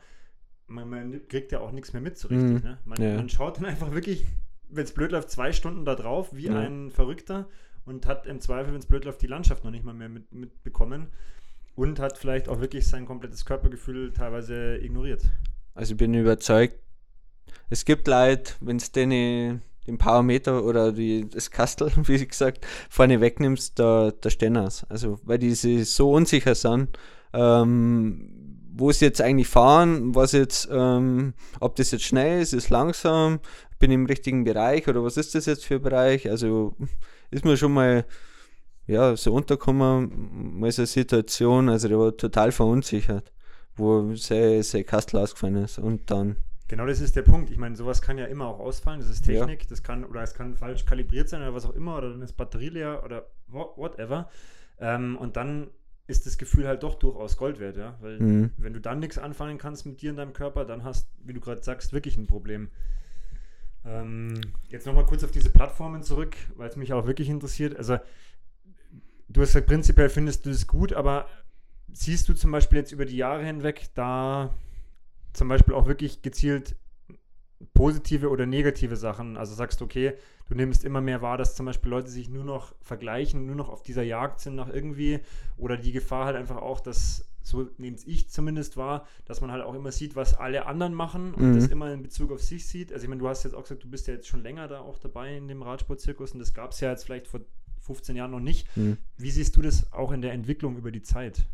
man, 0.68 0.88
man 0.88 1.28
kriegt 1.28 1.52
ja 1.52 1.60
auch 1.60 1.72
nichts 1.72 1.92
mehr 1.92 2.04
mit 2.04 2.20
so 2.20 2.28
richtig. 2.28 2.64
Mhm. 2.64 2.70
Ne? 2.70 2.78
Man, 2.86 3.02
ja. 3.02 3.16
man, 3.16 3.30
schaut 3.30 3.58
dann 3.58 3.66
einfach 3.66 3.94
wirklich, 3.94 4.28
wenn 4.70 4.84
es 4.84 4.92
blöd 4.92 5.12
läuft, 5.12 5.32
zwei 5.32 5.52
Stunden 5.54 5.86
da 5.86 5.96
drauf, 5.96 6.36
wie 6.36 6.46
ja. 6.46 6.60
ein 6.60 6.92
Verrückter 6.92 7.50
und 7.84 8.06
hat 8.06 8.28
im 8.28 8.40
Zweifel, 8.40 8.72
wenn 8.72 8.80
es 8.80 8.86
blöd 8.86 9.04
läuft, 9.04 9.24
die 9.24 9.28
Landschaft 9.28 9.64
noch 9.64 9.72
nicht 9.72 9.84
mal 9.84 9.96
mehr 9.96 10.10
mit, 10.10 10.32
mitbekommen 10.32 11.08
und 11.74 12.00
hat 12.00 12.20
vielleicht 12.20 12.48
auch 12.48 12.62
wirklich 12.62 12.86
sein 12.86 13.08
komplettes 13.08 13.44
Körpergefühl 13.44 14.14
teilweise 14.14 14.78
ignoriert. 14.78 15.24
Also 15.74 15.94
ich 15.94 15.98
bin 15.98 16.14
überzeugt, 16.14 16.78
es 17.72 17.86
gibt 17.86 18.08
Leute, 18.08 18.54
wenn 18.60 18.78
es 18.78 18.92
denen 18.92 19.64
den 19.88 19.98
Parameter 19.98 20.64
oder 20.64 20.92
die, 20.92 21.28
das 21.30 21.50
Kastel, 21.50 21.92
wie 22.04 22.26
gesagt, 22.26 22.66
vorne 22.90 23.22
wegnimmst, 23.22 23.80
da, 23.80 24.12
da 24.20 24.30
stehen 24.30 24.58
aus. 24.58 24.86
Also, 24.90 25.20
weil 25.24 25.40
die 25.40 25.54
so 25.54 26.12
unsicher 26.12 26.56
sind, 26.56 26.98
ähm, 27.34 28.34
wo 28.74 28.92
sie 28.92 29.06
jetzt 29.06 29.22
eigentlich 29.22 29.48
fahren, 29.48 30.14
was 30.14 30.34
jetzt, 30.34 30.70
ähm, 30.72 31.34
ob 31.60 31.76
das 31.78 31.92
jetzt 31.92 32.04
schnell 32.04 32.42
ist, 32.42 32.54
ist 32.54 32.70
langsam, 32.70 33.40
bin 33.80 33.92
im 33.92 34.06
richtigen 34.06 34.44
Bereich 34.44 34.88
oder 34.88 35.04
was 35.04 35.18
ist 35.18 35.36
das 35.36 35.46
jetzt 35.46 35.66
für 35.66 35.76
ein 35.76 35.82
Bereich? 35.82 36.30
Also 36.30 36.76
ist 37.32 37.46
mir 37.46 37.58
schon 37.58 37.74
mal 37.74 38.06
ja, 38.86 39.16
so 39.16 39.34
untergekommen, 39.34 40.60
mal 40.60 40.72
so 40.72 40.84
eine 40.84 40.88
Situation, 40.88 41.70
also 41.70 41.88
der 41.88 42.00
war 42.00 42.16
total 42.16 42.52
verunsichert, 42.52 43.34
wo 43.76 44.16
sein, 44.16 44.64
sein 44.64 44.86
Kastel 44.86 45.20
ausgefallen 45.20 45.58
ist 45.58 45.78
und 45.78 46.10
dann 46.10 46.38
Genau 46.68 46.86
das 46.86 47.00
ist 47.00 47.16
der 47.16 47.22
Punkt. 47.22 47.50
Ich 47.50 47.58
meine, 47.58 47.76
sowas 47.76 48.02
kann 48.02 48.18
ja 48.18 48.26
immer 48.26 48.48
auch 48.48 48.60
ausfallen. 48.60 49.00
Das 49.00 49.10
ist 49.10 49.24
Technik, 49.24 49.64
ja. 49.64 49.70
das 49.70 49.84
kann 49.84 50.04
oder 50.04 50.22
es 50.22 50.34
kann 50.34 50.56
falsch 50.56 50.86
kalibriert 50.86 51.30
sein 51.30 51.42
oder 51.42 51.54
was 51.54 51.66
auch 51.66 51.76
immer 51.76 51.98
oder 51.98 52.10
dann 52.10 52.22
ist 52.22 52.34
Batterie 52.34 52.70
leer 52.70 53.04
oder 53.06 53.28
whatever. 53.48 54.30
Ähm, 54.80 55.18
und 55.18 55.38
dann 55.38 55.70
ist 56.08 56.26
das 56.26 56.38
Gefühl 56.38 56.68
halt 56.68 56.84
doch 56.84 56.96
durchaus 56.96 57.38
Gold 57.38 57.60
wert, 57.60 57.78
ja. 57.78 57.98
Weil 58.02 58.20
mhm. 58.20 58.52
wenn 58.58 58.74
du 58.74 58.82
dann 58.82 59.00
nichts 59.00 59.18
anfangen 59.18 59.58
kannst 59.58 59.86
mit 59.86 60.02
dir 60.02 60.10
in 60.10 60.18
deinem 60.18 60.34
Körper, 60.34 60.66
dann 60.66 60.84
hast, 60.84 61.10
wie 61.24 61.34
du 61.34 61.40
gerade 61.40 61.62
sagst, 61.64 61.94
wirklich 61.94 62.18
ein 62.18 62.28
Problem. 62.28 62.70
Ähm, 63.86 64.40
jetzt 64.70 64.86
nochmal 64.86 65.06
kurz 65.06 65.24
auf 65.24 65.32
diese 65.32 65.50
Plattformen 65.50 66.04
zurück, 66.04 66.36
weil 66.56 66.70
es 66.70 66.76
mich 66.76 66.94
auch 66.94 67.08
wirklich 67.08 67.30
interessiert. 67.30 67.76
Also, 67.78 67.98
du 69.30 69.42
hast 69.42 69.50
gesagt, 69.50 69.68
prinzipiell 69.68 70.10
findest 70.10 70.46
du 70.46 70.50
das 70.50 70.68
gut, 70.68 70.94
aber 70.94 71.28
siehst 71.92 72.28
du 72.30 72.34
zum 72.34 72.52
Beispiel 72.52 72.80
jetzt 72.80 72.92
über 72.92 73.06
die 73.06 73.18
Jahre 73.18 73.44
hinweg 73.44 73.90
da 73.94 74.54
zum 75.38 75.48
Beispiel 75.48 75.74
auch 75.74 75.88
wirklich 75.88 76.22
gezielt 76.22 76.76
positive 77.74 78.30
oder 78.30 78.46
negative 78.46 78.96
Sachen. 78.96 79.38
Also 79.38 79.56
sagst 79.56 79.82
du, 79.82 79.86
okay, 79.86 80.14
du 80.48 80.56
nimmst 80.56 80.84
immer 80.84 81.02
mehr 81.02 81.22
wahr, 81.22 81.38
dass 81.38 81.56
zum 81.56 81.66
Beispiel 81.66 81.92
Leute 81.92 82.10
sich 82.10 82.30
nur 82.30 82.44
noch 82.44 82.74
vergleichen, 82.82 83.46
nur 83.46 83.56
noch 83.56 83.70
auf 83.70 83.84
dieser 83.84 84.04
Jagd 84.04 84.40
sind 84.40 84.56
nach 84.56 84.68
irgendwie 84.68 85.20
oder 85.58 85.78
die 85.78 85.92
Gefahr 85.92 86.26
halt 86.26 86.36
einfach 86.36 86.58
auch, 86.58 86.80
dass 86.80 87.26
so 87.44 87.70
nehme 87.78 87.96
ich 88.06 88.30
zumindest 88.30 88.76
wahr, 88.76 89.08
dass 89.26 89.40
man 89.40 89.52
halt 89.52 89.64
auch 89.64 89.74
immer 89.74 89.92
sieht, 89.92 90.16
was 90.16 90.34
alle 90.34 90.66
anderen 90.66 90.94
machen 90.94 91.34
und 91.34 91.52
mhm. 91.52 91.56
das 91.56 91.68
immer 91.68 91.94
in 91.94 92.04
Bezug 92.04 92.32
auf 92.32 92.44
sich 92.44 92.68
sieht. 92.68 92.92
Also 92.92 93.04
ich 93.04 93.10
meine, 93.10 93.22
du 93.22 93.28
hast 93.30 93.44
jetzt 93.44 93.54
auch 93.54 93.62
gesagt, 93.62 93.84
du 93.84 93.90
bist 93.90 94.08
ja 94.08 94.16
jetzt 94.16 94.28
schon 94.28 94.44
länger 94.44 94.68
da 94.68 94.82
auch 94.82 95.00
dabei 95.00 95.38
in 95.38 95.48
dem 95.48 95.62
Radsportzirkus 95.62 96.34
und 96.34 96.40
das 96.40 96.54
gab 96.54 96.72
es 96.72 96.82
ja 96.82 96.90
jetzt 96.90 97.06
vielleicht 97.06 97.28
vor 97.28 97.42
15 97.82 98.18
Jahren 98.18 98.32
noch 98.32 98.42
nicht. 98.42 98.76
Mhm. 98.76 98.98
Wie 99.18 99.32
siehst 99.32 99.56
du 99.56 99.62
das 99.62 99.94
auch 99.94 100.12
in 100.12 100.22
der 100.22 100.34
Entwicklung 100.34 100.78
über 100.78 100.92
die 100.92 101.04
Zeit? 101.04 101.46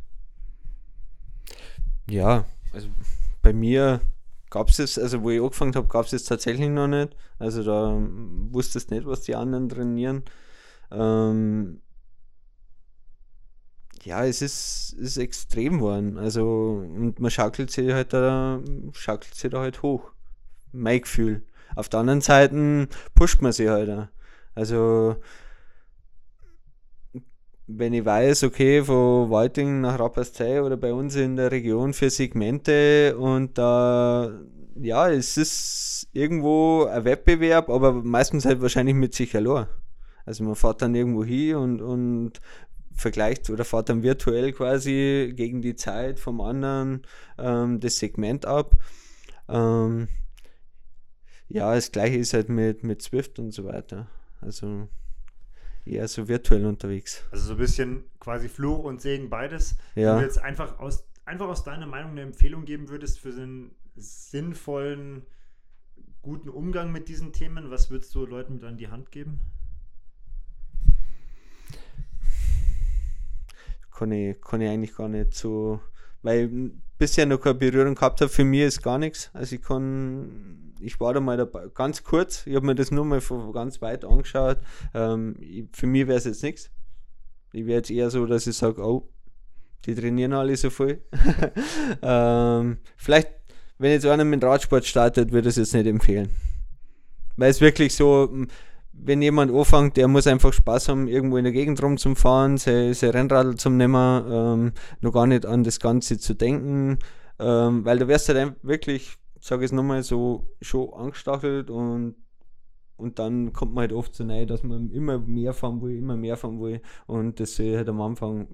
Ja, 2.10 2.46
also 2.72 2.88
bei 3.44 3.54
mir 3.54 4.02
gab 4.50 4.70
es 4.70 4.80
es, 4.80 4.98
also 4.98 5.22
wo 5.22 5.30
ich 5.30 5.42
angefangen 5.42 5.76
habe, 5.76 5.88
gab 5.88 6.06
es 6.06 6.14
es 6.14 6.24
tatsächlich 6.26 6.70
noch 6.70 6.88
nicht. 6.88 7.16
Also 7.38 7.64
da 7.64 7.96
wusstest 8.52 8.90
nicht, 8.90 9.06
was 9.06 9.22
die 9.22 9.36
anderen 9.36 9.70
trainieren. 9.70 10.24
Ähm, 10.92 11.82
ja, 14.04 14.26
es 14.26 14.42
ist, 14.42 14.94
ist 14.94 15.18
extrem 15.18 15.78
geworden. 15.80 16.18
Also, 16.18 16.84
und 16.84 17.20
man 17.20 17.32
schaukelt 17.32 17.72
sich 17.72 17.92
halt 17.92 18.14
da, 18.14 18.62
schaukelt 18.94 19.36
sich 19.36 19.52
da 19.52 19.60
halt 19.60 19.82
hoch. 19.82 20.12
Mein 20.72 21.02
Gefühl. 21.02 21.44
Auf 21.76 21.90
der 21.90 22.02
anderen 22.02 22.22
Seite 22.22 22.88
pusht 23.16 23.42
man 23.42 23.52
sich 23.52 23.70
halt 23.70 23.90
auch. 23.90 24.08
Also, 24.56 25.18
wenn 27.78 27.94
ich 27.94 28.06
weiß, 28.06 28.44
okay, 28.44 28.84
von 28.84 29.30
Walting 29.30 29.82
nach 29.82 30.00
Rapperszeil 30.00 30.62
oder 30.62 30.78
bei 30.78 30.94
uns 30.94 31.16
in 31.16 31.36
der 31.36 31.52
Region 31.52 31.94
für 31.94 32.10
Segmente 32.10 33.18
und 33.18 33.58
da, 33.58 34.26
äh, 34.26 34.88
ja, 34.88 35.10
es 35.10 35.38
ist 35.38 36.08
irgendwo 36.14 36.86
ein 36.86 37.06
Wettbewerb, 37.06 37.70
aber 37.70 37.94
meistens 37.94 38.46
halt 38.46 38.62
wahrscheinlich 38.62 38.96
mit 38.96 39.14
sich 39.14 39.36
allein. 39.36 39.68
Also 40.26 40.44
man 40.44 40.56
fährt 40.56 40.82
dann 40.82 40.96
irgendwo 40.96 41.24
hin 41.24 41.56
und, 41.56 41.82
und 41.82 42.42
vergleicht 42.94 43.50
oder 43.50 43.66
fährt 43.66 43.90
dann 43.90 44.04
virtuell 44.04 44.52
quasi 44.54 45.34
gegen 45.36 45.62
die 45.62 45.76
Zeit 45.76 46.20
vom 46.20 46.42
anderen 46.42 47.02
ähm, 47.38 47.80
das 47.80 47.98
Segment 47.98 48.46
ab. 48.46 48.76
Ähm, 49.50 50.08
ja, 51.50 51.74
das 51.76 51.92
gleiche 51.92 52.18
ist 52.18 52.34
halt 52.34 52.50
mit, 52.50 52.84
mit 52.84 53.02
Swift 53.02 53.40
und 53.40 53.52
so 53.52 53.66
weiter. 53.66 54.08
Also 54.42 54.88
eher 55.86 56.08
so 56.08 56.28
virtuell 56.28 56.66
unterwegs. 56.66 57.24
Also 57.32 57.46
so 57.46 57.54
ein 57.54 57.60
bisschen 57.60 58.04
quasi 58.20 58.50
Fluch 58.50 58.84
und 58.84 59.02
Segen 59.02 59.30
beides. 59.30 59.76
Ja. 59.96 60.14
Wenn 60.14 60.20
du 60.20 60.26
jetzt 60.26 60.40
einfach 60.40 60.80
aus, 60.80 61.06
einfach 61.26 61.48
aus 61.48 61.64
deiner 61.64 61.88
Meinung 61.88 62.12
eine 62.12 62.22
Empfehlung 62.22 62.66
geben 62.66 62.90
würdest 62.90 63.20
für 63.20 63.30
einen 63.30 63.76
sinnvollen, 63.96 65.26
guten 66.22 66.50
Umgang 66.50 66.92
mit 66.92 67.10
diesen 67.10 67.34
Themen, 67.34 67.70
was 67.70 67.92
würdest 67.92 68.16
du 68.16 68.26
Leuten 68.26 68.64
an 68.64 68.78
die 68.78 68.88
Hand 68.88 69.12
geben? 69.12 69.40
Kann 73.92 74.12
ich, 74.12 74.42
kann 74.42 74.62
ich 74.62 74.70
eigentlich 74.70 74.96
gar 74.96 75.10
nicht 75.10 75.36
so, 75.36 75.80
weil 76.24 76.72
bisher 76.98 77.26
noch 77.26 77.40
keine 77.40 77.56
Berührung 77.56 77.96
gehabt 77.96 78.22
habe. 78.22 78.30
Für 78.30 78.44
mich 78.44 78.62
ist 78.62 78.82
gar 78.82 78.98
nichts. 78.98 79.30
Also 79.34 79.56
ich 79.56 79.62
kann 79.62 80.63
ich 80.84 81.00
war 81.00 81.14
da 81.14 81.20
mal 81.20 81.38
dabei, 81.38 81.68
ganz 81.74 82.04
kurz, 82.04 82.46
ich 82.46 82.56
habe 82.56 82.66
mir 82.66 82.76
das 82.76 82.92
nur 82.92 83.06
mal 83.06 83.22
von 83.22 83.52
ganz 83.54 83.82
weit 83.82 84.06
angeschaut. 84.06 84.60
Ähm, 84.94 85.36
ich, 85.40 85.66
für 85.72 85.88
mich 85.88 86.08
wäre 86.08 86.18
es 86.18 86.26
jetzt 86.26 86.44
nichts. 86.44 86.70
Ich 87.54 87.66
wäre 87.66 87.78
jetzt 87.78 87.92
eher 87.92 88.10
so, 88.10 88.26
dass 88.26 88.48
ich 88.48 88.58
sage, 88.58 88.82
oh, 88.84 89.10
die 89.86 89.96
trainieren 89.96 90.34
alle 90.34 90.56
so 90.56 90.70
viel. 90.70 91.02
ähm, 92.02 92.78
vielleicht, 92.98 93.30
wenn 93.78 93.92
jetzt 93.92 94.06
einer 94.06 94.24
mit 94.24 94.44
Radsport 94.44 94.86
startet, 94.86 95.32
würde 95.32 95.50
ich 95.50 95.58
es 95.58 95.58
jetzt 95.58 95.74
nicht 95.74 95.88
empfehlen. 95.88 96.30
Weil 97.36 97.50
es 97.50 97.62
wirklich 97.62 97.96
so, 97.96 98.30
wenn 98.94 99.22
jemand 99.22 99.52
anfängt, 99.52 99.98
der 99.98 100.08
muss 100.08 100.28
einfach 100.28 100.54
Spaß 100.54 100.90
haben, 100.90 101.08
irgendwo 101.08 101.38
in 101.38 101.44
der 101.44 101.54
Gegend 101.54 101.82
rumzufahren, 101.82 102.58
sein, 102.58 102.94
sein 102.94 103.10
Rennrad 103.10 103.60
zu 103.60 103.70
nehmen, 103.70 104.24
ähm, 104.30 104.72
noch 105.02 105.12
gar 105.12 105.28
nicht 105.28 105.46
an 105.46 105.64
das 105.64 105.80
Ganze 105.80 106.18
zu 106.18 106.36
denken, 106.36 107.00
ähm, 107.40 107.84
weil 107.84 108.00
du 108.00 108.08
wirst 108.08 108.30
halt 108.30 108.56
wirklich, 108.62 109.18
sage 109.44 109.66
ich 109.66 109.72
es 109.72 109.72
nochmal, 109.74 110.04
so 110.04 110.56
schon 110.62 110.94
angestachelt 110.94 111.70
und 111.70 112.16
und 112.96 113.20
dann 113.20 113.52
kommt 113.52 113.74
man 113.74 113.82
halt 113.82 113.92
oft 113.92 114.16
so 114.16 114.24
rein, 114.24 114.48
dass 114.48 114.64
man 114.64 114.90
immer 114.92 115.20
mehr 115.20 115.52
fahren 115.52 115.82
will, 115.82 115.98
immer 115.98 116.16
mehr 116.16 116.38
fahren 116.38 116.62
will 116.62 116.82
und 117.08 117.40
das 117.42 117.56
soll 117.56 117.76
halt 117.76 117.90
am 117.90 118.00
Anfang 118.00 118.48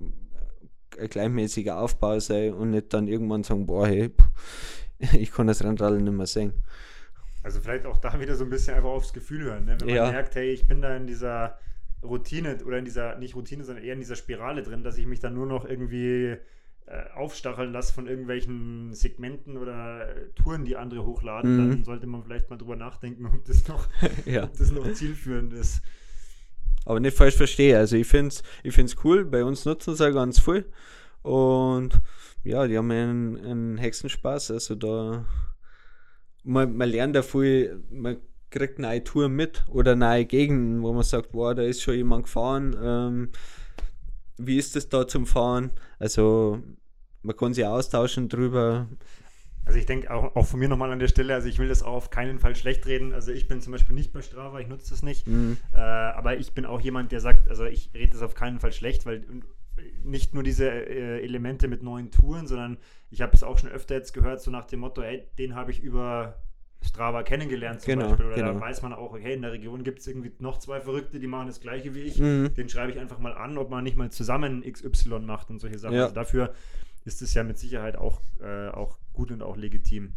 ein 0.98 1.10
gleichmäßiger 1.10 1.80
Aufbau 1.80 2.20
sein 2.20 2.54
und 2.54 2.72
nicht 2.72 2.92
dann 2.92 3.08
irgendwann 3.08 3.44
sagen, 3.44 3.68
boah, 3.68 3.86
hey, 3.86 4.10
ich 5.14 5.32
kann 5.32 5.46
das 5.46 5.64
Rennrad 5.64 5.94
nicht 6.02 6.12
mehr 6.12 6.26
sehen. 6.26 6.54
Also 7.44 7.60
vielleicht 7.60 7.86
auch 7.86 7.98
da 8.00 8.20
wieder 8.20 8.36
so 8.36 8.44
ein 8.44 8.50
bisschen 8.50 8.76
einfach 8.76 8.90
aufs 8.90 9.14
Gefühl 9.14 9.44
hören. 9.44 9.66
Ne? 9.66 9.78
Wenn 9.80 9.88
man 9.88 9.96
ja. 9.96 10.12
merkt, 10.12 10.36
hey, 10.36 10.50
ich 10.50 10.68
bin 10.68 10.82
da 10.82 10.96
in 10.96 11.06
dieser 11.06 11.60
Routine 12.02 12.58
oder 12.66 12.80
in 12.80 12.86
dieser, 12.86 13.16
nicht 13.18 13.36
Routine, 13.36 13.64
sondern 13.64 13.84
eher 13.84 13.94
in 13.94 14.00
dieser 14.00 14.16
Spirale 14.16 14.64
drin, 14.64 14.84
dass 14.84 14.98
ich 14.98 15.06
mich 15.06 15.20
dann 15.20 15.36
nur 15.36 15.46
noch 15.46 15.66
irgendwie 15.66 16.38
äh, 16.90 17.12
aufstacheln 17.14 17.72
lasse 17.72 17.94
von 17.94 18.08
irgendwelchen 18.08 18.96
Segmenten 18.96 19.58
oder 19.58 20.10
äh, 20.10 20.30
Touren, 20.34 20.66
die 20.66 20.76
andere 20.76 21.06
hochladen, 21.06 21.54
mhm. 21.54 21.70
dann 21.70 21.84
sollte 21.84 22.08
man 22.08 22.24
vielleicht 22.24 22.50
mal 22.50 22.58
drüber 22.58 22.76
nachdenken, 22.76 23.26
ob 23.34 23.46
das 23.46 23.68
noch, 23.68 23.88
ja. 24.26 24.46
ob 24.46 24.58
das 24.58 24.72
noch 24.72 24.92
zielführend 24.94 25.54
ist. 25.54 25.82
Aber 26.86 27.00
nicht 27.00 27.16
falsch 27.16 27.36
verstehe. 27.36 27.78
Also 27.78 27.96
ich 27.96 28.08
finde 28.08 28.30
es 28.30 28.44
ich 28.64 28.74
find's 28.74 28.96
cool, 29.04 29.24
bei 29.24 29.44
uns 29.44 29.66
nutzen 29.66 29.96
sie 29.96 30.04
ja 30.04 30.10
ganz 30.10 30.40
viel. 30.40 30.66
Und 31.22 32.02
ja, 32.44 32.66
die 32.66 32.76
haben 32.76 32.90
einen, 32.90 33.38
einen 33.38 33.78
Hexenspaß. 33.78 34.50
Also 34.50 34.74
da 34.74 35.26
man, 36.44 36.76
man 36.76 36.90
lernt 36.90 37.16
da 37.16 37.22
viel, 37.22 37.84
man 37.92 38.18
kriegt 38.50 38.80
neue 38.80 39.04
Touren 39.04 39.36
mit 39.36 39.64
oder 39.68 39.96
neue 39.96 40.26
Gegenden, 40.26 40.82
wo 40.82 40.92
man 40.92 41.04
sagt, 41.04 41.30
wow, 41.34 41.54
da 41.54 41.62
ist 41.62 41.84
schon 41.84 41.94
jemand 41.94 42.24
gefahren. 42.24 42.76
Ähm, 42.82 43.30
wie 44.38 44.58
ist 44.58 44.76
das 44.76 44.90
da 44.90 45.08
zum 45.08 45.28
Fahren? 45.28 45.72
Also 46.00 46.64
man 47.24 47.36
kann 47.36 47.54
sich 47.54 47.66
austauschen 47.66 48.30
drüber. 48.30 48.88
Also 49.66 49.78
ich 49.78 49.86
denke 49.86 50.12
auch, 50.12 50.36
auch 50.36 50.46
von 50.48 50.60
mir 50.60 50.68
nochmal 50.68 50.92
an 50.92 51.00
der 51.00 51.08
Stelle, 51.08 51.34
also 51.36 51.48
ich 51.48 51.60
will 51.60 51.68
das 51.68 51.84
auch 51.84 51.94
auf 51.94 52.10
keinen 52.10 52.40
Fall 52.40 52.56
schlecht 52.56 52.88
reden. 52.88 53.14
Also 53.14 53.32
ich 53.32 53.48
bin 53.48 53.62
zum 53.62 53.72
Beispiel 53.72 53.96
nicht 53.96 54.12
bei 54.12 54.22
Strava, 54.22 54.60
ich 54.60 54.68
nutze 54.68 54.90
das 54.90 55.04
nicht. 55.04 55.28
Mhm. 55.28 55.58
Äh, 55.74 55.80
aber 55.80 56.38
ich 56.38 56.54
bin 56.54 56.66
auch 56.66 56.82
jemand, 56.82 57.12
der 57.12 57.20
sagt, 57.20 57.50
also 57.50 57.66
ich 57.66 57.92
rede 57.94 58.14
das 58.14 58.22
auf 58.22 58.34
keinen 58.34 58.60
Fall 58.60 58.72
schlecht, 58.72 59.06
weil 59.06 59.26
nicht 60.04 60.34
nur 60.34 60.44
diese 60.44 60.70
äh, 60.70 61.22
Elemente 61.24 61.68
mit 61.68 61.84
neuen 61.84 62.12
Touren, 62.12 62.48
sondern 62.48 62.78
ich 63.12 63.22
habe 63.22 63.34
es 63.34 63.44
auch 63.44 63.58
schon 63.58 63.70
öfter 63.70 63.96
jetzt 63.96 64.14
gehört, 64.14 64.42
so 64.42 64.52
nach 64.52 64.66
dem 64.66 64.80
Motto, 64.80 65.02
ey, 65.02 65.28
den 65.38 65.56
habe 65.56 65.72
ich 65.72 65.82
über 65.82 66.42
Strava 66.82 67.24
kennengelernt 67.24 67.82
zum 67.82 67.94
genau, 67.94 68.10
Beispiel. 68.10 68.26
Oder 68.26 68.36
genau. 68.36 68.54
da 68.54 68.62
weiß 68.62 68.82
man 68.82 68.94
auch, 68.94 69.14
okay, 69.14 69.34
in 69.34 69.42
der 69.42 69.52
Region 69.52 69.84
gibt 69.84 70.00
es 70.00 70.08
irgendwie 70.08 70.32
noch 70.40 70.60
zwei 70.60 70.80
Verrückte, 70.80 71.20
die 71.20 71.28
machen 71.28 71.48
das 71.48 71.60
gleiche 71.60 71.94
wie 71.94 72.02
ich. 72.02 72.20
Mhm. 72.20 72.54
Den 72.56 72.70
schreibe 72.70 72.92
ich 72.92 73.00
einfach 73.00 73.20
mal 73.20 73.34
an, 73.34 73.58
ob 73.58 73.70
man 73.70 73.84
nicht 73.84 73.98
mal 73.98 74.10
zusammen 74.10 74.64
XY 74.64 75.20
macht 75.20 75.50
und 75.50 75.60
solche 75.60 75.78
Sachen. 75.78 75.96
Ja. 75.96 76.04
Also 76.04 76.16
dafür 76.16 76.54
ist 77.10 77.24
es 77.24 77.34
ja 77.34 77.44
mit 77.44 77.58
Sicherheit 77.58 77.98
auch, 77.98 78.22
äh, 78.40 78.70
auch 78.70 79.00
gut 79.14 79.32
und 79.32 79.42
auch 79.42 79.58
legitim. 79.58 80.14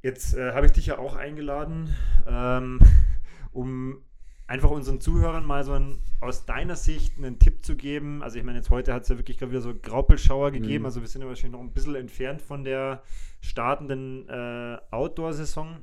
Jetzt 0.00 0.34
äh, 0.34 0.52
habe 0.52 0.64
ich 0.64 0.72
dich 0.72 0.86
ja 0.86 0.98
auch 0.98 1.14
eingeladen, 1.14 1.94
ähm, 2.26 2.80
um 3.52 4.02
einfach 4.46 4.70
unseren 4.70 5.00
Zuhörern 5.00 5.44
mal 5.44 5.62
so 5.62 5.74
ein, 5.74 5.98
aus 6.20 6.46
deiner 6.46 6.74
Sicht 6.74 7.18
einen 7.18 7.38
Tipp 7.38 7.64
zu 7.66 7.76
geben. 7.76 8.22
Also 8.22 8.38
ich 8.38 8.44
meine, 8.44 8.58
jetzt 8.58 8.70
heute 8.70 8.94
hat 8.94 9.02
es 9.02 9.10
ja 9.10 9.18
wirklich 9.18 9.36
gerade 9.36 9.52
wieder 9.52 9.60
so 9.60 9.74
Graupelschauer 9.74 10.52
gegeben. 10.52 10.80
Mhm. 10.80 10.86
Also 10.86 11.02
wir 11.02 11.08
sind 11.08 11.20
ja 11.20 11.28
wahrscheinlich 11.28 11.52
noch 11.52 11.60
ein 11.60 11.72
bisschen 11.72 11.94
entfernt 11.94 12.40
von 12.40 12.64
der 12.64 13.02
startenden 13.40 14.26
äh, 14.30 14.78
Outdoor-Saison. 14.90 15.76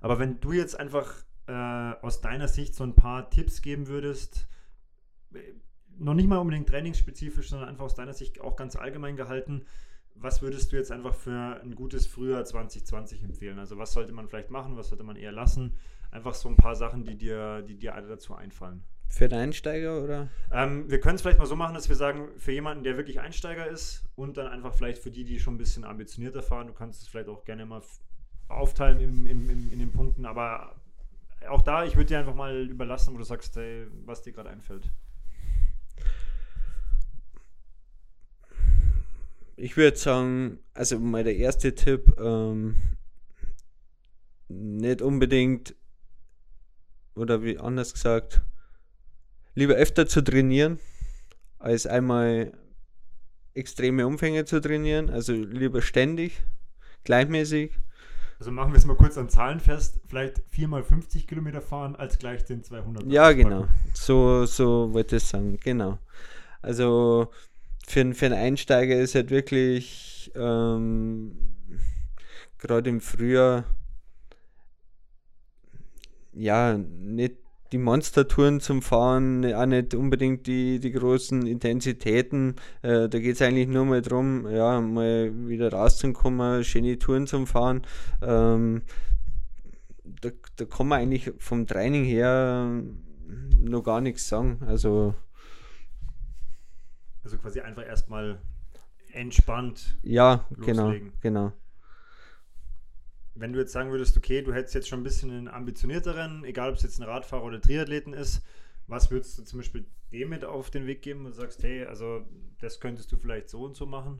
Aber 0.00 0.20
wenn 0.20 0.40
du 0.40 0.52
jetzt 0.52 0.78
einfach 0.78 1.12
äh, 1.48 1.52
aus 1.52 2.20
deiner 2.20 2.46
Sicht 2.46 2.76
so 2.76 2.84
ein 2.84 2.94
paar 2.94 3.28
Tipps 3.28 3.60
geben 3.60 3.88
würdest, 3.88 4.46
äh, 5.34 5.40
noch 5.98 6.14
nicht 6.14 6.28
mal 6.28 6.38
unbedingt 6.38 6.68
trainingsspezifisch, 6.68 7.50
sondern 7.50 7.68
einfach 7.68 7.84
aus 7.84 7.94
deiner 7.94 8.12
Sicht 8.12 8.40
auch 8.40 8.56
ganz 8.56 8.76
allgemein 8.76 9.16
gehalten, 9.16 9.64
was 10.14 10.42
würdest 10.42 10.72
du 10.72 10.76
jetzt 10.76 10.92
einfach 10.92 11.14
für 11.14 11.60
ein 11.62 11.74
gutes 11.74 12.06
Frühjahr 12.06 12.44
2020 12.44 13.24
empfehlen? 13.24 13.58
Also 13.58 13.78
was 13.78 13.92
sollte 13.92 14.12
man 14.12 14.28
vielleicht 14.28 14.50
machen, 14.50 14.76
was 14.76 14.88
sollte 14.88 15.04
man 15.04 15.16
eher 15.16 15.32
lassen? 15.32 15.74
Einfach 16.10 16.34
so 16.34 16.48
ein 16.48 16.56
paar 16.56 16.76
Sachen, 16.76 17.04
die 17.04 17.16
dir, 17.16 17.62
die 17.62 17.76
dir 17.76 17.94
alle 17.94 18.08
dazu 18.08 18.34
einfallen. 18.34 18.82
Für 19.08 19.28
den 19.28 19.38
Einsteiger 19.38 20.02
oder? 20.02 20.28
Ähm, 20.50 20.90
wir 20.90 21.00
können 21.00 21.16
es 21.16 21.22
vielleicht 21.22 21.38
mal 21.38 21.46
so 21.46 21.56
machen, 21.56 21.74
dass 21.74 21.88
wir 21.88 21.96
sagen, 21.96 22.28
für 22.38 22.52
jemanden, 22.52 22.82
der 22.82 22.96
wirklich 22.96 23.20
Einsteiger 23.20 23.66
ist 23.66 24.04
und 24.14 24.36
dann 24.36 24.46
einfach 24.46 24.74
vielleicht 24.74 25.02
für 25.02 25.10
die, 25.10 25.24
die 25.24 25.38
schon 25.38 25.54
ein 25.54 25.58
bisschen 25.58 25.84
ambitionierter 25.84 26.42
fahren, 26.42 26.66
du 26.66 26.72
kannst 26.72 27.02
es 27.02 27.08
vielleicht 27.08 27.28
auch 27.28 27.44
gerne 27.44 27.66
mal 27.66 27.82
aufteilen 28.48 29.00
im, 29.00 29.26
im, 29.26 29.50
im, 29.50 29.72
in 29.72 29.78
den 29.78 29.92
Punkten, 29.92 30.24
aber 30.24 30.76
auch 31.48 31.62
da, 31.62 31.84
ich 31.84 31.96
würde 31.96 32.06
dir 32.06 32.18
einfach 32.18 32.34
mal 32.34 32.68
überlassen, 32.68 33.12
wo 33.12 33.18
du 33.18 33.24
sagst, 33.24 33.56
hey, 33.56 33.86
was 34.06 34.22
dir 34.22 34.32
gerade 34.32 34.50
einfällt. 34.50 34.90
Ich 39.56 39.76
würde 39.76 39.96
sagen, 39.96 40.58
also 40.74 40.98
mal 40.98 41.24
der 41.24 41.36
erste 41.36 41.74
Tipp, 41.74 42.18
ähm, 42.18 42.76
nicht 44.48 45.02
unbedingt 45.02 45.74
oder 47.14 47.42
wie 47.42 47.58
anders 47.58 47.92
gesagt, 47.92 48.40
lieber 49.54 49.74
öfter 49.74 50.06
zu 50.06 50.22
trainieren, 50.22 50.78
als 51.58 51.86
einmal 51.86 52.52
extreme 53.54 54.06
Umfänge 54.06 54.44
zu 54.44 54.60
trainieren. 54.60 55.10
Also 55.10 55.32
lieber 55.32 55.82
ständig, 55.82 56.42
gleichmäßig. 57.04 57.72
Also 58.38 58.50
machen 58.50 58.72
wir 58.72 58.78
es 58.78 58.86
mal 58.86 58.96
kurz 58.96 59.16
an 59.18 59.28
Zahlen 59.28 59.60
fest. 59.60 60.00
Vielleicht 60.08 60.42
viermal 60.48 60.82
50 60.82 61.28
Kilometer 61.28 61.60
fahren 61.60 61.94
als 61.94 62.18
gleich 62.18 62.44
den 62.44 62.64
200. 62.64 63.04
Ja, 63.06 63.32
genau. 63.32 63.68
So, 63.94 64.46
so 64.46 64.92
wollte 64.92 65.16
ich 65.16 65.24
sagen. 65.24 65.58
Genau. 65.62 65.98
Also 66.60 67.30
für, 67.86 68.14
für 68.14 68.26
einen 68.26 68.34
Einsteiger 68.34 68.96
ist 68.96 69.14
halt 69.14 69.30
wirklich 69.30 70.30
ähm, 70.34 71.32
gerade 72.58 72.90
im 72.90 73.00
Frühjahr 73.00 73.64
ja, 76.32 76.78
nicht 76.78 77.36
die 77.72 77.78
Monstertouren 77.78 78.60
zum 78.60 78.82
Fahren, 78.82 79.50
auch 79.54 79.66
nicht 79.66 79.94
unbedingt 79.94 80.46
die, 80.46 80.78
die 80.78 80.92
großen 80.92 81.46
Intensitäten. 81.46 82.56
Äh, 82.82 83.08
da 83.08 83.18
geht 83.18 83.36
es 83.36 83.42
eigentlich 83.42 83.68
nur 83.68 83.86
mal 83.86 84.02
darum, 84.02 84.46
ja, 84.48 84.80
mal 84.80 85.32
wieder 85.48 85.72
rauszukommen, 85.72 86.64
schöne 86.64 86.98
Touren 86.98 87.26
zum 87.26 87.46
Fahren. 87.46 87.82
Ähm, 88.22 88.82
da, 90.04 90.30
da 90.56 90.64
kann 90.66 90.88
man 90.88 91.00
eigentlich 91.00 91.32
vom 91.38 91.66
Training 91.66 92.04
her 92.04 92.82
noch 93.58 93.82
gar 93.82 94.02
nichts 94.02 94.28
sagen. 94.28 94.58
Also, 94.66 95.14
also 97.24 97.38
quasi 97.38 97.60
einfach 97.60 97.86
erstmal 97.86 98.40
entspannt. 99.12 99.96
Ja, 100.02 100.46
genau, 100.50 100.84
loslegen. 100.84 101.12
genau, 101.20 101.48
genau 101.48 101.52
wenn 103.34 103.52
du 103.52 103.58
jetzt 103.58 103.72
sagen 103.72 103.90
würdest, 103.90 104.16
okay, 104.16 104.42
du 104.42 104.52
hättest 104.52 104.74
jetzt 104.74 104.88
schon 104.88 105.00
ein 105.00 105.04
bisschen 105.04 105.30
einen 105.30 105.48
ambitionierteren, 105.48 106.44
egal 106.44 106.70
ob 106.70 106.76
es 106.76 106.82
jetzt 106.82 107.00
ein 107.00 107.04
Radfahrer 107.04 107.44
oder 107.44 107.60
Triathleten 107.60 108.12
ist, 108.12 108.42
was 108.86 109.10
würdest 109.10 109.38
du 109.38 109.44
zum 109.44 109.60
Beispiel 109.60 109.86
dem 110.12 110.28
mit 110.28 110.44
auf 110.44 110.70
den 110.70 110.86
Weg 110.86 111.02
geben 111.02 111.24
und 111.24 111.32
sagst, 111.32 111.62
hey, 111.62 111.84
also 111.84 112.26
das 112.60 112.80
könntest 112.80 113.10
du 113.10 113.16
vielleicht 113.16 113.48
so 113.48 113.64
und 113.64 113.76
so 113.76 113.86
machen? 113.86 114.18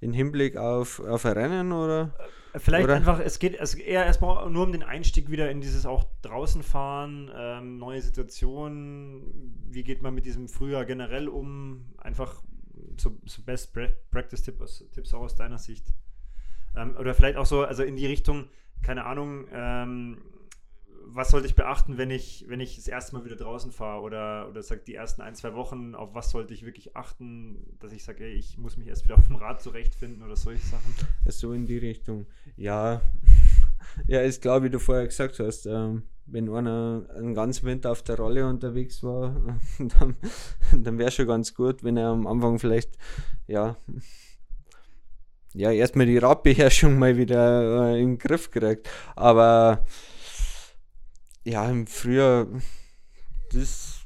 In 0.00 0.12
Hinblick 0.12 0.56
auf, 0.56 1.00
auf 1.00 1.24
ein 1.24 1.32
Rennen 1.32 1.72
oder? 1.72 2.14
Vielleicht 2.58 2.84
oder? 2.84 2.94
einfach, 2.94 3.20
es 3.20 3.38
geht 3.38 3.58
es 3.58 3.74
eher 3.74 4.04
erstmal 4.04 4.50
nur 4.50 4.64
um 4.64 4.72
den 4.72 4.82
Einstieg 4.82 5.30
wieder 5.30 5.50
in 5.50 5.60
dieses 5.60 5.86
auch 5.86 6.04
draußen 6.22 6.62
fahren, 6.62 7.30
ähm, 7.34 7.78
neue 7.78 8.02
Situationen, 8.02 9.22
wie 9.68 9.82
geht 9.82 10.02
man 10.02 10.14
mit 10.14 10.26
diesem 10.26 10.48
Frühjahr 10.48 10.84
generell 10.84 11.28
um? 11.28 11.86
Einfach 11.98 12.42
so, 12.96 13.16
so 13.26 13.42
Best 13.42 13.72
Practice 14.10 14.42
Tipps 14.42 15.14
auch 15.14 15.20
aus 15.20 15.36
deiner 15.36 15.58
Sicht. 15.58 15.86
Ähm, 16.76 16.96
oder 16.98 17.14
vielleicht 17.14 17.36
auch 17.36 17.46
so, 17.46 17.62
also 17.62 17.82
in 17.82 17.96
die 17.96 18.06
Richtung, 18.06 18.48
keine 18.82 19.04
Ahnung, 19.04 19.46
ähm, 19.52 20.18
was 21.10 21.30
sollte 21.30 21.46
ich 21.46 21.54
beachten, 21.54 21.96
wenn 21.96 22.10
ich, 22.10 22.44
wenn 22.48 22.60
ich 22.60 22.76
das 22.76 22.86
erste 22.86 23.16
Mal 23.16 23.24
wieder 23.24 23.36
draußen 23.36 23.72
fahre 23.72 24.02
oder, 24.02 24.48
oder 24.48 24.62
sag 24.62 24.84
die 24.84 24.94
ersten 24.94 25.22
ein, 25.22 25.34
zwei 25.34 25.54
Wochen, 25.54 25.94
auf 25.94 26.14
was 26.14 26.30
sollte 26.30 26.54
ich 26.54 26.64
wirklich 26.64 26.96
achten, 26.96 27.76
dass 27.80 27.92
ich 27.92 28.04
sage, 28.04 28.26
ich 28.26 28.58
muss 28.58 28.76
mich 28.76 28.88
erst 28.88 29.04
wieder 29.04 29.16
auf 29.16 29.26
dem 29.26 29.36
Rad 29.36 29.62
zurechtfinden 29.62 30.22
oder 30.22 30.36
solche 30.36 30.66
Sachen? 30.66 30.94
So 31.26 31.52
in 31.52 31.66
die 31.66 31.78
Richtung. 31.78 32.26
Ja, 32.56 33.00
ja, 34.06 34.20
ist 34.20 34.42
klar, 34.42 34.62
wie 34.62 34.70
du 34.70 34.78
vorher 34.78 35.06
gesagt 35.06 35.38
hast. 35.38 35.66
Ähm, 35.66 36.02
wenn 36.26 36.48
einer 36.50 37.06
einen 37.16 37.34
ganzen 37.34 37.66
Winter 37.66 37.90
auf 37.90 38.02
der 38.02 38.16
Rolle 38.16 38.46
unterwegs 38.46 39.02
war, 39.02 39.34
dann, 39.78 40.16
dann 40.76 40.98
wäre 40.98 41.10
schon 41.10 41.26
ganz 41.26 41.54
gut, 41.54 41.82
wenn 41.82 41.96
er 41.96 42.08
am 42.08 42.26
Anfang 42.26 42.58
vielleicht, 42.58 42.98
ja, 43.46 43.76
ja, 45.54 45.72
erstmal 45.72 46.06
die 46.06 46.18
Radbeherrschung 46.18 46.98
mal 46.98 47.16
wieder 47.16 47.92
äh, 47.92 48.00
in 48.00 48.10
den 48.10 48.18
Griff 48.18 48.50
kriegt. 48.50 48.88
Aber 49.16 49.84
ja, 51.44 51.68
im 51.68 51.86
Frühjahr, 51.86 52.46
das. 53.52 54.04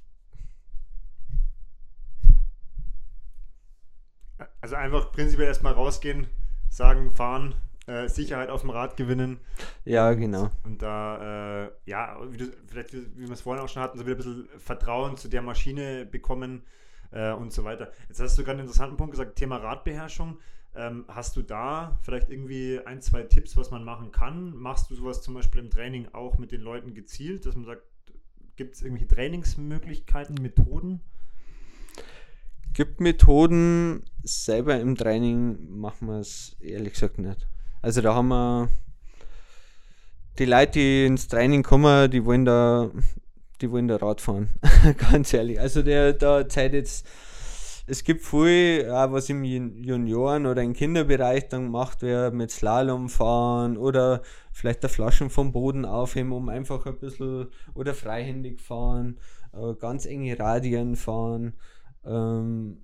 Also 4.60 4.76
einfach 4.76 5.12
prinzipiell 5.12 5.48
erstmal 5.48 5.72
rausgehen, 5.72 6.28
sagen, 6.68 7.10
fahren, 7.10 7.54
äh, 7.86 8.08
Sicherheit 8.08 8.48
auf 8.48 8.60
dem 8.60 8.70
Rad 8.70 8.96
gewinnen. 8.96 9.40
Ja, 9.84 10.12
genau. 10.12 10.50
Und, 10.62 10.82
da, 10.82 11.64
äh, 11.64 11.70
ja, 11.84 12.16
wie 12.30 12.36
du, 12.36 12.52
vielleicht, 12.66 12.92
wie 12.92 13.26
wir 13.26 13.32
es 13.32 13.40
vorhin 13.40 13.62
auch 13.62 13.68
schon 13.68 13.82
hatten, 13.82 13.98
so 13.98 14.06
wieder 14.06 14.14
ein 14.14 14.18
bisschen 14.18 14.48
Vertrauen 14.58 15.16
zu 15.16 15.28
der 15.28 15.42
Maschine 15.42 16.06
bekommen 16.06 16.62
äh, 17.10 17.32
und 17.32 17.52
so 17.52 17.64
weiter. 17.64 17.92
Jetzt 18.08 18.20
hast 18.20 18.38
du 18.38 18.42
gerade 18.42 18.58
einen 18.58 18.68
interessanten 18.68 18.96
Punkt 18.96 19.12
gesagt, 19.12 19.36
Thema 19.36 19.56
Radbeherrschung. 19.56 20.38
Ähm, 20.74 21.04
hast 21.08 21.36
du 21.36 21.42
da 21.42 21.98
vielleicht 22.02 22.30
irgendwie 22.30 22.80
ein, 22.84 23.02
zwei 23.02 23.22
Tipps, 23.22 23.56
was 23.56 23.70
man 23.70 23.84
machen 23.84 24.10
kann? 24.10 24.56
Machst 24.56 24.90
du 24.90 24.94
sowas 24.94 25.20
zum 25.20 25.34
Beispiel 25.34 25.60
im 25.60 25.70
Training 25.70 26.08
auch 26.12 26.38
mit 26.38 26.50
den 26.50 26.62
Leuten 26.62 26.94
gezielt, 26.94 27.44
dass 27.44 27.54
man 27.54 27.66
sagt, 27.66 27.82
gibt 28.56 28.74
es 28.74 28.82
irgendwelche 28.82 29.14
Trainingsmöglichkeiten, 29.14 30.36
Methoden? 30.40 31.00
Gibt 32.72 33.00
Methoden, 33.00 34.02
selber 34.22 34.80
im 34.80 34.96
Training 34.96 35.58
machen 35.68 36.08
wir 36.08 36.20
es 36.20 36.56
ehrlich 36.60 36.94
gesagt 36.94 37.18
nicht. 37.18 37.46
Also 37.82 38.00
da 38.00 38.14
haben 38.14 38.28
wir 38.28 38.70
die 40.38 40.46
Leute, 40.46 40.72
die 40.72 41.04
ins 41.04 41.28
Training 41.28 41.62
kommen, 41.62 42.10
die 42.10 42.24
wollen 42.24 42.46
da, 42.46 42.90
die 43.60 43.70
wollen 43.70 43.88
da 43.88 43.96
Rad 43.96 44.22
fahren. 44.22 44.48
Ganz 45.10 45.34
ehrlich. 45.34 45.60
Also 45.60 45.82
der 45.82 46.14
da 46.14 46.48
Zeit 46.48 46.72
jetzt, 46.72 47.06
es 47.86 48.04
gibt 48.04 48.22
viel, 48.22 48.88
auch 48.90 49.12
was 49.12 49.28
im 49.28 49.44
Junioren- 49.44 50.46
oder 50.46 50.62
im 50.62 50.72
Kinderbereich 50.72 51.48
dann 51.48 51.64
gemacht 51.64 52.02
wird, 52.02 52.34
mit 52.34 52.50
Slalom 52.50 53.08
fahren 53.08 53.76
oder 53.76 54.22
vielleicht 54.52 54.82
der 54.82 54.90
Flaschen 54.90 55.30
vom 55.30 55.52
Boden 55.52 55.84
aufheben, 55.84 56.32
um 56.32 56.48
einfach 56.48 56.86
ein 56.86 56.98
bisschen 56.98 57.48
oder 57.74 57.94
freihändig 57.94 58.60
fahren, 58.60 59.18
äh, 59.52 59.74
ganz 59.74 60.06
enge 60.06 60.38
Radien 60.38 60.96
fahren. 60.96 61.54
Ähm, 62.04 62.78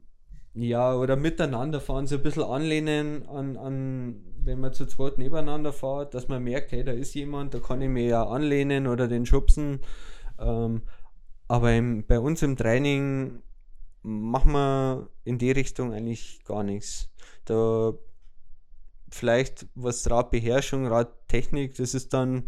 ja, 0.55 0.95
oder 0.95 1.17
miteinander 1.17 1.81
fahren, 1.81 2.07
so 2.07 2.17
ein 2.17 2.23
bisschen 2.23 2.43
anlehnen 2.43 3.29
an, 3.29 3.57
an 3.57 4.25
wenn 4.43 4.61
man 4.61 4.73
zu 4.73 4.87
zweit 4.87 5.19
nebeneinander 5.19 5.73
fährt, 5.73 6.15
dass 6.15 6.29
man 6.29 6.43
merkt, 6.43 6.73
hey, 6.73 6.83
da 6.83 6.93
ist 6.93 7.15
jemand, 7.15 7.55
da 7.55 7.61
kann 7.61 7.83
ich 7.83 7.89
mich 7.89 8.09
ja 8.09 8.25
anlehnen 8.25 8.87
oder 8.87 9.07
den 9.07 9.27
schubsen. 9.27 9.81
Ähm, 10.41 10.83
aber 11.47 11.73
im, 11.73 12.05
bei 12.07 12.19
uns 12.19 12.43
im 12.43 12.57
Training 12.57 13.43
machen 14.03 14.53
wir 14.53 15.09
in 15.25 15.39
die 15.39 15.51
Richtung 15.51 15.93
eigentlich 15.93 16.45
gar 16.45 16.63
nichts. 16.63 17.11
Da 17.45 17.95
vielleicht 19.11 19.67
was 19.75 20.09
Radbeherrschung, 20.11 20.87
Radtechnik, 20.87 21.75
das 21.75 21.95
ist 21.95 22.13
dann, 22.13 22.45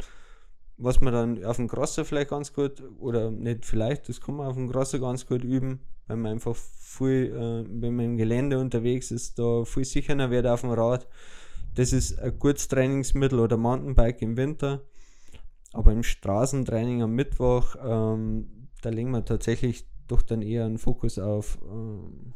was 0.77 1.01
man 1.01 1.13
dann 1.13 1.45
auf 1.45 1.57
dem 1.57 1.69
Crosser 1.69 2.05
vielleicht 2.05 2.31
ganz 2.31 2.53
gut, 2.53 2.83
oder 2.99 3.31
nicht 3.31 3.65
vielleicht, 3.65 4.09
das 4.09 4.21
kann 4.21 4.37
man 4.37 4.47
auf 4.47 4.57
dem 4.57 4.71
Crosser 4.71 4.99
ganz 4.99 5.27
gut 5.27 5.45
üben, 5.45 5.81
weil 6.07 6.17
man 6.17 6.33
einfach 6.33 6.57
viel, 6.57 7.35
äh, 7.35 7.65
wenn 7.69 7.97
man 7.97 8.05
im 8.05 8.17
Gelände 8.17 8.59
unterwegs 8.59 9.11
ist, 9.11 9.39
da 9.39 9.65
viel 9.65 9.85
sicherer 9.85 10.31
wird 10.31 10.47
auf 10.47 10.63
dem 10.63 10.71
Rad. 10.71 11.07
Das 11.75 11.93
ist 11.93 12.19
ein 12.19 12.39
gutes 12.39 12.69
Trainingsmittel 12.69 13.39
oder 13.39 13.57
Mountainbike 13.57 14.23
im 14.23 14.37
Winter. 14.37 14.83
Aber 15.73 15.93
im 15.93 16.03
Straßentraining 16.03 17.03
am 17.03 17.13
Mittwoch, 17.13 17.77
ähm, 17.83 18.69
da 18.83 18.89
legen 18.91 19.13
wir 19.13 19.25
tatsächlich 19.25 19.87
doch 20.11 20.23
dann 20.23 20.43
eher 20.43 20.65
einen 20.65 20.79
Fokus 20.79 21.19
auf 21.19 21.59
ähm, 21.63 22.35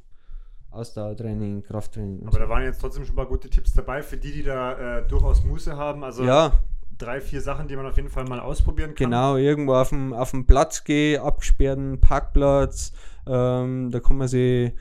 Ausdauertraining, 0.71 1.63
Krafttraining. 1.63 2.23
Aber 2.23 2.33
so. 2.33 2.39
da 2.39 2.49
waren 2.49 2.65
jetzt 2.65 2.81
trotzdem 2.81 3.05
schon 3.05 3.15
mal 3.15 3.27
gute 3.27 3.49
Tipps 3.49 3.73
dabei 3.73 4.03
für 4.03 4.17
die, 4.17 4.33
die 4.33 4.43
da 4.43 4.99
äh, 4.99 5.07
durchaus 5.07 5.45
Muße 5.45 5.77
haben. 5.77 6.05
Also 6.05 6.25
ja. 6.25 6.61
drei, 6.99 7.21
vier 7.21 7.41
Sachen, 7.41 7.69
die 7.69 7.77
man 7.77 7.87
auf 7.87 7.97
jeden 7.97 8.09
Fall 8.09 8.25
mal 8.25 8.41
ausprobieren 8.41 8.95
kann. 8.95 9.07
Genau, 9.11 9.37
irgendwo 9.37 9.75
auf 9.75 9.91
dem, 9.91 10.13
auf 10.13 10.33
dem 10.33 10.47
Platz 10.47 10.85
gehen, 10.85 11.21
abgesperrten 11.21 12.01
Parkplatz, 12.01 12.93
ähm, 13.27 13.91
da 13.91 14.01
kann 14.01 14.17
man 14.17 14.29
sich 14.29 14.73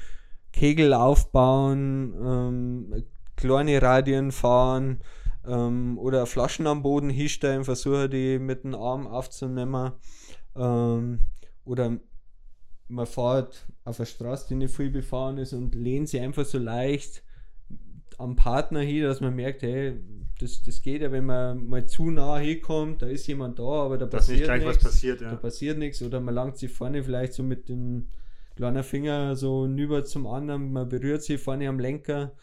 Kegel 0.52 0.94
aufbauen, 0.94 2.14
ähm, 2.24 3.04
kleine 3.36 3.82
Radien 3.82 4.32
fahren 4.32 5.02
ähm, 5.48 5.98
oder 5.98 6.26
Flaschen 6.26 6.68
am 6.68 6.84
Boden 6.84 7.10
hinstellen, 7.10 7.64
versuche 7.64 8.10
die 8.10 8.40
mit 8.40 8.64
dem 8.64 8.76
Arm 8.76 9.08
aufzunehmen. 9.08 9.94
Ähm, 10.56 11.20
oder 11.66 11.98
man 12.94 13.06
fährt 13.06 13.66
auf 13.84 13.98
der 13.98 14.06
Straße, 14.06 14.48
die 14.50 14.56
nicht 14.56 14.76
viel 14.76 14.90
befahren 14.90 15.38
ist 15.38 15.54
und 15.54 15.76
lehnt 15.76 16.10
sie 16.10 16.20
einfach 16.20 16.46
so 16.46 16.58
leicht 16.58 17.24
am 18.18 18.36
Partner 18.36 18.82
hin, 18.82 19.04
dass 19.04 19.22
man 19.22 19.36
merkt, 19.36 19.64
hey, 19.64 20.00
das, 20.40 20.64
das 20.64 20.82
geht 20.82 21.02
ja, 21.02 21.12
wenn 21.12 21.26
man 21.26 21.68
mal 21.68 21.86
zu 21.86 22.10
nah 22.12 22.38
hinkommt, 22.38 23.02
da 23.02 23.08
ist 23.08 23.28
jemand 23.28 23.60
da, 23.60 23.64
aber 23.64 23.98
da 23.98 24.06
dass 24.06 24.28
passiert 24.28 24.50
nichts. 24.64 24.84
Passiert, 24.84 25.22
ja. 25.22 25.32
Da 25.32 25.36
passiert 25.36 25.78
nichts 25.78 26.02
oder 26.02 26.20
man 26.20 26.34
langt 26.34 26.58
sich 26.58 26.72
vorne 26.72 27.04
vielleicht 27.04 27.34
so 27.34 27.44
mit 27.44 27.70
den 27.70 28.08
kleinen 28.56 28.84
Finger 28.84 29.36
so 29.36 29.68
nüber 29.68 30.06
zum 30.06 30.28
anderen, 30.28 30.72
man 30.72 30.90
berührt 30.90 31.24
sie 31.24 31.38
vorne 31.38 31.68
am 31.68 31.80
Lenker 31.80 32.34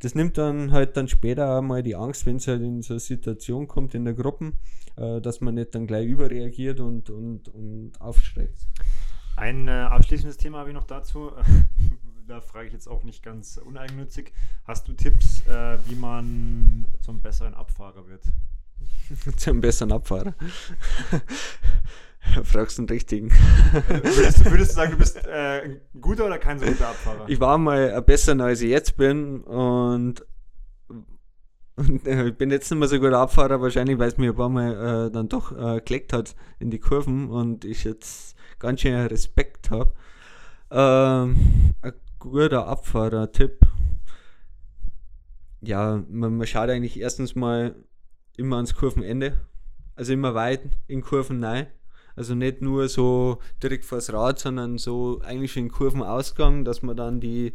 das 0.00 0.14
nimmt 0.14 0.36
dann 0.36 0.72
halt 0.72 0.96
dann 0.96 1.08
später 1.08 1.58
auch 1.58 1.62
mal 1.62 1.82
die 1.82 1.96
Angst, 1.96 2.26
wenn 2.26 2.36
es 2.36 2.48
halt 2.48 2.62
in 2.62 2.82
so 2.82 2.94
eine 2.94 3.00
Situation 3.00 3.66
kommt 3.66 3.94
in 3.94 4.04
der 4.04 4.14
Gruppe, 4.14 4.52
äh, 4.96 5.20
dass 5.20 5.40
man 5.40 5.54
nicht 5.54 5.74
dann 5.74 5.86
gleich 5.86 6.06
überreagiert 6.06 6.80
und, 6.80 7.08
und, 7.10 7.48
und 7.48 7.92
aufschreckt. 7.98 8.58
Ein 9.36 9.68
äh, 9.68 9.70
abschließendes 9.70 10.38
Thema 10.38 10.58
habe 10.58 10.70
ich 10.70 10.74
noch 10.74 10.86
dazu. 10.86 11.30
da 12.26 12.40
frage 12.40 12.68
ich 12.68 12.72
jetzt 12.72 12.88
auch 12.88 13.04
nicht 13.04 13.22
ganz 13.22 13.58
uneigennützig. 13.58 14.32
Hast 14.64 14.88
du 14.88 14.94
Tipps, 14.94 15.46
äh, 15.46 15.78
wie 15.86 15.94
man 15.94 16.86
zum 17.02 17.20
besseren 17.20 17.54
Abfahrer 17.54 18.08
wird? 18.08 18.22
zum 19.36 19.60
besseren 19.60 19.92
Abfahrer? 19.92 20.34
Fragst 22.42 22.78
du 22.78 22.82
den 22.82 22.88
richtigen. 22.88 23.30
würdest, 23.86 24.44
würdest, 24.46 24.72
du 24.72 24.74
sagen, 24.74 24.92
du 24.92 24.98
bist 24.98 25.24
äh, 25.24 25.64
ein 25.64 25.80
guter 26.00 26.26
oder 26.26 26.38
kein 26.38 26.58
so 26.58 26.66
guter 26.66 26.88
Abfahrer? 26.88 27.28
Ich 27.28 27.38
war 27.38 27.56
mal 27.56 28.02
besser, 28.02 28.38
als 28.40 28.62
ich 28.62 28.70
jetzt 28.70 28.96
bin 28.96 29.42
und, 29.42 30.26
und 31.76 32.06
äh, 32.06 32.28
ich 32.28 32.36
bin 32.36 32.50
jetzt 32.50 32.68
nicht 32.70 32.80
mehr 32.80 32.88
so 32.88 32.98
guter 32.98 33.18
Abfahrer, 33.18 33.60
wahrscheinlich, 33.60 33.98
weil 33.98 34.08
es 34.08 34.16
mir 34.16 34.30
ein 34.30 34.36
paar 34.36 34.48
Mal 34.48 35.06
äh, 35.06 35.10
dann 35.12 35.28
doch 35.28 35.52
äh, 35.52 35.76
geklickt 35.76 36.12
hat 36.12 36.34
in 36.58 36.70
die 36.70 36.80
Kurven 36.80 37.30
und 37.30 37.64
ich 37.64 37.84
jetzt 37.84 38.35
ganz 38.66 38.80
schön 38.80 38.94
Respekt 39.06 39.70
habe. 39.70 39.92
Ähm, 40.70 41.36
ein 41.82 41.92
guter 42.18 42.66
Abfahrer-Tipp. 42.66 43.60
Ja, 45.60 46.02
man, 46.08 46.36
man 46.36 46.46
schaut 46.46 46.68
eigentlich 46.68 46.98
erstens 46.98 47.36
mal 47.36 47.76
immer 48.36 48.56
ans 48.56 48.74
Kurvenende, 48.74 49.38
also 49.94 50.12
immer 50.12 50.34
weit 50.34 50.62
in 50.88 51.00
Kurven 51.00 51.42
rein 51.42 51.68
also 52.16 52.34
nicht 52.34 52.62
nur 52.62 52.88
so 52.88 53.40
direkt 53.62 53.84
vors 53.84 54.10
Rad, 54.10 54.38
sondern 54.38 54.78
so 54.78 55.20
eigentlich 55.22 55.52
schon 55.52 55.64
in 55.64 55.70
Kurvenausgang, 55.70 56.64
dass 56.64 56.80
man 56.80 56.96
dann 56.96 57.20
die, 57.20 57.52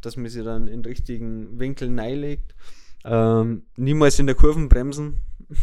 dass 0.00 0.16
man 0.16 0.28
sie 0.28 0.42
dann 0.42 0.66
in 0.66 0.84
richtigen 0.84 1.60
Winkel 1.60 1.96
reinlegt. 1.96 2.56
Ähm, 3.04 3.62
niemals 3.76 4.18
in 4.18 4.26
der 4.26 4.34
Kurven 4.34 4.68
bremsen. 4.68 5.20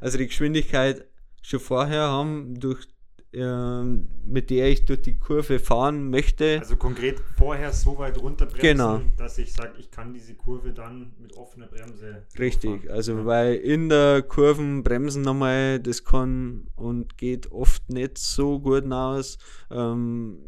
Also 0.00 0.18
die 0.18 0.26
Geschwindigkeit 0.26 1.06
schon 1.40 1.58
vorher 1.58 2.02
haben 2.02 2.60
durch 2.60 2.86
ähm, 3.32 4.08
mit 4.24 4.50
der 4.50 4.70
ich 4.70 4.84
durch 4.84 5.02
die 5.02 5.18
Kurve 5.18 5.58
fahren 5.60 6.10
möchte. 6.10 6.58
Also 6.58 6.76
konkret 6.76 7.20
vorher 7.36 7.72
so 7.72 7.96
weit 7.98 8.20
runterbremsen, 8.20 8.60
genau. 8.60 9.00
dass 9.16 9.38
ich 9.38 9.52
sage, 9.52 9.74
ich 9.78 9.90
kann 9.90 10.12
diese 10.12 10.34
Kurve 10.34 10.72
dann 10.72 11.12
mit 11.18 11.36
offener 11.36 11.66
Bremse. 11.66 12.24
Richtig, 12.38 12.82
fahren. 12.82 12.94
also 12.94 13.18
ja. 13.18 13.26
weil 13.26 13.54
in 13.54 13.88
der 13.88 14.22
Kurven 14.22 14.82
bremsen 14.82 15.22
nochmal, 15.22 15.78
das 15.78 16.04
kann 16.04 16.66
und 16.74 17.18
geht 17.18 17.52
oft 17.52 17.88
nicht 17.88 18.18
so 18.18 18.58
gut 18.58 18.90
aus. 18.90 19.38
Ähm, 19.70 20.38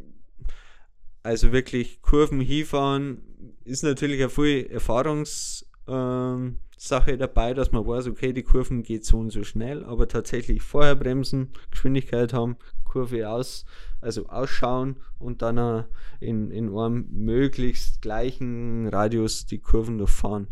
also 1.23 1.53
wirklich 1.53 2.03
Kurven 2.03 2.41
hinfahren 2.41 3.23
ist 3.65 3.85
natürlich 3.85 4.21
eine 4.21 4.31
viel 4.31 4.69
Erfahrungs- 4.73 5.67
ähm, 5.87 6.59
Sache 6.77 7.17
dabei, 7.17 7.55
dass 7.55 7.71
man 7.71 7.87
weiß, 7.87 8.09
okay, 8.09 8.33
die 8.33 8.43
Kurven 8.43 8.83
geht 8.83 9.05
so 9.05 9.19
und 9.19 9.31
so 9.31 9.45
schnell, 9.45 9.85
aber 9.85 10.09
tatsächlich 10.09 10.63
vorher 10.63 10.97
bremsen, 10.97 11.53
Geschwindigkeit 11.71 12.33
haben, 12.33 12.57
Kurve 12.85 13.29
aus, 13.29 13.65
also 14.01 14.27
ausschauen 14.27 14.97
und 15.19 15.43
dann 15.43 15.85
in, 16.21 16.51
in 16.51 16.77
einem 16.77 17.07
möglichst 17.11 18.03
gleichen 18.03 18.89
Radius 18.89 19.47
die 19.47 19.59
Kurven 19.59 19.99
durchfahren. 19.99 20.49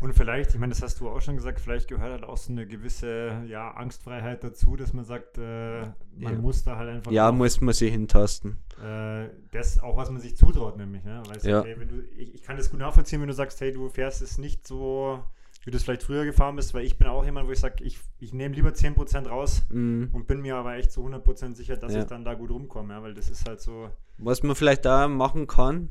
Und 0.00 0.12
vielleicht, 0.14 0.50
ich 0.50 0.60
meine, 0.60 0.72
das 0.72 0.82
hast 0.82 1.00
du 1.00 1.08
auch 1.08 1.20
schon 1.20 1.36
gesagt, 1.36 1.60
vielleicht 1.60 1.88
gehört 1.88 2.10
halt 2.10 2.24
auch 2.24 2.36
so 2.36 2.52
eine 2.52 2.66
gewisse 2.66 3.42
ja, 3.48 3.70
Angstfreiheit 3.70 4.44
dazu, 4.44 4.76
dass 4.76 4.92
man 4.92 5.04
sagt, 5.04 5.38
äh, 5.38 5.80
man 5.80 5.94
ja. 6.18 6.32
muss 6.32 6.64
da 6.64 6.76
halt 6.76 6.90
einfach. 6.90 7.10
Ja, 7.10 7.32
muss 7.32 7.60
man 7.60 7.74
sich 7.74 7.92
hintasten. 7.92 8.58
Äh, 8.82 9.28
das 9.52 9.82
auch, 9.82 9.96
was 9.96 10.10
man 10.10 10.20
sich 10.20 10.36
zutraut, 10.36 10.76
nämlich. 10.76 11.02
Ne? 11.04 11.22
Weißt 11.26 11.46
ja. 11.46 11.60
okay, 11.60 11.76
wenn 11.78 11.88
du, 11.88 12.02
ich, 12.16 12.34
ich, 12.34 12.42
kann 12.42 12.56
das 12.56 12.70
gut 12.70 12.80
nachvollziehen, 12.80 13.20
wenn 13.20 13.28
du 13.28 13.34
sagst, 13.34 13.60
hey, 13.60 13.72
du 13.72 13.88
fährst 13.88 14.20
es 14.20 14.36
nicht 14.36 14.66
so, 14.66 15.22
wie 15.64 15.70
du 15.70 15.78
es 15.78 15.84
vielleicht 15.84 16.02
früher 16.02 16.24
gefahren 16.24 16.56
bist, 16.56 16.74
weil 16.74 16.84
ich 16.84 16.98
bin 16.98 17.06
auch 17.08 17.24
jemand, 17.24 17.48
wo 17.48 17.52
ich 17.52 17.60
sage, 17.60 17.82
ich, 17.82 17.98
ich 18.18 18.34
nehme 18.34 18.54
lieber 18.54 18.70
10% 18.70 19.28
raus 19.28 19.62
mhm. 19.70 20.10
und 20.12 20.26
bin 20.26 20.42
mir 20.42 20.56
aber 20.56 20.74
echt 20.74 20.92
zu 20.92 21.06
100% 21.06 21.54
sicher, 21.54 21.76
dass 21.76 21.94
ja. 21.94 22.00
ich 22.00 22.06
dann 22.06 22.24
da 22.24 22.34
gut 22.34 22.50
rumkomme, 22.50 22.94
ja? 22.94 23.02
weil 23.02 23.14
das 23.14 23.30
ist 23.30 23.48
halt 23.48 23.60
so. 23.60 23.90
Was 24.18 24.42
man 24.42 24.54
vielleicht 24.54 24.84
da 24.84 25.08
machen 25.08 25.46
kann, 25.46 25.88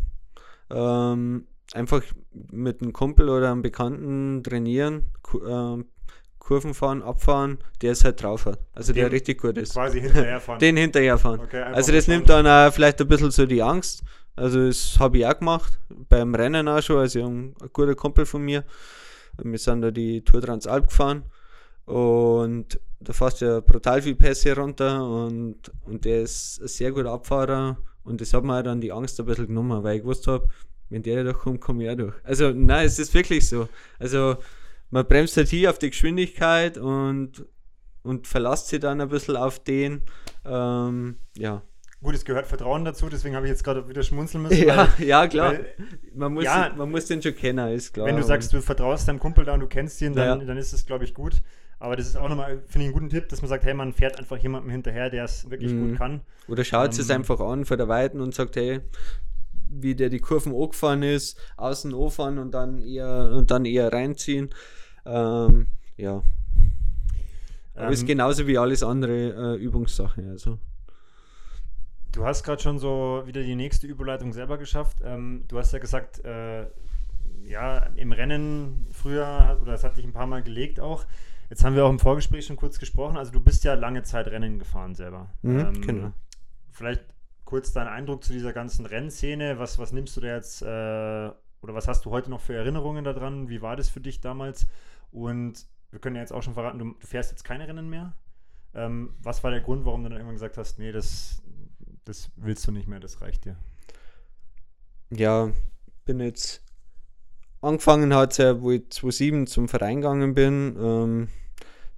ähm, 0.69 1.47
einfach 1.73 2.01
mit 2.31 2.81
einem 2.81 2.93
Kumpel 2.93 3.29
oder 3.29 3.51
einem 3.51 3.61
Bekannten 3.61 4.43
trainieren, 4.43 5.05
äh, 5.33 5.83
Kurven 6.39 6.75
fahren, 6.75 7.01
abfahren, 7.01 7.57
der 7.81 7.93
es 7.93 8.05
halt 8.05 8.21
drauf 8.21 8.45
hat. 8.45 8.59
Also 8.73 8.93
den 8.93 9.01
der 9.01 9.11
richtig 9.11 9.41
gut 9.41 9.57
ist. 9.57 9.73
Quasi 9.73 9.99
hinterherfahren. 9.99 10.59
Den 10.61 10.77
hinterherfahren. 10.77 11.39
Okay, 11.39 11.63
also 11.63 11.91
das 11.91 12.07
nimmt 12.07 12.29
dann 12.29 12.45
auch 12.45 12.71
vielleicht 12.71 13.01
ein 13.01 13.07
bisschen 13.07 13.31
so 13.31 13.47
die 13.47 13.63
Angst. 13.63 14.03
Also 14.35 14.67
das 14.67 14.97
habe 14.99 15.17
ich 15.17 15.25
auch 15.25 15.39
gemacht, 15.39 15.79
beim 16.09 16.35
Rennen 16.35 16.67
auch 16.67 16.81
schon, 16.81 16.97
also 16.97 17.25
ein, 17.25 17.55
ein 17.59 17.69
guter 17.73 17.95
Kumpel 17.95 18.27
von 18.27 18.43
mir. 18.43 18.63
Wir 19.41 19.57
sind 19.57 19.81
da 19.81 19.91
die 19.91 20.23
Tour 20.23 20.41
Transalp 20.41 20.87
gefahren 20.87 21.23
und 21.85 22.79
da 22.99 23.13
fährst 23.13 23.41
du 23.41 23.45
ja 23.45 23.59
brutal 23.59 24.01
viel 24.01 24.15
Pässe 24.15 24.55
runter 24.55 25.03
und, 25.03 25.71
und 25.85 26.05
der 26.05 26.21
ist 26.21 26.61
ein 26.61 26.67
sehr 26.67 26.91
guter 26.91 27.11
Abfahrer 27.11 27.77
und 28.03 28.21
das 28.21 28.33
hat 28.33 28.43
mir 28.43 28.61
dann 28.61 28.81
die 28.81 28.91
Angst 28.91 29.19
ein 29.19 29.25
bisschen 29.25 29.47
genommen, 29.47 29.83
weil 29.83 29.97
ich 29.97 30.01
gewusst 30.01 30.27
habe, 30.27 30.47
wenn 30.89 31.03
der 31.03 31.23
da 31.23 31.33
kommt, 31.33 31.61
komme 31.61 31.83
ich 31.83 31.89
auch 31.89 31.95
durch. 31.95 32.15
Also 32.23 32.51
nein, 32.51 32.85
es 32.85 32.99
ist 32.99 33.13
wirklich 33.13 33.47
so. 33.47 33.67
Also 33.99 34.37
man 34.89 35.05
bremst 35.05 35.35
halt 35.37 35.49
hier 35.49 35.69
auf 35.69 35.79
die 35.79 35.89
Geschwindigkeit 35.89 36.77
und, 36.77 37.45
und 38.03 38.27
verlasst 38.27 38.67
sich 38.67 38.79
dann 38.79 39.01
ein 39.01 39.09
bisschen 39.09 39.35
auf 39.35 39.63
den. 39.63 40.01
Ähm, 40.45 41.17
ja. 41.37 41.63
Gut, 42.01 42.13
es 42.13 42.23
gehört 42.23 42.45
Vertrauen 42.45 42.85
dazu, 42.85 43.09
deswegen 43.09 43.35
habe 43.35 43.47
ich 43.47 43.49
jetzt 43.49 43.63
gerade 43.63 43.89
wieder 43.89 44.03
schmunzeln 44.03 44.43
müssen. 44.43 44.67
Ja, 44.67 44.87
weil, 44.97 45.07
ja 45.07 45.27
klar. 45.27 45.53
Weil, 45.53 45.65
man, 46.13 46.33
muss, 46.33 46.43
ja, 46.43 46.71
man 46.75 46.91
muss 46.91 47.05
den 47.05 47.21
schon 47.21 47.35
kennen, 47.35 47.73
ist 47.73 47.93
klar. 47.93 48.05
Wenn 48.05 48.17
du 48.17 48.23
sagst, 48.23 48.53
du 48.53 48.61
vertraust 48.61 49.07
deinem 49.07 49.19
Kumpel 49.19 49.43
da 49.43 49.53
und 49.53 49.61
du 49.61 49.67
kennst 49.67 50.01
ihn, 50.01 50.13
dann, 50.13 50.41
ja. 50.41 50.45
dann 50.45 50.57
ist 50.57 50.71
es, 50.71 50.85
glaube 50.85 51.03
ich, 51.03 51.13
gut. 51.13 51.41
Aber 51.79 51.95
das 51.95 52.07
ist 52.07 52.15
auch 52.15 52.29
nochmal, 52.29 52.63
finde 52.67 52.79
ich, 52.79 52.83
einen 52.85 52.93
guten 52.93 53.09
Tipp, 53.09 53.27
dass 53.29 53.41
man 53.41 53.49
sagt, 53.49 53.65
hey, 53.65 53.73
man 53.73 53.91
fährt 53.91 54.17
einfach 54.17 54.37
jemandem 54.37 54.71
hinterher, 54.71 55.09
der 55.09 55.25
es 55.25 55.49
wirklich 55.49 55.73
mhm. 55.73 55.89
gut 55.89 55.97
kann. 55.97 56.21
Oder 56.47 56.63
schaut 56.63 56.93
ähm, 56.93 56.99
es 56.99 57.09
einfach 57.09 57.39
an 57.39 57.65
vor 57.65 57.75
der 57.75 57.87
Weiten 57.87 58.21
und 58.21 58.33
sagt, 58.33 58.55
hey, 58.55 58.81
wie 59.69 59.95
der 59.95 60.09
die 60.09 60.19
Kurven 60.19 60.53
angefahren 60.53 61.03
ist, 61.03 61.39
außen 61.57 61.93
anfahren 61.93 62.37
und 62.39 62.51
dann 62.51 62.81
eher 62.81 63.31
und 63.33 63.51
dann 63.51 63.65
eher 63.65 63.91
reinziehen. 63.91 64.49
Ähm, 65.05 65.67
ja. 65.97 66.21
Aber 67.73 67.87
ähm, 67.87 67.91
ist 67.91 68.07
genauso 68.07 68.47
wie 68.47 68.57
alles 68.57 68.83
andere 68.83 69.55
äh, 69.55 69.55
Übungssache. 69.57 70.23
Also. 70.29 70.59
Du 72.11 72.25
hast 72.25 72.43
gerade 72.43 72.61
schon 72.61 72.79
so 72.79 73.23
wieder 73.25 73.43
die 73.43 73.55
nächste 73.55 73.87
Überleitung 73.87 74.31
selber 74.31 74.57
geschafft. 74.57 74.99
Ähm, 75.03 75.43
du 75.47 75.57
hast 75.57 75.73
ja 75.73 75.79
gesagt, 75.79 76.23
äh, 76.23 76.67
ja, 77.43 77.77
im 77.95 78.11
Rennen 78.11 78.87
früher, 78.91 79.59
oder 79.61 79.73
das 79.73 79.83
hat 79.83 79.97
dich 79.97 80.05
ein 80.05 80.13
paar 80.13 80.27
Mal 80.27 80.41
gelegt 80.41 80.79
auch. 80.79 81.05
Jetzt 81.49 81.63
haben 81.63 81.75
wir 81.75 81.85
auch 81.85 81.89
im 81.89 81.99
Vorgespräch 81.99 82.45
schon 82.45 82.55
kurz 82.55 82.79
gesprochen. 82.79 83.17
Also 83.17 83.31
du 83.31 83.39
bist 83.39 83.63
ja 83.63 83.75
lange 83.75 84.03
Zeit 84.03 84.27
Rennen 84.27 84.57
gefahren 84.57 84.95
selber. 84.95 85.29
Mhm, 85.41 85.59
ähm, 85.59 85.81
genau. 85.81 86.11
Vielleicht 86.71 87.03
kurz 87.45 87.71
deinen 87.71 87.87
Eindruck 87.87 88.23
zu 88.23 88.33
dieser 88.33 88.53
ganzen 88.53 88.85
Rennszene. 88.85 89.59
Was, 89.59 89.79
was 89.79 89.91
nimmst 89.91 90.17
du 90.17 90.21
da 90.21 90.27
jetzt 90.27 90.61
äh, 90.61 91.31
oder 91.61 91.73
was 91.73 91.87
hast 91.87 92.05
du 92.05 92.11
heute 92.11 92.29
noch 92.29 92.41
für 92.41 92.55
Erinnerungen 92.55 93.03
daran? 93.03 93.49
Wie 93.49 93.61
war 93.61 93.75
das 93.75 93.89
für 93.89 94.01
dich 94.01 94.19
damals? 94.19 94.67
Und 95.11 95.65
wir 95.91 95.99
können 95.99 96.15
ja 96.15 96.21
jetzt 96.21 96.33
auch 96.33 96.43
schon 96.43 96.53
verraten, 96.53 96.79
du, 96.79 96.95
du 96.99 97.07
fährst 97.07 97.31
jetzt 97.31 97.43
keine 97.43 97.67
Rennen 97.67 97.89
mehr. 97.89 98.13
Ähm, 98.73 99.15
was 99.21 99.43
war 99.43 99.51
der 99.51 99.61
Grund, 99.61 99.85
warum 99.85 100.03
du 100.03 100.09
dann 100.09 100.17
irgendwann 100.17 100.35
gesagt 100.35 100.57
hast, 100.57 100.79
nee, 100.79 100.91
das, 100.91 101.41
das 102.03 102.29
willst 102.35 102.67
du 102.67 102.71
nicht 102.71 102.87
mehr, 102.87 102.99
das 102.99 103.21
reicht 103.21 103.45
dir? 103.45 103.55
Ja, 105.11 105.49
bin 106.03 106.19
jetzt 106.19 106.61
angefangen 107.61 108.13
hat, 108.13 108.37
wo 108.37 108.71
ich 108.71 108.89
2007 108.89 109.47
zum 109.47 109.67
Verein 109.67 109.97
gegangen 109.97 110.33
bin. 110.33 110.75
Ähm, 110.77 111.27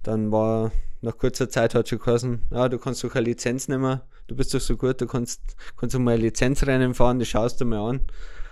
dann 0.02 0.30
war 0.30 0.72
nach 1.00 1.18
kurzer 1.18 1.48
Zeit 1.48 1.74
hat 1.74 1.88
schon 1.88 1.98
geheißen, 1.98 2.46
ja, 2.50 2.68
du 2.68 2.78
kannst 2.78 3.04
doch 3.04 3.14
eine 3.14 3.24
Lizenz 3.24 3.68
nehmen, 3.68 4.00
du 4.28 4.36
bist 4.36 4.54
doch 4.54 4.60
so 4.60 4.76
gut, 4.76 5.00
du 5.00 5.06
kannst, 5.06 5.56
kannst 5.76 5.94
du 5.94 5.98
mal 5.98 6.16
Lizenzrennen 6.16 6.94
fahren, 6.94 7.18
das 7.18 7.28
schaust 7.28 7.60
du 7.60 7.64
mal 7.64 7.90
an. 7.90 8.00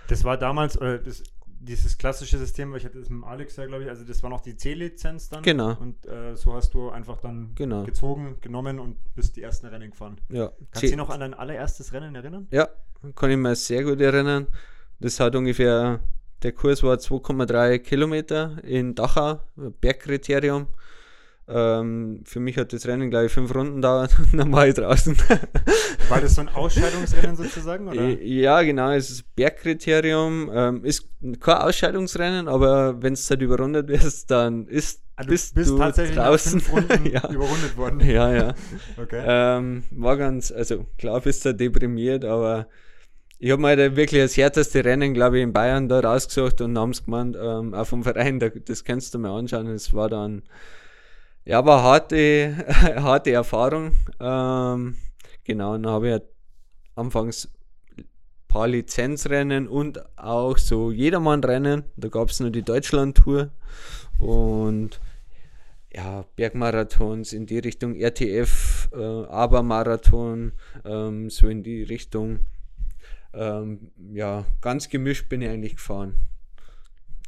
Das 0.09 0.23
war 0.23 0.37
damals, 0.37 0.77
oder 0.79 0.97
das, 0.97 1.23
dieses 1.59 1.97
klassische 1.97 2.37
System, 2.37 2.71
weil 2.71 2.79
ich 2.79 2.85
hatte 2.85 2.99
das 2.99 3.09
mit 3.09 3.23
Alex 3.23 3.55
ja, 3.55 3.65
glaube 3.65 3.83
ich, 3.83 3.89
also 3.89 4.03
das 4.03 4.21
war 4.23 4.29
noch 4.29 4.41
die 4.41 4.55
C-Lizenz 4.55 5.29
dann. 5.29 5.43
Genau. 5.43 5.75
Und 5.79 6.05
äh, 6.05 6.35
so 6.35 6.53
hast 6.53 6.73
du 6.73 6.89
einfach 6.89 7.19
dann 7.19 7.51
genau. 7.55 7.83
gezogen, 7.83 8.37
genommen 8.41 8.79
und 8.79 8.97
bist 9.15 9.37
die 9.37 9.41
ersten 9.41 9.67
Rennen 9.67 9.91
gefahren. 9.91 10.19
Ja. 10.29 10.51
Kannst 10.71 10.83
du 10.83 10.87
dich 10.87 10.95
noch 10.95 11.09
an 11.09 11.19
dein 11.19 11.33
allererstes 11.33 11.93
Rennen 11.93 12.15
erinnern? 12.15 12.47
Ja, 12.51 12.69
kann 13.15 13.31
ich 13.31 13.37
mir 13.37 13.55
sehr 13.55 13.83
gut 13.83 14.01
erinnern. 14.01 14.47
Das 14.99 15.19
hat 15.19 15.35
ungefähr 15.35 16.01
der 16.43 16.51
Kurs 16.51 16.83
war 16.83 16.97
2,3 16.97 17.79
Kilometer 17.79 18.63
in 18.63 18.93
Dachau, 18.93 19.39
Bergkriterium. 19.55 20.67
Ähm, 21.49 22.21
für 22.25 22.39
mich 22.41 22.57
hat 22.57 22.73
das 22.73 22.85
Rennen, 22.87 23.09
glaube 23.09 23.27
ich, 23.27 23.31
fünf 23.31 23.53
Runden 23.55 23.81
dauert 23.81 24.17
und 24.31 24.37
dann 24.37 24.51
war 24.51 24.67
ich 24.67 24.75
draußen. 24.75 25.15
War 26.09 26.21
das 26.21 26.35
so 26.35 26.41
ein 26.41 26.49
Ausscheidungsrennen 26.49 27.35
sozusagen? 27.35 27.87
Oder? 27.89 28.21
Ja, 28.21 28.61
genau, 28.61 28.91
es 28.91 29.09
ist 29.09 29.35
Bergkriterium. 29.35 30.49
Ähm, 30.53 30.85
ist 30.85 31.09
kein 31.41 31.57
Ausscheidungsrennen, 31.57 32.47
aber 32.47 33.01
wenn 33.01 33.11
es 33.11 33.29
halt 33.29 33.41
überrundet 33.41 33.89
wirst, 33.89 34.31
dann 34.31 34.67
ist 34.67 35.01
also 35.17 35.29
bist, 35.29 35.55
bist 35.55 35.71
du 35.71 35.77
tatsächlich 35.77 36.15
draußen 36.15 36.61
ja. 37.11 37.29
überrundet 37.29 37.75
worden. 37.75 37.99
Ja, 38.01 38.33
ja. 38.33 38.53
okay. 39.01 39.23
Ähm, 39.25 39.83
war 39.91 40.15
ganz, 40.15 40.51
also 40.51 40.85
klar 40.97 41.19
bist 41.21 41.43
du 41.43 41.55
deprimiert, 41.55 42.23
aber 42.23 42.67
ich 43.39 43.51
habe 43.51 43.61
mir 43.61 43.69
halt 43.69 43.95
wirklich 43.95 44.21
das 44.21 44.37
härteste 44.37 44.85
Rennen, 44.85 45.13
glaube 45.13 45.37
ich, 45.37 45.43
in 45.43 45.53
Bayern 45.53 45.89
da 45.89 45.99
rausgesucht 45.99 46.61
und 46.61 46.77
haben 46.77 46.91
es 46.91 47.03
gemeint, 47.03 47.35
ähm, 47.39 47.73
auch 47.73 47.85
vom 47.85 48.03
Verein, 48.03 48.39
da, 48.39 48.49
das 48.49 48.83
kannst 48.83 49.13
du 49.13 49.19
mir 49.19 49.29
anschauen. 49.29 49.67
Es 49.67 49.93
war 49.93 50.09
dann, 50.09 50.43
ja, 51.47 51.65
war 51.65 51.81
harte, 51.81 52.65
harte 52.97 53.31
Erfahrung. 53.31 53.93
Ähm, 54.19 54.97
genau, 55.45 55.77
dann 55.77 55.87
habe 55.87 56.09
ich 56.09 56.21
anfangs 56.95 57.49
ein 57.97 58.03
paar 58.49 58.67
Lizenzrennen 58.67 59.69
und 59.69 60.03
auch 60.17 60.57
so 60.57 60.91
Jedermann-Rennen. 60.91 61.85
Da 61.95 62.09
gab 62.09 62.29
es 62.29 62.41
nur 62.41 62.51
die 62.51 62.63
Deutschland-Tour 62.63 63.49
und 64.19 64.99
ja, 65.93 66.25
Bergmarathons 66.35 67.31
in 67.31 67.45
die 67.45 67.59
Richtung 67.59 67.95
RTF, 67.95 68.89
äh, 68.91 68.97
Aber-Marathon, 68.97 70.51
ähm, 70.83 71.29
so 71.29 71.47
in 71.47 71.63
die 71.63 71.83
Richtung 71.83 72.39
ähm, 73.33 73.91
ja, 74.11 74.45
ganz 74.59 74.89
gemischt 74.89 75.29
bin 75.29 75.41
ich 75.41 75.49
eigentlich 75.49 75.77
gefahren. 75.77 76.15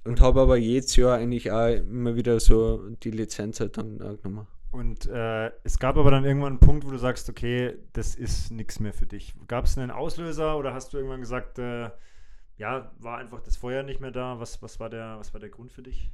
Und 0.03 0.21
habe 0.21 0.41
aber 0.41 0.57
jedes 0.57 0.95
Jahr 0.95 1.17
eigentlich 1.17 1.51
auch 1.51 1.67
immer 1.67 2.15
wieder 2.15 2.39
so 2.39 2.89
die 3.03 3.11
Lizenz 3.11 3.59
halt 3.59 3.77
dann 3.77 4.01
auch 4.01 4.21
genommen. 4.21 4.47
Und 4.71 5.07
äh, 5.07 5.51
es 5.63 5.79
gab 5.79 5.97
aber 5.97 6.11
dann 6.11 6.25
irgendwann 6.25 6.53
einen 6.53 6.59
Punkt, 6.59 6.85
wo 6.85 6.91
du 6.91 6.97
sagst, 6.97 7.29
okay, 7.29 7.75
das 7.93 8.15
ist 8.15 8.51
nichts 8.51 8.79
mehr 8.79 8.93
für 8.93 9.07
dich. 9.07 9.33
Gab 9.47 9.65
es 9.65 9.77
einen 9.77 9.91
Auslöser 9.91 10.57
oder 10.57 10.73
hast 10.73 10.93
du 10.93 10.97
irgendwann 10.97 11.21
gesagt, 11.21 11.57
äh, 11.57 11.89
ja, 12.57 12.91
war 12.99 13.17
einfach 13.17 13.41
das 13.41 13.57
Feuer 13.57 13.83
nicht 13.83 13.99
mehr 13.99 14.11
da? 14.11 14.39
Was, 14.39 14.61
was, 14.61 14.79
war, 14.79 14.89
der, 14.89 15.17
was 15.17 15.33
war 15.33 15.39
der 15.39 15.49
Grund 15.49 15.71
für 15.71 15.81
dich? 15.81 16.11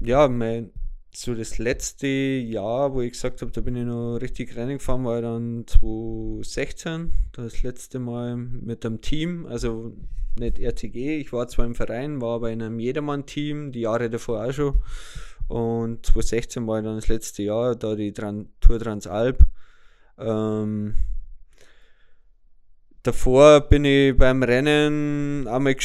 Ja, 0.00 0.28
mein, 0.28 0.72
so 1.14 1.34
das 1.34 1.58
letzte 1.58 2.06
Jahr, 2.06 2.94
wo 2.94 3.02
ich 3.02 3.12
gesagt 3.12 3.42
habe, 3.42 3.52
da 3.52 3.60
bin 3.60 3.76
ich 3.76 3.84
noch 3.84 4.16
richtig 4.16 4.56
Rennen 4.56 4.78
gefahren, 4.78 5.04
war 5.04 5.20
dann 5.20 5.66
2016, 5.66 7.12
das 7.32 7.62
letzte 7.62 7.98
Mal 7.98 8.36
mit 8.36 8.86
einem 8.86 9.00
Team, 9.02 9.46
also 9.46 9.94
nicht 10.38 10.58
RTG, 10.58 11.20
ich 11.20 11.32
war 11.32 11.48
zwar 11.48 11.66
im 11.66 11.74
Verein, 11.74 12.20
war 12.20 12.36
aber 12.36 12.50
in 12.50 12.62
einem 12.62 12.78
Jedermann-Team, 12.78 13.72
die 13.72 13.80
Jahre 13.80 14.10
davor 14.10 14.44
auch 14.44 14.52
schon. 14.52 14.82
Und 15.48 16.06
2016 16.06 16.66
war 16.66 16.80
dann 16.82 16.96
das 16.96 17.08
letzte 17.08 17.42
Jahr, 17.42 17.76
da 17.76 17.94
die 17.94 18.12
Tran 18.12 18.48
Tour 18.60 18.78
Transalp. 18.78 19.44
Ähm, 20.18 20.94
davor 23.02 23.60
bin 23.60 23.84
ich 23.84 24.16
beim 24.16 24.42
Rennen 24.42 25.46
einmal 25.48 25.76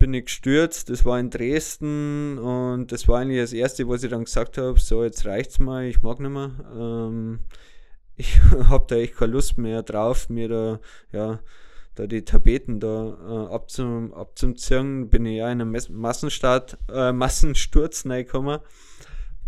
bin 0.00 0.14
ich 0.14 0.24
gestürzt, 0.24 0.88
das 0.88 1.04
war 1.04 1.20
in 1.20 1.28
Dresden 1.28 2.38
und 2.38 2.90
das 2.90 3.06
war 3.06 3.20
eigentlich 3.20 3.40
das 3.40 3.52
Erste, 3.52 3.86
was 3.86 4.02
ich 4.02 4.10
dann 4.10 4.24
gesagt 4.24 4.56
habe, 4.56 4.80
so 4.80 5.04
jetzt 5.04 5.26
reicht's 5.26 5.58
mal, 5.58 5.84
ich 5.84 6.00
mag 6.02 6.18
nicht 6.20 6.30
mehr. 6.30 6.50
Ähm, 6.74 7.40
ich 8.16 8.40
habe 8.68 8.86
da 8.88 8.96
echt 8.96 9.16
keine 9.16 9.32
Lust 9.32 9.58
mehr 9.58 9.82
drauf, 9.82 10.28
mir 10.30 10.48
da, 10.48 10.80
ja, 11.12 11.40
da 12.00 12.06
die 12.06 12.24
Tapeten 12.24 12.80
da 12.80 13.18
äh, 13.28 13.54
abzum, 13.54 14.14
abzuziehen, 14.14 15.10
bin 15.10 15.26
ich 15.26 15.36
ja 15.36 15.52
in 15.52 15.60
einen 15.60 15.76
Massenstart, 15.90 16.78
äh, 16.90 17.12
Massensturz 17.12 18.06
reingekommen. 18.06 18.60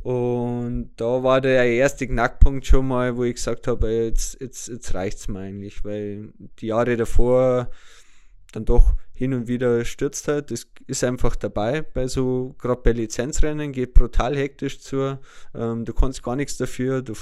Und 0.01 0.91
da 0.97 1.23
war 1.23 1.41
der 1.41 1.65
erste 1.65 2.07
Knackpunkt 2.07 2.67
schon 2.67 2.89
mal, 2.89 3.17
wo 3.17 3.25
ich 3.25 3.37
gesagt 3.37 3.69
habe, 3.69 3.91
jetzt, 3.91 4.41
jetzt, 4.41 4.69
jetzt 4.69 4.95
reicht's 4.95 5.29
mir 5.29 5.39
eigentlich, 5.39 5.85
weil 5.85 6.33
die 6.59 6.67
Jahre 6.67 6.97
davor 6.97 7.71
dann 8.51 8.65
doch 8.65 8.97
hin 9.13 9.33
und 9.33 9.47
wieder 9.47 9.85
stürzt 9.85 10.29
halt. 10.29 10.51
Das 10.51 10.67
ist 10.87 11.05
einfach 11.05 11.37
dabei 11.37 11.83
bei 11.83 12.07
so, 12.09 12.55
gerade 12.59 12.83
bei 12.83 12.93
Lizenzrennen, 12.93 13.73
geht 13.73 13.95
brutal 13.95 14.37
hektisch 14.37 14.81
zu. 14.81 15.19
Ähm, 15.55 15.85
du 15.85 15.95
kannst 15.95 16.23
gar 16.23 16.37
nichts 16.37 16.57
dafür. 16.57 17.01
Du, 17.01 17.15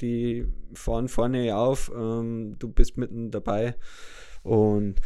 die 0.00 0.46
fahren 0.74 1.08
vorne 1.08 1.56
auf, 1.56 1.90
ähm, 1.94 2.56
du 2.58 2.68
bist 2.68 2.96
mitten 2.96 3.30
dabei. 3.30 3.74
Und 4.42 4.96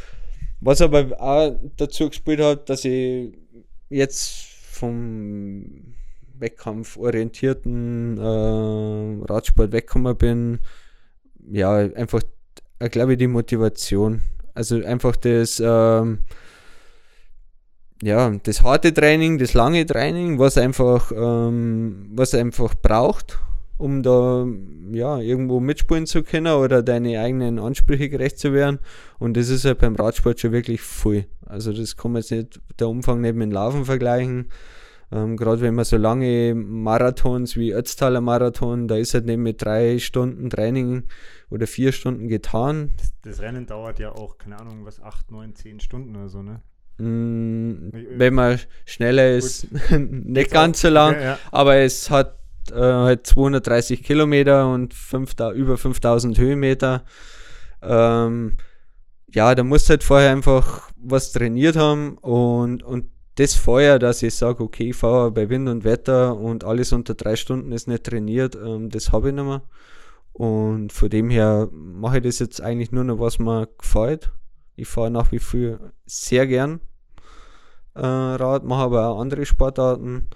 was 0.60 0.80
aber 0.80 1.20
auch 1.20 1.58
dazu 1.76 2.08
gespielt 2.08 2.40
hat, 2.40 2.68
dass 2.70 2.84
ich 2.84 3.32
jetzt 3.90 4.32
vom 4.70 5.94
wettkampforientierten 6.38 8.18
äh, 8.18 9.24
Radsport 9.30 9.72
weggekommen 9.72 10.16
bin, 10.16 10.58
ja, 11.50 11.76
einfach, 11.76 12.22
äh, 12.78 12.88
glaube 12.88 13.12
ich, 13.12 13.18
die 13.18 13.26
Motivation 13.26 14.22
also 14.54 14.82
einfach 14.84 15.16
das, 15.16 15.60
ähm, 15.64 16.20
ja, 18.02 18.30
das 18.30 18.62
harte 18.62 18.94
Training, 18.94 19.38
das 19.38 19.54
lange 19.54 19.84
Training, 19.84 20.38
was 20.38 20.56
einfach, 20.56 21.10
ähm, 21.12 22.10
was 22.14 22.34
einfach 22.34 22.74
braucht, 22.74 23.40
um 23.76 24.02
da 24.02 24.46
ja 24.92 25.18
irgendwo 25.18 25.60
mitspielen 25.60 26.06
zu 26.06 26.22
können 26.22 26.54
oder 26.54 26.82
deine 26.82 27.20
eigenen 27.20 27.58
Ansprüche 27.58 28.08
gerecht 28.08 28.38
zu 28.38 28.52
werden. 28.52 28.78
Und 29.18 29.36
das 29.36 29.48
ist 29.48 29.64
halt 29.64 29.78
beim 29.78 29.96
Radsport 29.96 30.40
schon 30.40 30.52
wirklich 30.52 30.80
viel. 30.80 31.26
Also 31.46 31.72
das 31.72 31.96
kann 31.96 32.12
man 32.12 32.22
jetzt 32.22 32.30
nicht, 32.30 32.60
der 32.78 32.88
Umfang 32.88 33.20
nicht 33.20 33.34
mit 33.34 33.48
dem 33.48 33.52
Laufen 33.52 33.84
vergleichen. 33.84 34.48
Ähm, 35.12 35.36
Gerade 35.36 35.60
wenn 35.60 35.74
man 35.74 35.84
so 35.84 35.96
lange 35.96 36.54
Marathons 36.54 37.56
wie 37.56 37.72
Ötztaler 37.72 38.20
Marathon, 38.20 38.88
da 38.88 38.96
ist 38.96 39.14
halt 39.14 39.26
nicht 39.26 39.38
mit 39.38 39.62
drei 39.62 39.98
Stunden 39.98 40.50
Training 40.50 41.04
oder 41.50 41.66
vier 41.66 41.92
Stunden 41.92 42.28
getan. 42.28 42.92
Das, 42.96 43.12
das 43.22 43.40
Rennen 43.40 43.66
dauert 43.66 43.98
ja 43.98 44.12
auch, 44.12 44.38
keine 44.38 44.58
Ahnung, 44.58 44.84
was, 44.84 45.00
acht, 45.00 45.30
neun, 45.30 45.54
zehn 45.54 45.80
Stunden 45.80 46.16
oder 46.16 46.28
so, 46.28 46.42
ne? 46.42 46.62
Mm, 46.98 47.90
wenn 47.92 48.34
man 48.34 48.60
schneller 48.84 49.32
ist, 49.32 49.66
nicht 49.98 50.50
ganz 50.52 50.80
so 50.80 50.88
lang, 50.88 51.14
okay, 51.14 51.24
ja. 51.24 51.38
aber 51.50 51.76
es 51.76 52.08
hat 52.08 52.38
äh, 52.72 52.80
halt 52.80 53.26
230 53.26 54.02
Kilometer 54.02 54.68
und 54.68 54.94
5, 54.94 55.34
über 55.54 55.76
5000 55.76 56.38
Höhenmeter. 56.38 57.04
Ähm, 57.82 58.56
ja, 59.32 59.54
da 59.54 59.64
musst 59.64 59.90
halt 59.90 60.04
vorher 60.04 60.30
einfach 60.30 60.88
was 60.96 61.32
trainiert 61.32 61.76
haben 61.76 62.18
und, 62.18 62.82
und 62.82 63.06
das 63.36 63.54
vorher, 63.54 63.98
dass 63.98 64.22
ich 64.22 64.34
sage, 64.34 64.62
okay, 64.62 64.90
ich 64.90 64.96
fahre 64.96 65.32
bei 65.32 65.48
Wind 65.48 65.68
und 65.68 65.84
Wetter 65.84 66.36
und 66.36 66.64
alles 66.64 66.92
unter 66.92 67.14
drei 67.14 67.34
Stunden 67.34 67.72
ist 67.72 67.88
nicht 67.88 68.04
trainiert, 68.04 68.54
ähm, 68.54 68.90
das 68.90 69.10
habe 69.12 69.28
ich 69.28 69.34
nicht 69.34 69.44
mehr. 69.44 69.62
Und 70.32 70.92
von 70.92 71.10
dem 71.10 71.30
her 71.30 71.68
mache 71.72 72.18
ich 72.18 72.22
das 72.24 72.38
jetzt 72.38 72.60
eigentlich 72.60 72.92
nur 72.92 73.04
noch, 73.04 73.20
was 73.20 73.38
mir 73.38 73.68
gefällt. 73.78 74.30
Ich 74.76 74.88
fahre 74.88 75.10
nach 75.10 75.32
wie 75.32 75.38
vor 75.38 75.78
sehr 76.06 76.46
gern 76.46 76.80
äh, 77.94 78.00
Rad, 78.00 78.64
mache 78.64 78.82
aber 78.82 79.08
auch 79.08 79.20
andere 79.20 79.46
Sportarten 79.46 80.28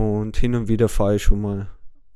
und 0.00 0.36
hin 0.36 0.54
und 0.54 0.68
wieder 0.68 0.88
fahre 0.88 1.16
ich 1.16 1.22
schon 1.22 1.40
mal 1.40 1.68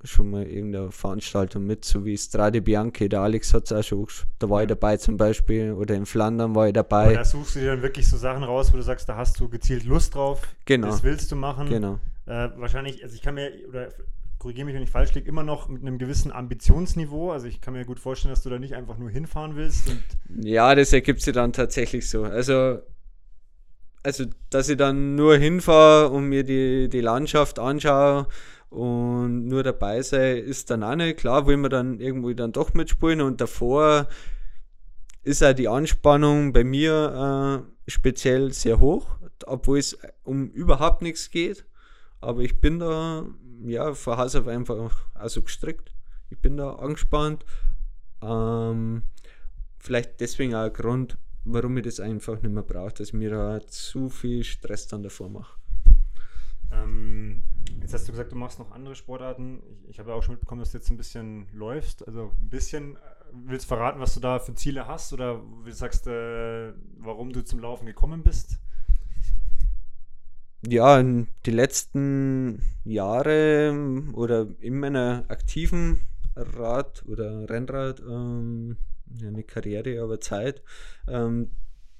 schon 0.06 0.30
mal 0.30 0.42
irgendeine 0.46 0.92
Veranstaltung 0.92 1.64
mit, 1.64 1.84
so 1.84 2.04
wie 2.04 2.16
Strade 2.18 2.60
Bianchi, 2.60 3.08
der 3.08 3.20
Alex 3.20 3.54
hat 3.54 3.64
es 3.64 3.72
auch 3.72 3.82
schon, 3.82 4.06
da 4.38 4.50
war 4.50 4.62
ich 4.62 4.68
dabei 4.68 4.98
zum 4.98 5.16
Beispiel, 5.16 5.72
oder 5.72 5.94
in 5.94 6.04
Flandern 6.04 6.54
war 6.54 6.66
ich 6.66 6.74
dabei. 6.74 7.08
Und 7.08 7.14
da 7.14 7.24
suchst 7.24 7.56
du 7.56 7.60
dir 7.60 7.68
dann 7.68 7.82
wirklich 7.82 8.06
so 8.06 8.18
Sachen 8.18 8.44
raus, 8.44 8.70
wo 8.70 8.76
du 8.76 8.82
sagst, 8.82 9.08
da 9.08 9.16
hast 9.16 9.40
du 9.40 9.48
gezielt 9.48 9.84
Lust 9.84 10.14
drauf, 10.14 10.42
genau. 10.66 10.88
das 10.88 11.02
willst 11.02 11.32
du 11.32 11.36
machen. 11.36 11.70
Genau. 11.70 11.98
Äh, 12.26 12.50
wahrscheinlich, 12.56 13.02
also 13.02 13.14
ich 13.14 13.22
kann 13.22 13.34
mir, 13.34 13.50
oder 13.66 13.88
korrigiere 14.38 14.66
mich, 14.66 14.74
wenn 14.74 14.82
ich 14.82 14.90
falsch 14.90 15.14
liege, 15.14 15.26
immer 15.26 15.42
noch 15.42 15.68
mit 15.68 15.80
einem 15.80 15.96
gewissen 15.96 16.30
Ambitionsniveau. 16.30 17.32
Also 17.32 17.46
ich 17.46 17.62
kann 17.62 17.72
mir 17.72 17.86
gut 17.86 17.98
vorstellen, 17.98 18.32
dass 18.32 18.42
du 18.42 18.50
da 18.50 18.58
nicht 18.58 18.74
einfach 18.74 18.98
nur 18.98 19.08
hinfahren 19.08 19.56
willst. 19.56 19.90
ja, 20.28 20.74
das 20.74 20.92
ergibt 20.92 21.22
sich 21.22 21.32
dann 21.32 21.54
tatsächlich 21.54 22.10
so. 22.10 22.24
Also, 22.24 22.80
also 24.04 24.26
dass 24.50 24.68
ich 24.68 24.76
dann 24.76 25.16
nur 25.16 25.36
hinfahre 25.36 26.10
und 26.10 26.28
mir 26.28 26.44
die, 26.44 26.88
die 26.88 27.00
Landschaft 27.00 27.58
anschaue 27.58 28.28
und 28.68 29.46
nur 29.46 29.62
dabei 29.62 30.02
sei, 30.02 30.38
ist 30.38 30.70
dann 30.70 30.84
auch 30.84 30.94
nicht 30.94 31.18
klar, 31.18 31.46
will 31.46 31.56
man 31.56 31.70
dann 31.70 32.00
irgendwo 32.00 32.32
dann 32.32 32.52
doch 32.52 32.74
mitspielen 32.74 33.20
und 33.20 33.40
davor 33.40 34.06
ist 35.22 35.42
auch 35.42 35.54
die 35.54 35.68
Anspannung 35.68 36.52
bei 36.52 36.64
mir 36.64 37.64
äh, 37.86 37.90
speziell 37.90 38.52
sehr 38.52 38.78
hoch, 38.78 39.16
obwohl 39.46 39.78
es 39.78 39.98
um 40.22 40.48
überhaupt 40.48 41.00
nichts 41.02 41.30
geht. 41.30 41.64
Aber 42.20 42.42
ich 42.42 42.60
bin 42.60 42.78
da 42.78 43.26
ja, 43.64 43.94
von 43.94 44.18
Haus 44.18 44.36
auf 44.36 44.46
einfach 44.46 45.06
also 45.14 45.42
gestrickt. 45.42 45.92
Ich 46.28 46.38
bin 46.38 46.56
da 46.56 46.74
angespannt. 46.74 47.44
Ähm, 48.22 49.02
vielleicht 49.78 50.20
deswegen 50.20 50.54
auch 50.54 50.64
ein 50.64 50.72
Grund, 50.72 51.16
warum 51.44 51.76
ich 51.76 51.84
das 51.84 52.00
einfach 52.00 52.40
nicht 52.42 52.52
mehr 52.52 52.62
brauche, 52.62 52.94
dass 52.94 53.08
ich 53.08 53.14
mir 53.14 53.30
da 53.30 53.60
zu 53.66 54.08
viel 54.08 54.44
Stress 54.44 54.86
dann 54.88 55.02
davor 55.02 55.28
mache. 55.28 55.58
Ähm, 56.72 57.42
jetzt 57.80 57.94
hast 57.94 58.08
du 58.08 58.12
gesagt, 58.12 58.32
du 58.32 58.36
machst 58.36 58.58
noch 58.58 58.70
andere 58.72 58.94
Sportarten. 58.94 59.62
Ich, 59.70 59.90
ich 59.90 59.98
habe 59.98 60.10
ja 60.10 60.16
auch 60.16 60.22
schon 60.22 60.34
mitbekommen, 60.34 60.60
dass 60.60 60.72
du 60.72 60.78
jetzt 60.78 60.90
ein 60.90 60.96
bisschen 60.96 61.46
läufst. 61.52 62.06
Also 62.06 62.32
ein 62.40 62.48
bisschen. 62.48 62.96
Äh, 62.96 62.98
willst 63.32 63.64
du 63.64 63.68
verraten, 63.68 64.00
was 64.00 64.14
du 64.14 64.20
da 64.20 64.38
für 64.38 64.54
Ziele 64.54 64.86
hast 64.86 65.12
oder 65.12 65.42
wie 65.62 65.70
du 65.70 65.76
sagst, 65.76 66.06
äh, 66.06 66.72
warum 66.98 67.32
du 67.32 67.44
zum 67.44 67.58
Laufen 67.60 67.86
gekommen 67.86 68.22
bist? 68.22 68.58
ja, 70.68 71.02
die 71.02 71.50
letzten 71.50 72.62
Jahre 72.84 73.74
oder 74.12 74.46
in 74.60 74.78
meiner 74.78 75.24
aktiven 75.28 76.00
Rad- 76.36 77.04
oder 77.06 77.48
Rennrad, 77.48 78.00
ähm, 78.00 78.76
ja, 79.20 79.28
eine 79.28 79.42
Karriere, 79.42 80.02
aber 80.02 80.20
Zeit, 80.20 80.62
ähm, 81.08 81.50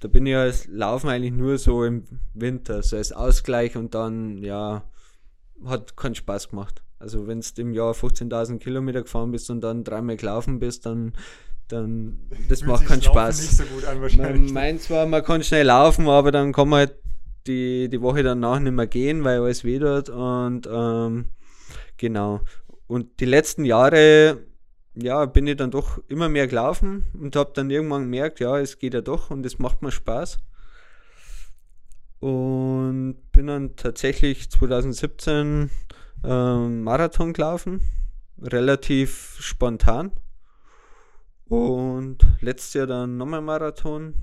da 0.00 0.08
bin 0.08 0.26
ich 0.26 0.36
als 0.36 0.66
Laufen 0.68 1.08
eigentlich 1.08 1.32
nur 1.32 1.58
so 1.58 1.84
im 1.84 2.04
Winter, 2.34 2.82
so 2.82 2.96
als 2.96 3.12
Ausgleich 3.12 3.76
und 3.76 3.94
dann, 3.94 4.38
ja, 4.38 4.84
hat 5.64 5.96
keinen 5.96 6.14
Spaß 6.14 6.50
gemacht. 6.50 6.82
Also 6.98 7.26
wenn 7.26 7.40
du 7.40 7.62
im 7.62 7.74
Jahr 7.74 7.92
15.000 7.92 8.58
Kilometer 8.58 9.02
gefahren 9.02 9.30
bist 9.30 9.50
und 9.50 9.60
dann 9.60 9.84
dreimal 9.84 10.16
gelaufen 10.16 10.58
bist, 10.58 10.86
dann 10.86 11.12
dann 11.68 12.18
das 12.48 12.62
macht 12.62 12.86
keinen 12.86 13.02
Spaß. 13.02 13.40
Nicht 13.40 13.56
so 13.56 13.64
gut 13.64 13.84
an, 13.84 14.00
wahrscheinlich. 14.00 14.52
Man 14.52 14.52
meint 14.52 14.82
zwar, 14.82 15.06
man 15.06 15.24
kann 15.24 15.42
schnell 15.42 15.66
laufen, 15.66 16.08
aber 16.08 16.32
dann 16.32 16.52
kann 16.52 16.68
man 16.68 16.80
halt 16.80 16.94
die, 17.46 17.88
die 17.88 18.00
Woche 18.00 18.22
danach 18.22 18.58
nicht 18.58 18.72
mehr 18.72 18.86
gehen, 18.86 19.24
weil 19.24 19.40
alles 19.40 19.64
weh 19.64 19.78
tut. 19.78 20.08
Und 20.08 20.68
ähm, 20.70 21.26
genau. 21.96 22.40
Und 22.86 23.20
die 23.20 23.26
letzten 23.26 23.64
Jahre, 23.64 24.38
ja, 24.94 25.24
bin 25.26 25.46
ich 25.46 25.56
dann 25.56 25.70
doch 25.70 25.98
immer 26.08 26.28
mehr 26.28 26.46
gelaufen 26.46 27.06
und 27.14 27.36
habe 27.36 27.52
dann 27.54 27.70
irgendwann 27.70 28.02
gemerkt, 28.02 28.40
ja, 28.40 28.58
es 28.58 28.78
geht 28.78 28.94
ja 28.94 29.00
doch 29.00 29.30
und 29.30 29.44
es 29.44 29.58
macht 29.58 29.82
mir 29.82 29.90
Spaß. 29.90 30.38
Und 32.20 33.16
bin 33.32 33.48
dann 33.48 33.76
tatsächlich 33.76 34.50
2017 34.50 35.70
ähm, 36.24 36.82
Marathon 36.82 37.32
gelaufen, 37.32 37.80
relativ 38.40 39.36
spontan. 39.40 40.12
Und 41.46 42.18
letztes 42.40 42.74
Jahr 42.74 42.86
dann 42.86 43.16
nochmal 43.16 43.42
Marathon. 43.42 44.14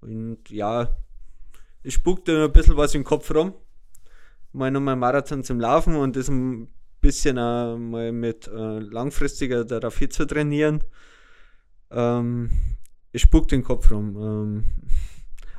Und 0.00 0.50
ja, 0.50 0.96
ich 1.82 1.94
spuckte 1.94 2.44
ein 2.44 2.52
bisschen 2.52 2.76
was 2.76 2.94
im 2.94 3.04
Kopf 3.04 3.32
rum. 3.34 3.54
Mal 4.52 4.70
nochmal 4.70 4.96
Marathon 4.96 5.44
zum 5.44 5.60
Laufen 5.60 5.96
und 5.96 6.16
das 6.16 6.30
bisschen 7.00 7.36
äh, 7.36 7.76
mal 7.76 8.12
mit 8.12 8.48
äh, 8.48 8.78
langfristiger 8.78 9.64
darauf 9.64 9.98
zu 10.08 10.26
trainieren. 10.26 10.84
Ähm, 11.90 12.50
ich 13.12 13.22
spuck 13.22 13.48
den 13.48 13.62
Kopf 13.62 13.90
rum. 13.90 14.16
Ähm, 14.16 14.64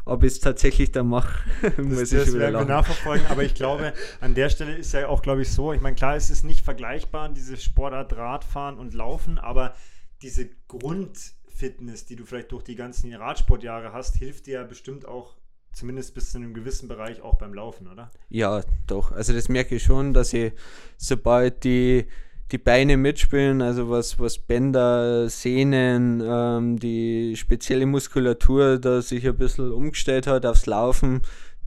ob 0.06 0.24
ich 0.24 0.34
es 0.34 0.40
tatsächlich 0.40 0.92
da 0.92 1.04
mache, 1.04 1.48
muss 1.82 2.00
das, 2.00 2.12
ich 2.12 2.20
das 2.20 2.34
werden 2.34 2.56
wir 2.56 2.66
nachverfolgen. 2.66 3.28
Aber 3.28 3.44
ich 3.44 3.54
glaube, 3.54 3.94
an 4.22 4.34
der 4.34 4.50
Stelle 4.50 4.76
ist 4.76 4.92
ja 4.94 5.08
auch, 5.08 5.22
glaube 5.22 5.44
ich, 5.44 5.52
so. 5.52 5.72
Ich 5.72 5.82
meine, 5.82 5.96
klar, 5.96 6.16
es 6.16 6.30
ist 6.30 6.44
nicht 6.44 6.66
vergleichbar, 6.66 7.30
diese 7.30 7.58
Sportart 7.58 8.16
Radfahren 8.18 8.80
und 8.80 8.94
Laufen, 8.94 9.38
aber 9.38 9.76
diese 10.24 10.50
Grundfitness, 10.68 12.06
die 12.06 12.16
du 12.16 12.26
vielleicht 12.26 12.52
durch 12.52 12.64
die 12.64 12.76
ganzen 12.76 13.14
Radsportjahre 13.14 13.94
hast, 13.94 14.16
hilft 14.16 14.48
dir 14.48 14.56
ja 14.56 14.64
bestimmt 14.64 15.08
auch 15.08 15.36
zumindest 15.72 16.14
bis 16.14 16.32
zu 16.32 16.38
einem 16.38 16.54
gewissen 16.54 16.88
Bereich 16.88 17.22
auch 17.22 17.38
beim 17.38 17.54
Laufen, 17.54 17.88
oder? 17.88 18.12
Ja, 18.30 18.62
doch. 18.88 19.12
Also 19.12 19.34
das 19.34 19.50
merke 19.50 19.76
ich 19.76 19.84
schon, 19.84 20.14
dass 20.14 20.34
ich, 20.34 20.54
sobald 20.98 21.64
die, 21.64 22.06
die 22.52 22.58
Beine 22.58 22.98
mitspielen, 22.98 23.62
also 23.62 23.90
was, 23.90 24.20
was 24.20 24.40
Bänder, 24.40 25.30
Sehnen, 25.30 26.22
ähm, 26.26 26.80
die 26.80 27.36
spezielle 27.36 27.86
Muskulatur 27.86 28.80
da 28.80 29.02
sich 29.02 29.28
ein 29.28 29.38
bisschen 29.38 29.72
umgestellt 29.72 30.28
hat 30.28 30.46
aufs 30.46 30.66
Laufen, 30.66 31.22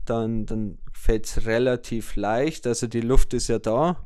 dann, 0.05 0.45
dann 0.45 0.77
fällt 0.91 1.25
es 1.25 1.45
relativ 1.45 2.15
leicht. 2.15 2.67
Also 2.67 2.87
die 2.87 3.01
Luft 3.01 3.33
ist 3.33 3.47
ja 3.47 3.59
da. 3.59 4.05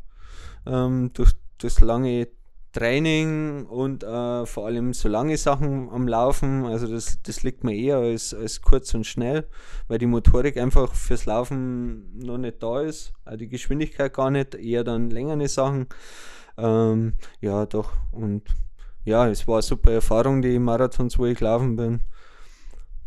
Ähm, 0.66 1.12
durch, 1.14 1.32
das 1.58 1.82
lange 1.82 2.28
Training 2.78 3.66
und 3.66 4.04
äh, 4.04 4.46
vor 4.46 4.68
allem 4.68 4.94
so 4.94 5.10
lange 5.10 5.36
Sachen 5.38 5.90
am 5.90 6.08
Laufen, 6.08 6.66
also 6.66 6.86
das, 6.86 7.20
das 7.24 7.42
liegt 7.42 7.64
mir 7.64 7.76
eher 7.76 7.98
als, 7.98 8.36
als 8.36 8.62
kurz 8.62 8.94
und 8.94 9.06
schnell, 9.06 9.48
weil 9.88 9.98
die 9.98 10.06
Motorik 10.06 10.58
einfach 10.58 10.94
fürs 10.94 11.26
Laufen 11.26 12.16
noch 12.20 12.38
nicht 12.38 12.62
da 12.62 12.82
ist, 12.82 13.14
also 13.26 13.38
die 13.38 13.50
Geschwindigkeit 13.50 14.14
gar 14.14 14.30
nicht, 14.30 14.54
eher 14.54 14.84
dann 14.84 15.10
längere 15.10 15.48
Sachen. 15.48 15.88
Ähm, 16.56 17.14
ja, 17.42 17.66
doch. 17.66 17.94
Und 18.12 18.44
ja, 19.06 19.28
es 19.28 19.48
war 19.48 19.56
eine 19.56 19.62
super 19.64 19.92
Erfahrung, 19.92 20.44
die 20.44 20.60
Marathons, 20.60 21.18
wo 21.18 21.26
ich 21.26 21.40
gelaufen 21.40 21.76
bin. 21.76 22.02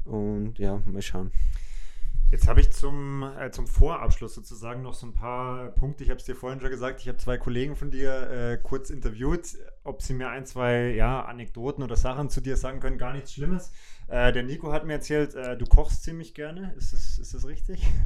Und 0.04 0.58
ja, 0.58 0.82
mal 0.84 1.02
schauen. 1.02 1.30
Jetzt 2.30 2.46
habe 2.46 2.60
ich 2.60 2.70
zum, 2.70 3.24
äh, 3.40 3.50
zum 3.50 3.66
Vorabschluss 3.66 4.34
sozusagen 4.34 4.82
noch 4.82 4.94
so 4.94 5.06
ein 5.06 5.14
paar 5.14 5.70
Punkte. 5.72 6.04
Ich 6.04 6.10
habe 6.10 6.20
es 6.20 6.26
dir 6.26 6.36
vorhin 6.36 6.60
schon 6.60 6.70
gesagt, 6.70 7.00
ich 7.00 7.08
habe 7.08 7.18
zwei 7.18 7.38
Kollegen 7.38 7.74
von 7.74 7.90
dir 7.90 8.30
äh, 8.30 8.56
kurz 8.56 8.90
interviewt, 8.90 9.56
ob 9.82 10.00
sie 10.00 10.14
mir 10.14 10.28
ein, 10.28 10.46
zwei 10.46 10.90
ja, 10.90 11.24
Anekdoten 11.24 11.82
oder 11.82 11.96
Sachen 11.96 12.30
zu 12.30 12.40
dir 12.40 12.56
sagen 12.56 12.78
können. 12.78 12.98
Gar 12.98 13.14
nichts 13.14 13.32
Schlimmes. 13.32 13.72
Äh, 14.06 14.32
der 14.32 14.44
Nico 14.44 14.72
hat 14.72 14.86
mir 14.86 14.92
erzählt, 14.92 15.34
äh, 15.34 15.56
du 15.56 15.66
kochst 15.66 16.04
ziemlich 16.04 16.32
gerne. 16.32 16.72
Ist 16.78 16.92
das, 16.92 17.18
ist 17.18 17.34
das 17.34 17.46
richtig? 17.46 17.86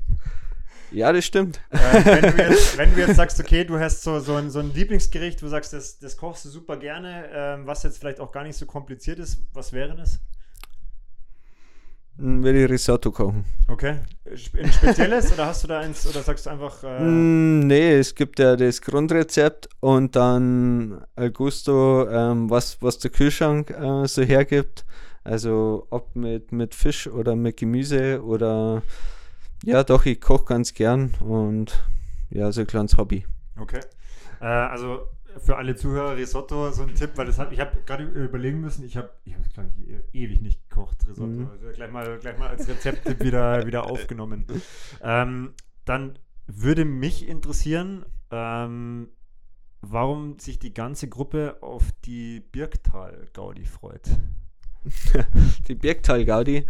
Ja, 0.91 1.13
das 1.13 1.25
stimmt. 1.25 1.61
Äh, 1.71 2.05
wenn, 2.05 2.37
du 2.37 2.43
jetzt, 2.43 2.79
wenn, 2.79 2.95
du 2.95 3.01
jetzt, 3.01 3.17
sagst, 3.17 3.41
okay, 3.41 3.65
du 3.65 3.81
hast 3.81 4.03
so, 4.03 4.21
so, 4.21 4.37
ein, 4.37 4.51
so 4.51 4.61
ein 4.61 4.73
Lieblingsgericht, 4.73 5.41
du 5.43 5.49
sagst, 5.49 5.73
das, 5.73 5.99
das 5.99 6.17
kochst 6.17 6.45
du 6.45 6.51
super 6.51 6.77
gerne, 6.77 7.29
ähm, 7.33 7.67
was 7.67 7.83
jetzt 7.83 7.99
vielleicht 7.99 8.21
auch 8.21 8.31
gar 8.31 8.45
nicht 8.45 8.57
so 8.57 8.67
kompliziert 8.67 9.19
ist, 9.19 9.43
was 9.53 9.73
wäre 9.73 9.97
das? 9.97 10.21
Will 12.17 12.57
ich 12.57 12.71
Risotto 12.71 13.11
kochen. 13.11 13.45
Okay. 13.69 14.01
ein 14.25 14.73
spezielles 14.73 15.33
oder 15.33 15.47
hast 15.47 15.65
du 15.65 15.69
da 15.69 15.81
eins 15.81 16.07
oder 16.07 16.23
sagst 16.23 16.47
du 16.47 16.51
einfach. 16.51 16.83
Äh 16.85 17.01
mm, 17.01 17.61
nee, 17.67 17.99
es 17.99 18.15
gibt 18.15 18.39
ja 18.39 18.57
das 18.57 18.81
Grundrezept 18.81 19.69
und 19.81 20.15
dann 20.17 21.05
Augusto, 21.17 22.09
ähm, 22.09 22.51
was, 22.51 22.81
was 22.81 22.99
der 22.99 23.11
Kühlschrank 23.11 23.71
äh, 23.71 24.07
so 24.07 24.23
hergibt. 24.23 24.85
Also 25.25 25.87
ob 25.91 26.15
mit, 26.15 26.53
mit 26.53 26.75
Fisch 26.75 27.07
oder 27.07 27.35
mit 27.35 27.57
Gemüse 27.57 28.23
oder 28.23 28.83
ja, 29.65 29.83
doch, 29.83 30.05
ich 30.05 30.21
koche 30.21 30.45
ganz 30.45 30.75
gern 30.75 31.15
und 31.21 31.83
ja, 32.31 32.53
so 32.53 32.61
ein 32.61 32.67
kleines 32.67 32.99
Hobby. 32.99 33.25
Okay. 33.59 33.81
Äh, 34.41 34.45
also 34.45 35.07
für 35.39 35.57
alle 35.57 35.77
Zuhörer 35.77 36.17
Risotto 36.17 36.71
so 36.71 36.83
ein 36.83 36.95
Tipp, 36.95 37.11
weil 37.17 37.27
das 37.27 37.39
hat, 37.39 37.53
ich 37.53 37.61
habe 37.61 37.77
gerade 37.87 38.05
überlegen 38.05 38.61
müssen, 38.61 38.85
ich 38.85 38.97
habe 38.97 39.11
ich 39.25 39.35
hab, 39.35 39.53
glaube 39.53 39.71
ich, 39.77 39.91
e-, 39.91 40.25
ewig 40.25 40.41
nicht 40.41 40.69
gekocht, 40.69 41.07
Risotto. 41.09 41.29
Mhm. 41.29 41.51
Also 41.51 41.67
gleich 41.73 41.91
mal, 41.91 42.19
gleich 42.19 42.39
mal 42.39 42.49
als 42.49 42.69
Rezepttipp 42.69 43.21
wieder, 43.21 43.67
wieder 43.67 43.89
aufgenommen. 43.89 44.47
Ähm, 45.03 45.53
dann 45.85 46.19
würde 46.47 46.85
mich 46.85 47.29
interessieren, 47.29 48.07
ähm, 48.31 49.09
warum 49.81 50.39
sich 50.39 50.59
die 50.59 50.73
ganze 50.73 51.09
Gruppe 51.09 51.59
auf 51.61 51.85
die 52.05 52.41
Birktal-Gaudi 52.41 53.67
freut. 53.67 54.09
die 55.69 55.75
Birktal-Gaudi. 55.75 56.67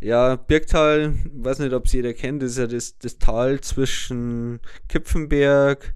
Ja, 0.00 0.36
Birktal, 0.36 1.14
weiß 1.32 1.58
nicht, 1.60 1.72
ob 1.72 1.86
es 1.86 1.92
jeder 1.92 2.14
kennt, 2.14 2.42
das 2.42 2.52
ist 2.52 2.58
ja 2.58 2.66
das, 2.66 2.98
das 2.98 3.18
Tal 3.18 3.60
zwischen 3.60 4.60
Kipfenberg, 4.88 5.94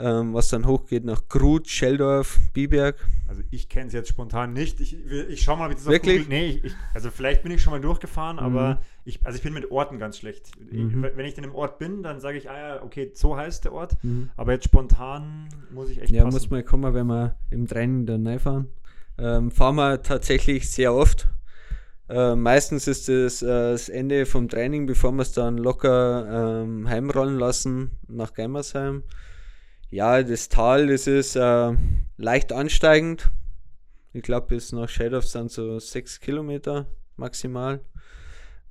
ähm, 0.00 0.34
was 0.34 0.48
dann 0.48 0.66
hochgeht 0.66 1.04
nach 1.04 1.28
Grut, 1.28 1.68
Scheldorf, 1.68 2.38
Biberg. 2.52 2.96
Also 3.28 3.42
ich 3.50 3.68
kenne 3.68 3.88
es 3.88 3.92
jetzt 3.92 4.08
spontan 4.08 4.52
nicht. 4.52 4.80
Ich, 4.80 4.96
ich 5.06 5.42
schau 5.42 5.56
mal, 5.56 5.70
wie 5.70 5.74
das 5.74 5.86
Wirklich? 5.86 6.20
auf 6.20 6.24
Google, 6.26 6.38
nee, 6.38 6.46
ich, 6.48 6.64
ich, 6.64 6.72
also 6.94 7.10
vielleicht 7.10 7.42
bin 7.42 7.52
ich 7.52 7.62
schon 7.62 7.72
mal 7.72 7.80
durchgefahren, 7.80 8.36
mhm. 8.36 8.42
aber 8.42 8.82
ich, 9.04 9.24
also 9.24 9.36
ich 9.36 9.42
bin 9.42 9.52
mit 9.52 9.70
Orten 9.70 9.98
ganz 9.98 10.18
schlecht. 10.18 10.50
Mhm. 10.72 11.06
Wenn 11.14 11.26
ich 11.26 11.36
in 11.36 11.44
einem 11.44 11.54
Ort 11.54 11.78
bin, 11.78 12.02
dann 12.02 12.20
sage 12.20 12.38
ich, 12.38 12.50
ah 12.50 12.58
ja, 12.58 12.82
okay, 12.82 13.10
so 13.14 13.36
heißt 13.36 13.64
der 13.64 13.72
Ort. 13.72 14.02
Mhm. 14.02 14.30
Aber 14.36 14.52
jetzt 14.52 14.64
spontan 14.64 15.48
muss 15.70 15.90
ich 15.90 16.00
echt 16.00 16.10
Ja, 16.10 16.24
passen. 16.24 16.34
muss 16.34 16.50
mal 16.50 16.62
kommen, 16.62 16.92
wenn 16.94 17.06
wir 17.06 17.36
im 17.50 17.66
Training 17.66 18.06
dann 18.06 18.26
reinfahren. 18.26 18.68
Ähm, 19.18 19.50
fahren 19.50 19.76
wir 19.76 20.02
tatsächlich 20.02 20.70
sehr 20.70 20.94
oft. 20.94 21.28
Äh, 22.08 22.34
meistens 22.34 22.88
ist 22.88 23.08
es 23.08 23.42
äh, 23.42 23.46
das 23.46 23.88
Ende 23.88 24.26
vom 24.26 24.48
Training, 24.48 24.86
bevor 24.86 25.12
wir 25.12 25.22
es 25.22 25.32
dann 25.32 25.58
locker 25.58 26.62
ähm, 26.62 26.88
heimrollen 26.88 27.38
lassen 27.38 27.92
nach 28.08 28.34
Geimersheim. 28.34 29.04
Ja, 29.90 30.22
das 30.22 30.48
Tal, 30.48 30.86
das 30.86 31.06
ist 31.06 31.36
äh, 31.36 31.72
leicht 32.16 32.52
ansteigend. 32.52 33.30
Ich 34.12 34.22
glaube, 34.22 34.46
bis 34.48 34.72
nach 34.72 34.88
Schädorf 34.88 35.26
sind 35.26 35.50
so 35.50 35.78
sechs 35.78 36.20
Kilometer 36.20 36.86
maximal. 37.16 37.80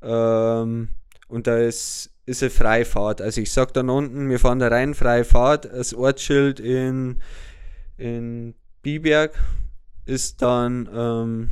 Ähm, 0.02 0.90
und 1.28 1.48
da 1.48 1.58
ist, 1.58 2.12
ist 2.26 2.42
eine 2.42 2.50
Freifahrt. 2.50 3.22
Also 3.22 3.42
ich 3.42 3.52
sage 3.52 3.74
dann 3.74 3.90
unten, 3.90 4.30
wir 4.30 4.40
fahren 4.40 4.60
da 4.60 4.70
rein, 4.70 4.94
freie 4.94 5.26
Fahrt. 5.26 5.66
Das 5.66 5.94
Ortsschild 5.94 6.60
in, 6.60 7.20
in 7.98 8.56
Biberg 8.82 9.34
ist 10.06 10.42
dann 10.42 10.90
ähm, 10.94 11.50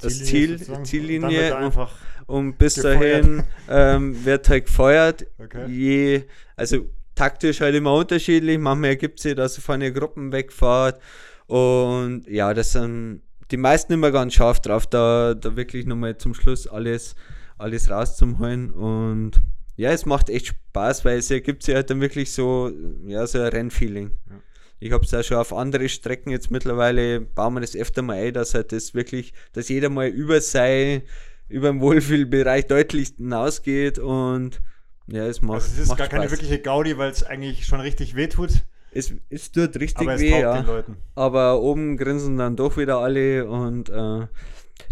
das 0.00 0.24
Ziel, 0.24 0.60
Ziellinie. 0.84 1.56
Und, 1.56 1.88
und 2.26 2.58
bis 2.58 2.76
gefeuert. 2.76 3.24
dahin 3.24 3.44
ähm, 3.68 4.24
wird 4.24 4.48
halt 4.48 4.66
gefeuert. 4.66 5.26
Okay. 5.38 5.66
Je, 5.68 6.22
also 6.54 6.86
taktisch 7.16 7.60
halt 7.60 7.74
immer 7.74 7.94
unterschiedlich. 7.94 8.58
Manchmal 8.58 8.90
ergibt 8.90 9.18
sich, 9.18 9.34
dass 9.34 9.58
ihr 9.58 9.62
von 9.62 9.80
den 9.80 9.92
Gruppen 9.92 10.30
wegfahrt. 10.30 11.00
Und 11.48 12.24
ja, 12.28 12.54
das 12.54 12.72
sind 12.72 13.22
die 13.50 13.56
meisten 13.56 13.92
immer 13.92 14.10
ganz 14.10 14.34
scharf 14.34 14.60
drauf, 14.60 14.86
da, 14.86 15.34
da 15.34 15.56
wirklich 15.56 15.86
nochmal 15.86 16.18
zum 16.18 16.34
Schluss 16.34 16.66
alles, 16.66 17.14
alles 17.58 17.90
rauszuholen. 17.90 18.70
Und 18.70 19.32
ja, 19.76 19.90
es 19.90 20.06
macht 20.06 20.30
echt 20.30 20.48
Spaß, 20.48 21.04
weil 21.04 21.18
es 21.18 21.30
ergibt 21.30 21.62
sich 21.62 21.74
halt 21.74 21.90
dann 21.90 22.00
wirklich 22.00 22.32
so, 22.32 22.72
ja, 23.06 23.26
so 23.26 23.38
ein 23.40 23.48
Rennfeeling. 23.48 24.10
Ja. 24.28 24.36
Ich 24.78 24.92
habe 24.92 25.04
es 25.04 25.10
ja 25.10 25.22
schon 25.22 25.38
auf 25.38 25.54
andere 25.54 25.88
Strecken 25.88 26.30
jetzt 26.30 26.50
mittlerweile, 26.50 27.20
bauen 27.20 27.54
wir 27.54 27.60
das 27.60 27.74
öfter 27.74 28.02
mal 28.02 28.16
ein, 28.18 28.34
dass 28.34 28.52
halt 28.52 28.72
das 28.72 28.94
wirklich, 28.94 29.32
dass 29.52 29.68
jeder 29.68 29.88
mal 29.88 30.08
über 30.08 30.40
sei, 30.40 31.02
über 31.48 31.70
den 31.70 31.80
Wohlfühlbereich 31.80 32.66
deutlich 32.66 33.14
hinausgeht 33.16 33.98
und 33.98 34.60
ja, 35.06 35.26
es 35.26 35.42
macht. 35.42 35.56
Also 35.56 35.68
es 35.68 35.78
ist 35.78 35.88
gar 35.88 36.06
Spaß. 36.06 36.08
keine 36.08 36.30
wirkliche 36.30 36.60
Gaudi, 36.60 36.98
weil 36.98 37.10
es 37.10 37.22
eigentlich 37.22 37.66
schon 37.66 37.80
richtig 37.80 38.14
wehtut. 38.14 38.64
Es, 38.90 39.12
es 39.28 39.52
tut 39.52 39.76
richtig 39.78 40.08
Aber 40.08 40.18
weh, 40.18 40.40
ja. 40.40 40.84
Aber 41.14 41.60
oben 41.60 41.96
grinsen 41.96 42.38
dann 42.38 42.56
doch 42.56 42.76
wieder 42.76 42.98
alle 42.98 43.46
und 43.46 43.90
äh, 43.90 44.26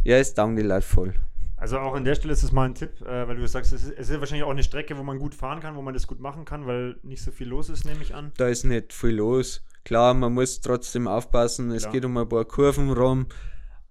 ja, 0.04 0.16
es 0.18 0.34
taugen 0.34 0.56
die 0.56 0.62
Leute 0.62 0.82
voll. 0.82 1.14
Also 1.56 1.78
auch 1.78 1.94
an 1.94 2.04
der 2.04 2.14
Stelle 2.14 2.34
ist 2.34 2.42
es 2.42 2.52
mal 2.52 2.66
ein 2.66 2.74
Tipp, 2.74 3.00
äh, 3.00 3.26
weil 3.26 3.36
du 3.36 3.48
sagst, 3.48 3.72
es 3.72 3.84
ist, 3.84 3.94
es 3.96 4.10
ist, 4.10 4.20
wahrscheinlich 4.20 4.44
auch 4.44 4.50
eine 4.50 4.62
Strecke, 4.62 4.98
wo 4.98 5.02
man 5.02 5.18
gut 5.18 5.34
fahren 5.34 5.60
kann, 5.60 5.76
wo 5.76 5.82
man 5.82 5.94
das 5.94 6.06
gut 6.06 6.20
machen 6.20 6.44
kann, 6.44 6.66
weil 6.66 6.96
nicht 7.02 7.22
so 7.22 7.30
viel 7.30 7.48
los 7.48 7.70
ist, 7.70 7.86
nehme 7.86 8.02
ich 8.02 8.14
an. 8.14 8.32
Da 8.36 8.48
ist 8.48 8.64
nicht 8.64 8.92
viel 8.92 9.16
los. 9.16 9.62
Klar, 9.84 10.12
man 10.12 10.34
muss 10.34 10.60
trotzdem 10.60 11.08
aufpassen, 11.08 11.70
es 11.70 11.84
Klar. 11.84 11.92
geht 11.92 12.04
um 12.04 12.16
ein 12.18 12.28
paar 12.28 12.44
Kurven 12.44 12.92
rum, 12.92 13.26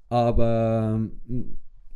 aber 0.09 0.99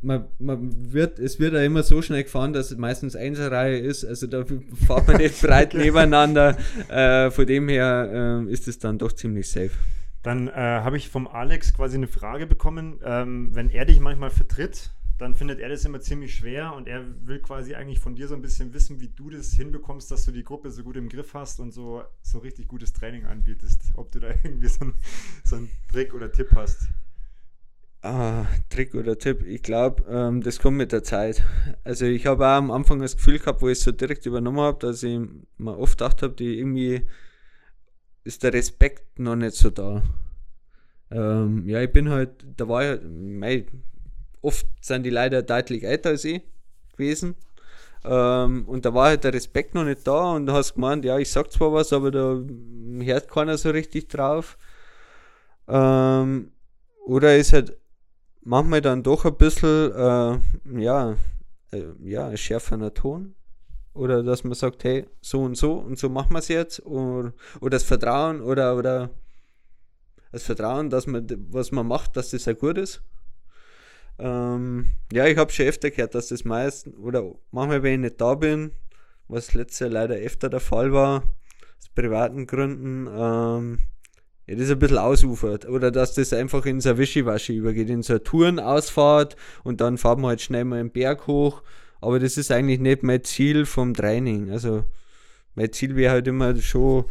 man, 0.00 0.28
man 0.38 0.92
wird, 0.92 1.18
es 1.18 1.40
wird 1.40 1.54
ja 1.54 1.62
immer 1.62 1.82
so 1.82 2.02
schnell 2.02 2.22
gefahren, 2.22 2.52
dass 2.52 2.70
es 2.70 2.78
meistens 2.78 3.16
Einzelreihe 3.16 3.78
ist, 3.78 4.04
also 4.04 4.26
da 4.26 4.44
fährt 4.44 5.08
man 5.08 5.16
nicht 5.16 5.40
breit 5.42 5.74
nebeneinander. 5.74 6.56
Äh, 6.88 7.30
von 7.30 7.46
dem 7.46 7.68
her 7.68 8.44
äh, 8.46 8.52
ist 8.52 8.68
es 8.68 8.78
dann 8.78 8.98
doch 8.98 9.12
ziemlich 9.12 9.50
safe. 9.50 9.70
Dann 10.22 10.48
äh, 10.48 10.52
habe 10.52 10.96
ich 10.96 11.08
vom 11.08 11.26
Alex 11.26 11.74
quasi 11.74 11.96
eine 11.96 12.08
Frage 12.08 12.46
bekommen, 12.46 13.00
ähm, 13.04 13.54
wenn 13.54 13.70
er 13.70 13.84
dich 13.84 14.00
manchmal 14.00 14.30
vertritt, 14.30 14.90
dann 15.18 15.34
findet 15.34 15.58
er 15.58 15.68
das 15.68 15.84
immer 15.84 16.00
ziemlich 16.00 16.34
schwer 16.34 16.74
und 16.74 16.86
er 16.86 17.04
will 17.26 17.40
quasi 17.40 17.74
eigentlich 17.74 17.98
von 17.98 18.14
dir 18.14 18.28
so 18.28 18.34
ein 18.34 18.42
bisschen 18.42 18.72
wissen, 18.72 19.00
wie 19.00 19.08
du 19.08 19.30
das 19.30 19.52
hinbekommst, 19.52 20.10
dass 20.10 20.24
du 20.24 20.30
die 20.30 20.44
Gruppe 20.44 20.70
so 20.70 20.84
gut 20.84 20.96
im 20.96 21.08
Griff 21.08 21.34
hast 21.34 21.58
und 21.58 21.72
so, 21.72 22.04
so 22.22 22.38
richtig 22.38 22.68
gutes 22.68 22.92
Training 22.92 23.26
anbietest. 23.26 23.80
Ob 23.94 24.12
du 24.12 24.20
da 24.20 24.28
irgendwie 24.44 24.68
so, 24.68 24.84
ein, 24.84 24.94
so 25.44 25.56
einen 25.56 25.70
Trick 25.90 26.14
oder 26.14 26.30
Tipp 26.30 26.50
hast. 26.54 26.88
Ah, 28.00 28.46
Trick 28.70 28.94
oder 28.94 29.18
Tipp, 29.18 29.44
ich 29.44 29.62
glaube, 29.62 30.04
ähm, 30.08 30.40
das 30.40 30.60
kommt 30.60 30.76
mit 30.76 30.92
der 30.92 31.02
Zeit. 31.02 31.42
Also 31.82 32.06
ich 32.06 32.26
habe 32.26 32.46
auch 32.46 32.52
am 32.56 32.70
Anfang 32.70 33.00
das 33.00 33.16
Gefühl 33.16 33.38
gehabt, 33.40 33.60
wo 33.60 33.68
ich 33.68 33.78
es 33.78 33.84
so 33.84 33.90
direkt 33.92 34.24
übernommen 34.24 34.60
habe, 34.60 34.78
dass 34.78 35.02
ich 35.02 35.18
mir 35.58 35.76
oft 35.76 35.98
gedacht 35.98 36.22
habe, 36.22 36.34
die 36.34 36.58
irgendwie 36.58 37.06
ist 38.24 38.42
der 38.44 38.52
Respekt 38.52 39.18
noch 39.18 39.36
nicht 39.36 39.56
so 39.56 39.70
da. 39.70 40.02
Ähm, 41.10 41.68
ja, 41.68 41.80
ich 41.82 41.92
bin 41.92 42.10
halt, 42.10 42.30
da 42.56 42.68
war 42.68 42.94
ich, 42.94 43.00
mei, 43.04 43.66
oft 44.42 44.66
sind 44.80 45.04
die 45.04 45.10
leider 45.10 45.42
deutlich 45.42 45.84
älter 45.84 46.10
als 46.10 46.24
ich 46.24 46.42
gewesen. 46.92 47.36
Ähm, 48.04 48.66
und 48.68 48.84
da 48.84 48.94
war 48.94 49.06
halt 49.08 49.24
der 49.24 49.34
Respekt 49.34 49.74
noch 49.74 49.84
nicht 49.84 50.06
da 50.06 50.34
und 50.34 50.46
du 50.46 50.52
hast 50.52 50.74
gemeint, 50.74 51.04
ja, 51.04 51.18
ich 51.18 51.30
sag 51.30 51.50
zwar 51.52 51.72
was, 51.72 51.92
aber 51.92 52.10
da 52.10 52.40
hört 53.04 53.28
keiner 53.30 53.58
so 53.58 53.70
richtig 53.70 54.08
drauf. 54.08 54.58
Ähm, 55.68 56.52
oder 57.06 57.36
ist 57.36 57.52
halt 57.52 57.77
manchmal 58.48 58.80
dann 58.80 59.02
doch 59.02 59.24
ein 59.26 59.36
bisschen, 59.36 59.92
äh, 59.92 60.80
ja, 60.80 61.16
äh, 61.70 61.84
ja, 62.00 62.36
schärferer 62.36 62.94
Ton. 62.94 63.34
Oder 63.92 64.22
dass 64.22 64.44
man 64.44 64.54
sagt, 64.54 64.84
hey, 64.84 65.06
so 65.20 65.42
und 65.42 65.56
so 65.56 65.74
und 65.74 65.98
so 65.98 66.08
machen 66.08 66.32
wir 66.32 66.38
es 66.38 66.48
jetzt. 66.48 66.84
Oder, 66.86 67.32
oder 67.60 67.70
das 67.70 67.82
Vertrauen 67.82 68.40
oder, 68.40 68.76
oder 68.76 69.10
das 70.32 70.44
Vertrauen, 70.44 70.88
dass 70.88 71.06
man, 71.06 71.26
was 71.50 71.72
man 71.72 71.86
macht, 71.86 72.16
dass 72.16 72.30
das 72.30 72.46
ja 72.46 72.52
gut 72.54 72.78
ist. 72.78 73.02
Ähm, 74.18 74.86
ja, 75.12 75.26
ich 75.26 75.36
habe 75.36 75.52
schon 75.52 75.66
öfter 75.66 75.90
gehört, 75.90 76.14
dass 76.14 76.28
das 76.28 76.44
meistens, 76.44 76.96
oder 76.96 77.34
manchmal, 77.50 77.82
wenn 77.82 77.94
ich 77.94 78.10
nicht 78.10 78.20
da 78.20 78.34
bin, 78.34 78.72
was 79.28 79.54
letztes 79.54 79.80
Jahr 79.80 79.90
leider 79.90 80.16
öfter 80.16 80.48
der 80.48 80.60
Fall 80.60 80.92
war, 80.92 81.22
aus 81.78 81.88
privaten 81.94 82.46
Gründen, 82.46 83.08
ähm, 83.10 83.78
ja, 84.48 84.54
das 84.56 84.70
ein 84.70 84.78
bisschen 84.78 84.98
ausufert. 84.98 85.68
Oder 85.68 85.90
dass 85.90 86.14
das 86.14 86.32
einfach 86.32 86.64
in 86.66 86.80
so 86.80 86.96
Wischiwaschi 86.96 87.56
übergeht, 87.56 87.90
in 87.90 88.02
so 88.02 88.14
eine 88.14 88.22
Tourenausfahrt 88.22 89.36
und 89.62 89.80
dann 89.80 89.98
fahren 89.98 90.22
wir 90.22 90.28
halt 90.28 90.40
schnell 90.40 90.64
mal 90.64 90.80
einen 90.80 90.90
Berg 90.90 91.26
hoch. 91.26 91.62
Aber 92.00 92.18
das 92.18 92.36
ist 92.36 92.50
eigentlich 92.50 92.80
nicht 92.80 93.02
mein 93.02 93.24
Ziel 93.24 93.66
vom 93.66 93.94
Training. 93.94 94.50
Also 94.50 94.84
mein 95.54 95.72
Ziel 95.72 95.96
wäre 95.96 96.12
halt 96.12 96.28
immer 96.28 96.56
schon, 96.56 97.04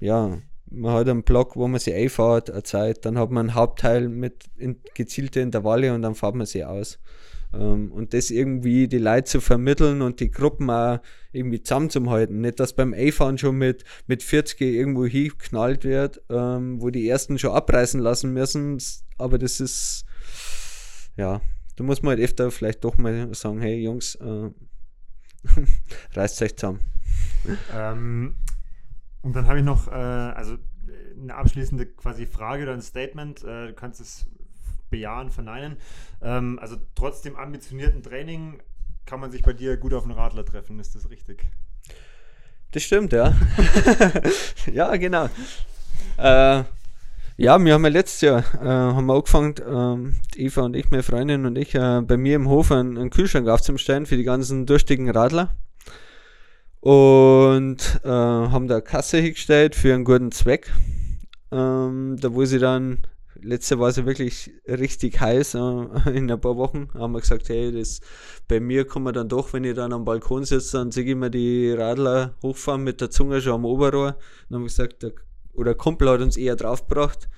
ja, 0.00 0.38
man 0.68 0.92
hat 0.92 1.08
einen 1.08 1.22
Block, 1.22 1.56
wo 1.56 1.68
man 1.68 1.80
sich 1.80 1.94
einfährt, 1.94 2.50
eine 2.50 2.64
Zeit, 2.64 3.04
dann 3.04 3.18
hat 3.18 3.30
man 3.30 3.48
einen 3.48 3.54
Hauptteil 3.54 4.08
mit 4.08 4.44
in 4.56 4.80
gezielte 4.94 5.40
Intervalle 5.40 5.94
und 5.94 6.02
dann 6.02 6.14
fährt 6.14 6.34
man 6.34 6.46
sie 6.46 6.64
aus. 6.64 6.98
Ähm, 7.58 7.92
und 7.92 8.14
das 8.14 8.30
irgendwie 8.30 8.88
die 8.88 8.98
Leute 8.98 9.24
zu 9.24 9.40
vermitteln 9.40 10.02
und 10.02 10.20
die 10.20 10.30
Gruppen 10.30 10.70
auch 10.70 11.00
irgendwie 11.32 11.62
zusammenzuhalten. 11.62 12.40
Nicht, 12.40 12.60
dass 12.60 12.74
beim 12.74 12.94
Einfahren 12.94 13.38
schon 13.38 13.56
mit, 13.56 13.84
mit 14.06 14.22
40 14.22 14.60
irgendwo 14.60 15.06
hingeknallt 15.06 15.84
wird, 15.84 16.22
ähm, 16.28 16.80
wo 16.80 16.90
die 16.90 17.08
ersten 17.08 17.38
schon 17.38 17.52
abreißen 17.52 18.00
lassen 18.00 18.32
müssen. 18.32 18.78
Aber 19.18 19.38
das 19.38 19.60
ist, 19.60 20.04
ja, 21.16 21.40
da 21.76 21.84
muss 21.84 22.02
man 22.02 22.10
halt 22.10 22.20
öfter 22.20 22.50
vielleicht 22.50 22.84
doch 22.84 22.96
mal 22.98 23.34
sagen, 23.34 23.60
hey 23.60 23.82
Jungs, 23.82 24.14
äh, 24.16 24.50
reißt 26.14 26.42
euch 26.42 26.56
zusammen. 26.56 26.80
Ähm, 27.74 28.36
und 29.22 29.34
dann 29.34 29.46
habe 29.46 29.58
ich 29.58 29.64
noch, 29.64 29.88
äh, 29.88 29.90
also 29.90 30.56
eine 31.20 31.34
abschließende 31.34 31.86
quasi 31.86 32.26
Frage 32.26 32.64
oder 32.64 32.74
ein 32.74 32.82
Statement. 32.82 33.42
Äh, 33.42 33.68
du 33.68 33.74
kannst 33.74 34.00
es 34.00 34.26
bejahen, 34.90 35.30
verneinen. 35.30 35.76
Ähm, 36.22 36.58
also 36.60 36.76
trotz 36.94 37.22
dem 37.22 37.36
ambitionierten 37.36 38.02
Training 38.02 38.60
kann 39.04 39.20
man 39.20 39.30
sich 39.30 39.42
bei 39.42 39.52
dir 39.52 39.76
gut 39.76 39.94
auf 39.94 40.04
einen 40.04 40.12
Radler 40.12 40.44
treffen, 40.44 40.78
ist 40.80 40.94
das 40.94 41.10
richtig? 41.10 41.44
Das 42.72 42.82
stimmt, 42.82 43.12
ja. 43.12 43.34
ja, 44.72 44.96
genau. 44.96 45.28
Äh, 46.18 46.64
ja, 47.38 47.58
wir 47.62 47.74
haben 47.74 47.84
ja 47.84 47.90
letztes 47.90 48.20
Jahr 48.22 48.38
äh, 48.60 48.66
haben 48.66 49.06
wir 49.06 49.14
angefangen, 49.14 50.14
äh, 50.36 50.42
Eva 50.42 50.62
und 50.62 50.74
ich, 50.74 50.90
meine 50.90 51.02
Freundin 51.02 51.46
und 51.46 51.56
ich, 51.56 51.74
äh, 51.74 52.00
bei 52.00 52.16
mir 52.16 52.36
im 52.36 52.48
Hof 52.48 52.72
einen, 52.72 52.96
einen 52.96 53.10
Kühlschrank 53.10 53.46
aufzustellen 53.48 54.06
für 54.06 54.16
die 54.16 54.24
ganzen 54.24 54.66
durstigen 54.66 55.10
Radler. 55.10 55.50
Und 56.80 58.00
äh, 58.04 58.08
haben 58.08 58.68
da 58.68 58.76
eine 58.76 58.82
Kasse 58.82 59.18
hingestellt 59.18 59.74
für 59.74 59.92
einen 59.92 60.04
guten 60.04 60.32
Zweck. 60.32 60.72
Ähm, 61.52 62.16
da 62.20 62.32
wo 62.32 62.44
sie 62.44 62.58
dann 62.58 62.98
letzte 63.42 63.78
war 63.78 63.88
es 63.88 63.96
ja 63.96 64.06
wirklich 64.06 64.50
richtig 64.66 65.20
heiß. 65.20 65.54
Äh, 65.54 65.58
in 66.14 66.30
ein 66.30 66.40
paar 66.40 66.56
Wochen 66.56 66.88
haben 66.94 67.12
wir 67.12 67.20
gesagt, 67.20 67.48
hey, 67.48 67.72
das 67.72 68.00
bei 68.48 68.60
mir 68.60 68.86
kann 68.86 69.02
man 69.02 69.14
dann 69.14 69.28
doch, 69.28 69.52
wenn 69.52 69.64
ich 69.64 69.74
dann 69.74 69.92
am 69.92 70.04
Balkon 70.04 70.44
sitze, 70.44 70.78
dann 70.78 70.90
sehe 70.90 71.04
ich 71.04 71.16
mir 71.16 71.30
die 71.30 71.72
Radler 71.72 72.34
hochfahren 72.42 72.84
mit 72.84 73.00
der 73.00 73.10
Zunge 73.10 73.40
schon 73.40 73.54
am 73.54 73.64
Oberrohr. 73.64 74.16
Dann 74.48 74.56
haben 74.56 74.62
wir 74.62 74.68
gesagt, 74.68 75.02
der, 75.02 75.12
oder 75.52 75.70
der 75.70 75.74
Kumpel 75.76 76.08
hat 76.10 76.20
uns 76.20 76.36
eher 76.36 76.56
draufgebracht, 76.56 77.28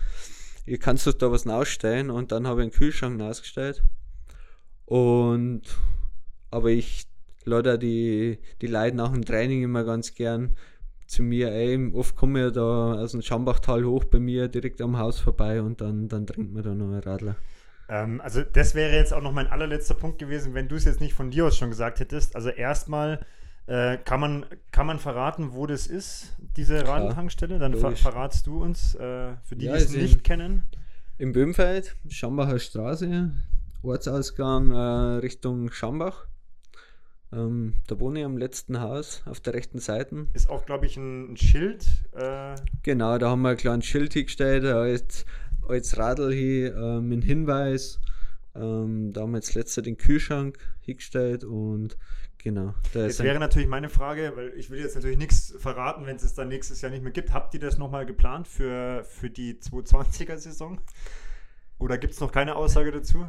ihr 0.66 0.78
kannst 0.78 1.06
doch 1.06 1.12
da 1.12 1.30
was 1.30 1.46
ausstellen 1.46 2.10
und 2.10 2.32
dann 2.32 2.46
habe 2.46 2.60
ich 2.60 2.64
einen 2.64 2.72
Kühlschrank 2.72 3.20
ausgestellt. 3.22 3.82
Und 4.84 5.62
aber 6.50 6.70
ich 6.70 7.06
lade 7.44 7.78
die, 7.78 8.38
die 8.60 8.66
Leute 8.66 8.96
nach 8.96 9.12
dem 9.12 9.24
Training 9.24 9.62
immer 9.62 9.84
ganz 9.84 10.14
gern 10.14 10.56
zu 11.08 11.22
mir, 11.22 11.50
ey, 11.50 11.90
oft 11.94 12.14
komme 12.16 12.48
ich 12.48 12.52
da 12.52 12.94
aus 12.94 13.12
dem 13.12 13.22
Schambachtal 13.22 13.84
hoch 13.84 14.04
bei 14.04 14.20
mir 14.20 14.46
direkt 14.48 14.80
am 14.82 14.98
Haus 14.98 15.18
vorbei 15.18 15.62
und 15.62 15.80
dann, 15.80 16.08
dann 16.08 16.26
trinkt 16.26 16.52
man 16.52 16.62
da 16.62 16.74
noch 16.74 16.92
ein 16.92 17.00
Radler. 17.00 17.36
Ähm, 17.88 18.20
also 18.20 18.42
das 18.42 18.74
wäre 18.74 18.94
jetzt 18.94 19.14
auch 19.14 19.22
noch 19.22 19.32
mein 19.32 19.46
allerletzter 19.46 19.94
Punkt 19.94 20.18
gewesen, 20.18 20.52
wenn 20.52 20.68
du 20.68 20.76
es 20.76 20.84
jetzt 20.84 21.00
nicht 21.00 21.14
von 21.14 21.30
dir 21.30 21.46
aus 21.46 21.56
schon 21.56 21.70
gesagt 21.70 22.00
hättest. 22.00 22.36
Also 22.36 22.50
erstmal 22.50 23.24
äh, 23.66 23.96
kann, 23.96 24.20
man, 24.20 24.46
kann 24.70 24.86
man 24.86 24.98
verraten, 24.98 25.54
wo 25.54 25.66
das 25.66 25.86
ist, 25.86 26.36
diese 26.56 26.86
Radltankstelle? 26.86 27.58
Dann 27.58 27.74
ver 27.74 27.96
verratst 27.96 28.46
du 28.46 28.62
uns, 28.62 28.94
äh, 28.94 29.32
für 29.44 29.56
die, 29.56 29.64
ja, 29.64 29.76
die 29.76 29.82
es 29.82 29.92
nicht 29.92 30.24
kennen. 30.24 30.64
Im 31.16 31.32
Böhmfeld, 31.32 31.96
Schambacher 32.10 32.58
Straße, 32.58 33.30
Ortsausgang 33.82 34.72
äh, 34.72 35.18
Richtung 35.20 35.72
Schambach. 35.72 36.26
Ähm, 37.32 37.74
da 37.86 38.00
wohne 38.00 38.20
ich 38.20 38.24
am 38.24 38.38
letzten 38.38 38.80
Haus 38.80 39.22
auf 39.26 39.40
der 39.40 39.54
rechten 39.54 39.78
Seite. 39.78 40.26
Ist 40.32 40.48
auch, 40.48 40.64
glaube 40.64 40.86
ich, 40.86 40.96
ein, 40.96 41.32
ein 41.32 41.36
Schild. 41.36 41.86
Äh 42.12 42.54
genau, 42.82 43.18
da 43.18 43.30
haben 43.30 43.42
wir 43.42 43.50
ein 43.50 43.56
kleines 43.56 43.84
Schild 43.84 44.14
hingestellt, 44.14 44.64
als, 44.64 45.26
als 45.68 45.98
Radl 45.98 46.32
hier 46.32 46.74
äh, 46.74 47.00
mit 47.00 47.24
Hinweis. 47.24 48.00
Ähm, 48.54 49.12
da 49.12 49.22
haben 49.22 49.32
wir 49.32 49.38
jetzt 49.38 49.54
letzter 49.54 49.82
den 49.82 49.98
Kühlschrank 49.98 50.58
hingestellt 50.80 51.44
und 51.44 51.98
genau. 52.38 52.74
Das 52.94 53.22
wäre 53.22 53.38
natürlich 53.38 53.68
meine 53.68 53.90
Frage, 53.90 54.32
weil 54.34 54.54
ich 54.56 54.70
will 54.70 54.80
jetzt 54.80 54.94
natürlich 54.94 55.18
nichts 55.18 55.54
verraten, 55.58 56.06
wenn 56.06 56.16
es 56.16 56.22
es 56.22 56.34
dann 56.34 56.48
nächstes 56.48 56.80
Jahr 56.80 56.90
nicht 56.90 57.02
mehr 57.02 57.12
gibt. 57.12 57.32
Habt 57.34 57.52
ihr 57.52 57.60
das 57.60 57.76
nochmal 57.76 58.06
geplant 58.06 58.48
für, 58.48 59.04
für 59.04 59.28
die 59.28 59.54
220er-Saison? 59.54 60.80
Oder 61.78 61.98
gibt 61.98 62.14
es 62.14 62.20
noch 62.20 62.32
keine 62.32 62.56
Aussage 62.56 62.90
dazu? 62.90 63.26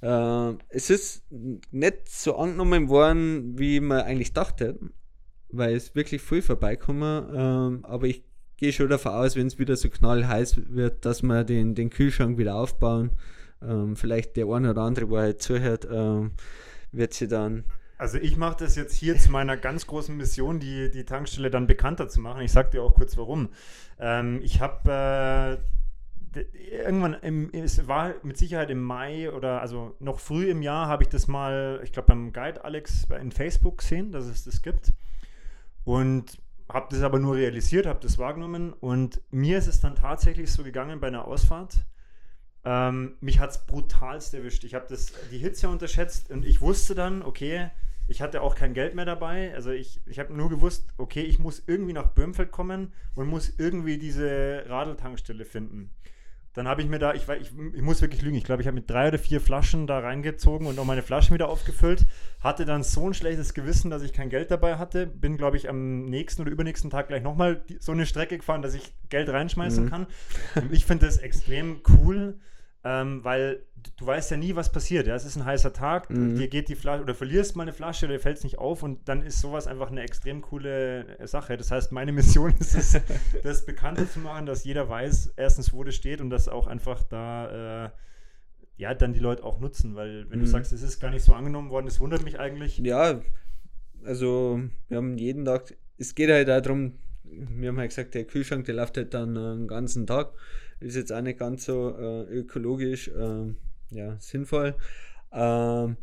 Äh, 0.00 0.52
es 0.68 0.90
ist 0.90 1.24
nicht 1.30 2.08
so 2.08 2.36
angenommen 2.36 2.88
worden, 2.88 3.58
wie 3.58 3.80
man 3.80 4.02
eigentlich 4.02 4.32
dachte, 4.32 4.78
weil 5.48 5.74
es 5.74 5.94
wirklich 5.94 6.22
viel 6.22 6.42
vorbeikommen. 6.42 7.28
Ähm, 7.34 7.84
aber 7.84 8.06
ich 8.06 8.24
gehe 8.56 8.72
schon 8.72 8.88
davon 8.88 9.12
aus, 9.12 9.36
wenn 9.36 9.46
es 9.46 9.58
wieder 9.58 9.76
so 9.76 9.88
knallheiß 9.88 10.74
wird, 10.74 11.04
dass 11.04 11.22
wir 11.22 11.44
den, 11.44 11.74
den 11.74 11.90
Kühlschrank 11.90 12.38
wieder 12.38 12.56
aufbauen. 12.56 13.10
Ähm, 13.62 13.96
vielleicht 13.96 14.36
der 14.36 14.46
eine 14.46 14.70
oder 14.70 14.82
andere, 14.82 15.08
wo 15.10 15.18
halt 15.18 15.42
zuhört, 15.42 15.86
ähm, 15.90 16.32
wird 16.92 17.14
sie 17.14 17.28
dann 17.28 17.64
also 17.96 18.18
ich 18.18 18.36
mache 18.36 18.56
das 18.58 18.76
jetzt 18.76 18.94
hier 18.94 19.16
zu 19.16 19.30
meiner 19.30 19.56
ganz 19.56 19.86
großen 19.86 20.16
Mission, 20.16 20.58
die, 20.58 20.90
die 20.90 21.04
Tankstelle 21.04 21.50
dann 21.50 21.66
bekannter 21.66 22.08
zu 22.08 22.20
machen. 22.20 22.42
Ich 22.42 22.52
sage 22.52 22.70
dir 22.70 22.82
auch 22.82 22.94
kurz 22.94 23.16
warum. 23.16 23.50
Ähm, 23.98 24.40
ich 24.42 24.60
habe 24.60 25.58
äh, 25.60 25.83
irgendwann, 26.36 27.14
im, 27.14 27.50
es 27.52 27.86
war 27.86 28.14
mit 28.22 28.36
Sicherheit 28.36 28.70
im 28.70 28.82
Mai 28.82 29.30
oder 29.30 29.60
also 29.60 29.96
noch 30.00 30.20
früh 30.20 30.50
im 30.50 30.62
Jahr 30.62 30.88
habe 30.88 31.02
ich 31.02 31.08
das 31.08 31.26
mal, 31.26 31.80
ich 31.82 31.92
glaube 31.92 32.08
beim 32.08 32.32
Guide 32.32 32.64
Alex 32.64 33.06
in 33.20 33.32
Facebook 33.32 33.78
gesehen, 33.78 34.12
dass 34.12 34.26
es 34.26 34.44
das 34.44 34.62
gibt. 34.62 34.92
Und 35.84 36.38
habe 36.68 36.86
das 36.90 37.02
aber 37.02 37.18
nur 37.18 37.36
realisiert, 37.36 37.86
habe 37.86 38.00
das 38.00 38.18
wahrgenommen. 38.18 38.72
Und 38.72 39.20
mir 39.30 39.58
ist 39.58 39.66
es 39.66 39.80
dann 39.80 39.96
tatsächlich 39.96 40.50
so 40.52 40.62
gegangen 40.62 41.00
bei 41.00 41.08
einer 41.08 41.26
Ausfahrt. 41.26 41.84
Ähm, 42.64 43.16
mich 43.20 43.38
hat 43.38 43.50
es 43.50 43.66
brutalst 43.66 44.32
erwischt. 44.34 44.64
Ich 44.64 44.74
habe 44.74 44.86
die 45.30 45.38
Hitze 45.38 45.68
unterschätzt 45.68 46.30
und 46.30 46.46
ich 46.46 46.60
wusste 46.60 46.94
dann, 46.94 47.22
okay, 47.22 47.70
ich 48.06 48.22
hatte 48.22 48.42
auch 48.42 48.54
kein 48.54 48.74
Geld 48.74 48.94
mehr 48.94 49.04
dabei. 49.04 49.54
Also 49.54 49.70
ich, 49.70 50.00
ich 50.06 50.18
habe 50.18 50.34
nur 50.34 50.48
gewusst, 50.48 50.88
okay, 50.96 51.22
ich 51.22 51.38
muss 51.38 51.62
irgendwie 51.66 51.92
nach 51.92 52.08
Böhmfeld 52.08 52.50
kommen 52.50 52.92
und 53.14 53.28
muss 53.28 53.52
irgendwie 53.58 53.98
diese 53.98 54.64
Radeltankstelle 54.66 55.44
finden. 55.44 55.90
Dann 56.54 56.68
habe 56.68 56.82
ich 56.82 56.88
mir 56.88 56.98
da, 56.98 57.14
ich, 57.14 57.28
ich, 57.28 57.52
ich 57.74 57.82
muss 57.82 58.00
wirklich 58.00 58.22
lügen, 58.22 58.36
ich 58.36 58.44
glaube, 58.44 58.62
ich 58.62 58.68
habe 58.68 58.76
mit 58.76 58.88
drei 58.88 59.08
oder 59.08 59.18
vier 59.18 59.40
Flaschen 59.40 59.86
da 59.86 59.98
reingezogen 59.98 60.66
und 60.66 60.76
noch 60.76 60.84
meine 60.84 61.02
Flaschen 61.02 61.34
wieder 61.34 61.48
aufgefüllt. 61.48 62.06
Hatte 62.40 62.64
dann 62.64 62.82
so 62.82 63.06
ein 63.08 63.14
schlechtes 63.14 63.54
Gewissen, 63.54 63.90
dass 63.90 64.02
ich 64.02 64.12
kein 64.12 64.30
Geld 64.30 64.50
dabei 64.50 64.76
hatte. 64.76 65.06
Bin, 65.06 65.36
glaube 65.36 65.56
ich, 65.56 65.68
am 65.68 66.04
nächsten 66.04 66.42
oder 66.42 66.50
übernächsten 66.50 66.90
Tag 66.90 67.08
gleich 67.08 67.22
nochmal 67.22 67.64
so 67.80 67.92
eine 67.92 68.06
Strecke 68.06 68.38
gefahren, 68.38 68.62
dass 68.62 68.74
ich 68.74 68.94
Geld 69.08 69.28
reinschmeißen 69.28 69.86
mhm. 69.86 69.90
kann. 69.90 70.06
Ich 70.70 70.84
finde 70.84 71.06
das 71.06 71.18
extrem 71.18 71.80
cool 71.88 72.38
ähm, 72.84 73.24
weil 73.24 73.64
du 73.96 74.06
weißt 74.06 74.30
ja 74.30 74.36
nie, 74.36 74.54
was 74.56 74.70
passiert. 74.70 75.06
Ja? 75.06 75.14
Es 75.14 75.24
ist 75.24 75.36
ein 75.36 75.44
heißer 75.44 75.72
Tag, 75.72 76.10
mhm. 76.10 76.36
dir 76.36 76.48
geht 76.48 76.68
die 76.68 76.74
Flasche 76.74 77.02
oder 77.02 77.14
verlierst 77.14 77.56
mal 77.56 77.62
eine 77.62 77.72
Flasche 77.72 78.06
oder 78.06 78.18
fällt 78.18 78.38
es 78.38 78.44
nicht 78.44 78.58
auf 78.58 78.82
und 78.82 79.08
dann 79.08 79.22
ist 79.22 79.40
sowas 79.40 79.66
einfach 79.66 79.90
eine 79.90 80.02
extrem 80.02 80.42
coole 80.42 81.18
äh, 81.18 81.26
Sache. 81.26 81.56
Das 81.56 81.70
heißt, 81.70 81.92
meine 81.92 82.12
Mission 82.12 82.54
ist 82.58 82.74
es, 82.74 83.00
das 83.42 83.64
bekannter 83.66 84.08
zu 84.08 84.20
machen, 84.20 84.46
dass 84.46 84.64
jeder 84.64 84.88
weiß, 84.88 85.34
erstens, 85.36 85.72
wo 85.72 85.84
das 85.84 85.94
steht 85.94 86.20
und 86.20 86.30
dass 86.30 86.48
auch 86.48 86.66
einfach 86.66 87.02
da. 87.04 87.86
Äh, 87.86 87.90
ja, 88.76 88.92
dann 88.92 89.12
die 89.12 89.20
Leute 89.20 89.44
auch 89.44 89.60
nutzen, 89.60 89.94
weil 89.94 90.28
wenn 90.30 90.40
mhm. 90.40 90.46
du 90.46 90.50
sagst, 90.50 90.72
es 90.72 90.82
ist 90.82 90.98
gar 90.98 91.12
nicht 91.12 91.22
so 91.22 91.32
angenommen 91.32 91.70
worden, 91.70 91.86
das 91.86 92.00
wundert 92.00 92.24
mich 92.24 92.40
eigentlich. 92.40 92.78
Ja, 92.78 93.20
also 94.02 94.60
wir 94.88 94.96
haben 94.96 95.16
jeden 95.16 95.44
Tag, 95.44 95.76
es 95.96 96.16
geht 96.16 96.28
halt 96.28 96.48
darum, 96.48 96.94
wir 97.22 97.68
haben 97.68 97.78
halt 97.78 97.90
gesagt, 97.90 98.14
der 98.14 98.24
Kühlschrank, 98.24 98.64
der 98.64 98.74
läuft 98.74 98.96
halt 98.96 99.14
dann 99.14 99.38
einen 99.38 99.68
ganzen 99.68 100.08
Tag 100.08 100.32
ist 100.84 100.96
jetzt 100.96 101.12
auch 101.12 101.22
nicht 101.22 101.38
ganz 101.38 101.64
so 101.64 101.96
äh, 101.96 102.22
ökologisch 102.24 103.08
äh, 103.08 103.54
ja, 103.94 104.16
sinnvoll. 104.20 104.74
Ähm, 105.32 105.96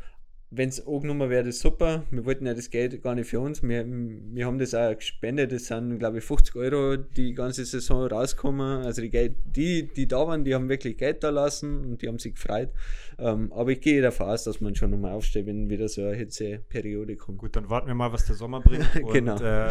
wenn 0.54 0.68
es 0.68 0.86
angenommen 0.86 1.30
wäre, 1.30 1.46
das 1.46 1.60
super. 1.60 2.04
Wir 2.12 2.26
wollten 2.26 2.46
ja 2.46 2.54
das 2.54 2.70
Geld 2.70 3.02
gar 3.02 3.16
nicht 3.16 3.30
für 3.30 3.40
uns. 3.40 3.64
Wir, 3.64 3.86
wir 3.88 4.46
haben 4.46 4.60
das 4.60 4.76
auch 4.76 4.94
gespendet. 4.94 5.54
Das 5.54 5.68
sind, 5.68 5.98
glaube 5.98 6.18
ich, 6.18 6.26
50 6.26 6.56
Euro 6.58 6.98
die 6.98 7.34
ganze 7.34 7.64
Saison 7.64 8.06
rauskommen. 8.06 8.84
Also 8.84 9.02
die, 9.02 9.10
Geld, 9.10 9.38
die, 9.46 9.88
die 9.88 10.10
da 10.10 10.28
waren, 10.28 10.44
die 10.44 10.54
haben 10.54 10.68
wirklich 10.68 10.98
Geld 10.98 11.24
da 11.24 11.30
lassen 11.30 11.86
und 11.86 12.02
die 12.02 12.10
haben 12.10 12.20
sich 12.20 12.36
gefreut. 12.36 12.70
Ähm, 13.18 13.54
aber 13.54 13.72
ich 13.72 13.80
gehe 13.80 14.02
davon 14.02 14.28
aus, 14.28 14.44
dass 14.44 14.60
man 14.60 14.76
schon 14.76 14.92
nochmal 14.92 15.14
aufsteht, 15.14 15.46
wenn 15.46 15.70
wieder 15.70 15.88
so 15.88 16.02
eine 16.02 16.16
Hitzeperiode 16.16 17.16
kommt. 17.16 17.38
Gut, 17.38 17.56
dann 17.56 17.70
warten 17.70 17.88
wir 17.88 17.96
mal, 17.96 18.12
was 18.12 18.26
der 18.26 18.36
Sommer 18.36 18.60
bringt. 18.60 18.86
genau. 19.14 19.36
Und, 19.36 19.42
äh, 19.42 19.70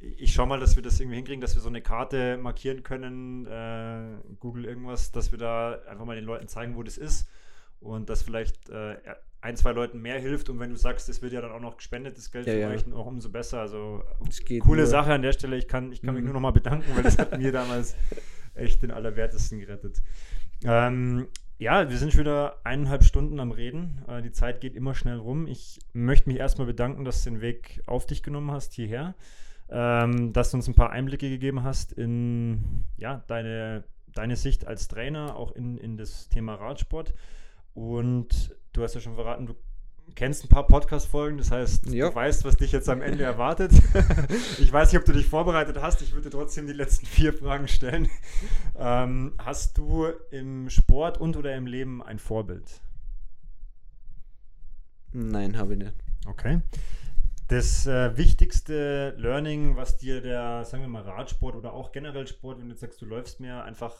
ich 0.00 0.32
schaue 0.32 0.48
mal, 0.48 0.58
dass 0.58 0.74
wir 0.74 0.82
das 0.82 0.98
irgendwie 0.98 1.16
hinkriegen, 1.16 1.40
dass 1.40 1.54
wir 1.54 1.62
so 1.62 1.68
eine 1.68 1.82
Karte 1.82 2.36
markieren 2.36 2.82
können, 2.82 3.46
äh, 3.46 4.18
Google 4.40 4.64
irgendwas, 4.64 5.12
dass 5.12 5.30
wir 5.30 5.38
da 5.38 5.78
einfach 5.88 6.04
mal 6.04 6.16
den 6.16 6.24
Leuten 6.24 6.48
zeigen, 6.48 6.74
wo 6.74 6.82
das 6.82 6.98
ist 6.98 7.28
und 7.80 8.08
das 8.08 8.22
vielleicht 8.22 8.68
äh, 8.68 8.96
ein, 9.40 9.56
zwei 9.56 9.72
Leuten 9.72 10.00
mehr 10.00 10.18
hilft. 10.18 10.48
Und 10.48 10.58
wenn 10.58 10.70
du 10.70 10.76
sagst, 10.76 11.08
das 11.08 11.22
wird 11.22 11.32
ja 11.32 11.40
dann 11.40 11.52
auch 11.52 11.60
noch 11.60 11.76
gespendet, 11.76 12.16
das 12.16 12.30
Geld 12.30 12.46
ja, 12.46 12.54
für 12.54 12.74
euch, 12.74 12.92
auch 12.92 13.06
umso 13.06 13.30
besser. 13.30 13.60
Also 13.60 14.02
coole 14.60 14.82
nur. 14.82 14.86
Sache 14.86 15.12
an 15.12 15.22
der 15.22 15.32
Stelle. 15.32 15.56
Ich 15.56 15.68
kann, 15.68 15.92
ich 15.92 16.02
kann 16.02 16.14
mhm. 16.14 16.16
mich 16.16 16.24
nur 16.24 16.34
noch 16.34 16.40
mal 16.40 16.52
bedanken, 16.52 16.90
weil 16.94 17.02
das 17.02 17.18
hat 17.18 17.38
mir 17.38 17.52
damals 17.52 17.96
echt 18.54 18.82
den 18.82 18.90
Allerwertesten 18.90 19.58
gerettet. 19.60 20.02
Ähm, 20.64 21.28
ja, 21.58 21.88
wir 21.88 21.96
sind 21.96 22.12
schon 22.12 22.20
wieder 22.20 22.60
eineinhalb 22.64 23.04
Stunden 23.04 23.40
am 23.40 23.50
Reden. 23.50 24.02
Äh, 24.08 24.22
die 24.22 24.32
Zeit 24.32 24.60
geht 24.60 24.74
immer 24.74 24.94
schnell 24.94 25.16
rum. 25.16 25.46
Ich 25.46 25.78
möchte 25.92 26.28
mich 26.28 26.38
erstmal 26.38 26.66
bedanken, 26.66 27.04
dass 27.04 27.22
du 27.22 27.30
den 27.30 27.40
Weg 27.40 27.82
auf 27.86 28.06
dich 28.06 28.22
genommen 28.22 28.50
hast 28.50 28.72
hierher 28.72 29.14
ähm, 29.68 30.32
dass 30.32 30.50
du 30.50 30.58
uns 30.58 30.68
ein 30.68 30.74
paar 30.74 30.90
Einblicke 30.90 31.28
gegeben 31.28 31.64
hast 31.64 31.92
in 31.92 32.84
ja, 32.96 33.22
deine, 33.26 33.84
deine 34.12 34.36
Sicht 34.36 34.66
als 34.66 34.88
Trainer, 34.88 35.36
auch 35.36 35.52
in, 35.52 35.76
in 35.78 35.96
das 35.96 36.28
Thema 36.28 36.54
Radsport. 36.54 37.14
Und 37.76 38.56
du 38.72 38.82
hast 38.82 38.94
ja 38.94 39.02
schon 39.02 39.16
verraten, 39.16 39.44
du 39.44 39.54
kennst 40.14 40.42
ein 40.42 40.48
paar 40.48 40.66
Podcast-Folgen, 40.66 41.36
das 41.36 41.50
heißt, 41.50 41.88
ja. 41.88 42.08
du 42.08 42.14
weißt, 42.14 42.46
was 42.46 42.56
dich 42.56 42.72
jetzt 42.72 42.88
am 42.88 43.02
Ende 43.02 43.22
erwartet. 43.22 43.70
ich 44.58 44.72
weiß 44.72 44.90
nicht, 44.90 44.98
ob 44.98 45.04
du 45.04 45.12
dich 45.12 45.26
vorbereitet 45.26 45.76
hast, 45.82 46.00
ich 46.00 46.14
würde 46.14 46.30
trotzdem 46.30 46.66
die 46.66 46.72
letzten 46.72 47.04
vier 47.04 47.34
Fragen 47.34 47.68
stellen. 47.68 48.08
Ähm, 48.78 49.34
hast 49.36 49.76
du 49.76 50.06
im 50.30 50.70
Sport 50.70 51.18
und 51.18 51.36
oder 51.36 51.54
im 51.54 51.66
Leben 51.66 52.02
ein 52.02 52.18
Vorbild? 52.18 52.80
Nein, 55.12 55.58
habe 55.58 55.74
ich 55.74 55.78
nicht. 55.78 55.94
Okay. 56.26 56.62
Das 57.48 57.86
äh, 57.86 58.16
wichtigste 58.16 59.14
Learning, 59.18 59.76
was 59.76 59.98
dir 59.98 60.22
der, 60.22 60.64
sagen 60.64 60.82
wir 60.82 60.88
mal, 60.88 61.02
Radsport 61.02 61.54
oder 61.54 61.74
auch 61.74 61.92
generell 61.92 62.26
Sport, 62.26 62.58
wenn 62.58 62.70
du 62.70 62.74
sagst, 62.74 63.02
du 63.02 63.04
läufst 63.04 63.38
mehr, 63.38 63.64
einfach 63.64 63.94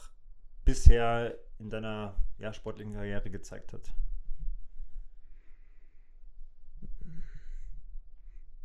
bisher 0.65 1.35
in 1.59 1.71
deiner 1.71 2.15
ja, 2.39 2.53
sportlichen 2.53 2.95
Karriere 2.95 3.31
gezeigt 3.31 3.73
hat? 3.73 3.83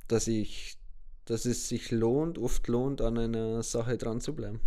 Dass 0.07 0.27
ich, 0.27 0.77
dass 1.25 1.45
es 1.45 1.69
sich 1.69 1.91
lohnt, 1.91 2.37
oft 2.37 2.67
lohnt, 2.67 3.01
an 3.01 3.17
einer 3.17 3.63
Sache 3.63 3.97
dran 3.97 4.19
zu 4.19 4.35
bleiben. 4.35 4.59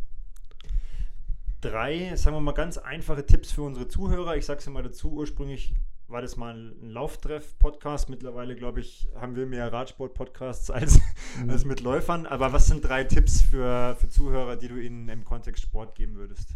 Drei, 1.61 2.15
sagen 2.17 2.37
wir 2.37 2.41
mal, 2.41 2.53
ganz 2.53 2.79
einfache 2.79 3.25
Tipps 3.25 3.53
für 3.53 3.63
unsere 3.63 3.89
Zuhörer. 3.89 4.37
Ich 4.37 4.47
sage 4.47 4.61
es 4.61 4.67
ja 4.67 4.73
mal 4.73 4.83
dazu, 4.83 5.13
ursprünglich 5.13 5.75
war 6.09 6.21
das 6.23 6.37
mal 6.37 6.55
ein 6.55 6.91
Lauftreff-Podcast. 6.91 8.09
Mittlerweile, 8.09 8.55
glaube 8.55 8.81
ich, 8.81 9.09
haben 9.15 9.37
wir 9.37 9.47
mehr 9.47 9.73
Radsport-Podcasts 9.73 10.71
als, 10.71 11.01
mhm. 11.43 11.51
als 11.51 11.65
mit 11.65 11.81
Läufern. 11.81 12.27
Aber 12.27 12.53
was 12.53 12.67
sind 12.67 12.85
drei 12.85 13.05
Tipps 13.05 13.41
für, 13.41 13.97
für 13.99 14.09
Zuhörer, 14.09 14.57
die 14.57 14.69
du 14.69 14.77
ihnen 14.77 15.09
im 15.09 15.25
Kontext 15.25 15.63
Sport 15.63 15.95
geben 15.95 16.17
würdest? 16.17 16.55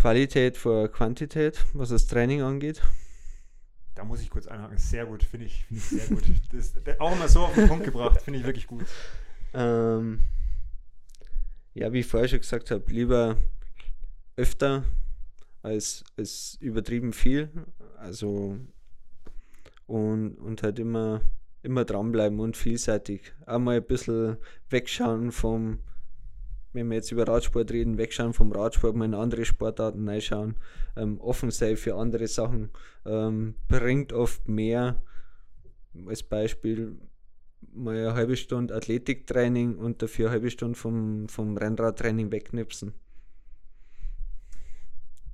Qualität 0.00 0.56
vor 0.56 0.88
Quantität, 0.88 1.62
was 1.74 1.90
das 1.90 2.06
Training 2.06 2.40
angeht. 2.40 2.80
Da 3.94 4.02
muss 4.02 4.22
ich 4.22 4.30
kurz 4.30 4.46
einhaken. 4.46 4.78
Sehr 4.78 5.04
gut, 5.04 5.22
finde 5.22 5.44
ich, 5.44 5.64
find 5.66 5.78
ich 5.78 5.84
sehr 5.84 6.06
gut. 6.08 6.24
Das, 6.52 6.72
auch 6.98 7.12
immer 7.12 7.28
so 7.28 7.40
auf 7.40 7.54
den 7.54 7.68
Punkt 7.68 7.84
gebracht, 7.84 8.22
finde 8.22 8.40
ich 8.40 8.46
wirklich 8.46 8.66
gut. 8.66 8.86
Ähm, 9.52 10.20
ja, 11.74 11.92
wie 11.92 12.00
ich 12.00 12.06
vorher 12.06 12.28
schon 12.28 12.40
gesagt 12.40 12.70
habe, 12.70 12.90
lieber 12.90 13.36
öfter 14.36 14.84
als, 15.60 16.02
als 16.16 16.56
übertrieben 16.60 17.12
viel. 17.12 17.50
Also 17.98 18.58
und, 19.86 20.34
und 20.38 20.62
halt 20.62 20.78
immer, 20.78 21.20
immer 21.62 21.84
dranbleiben 21.84 22.40
und 22.40 22.56
vielseitig. 22.56 23.34
Einmal 23.44 23.76
ein 23.76 23.84
bisschen 23.84 24.38
wegschauen 24.70 25.30
vom, 25.30 25.80
wenn 26.72 26.88
wir 26.88 26.96
jetzt 26.96 27.10
über 27.10 27.26
Radsport 27.26 27.70
reden, 27.72 27.98
wegschauen 27.98 28.32
vom 28.32 28.52
Radsport, 28.52 28.94
mal 28.94 29.04
in 29.06 29.14
andere 29.14 29.44
Sportarten 29.44 30.08
reinschauen, 30.08 30.56
ähm, 30.96 31.20
offen 31.20 31.50
sein 31.50 31.76
für 31.76 31.96
andere 31.96 32.28
Sachen, 32.28 32.70
ähm, 33.04 33.54
bringt 33.68 34.12
oft 34.12 34.48
mehr. 34.48 35.02
Als 36.06 36.22
Beispiel 36.22 36.96
mal 37.72 37.96
eine 37.96 38.14
halbe 38.14 38.36
Stunde 38.36 38.74
Athletiktraining 38.74 39.76
und 39.76 40.02
dafür 40.02 40.26
eine 40.26 40.34
halbe 40.34 40.50
Stunde 40.50 40.78
vom, 40.78 41.28
vom 41.28 41.56
Rennradtraining 41.56 42.30
wegknipsen. 42.30 42.94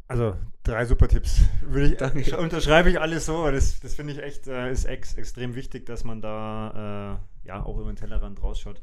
Also 0.08 0.36
drei 0.62 0.84
super 0.84 1.08
Tipps. 1.08 1.42
Ich, 2.14 2.34
unterschreibe 2.38 2.90
ich 2.90 3.00
alles 3.00 3.26
so, 3.26 3.50
das, 3.50 3.80
das 3.80 3.94
finde 3.94 4.12
ich 4.12 4.22
echt 4.22 4.46
äh, 4.46 4.70
ist 4.70 4.84
ex, 4.84 5.14
extrem 5.14 5.56
wichtig, 5.56 5.84
dass 5.86 6.04
man 6.04 6.20
da 6.20 7.20
äh, 7.44 7.48
ja 7.48 7.64
auch 7.64 7.78
über 7.78 7.90
den 7.92 7.96
Tellerrand 7.96 8.42
rausschaut. 8.42 8.80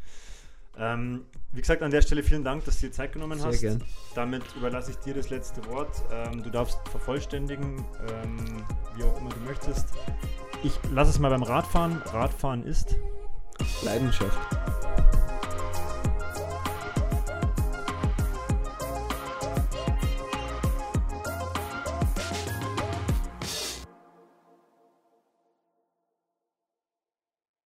Ähm, 0.77 1.25
wie 1.51 1.61
gesagt, 1.61 1.83
an 1.83 1.91
der 1.91 2.01
Stelle 2.01 2.23
vielen 2.23 2.43
Dank, 2.43 2.65
dass 2.65 2.79
du 2.79 2.87
dir 2.87 2.91
Zeit 2.91 3.13
genommen 3.13 3.37
Sehr 3.37 3.47
hast. 3.47 3.61
Gern. 3.61 3.83
Damit 4.15 4.43
überlasse 4.55 4.91
ich 4.91 4.97
dir 4.97 5.13
das 5.13 5.29
letzte 5.29 5.63
Wort. 5.67 6.03
Ähm, 6.11 6.41
du 6.41 6.49
darfst 6.49 6.79
vervollständigen, 6.89 7.85
ähm, 8.09 8.65
wie 8.95 9.03
auch 9.03 9.19
immer 9.19 9.29
du 9.29 9.39
möchtest. 9.41 9.89
Ich 10.63 10.73
lasse 10.91 11.11
es 11.11 11.19
mal 11.19 11.29
beim 11.29 11.43
Radfahren. 11.43 12.01
Radfahren 12.05 12.63
ist 12.63 12.95
Leidenschaft. 13.83 14.37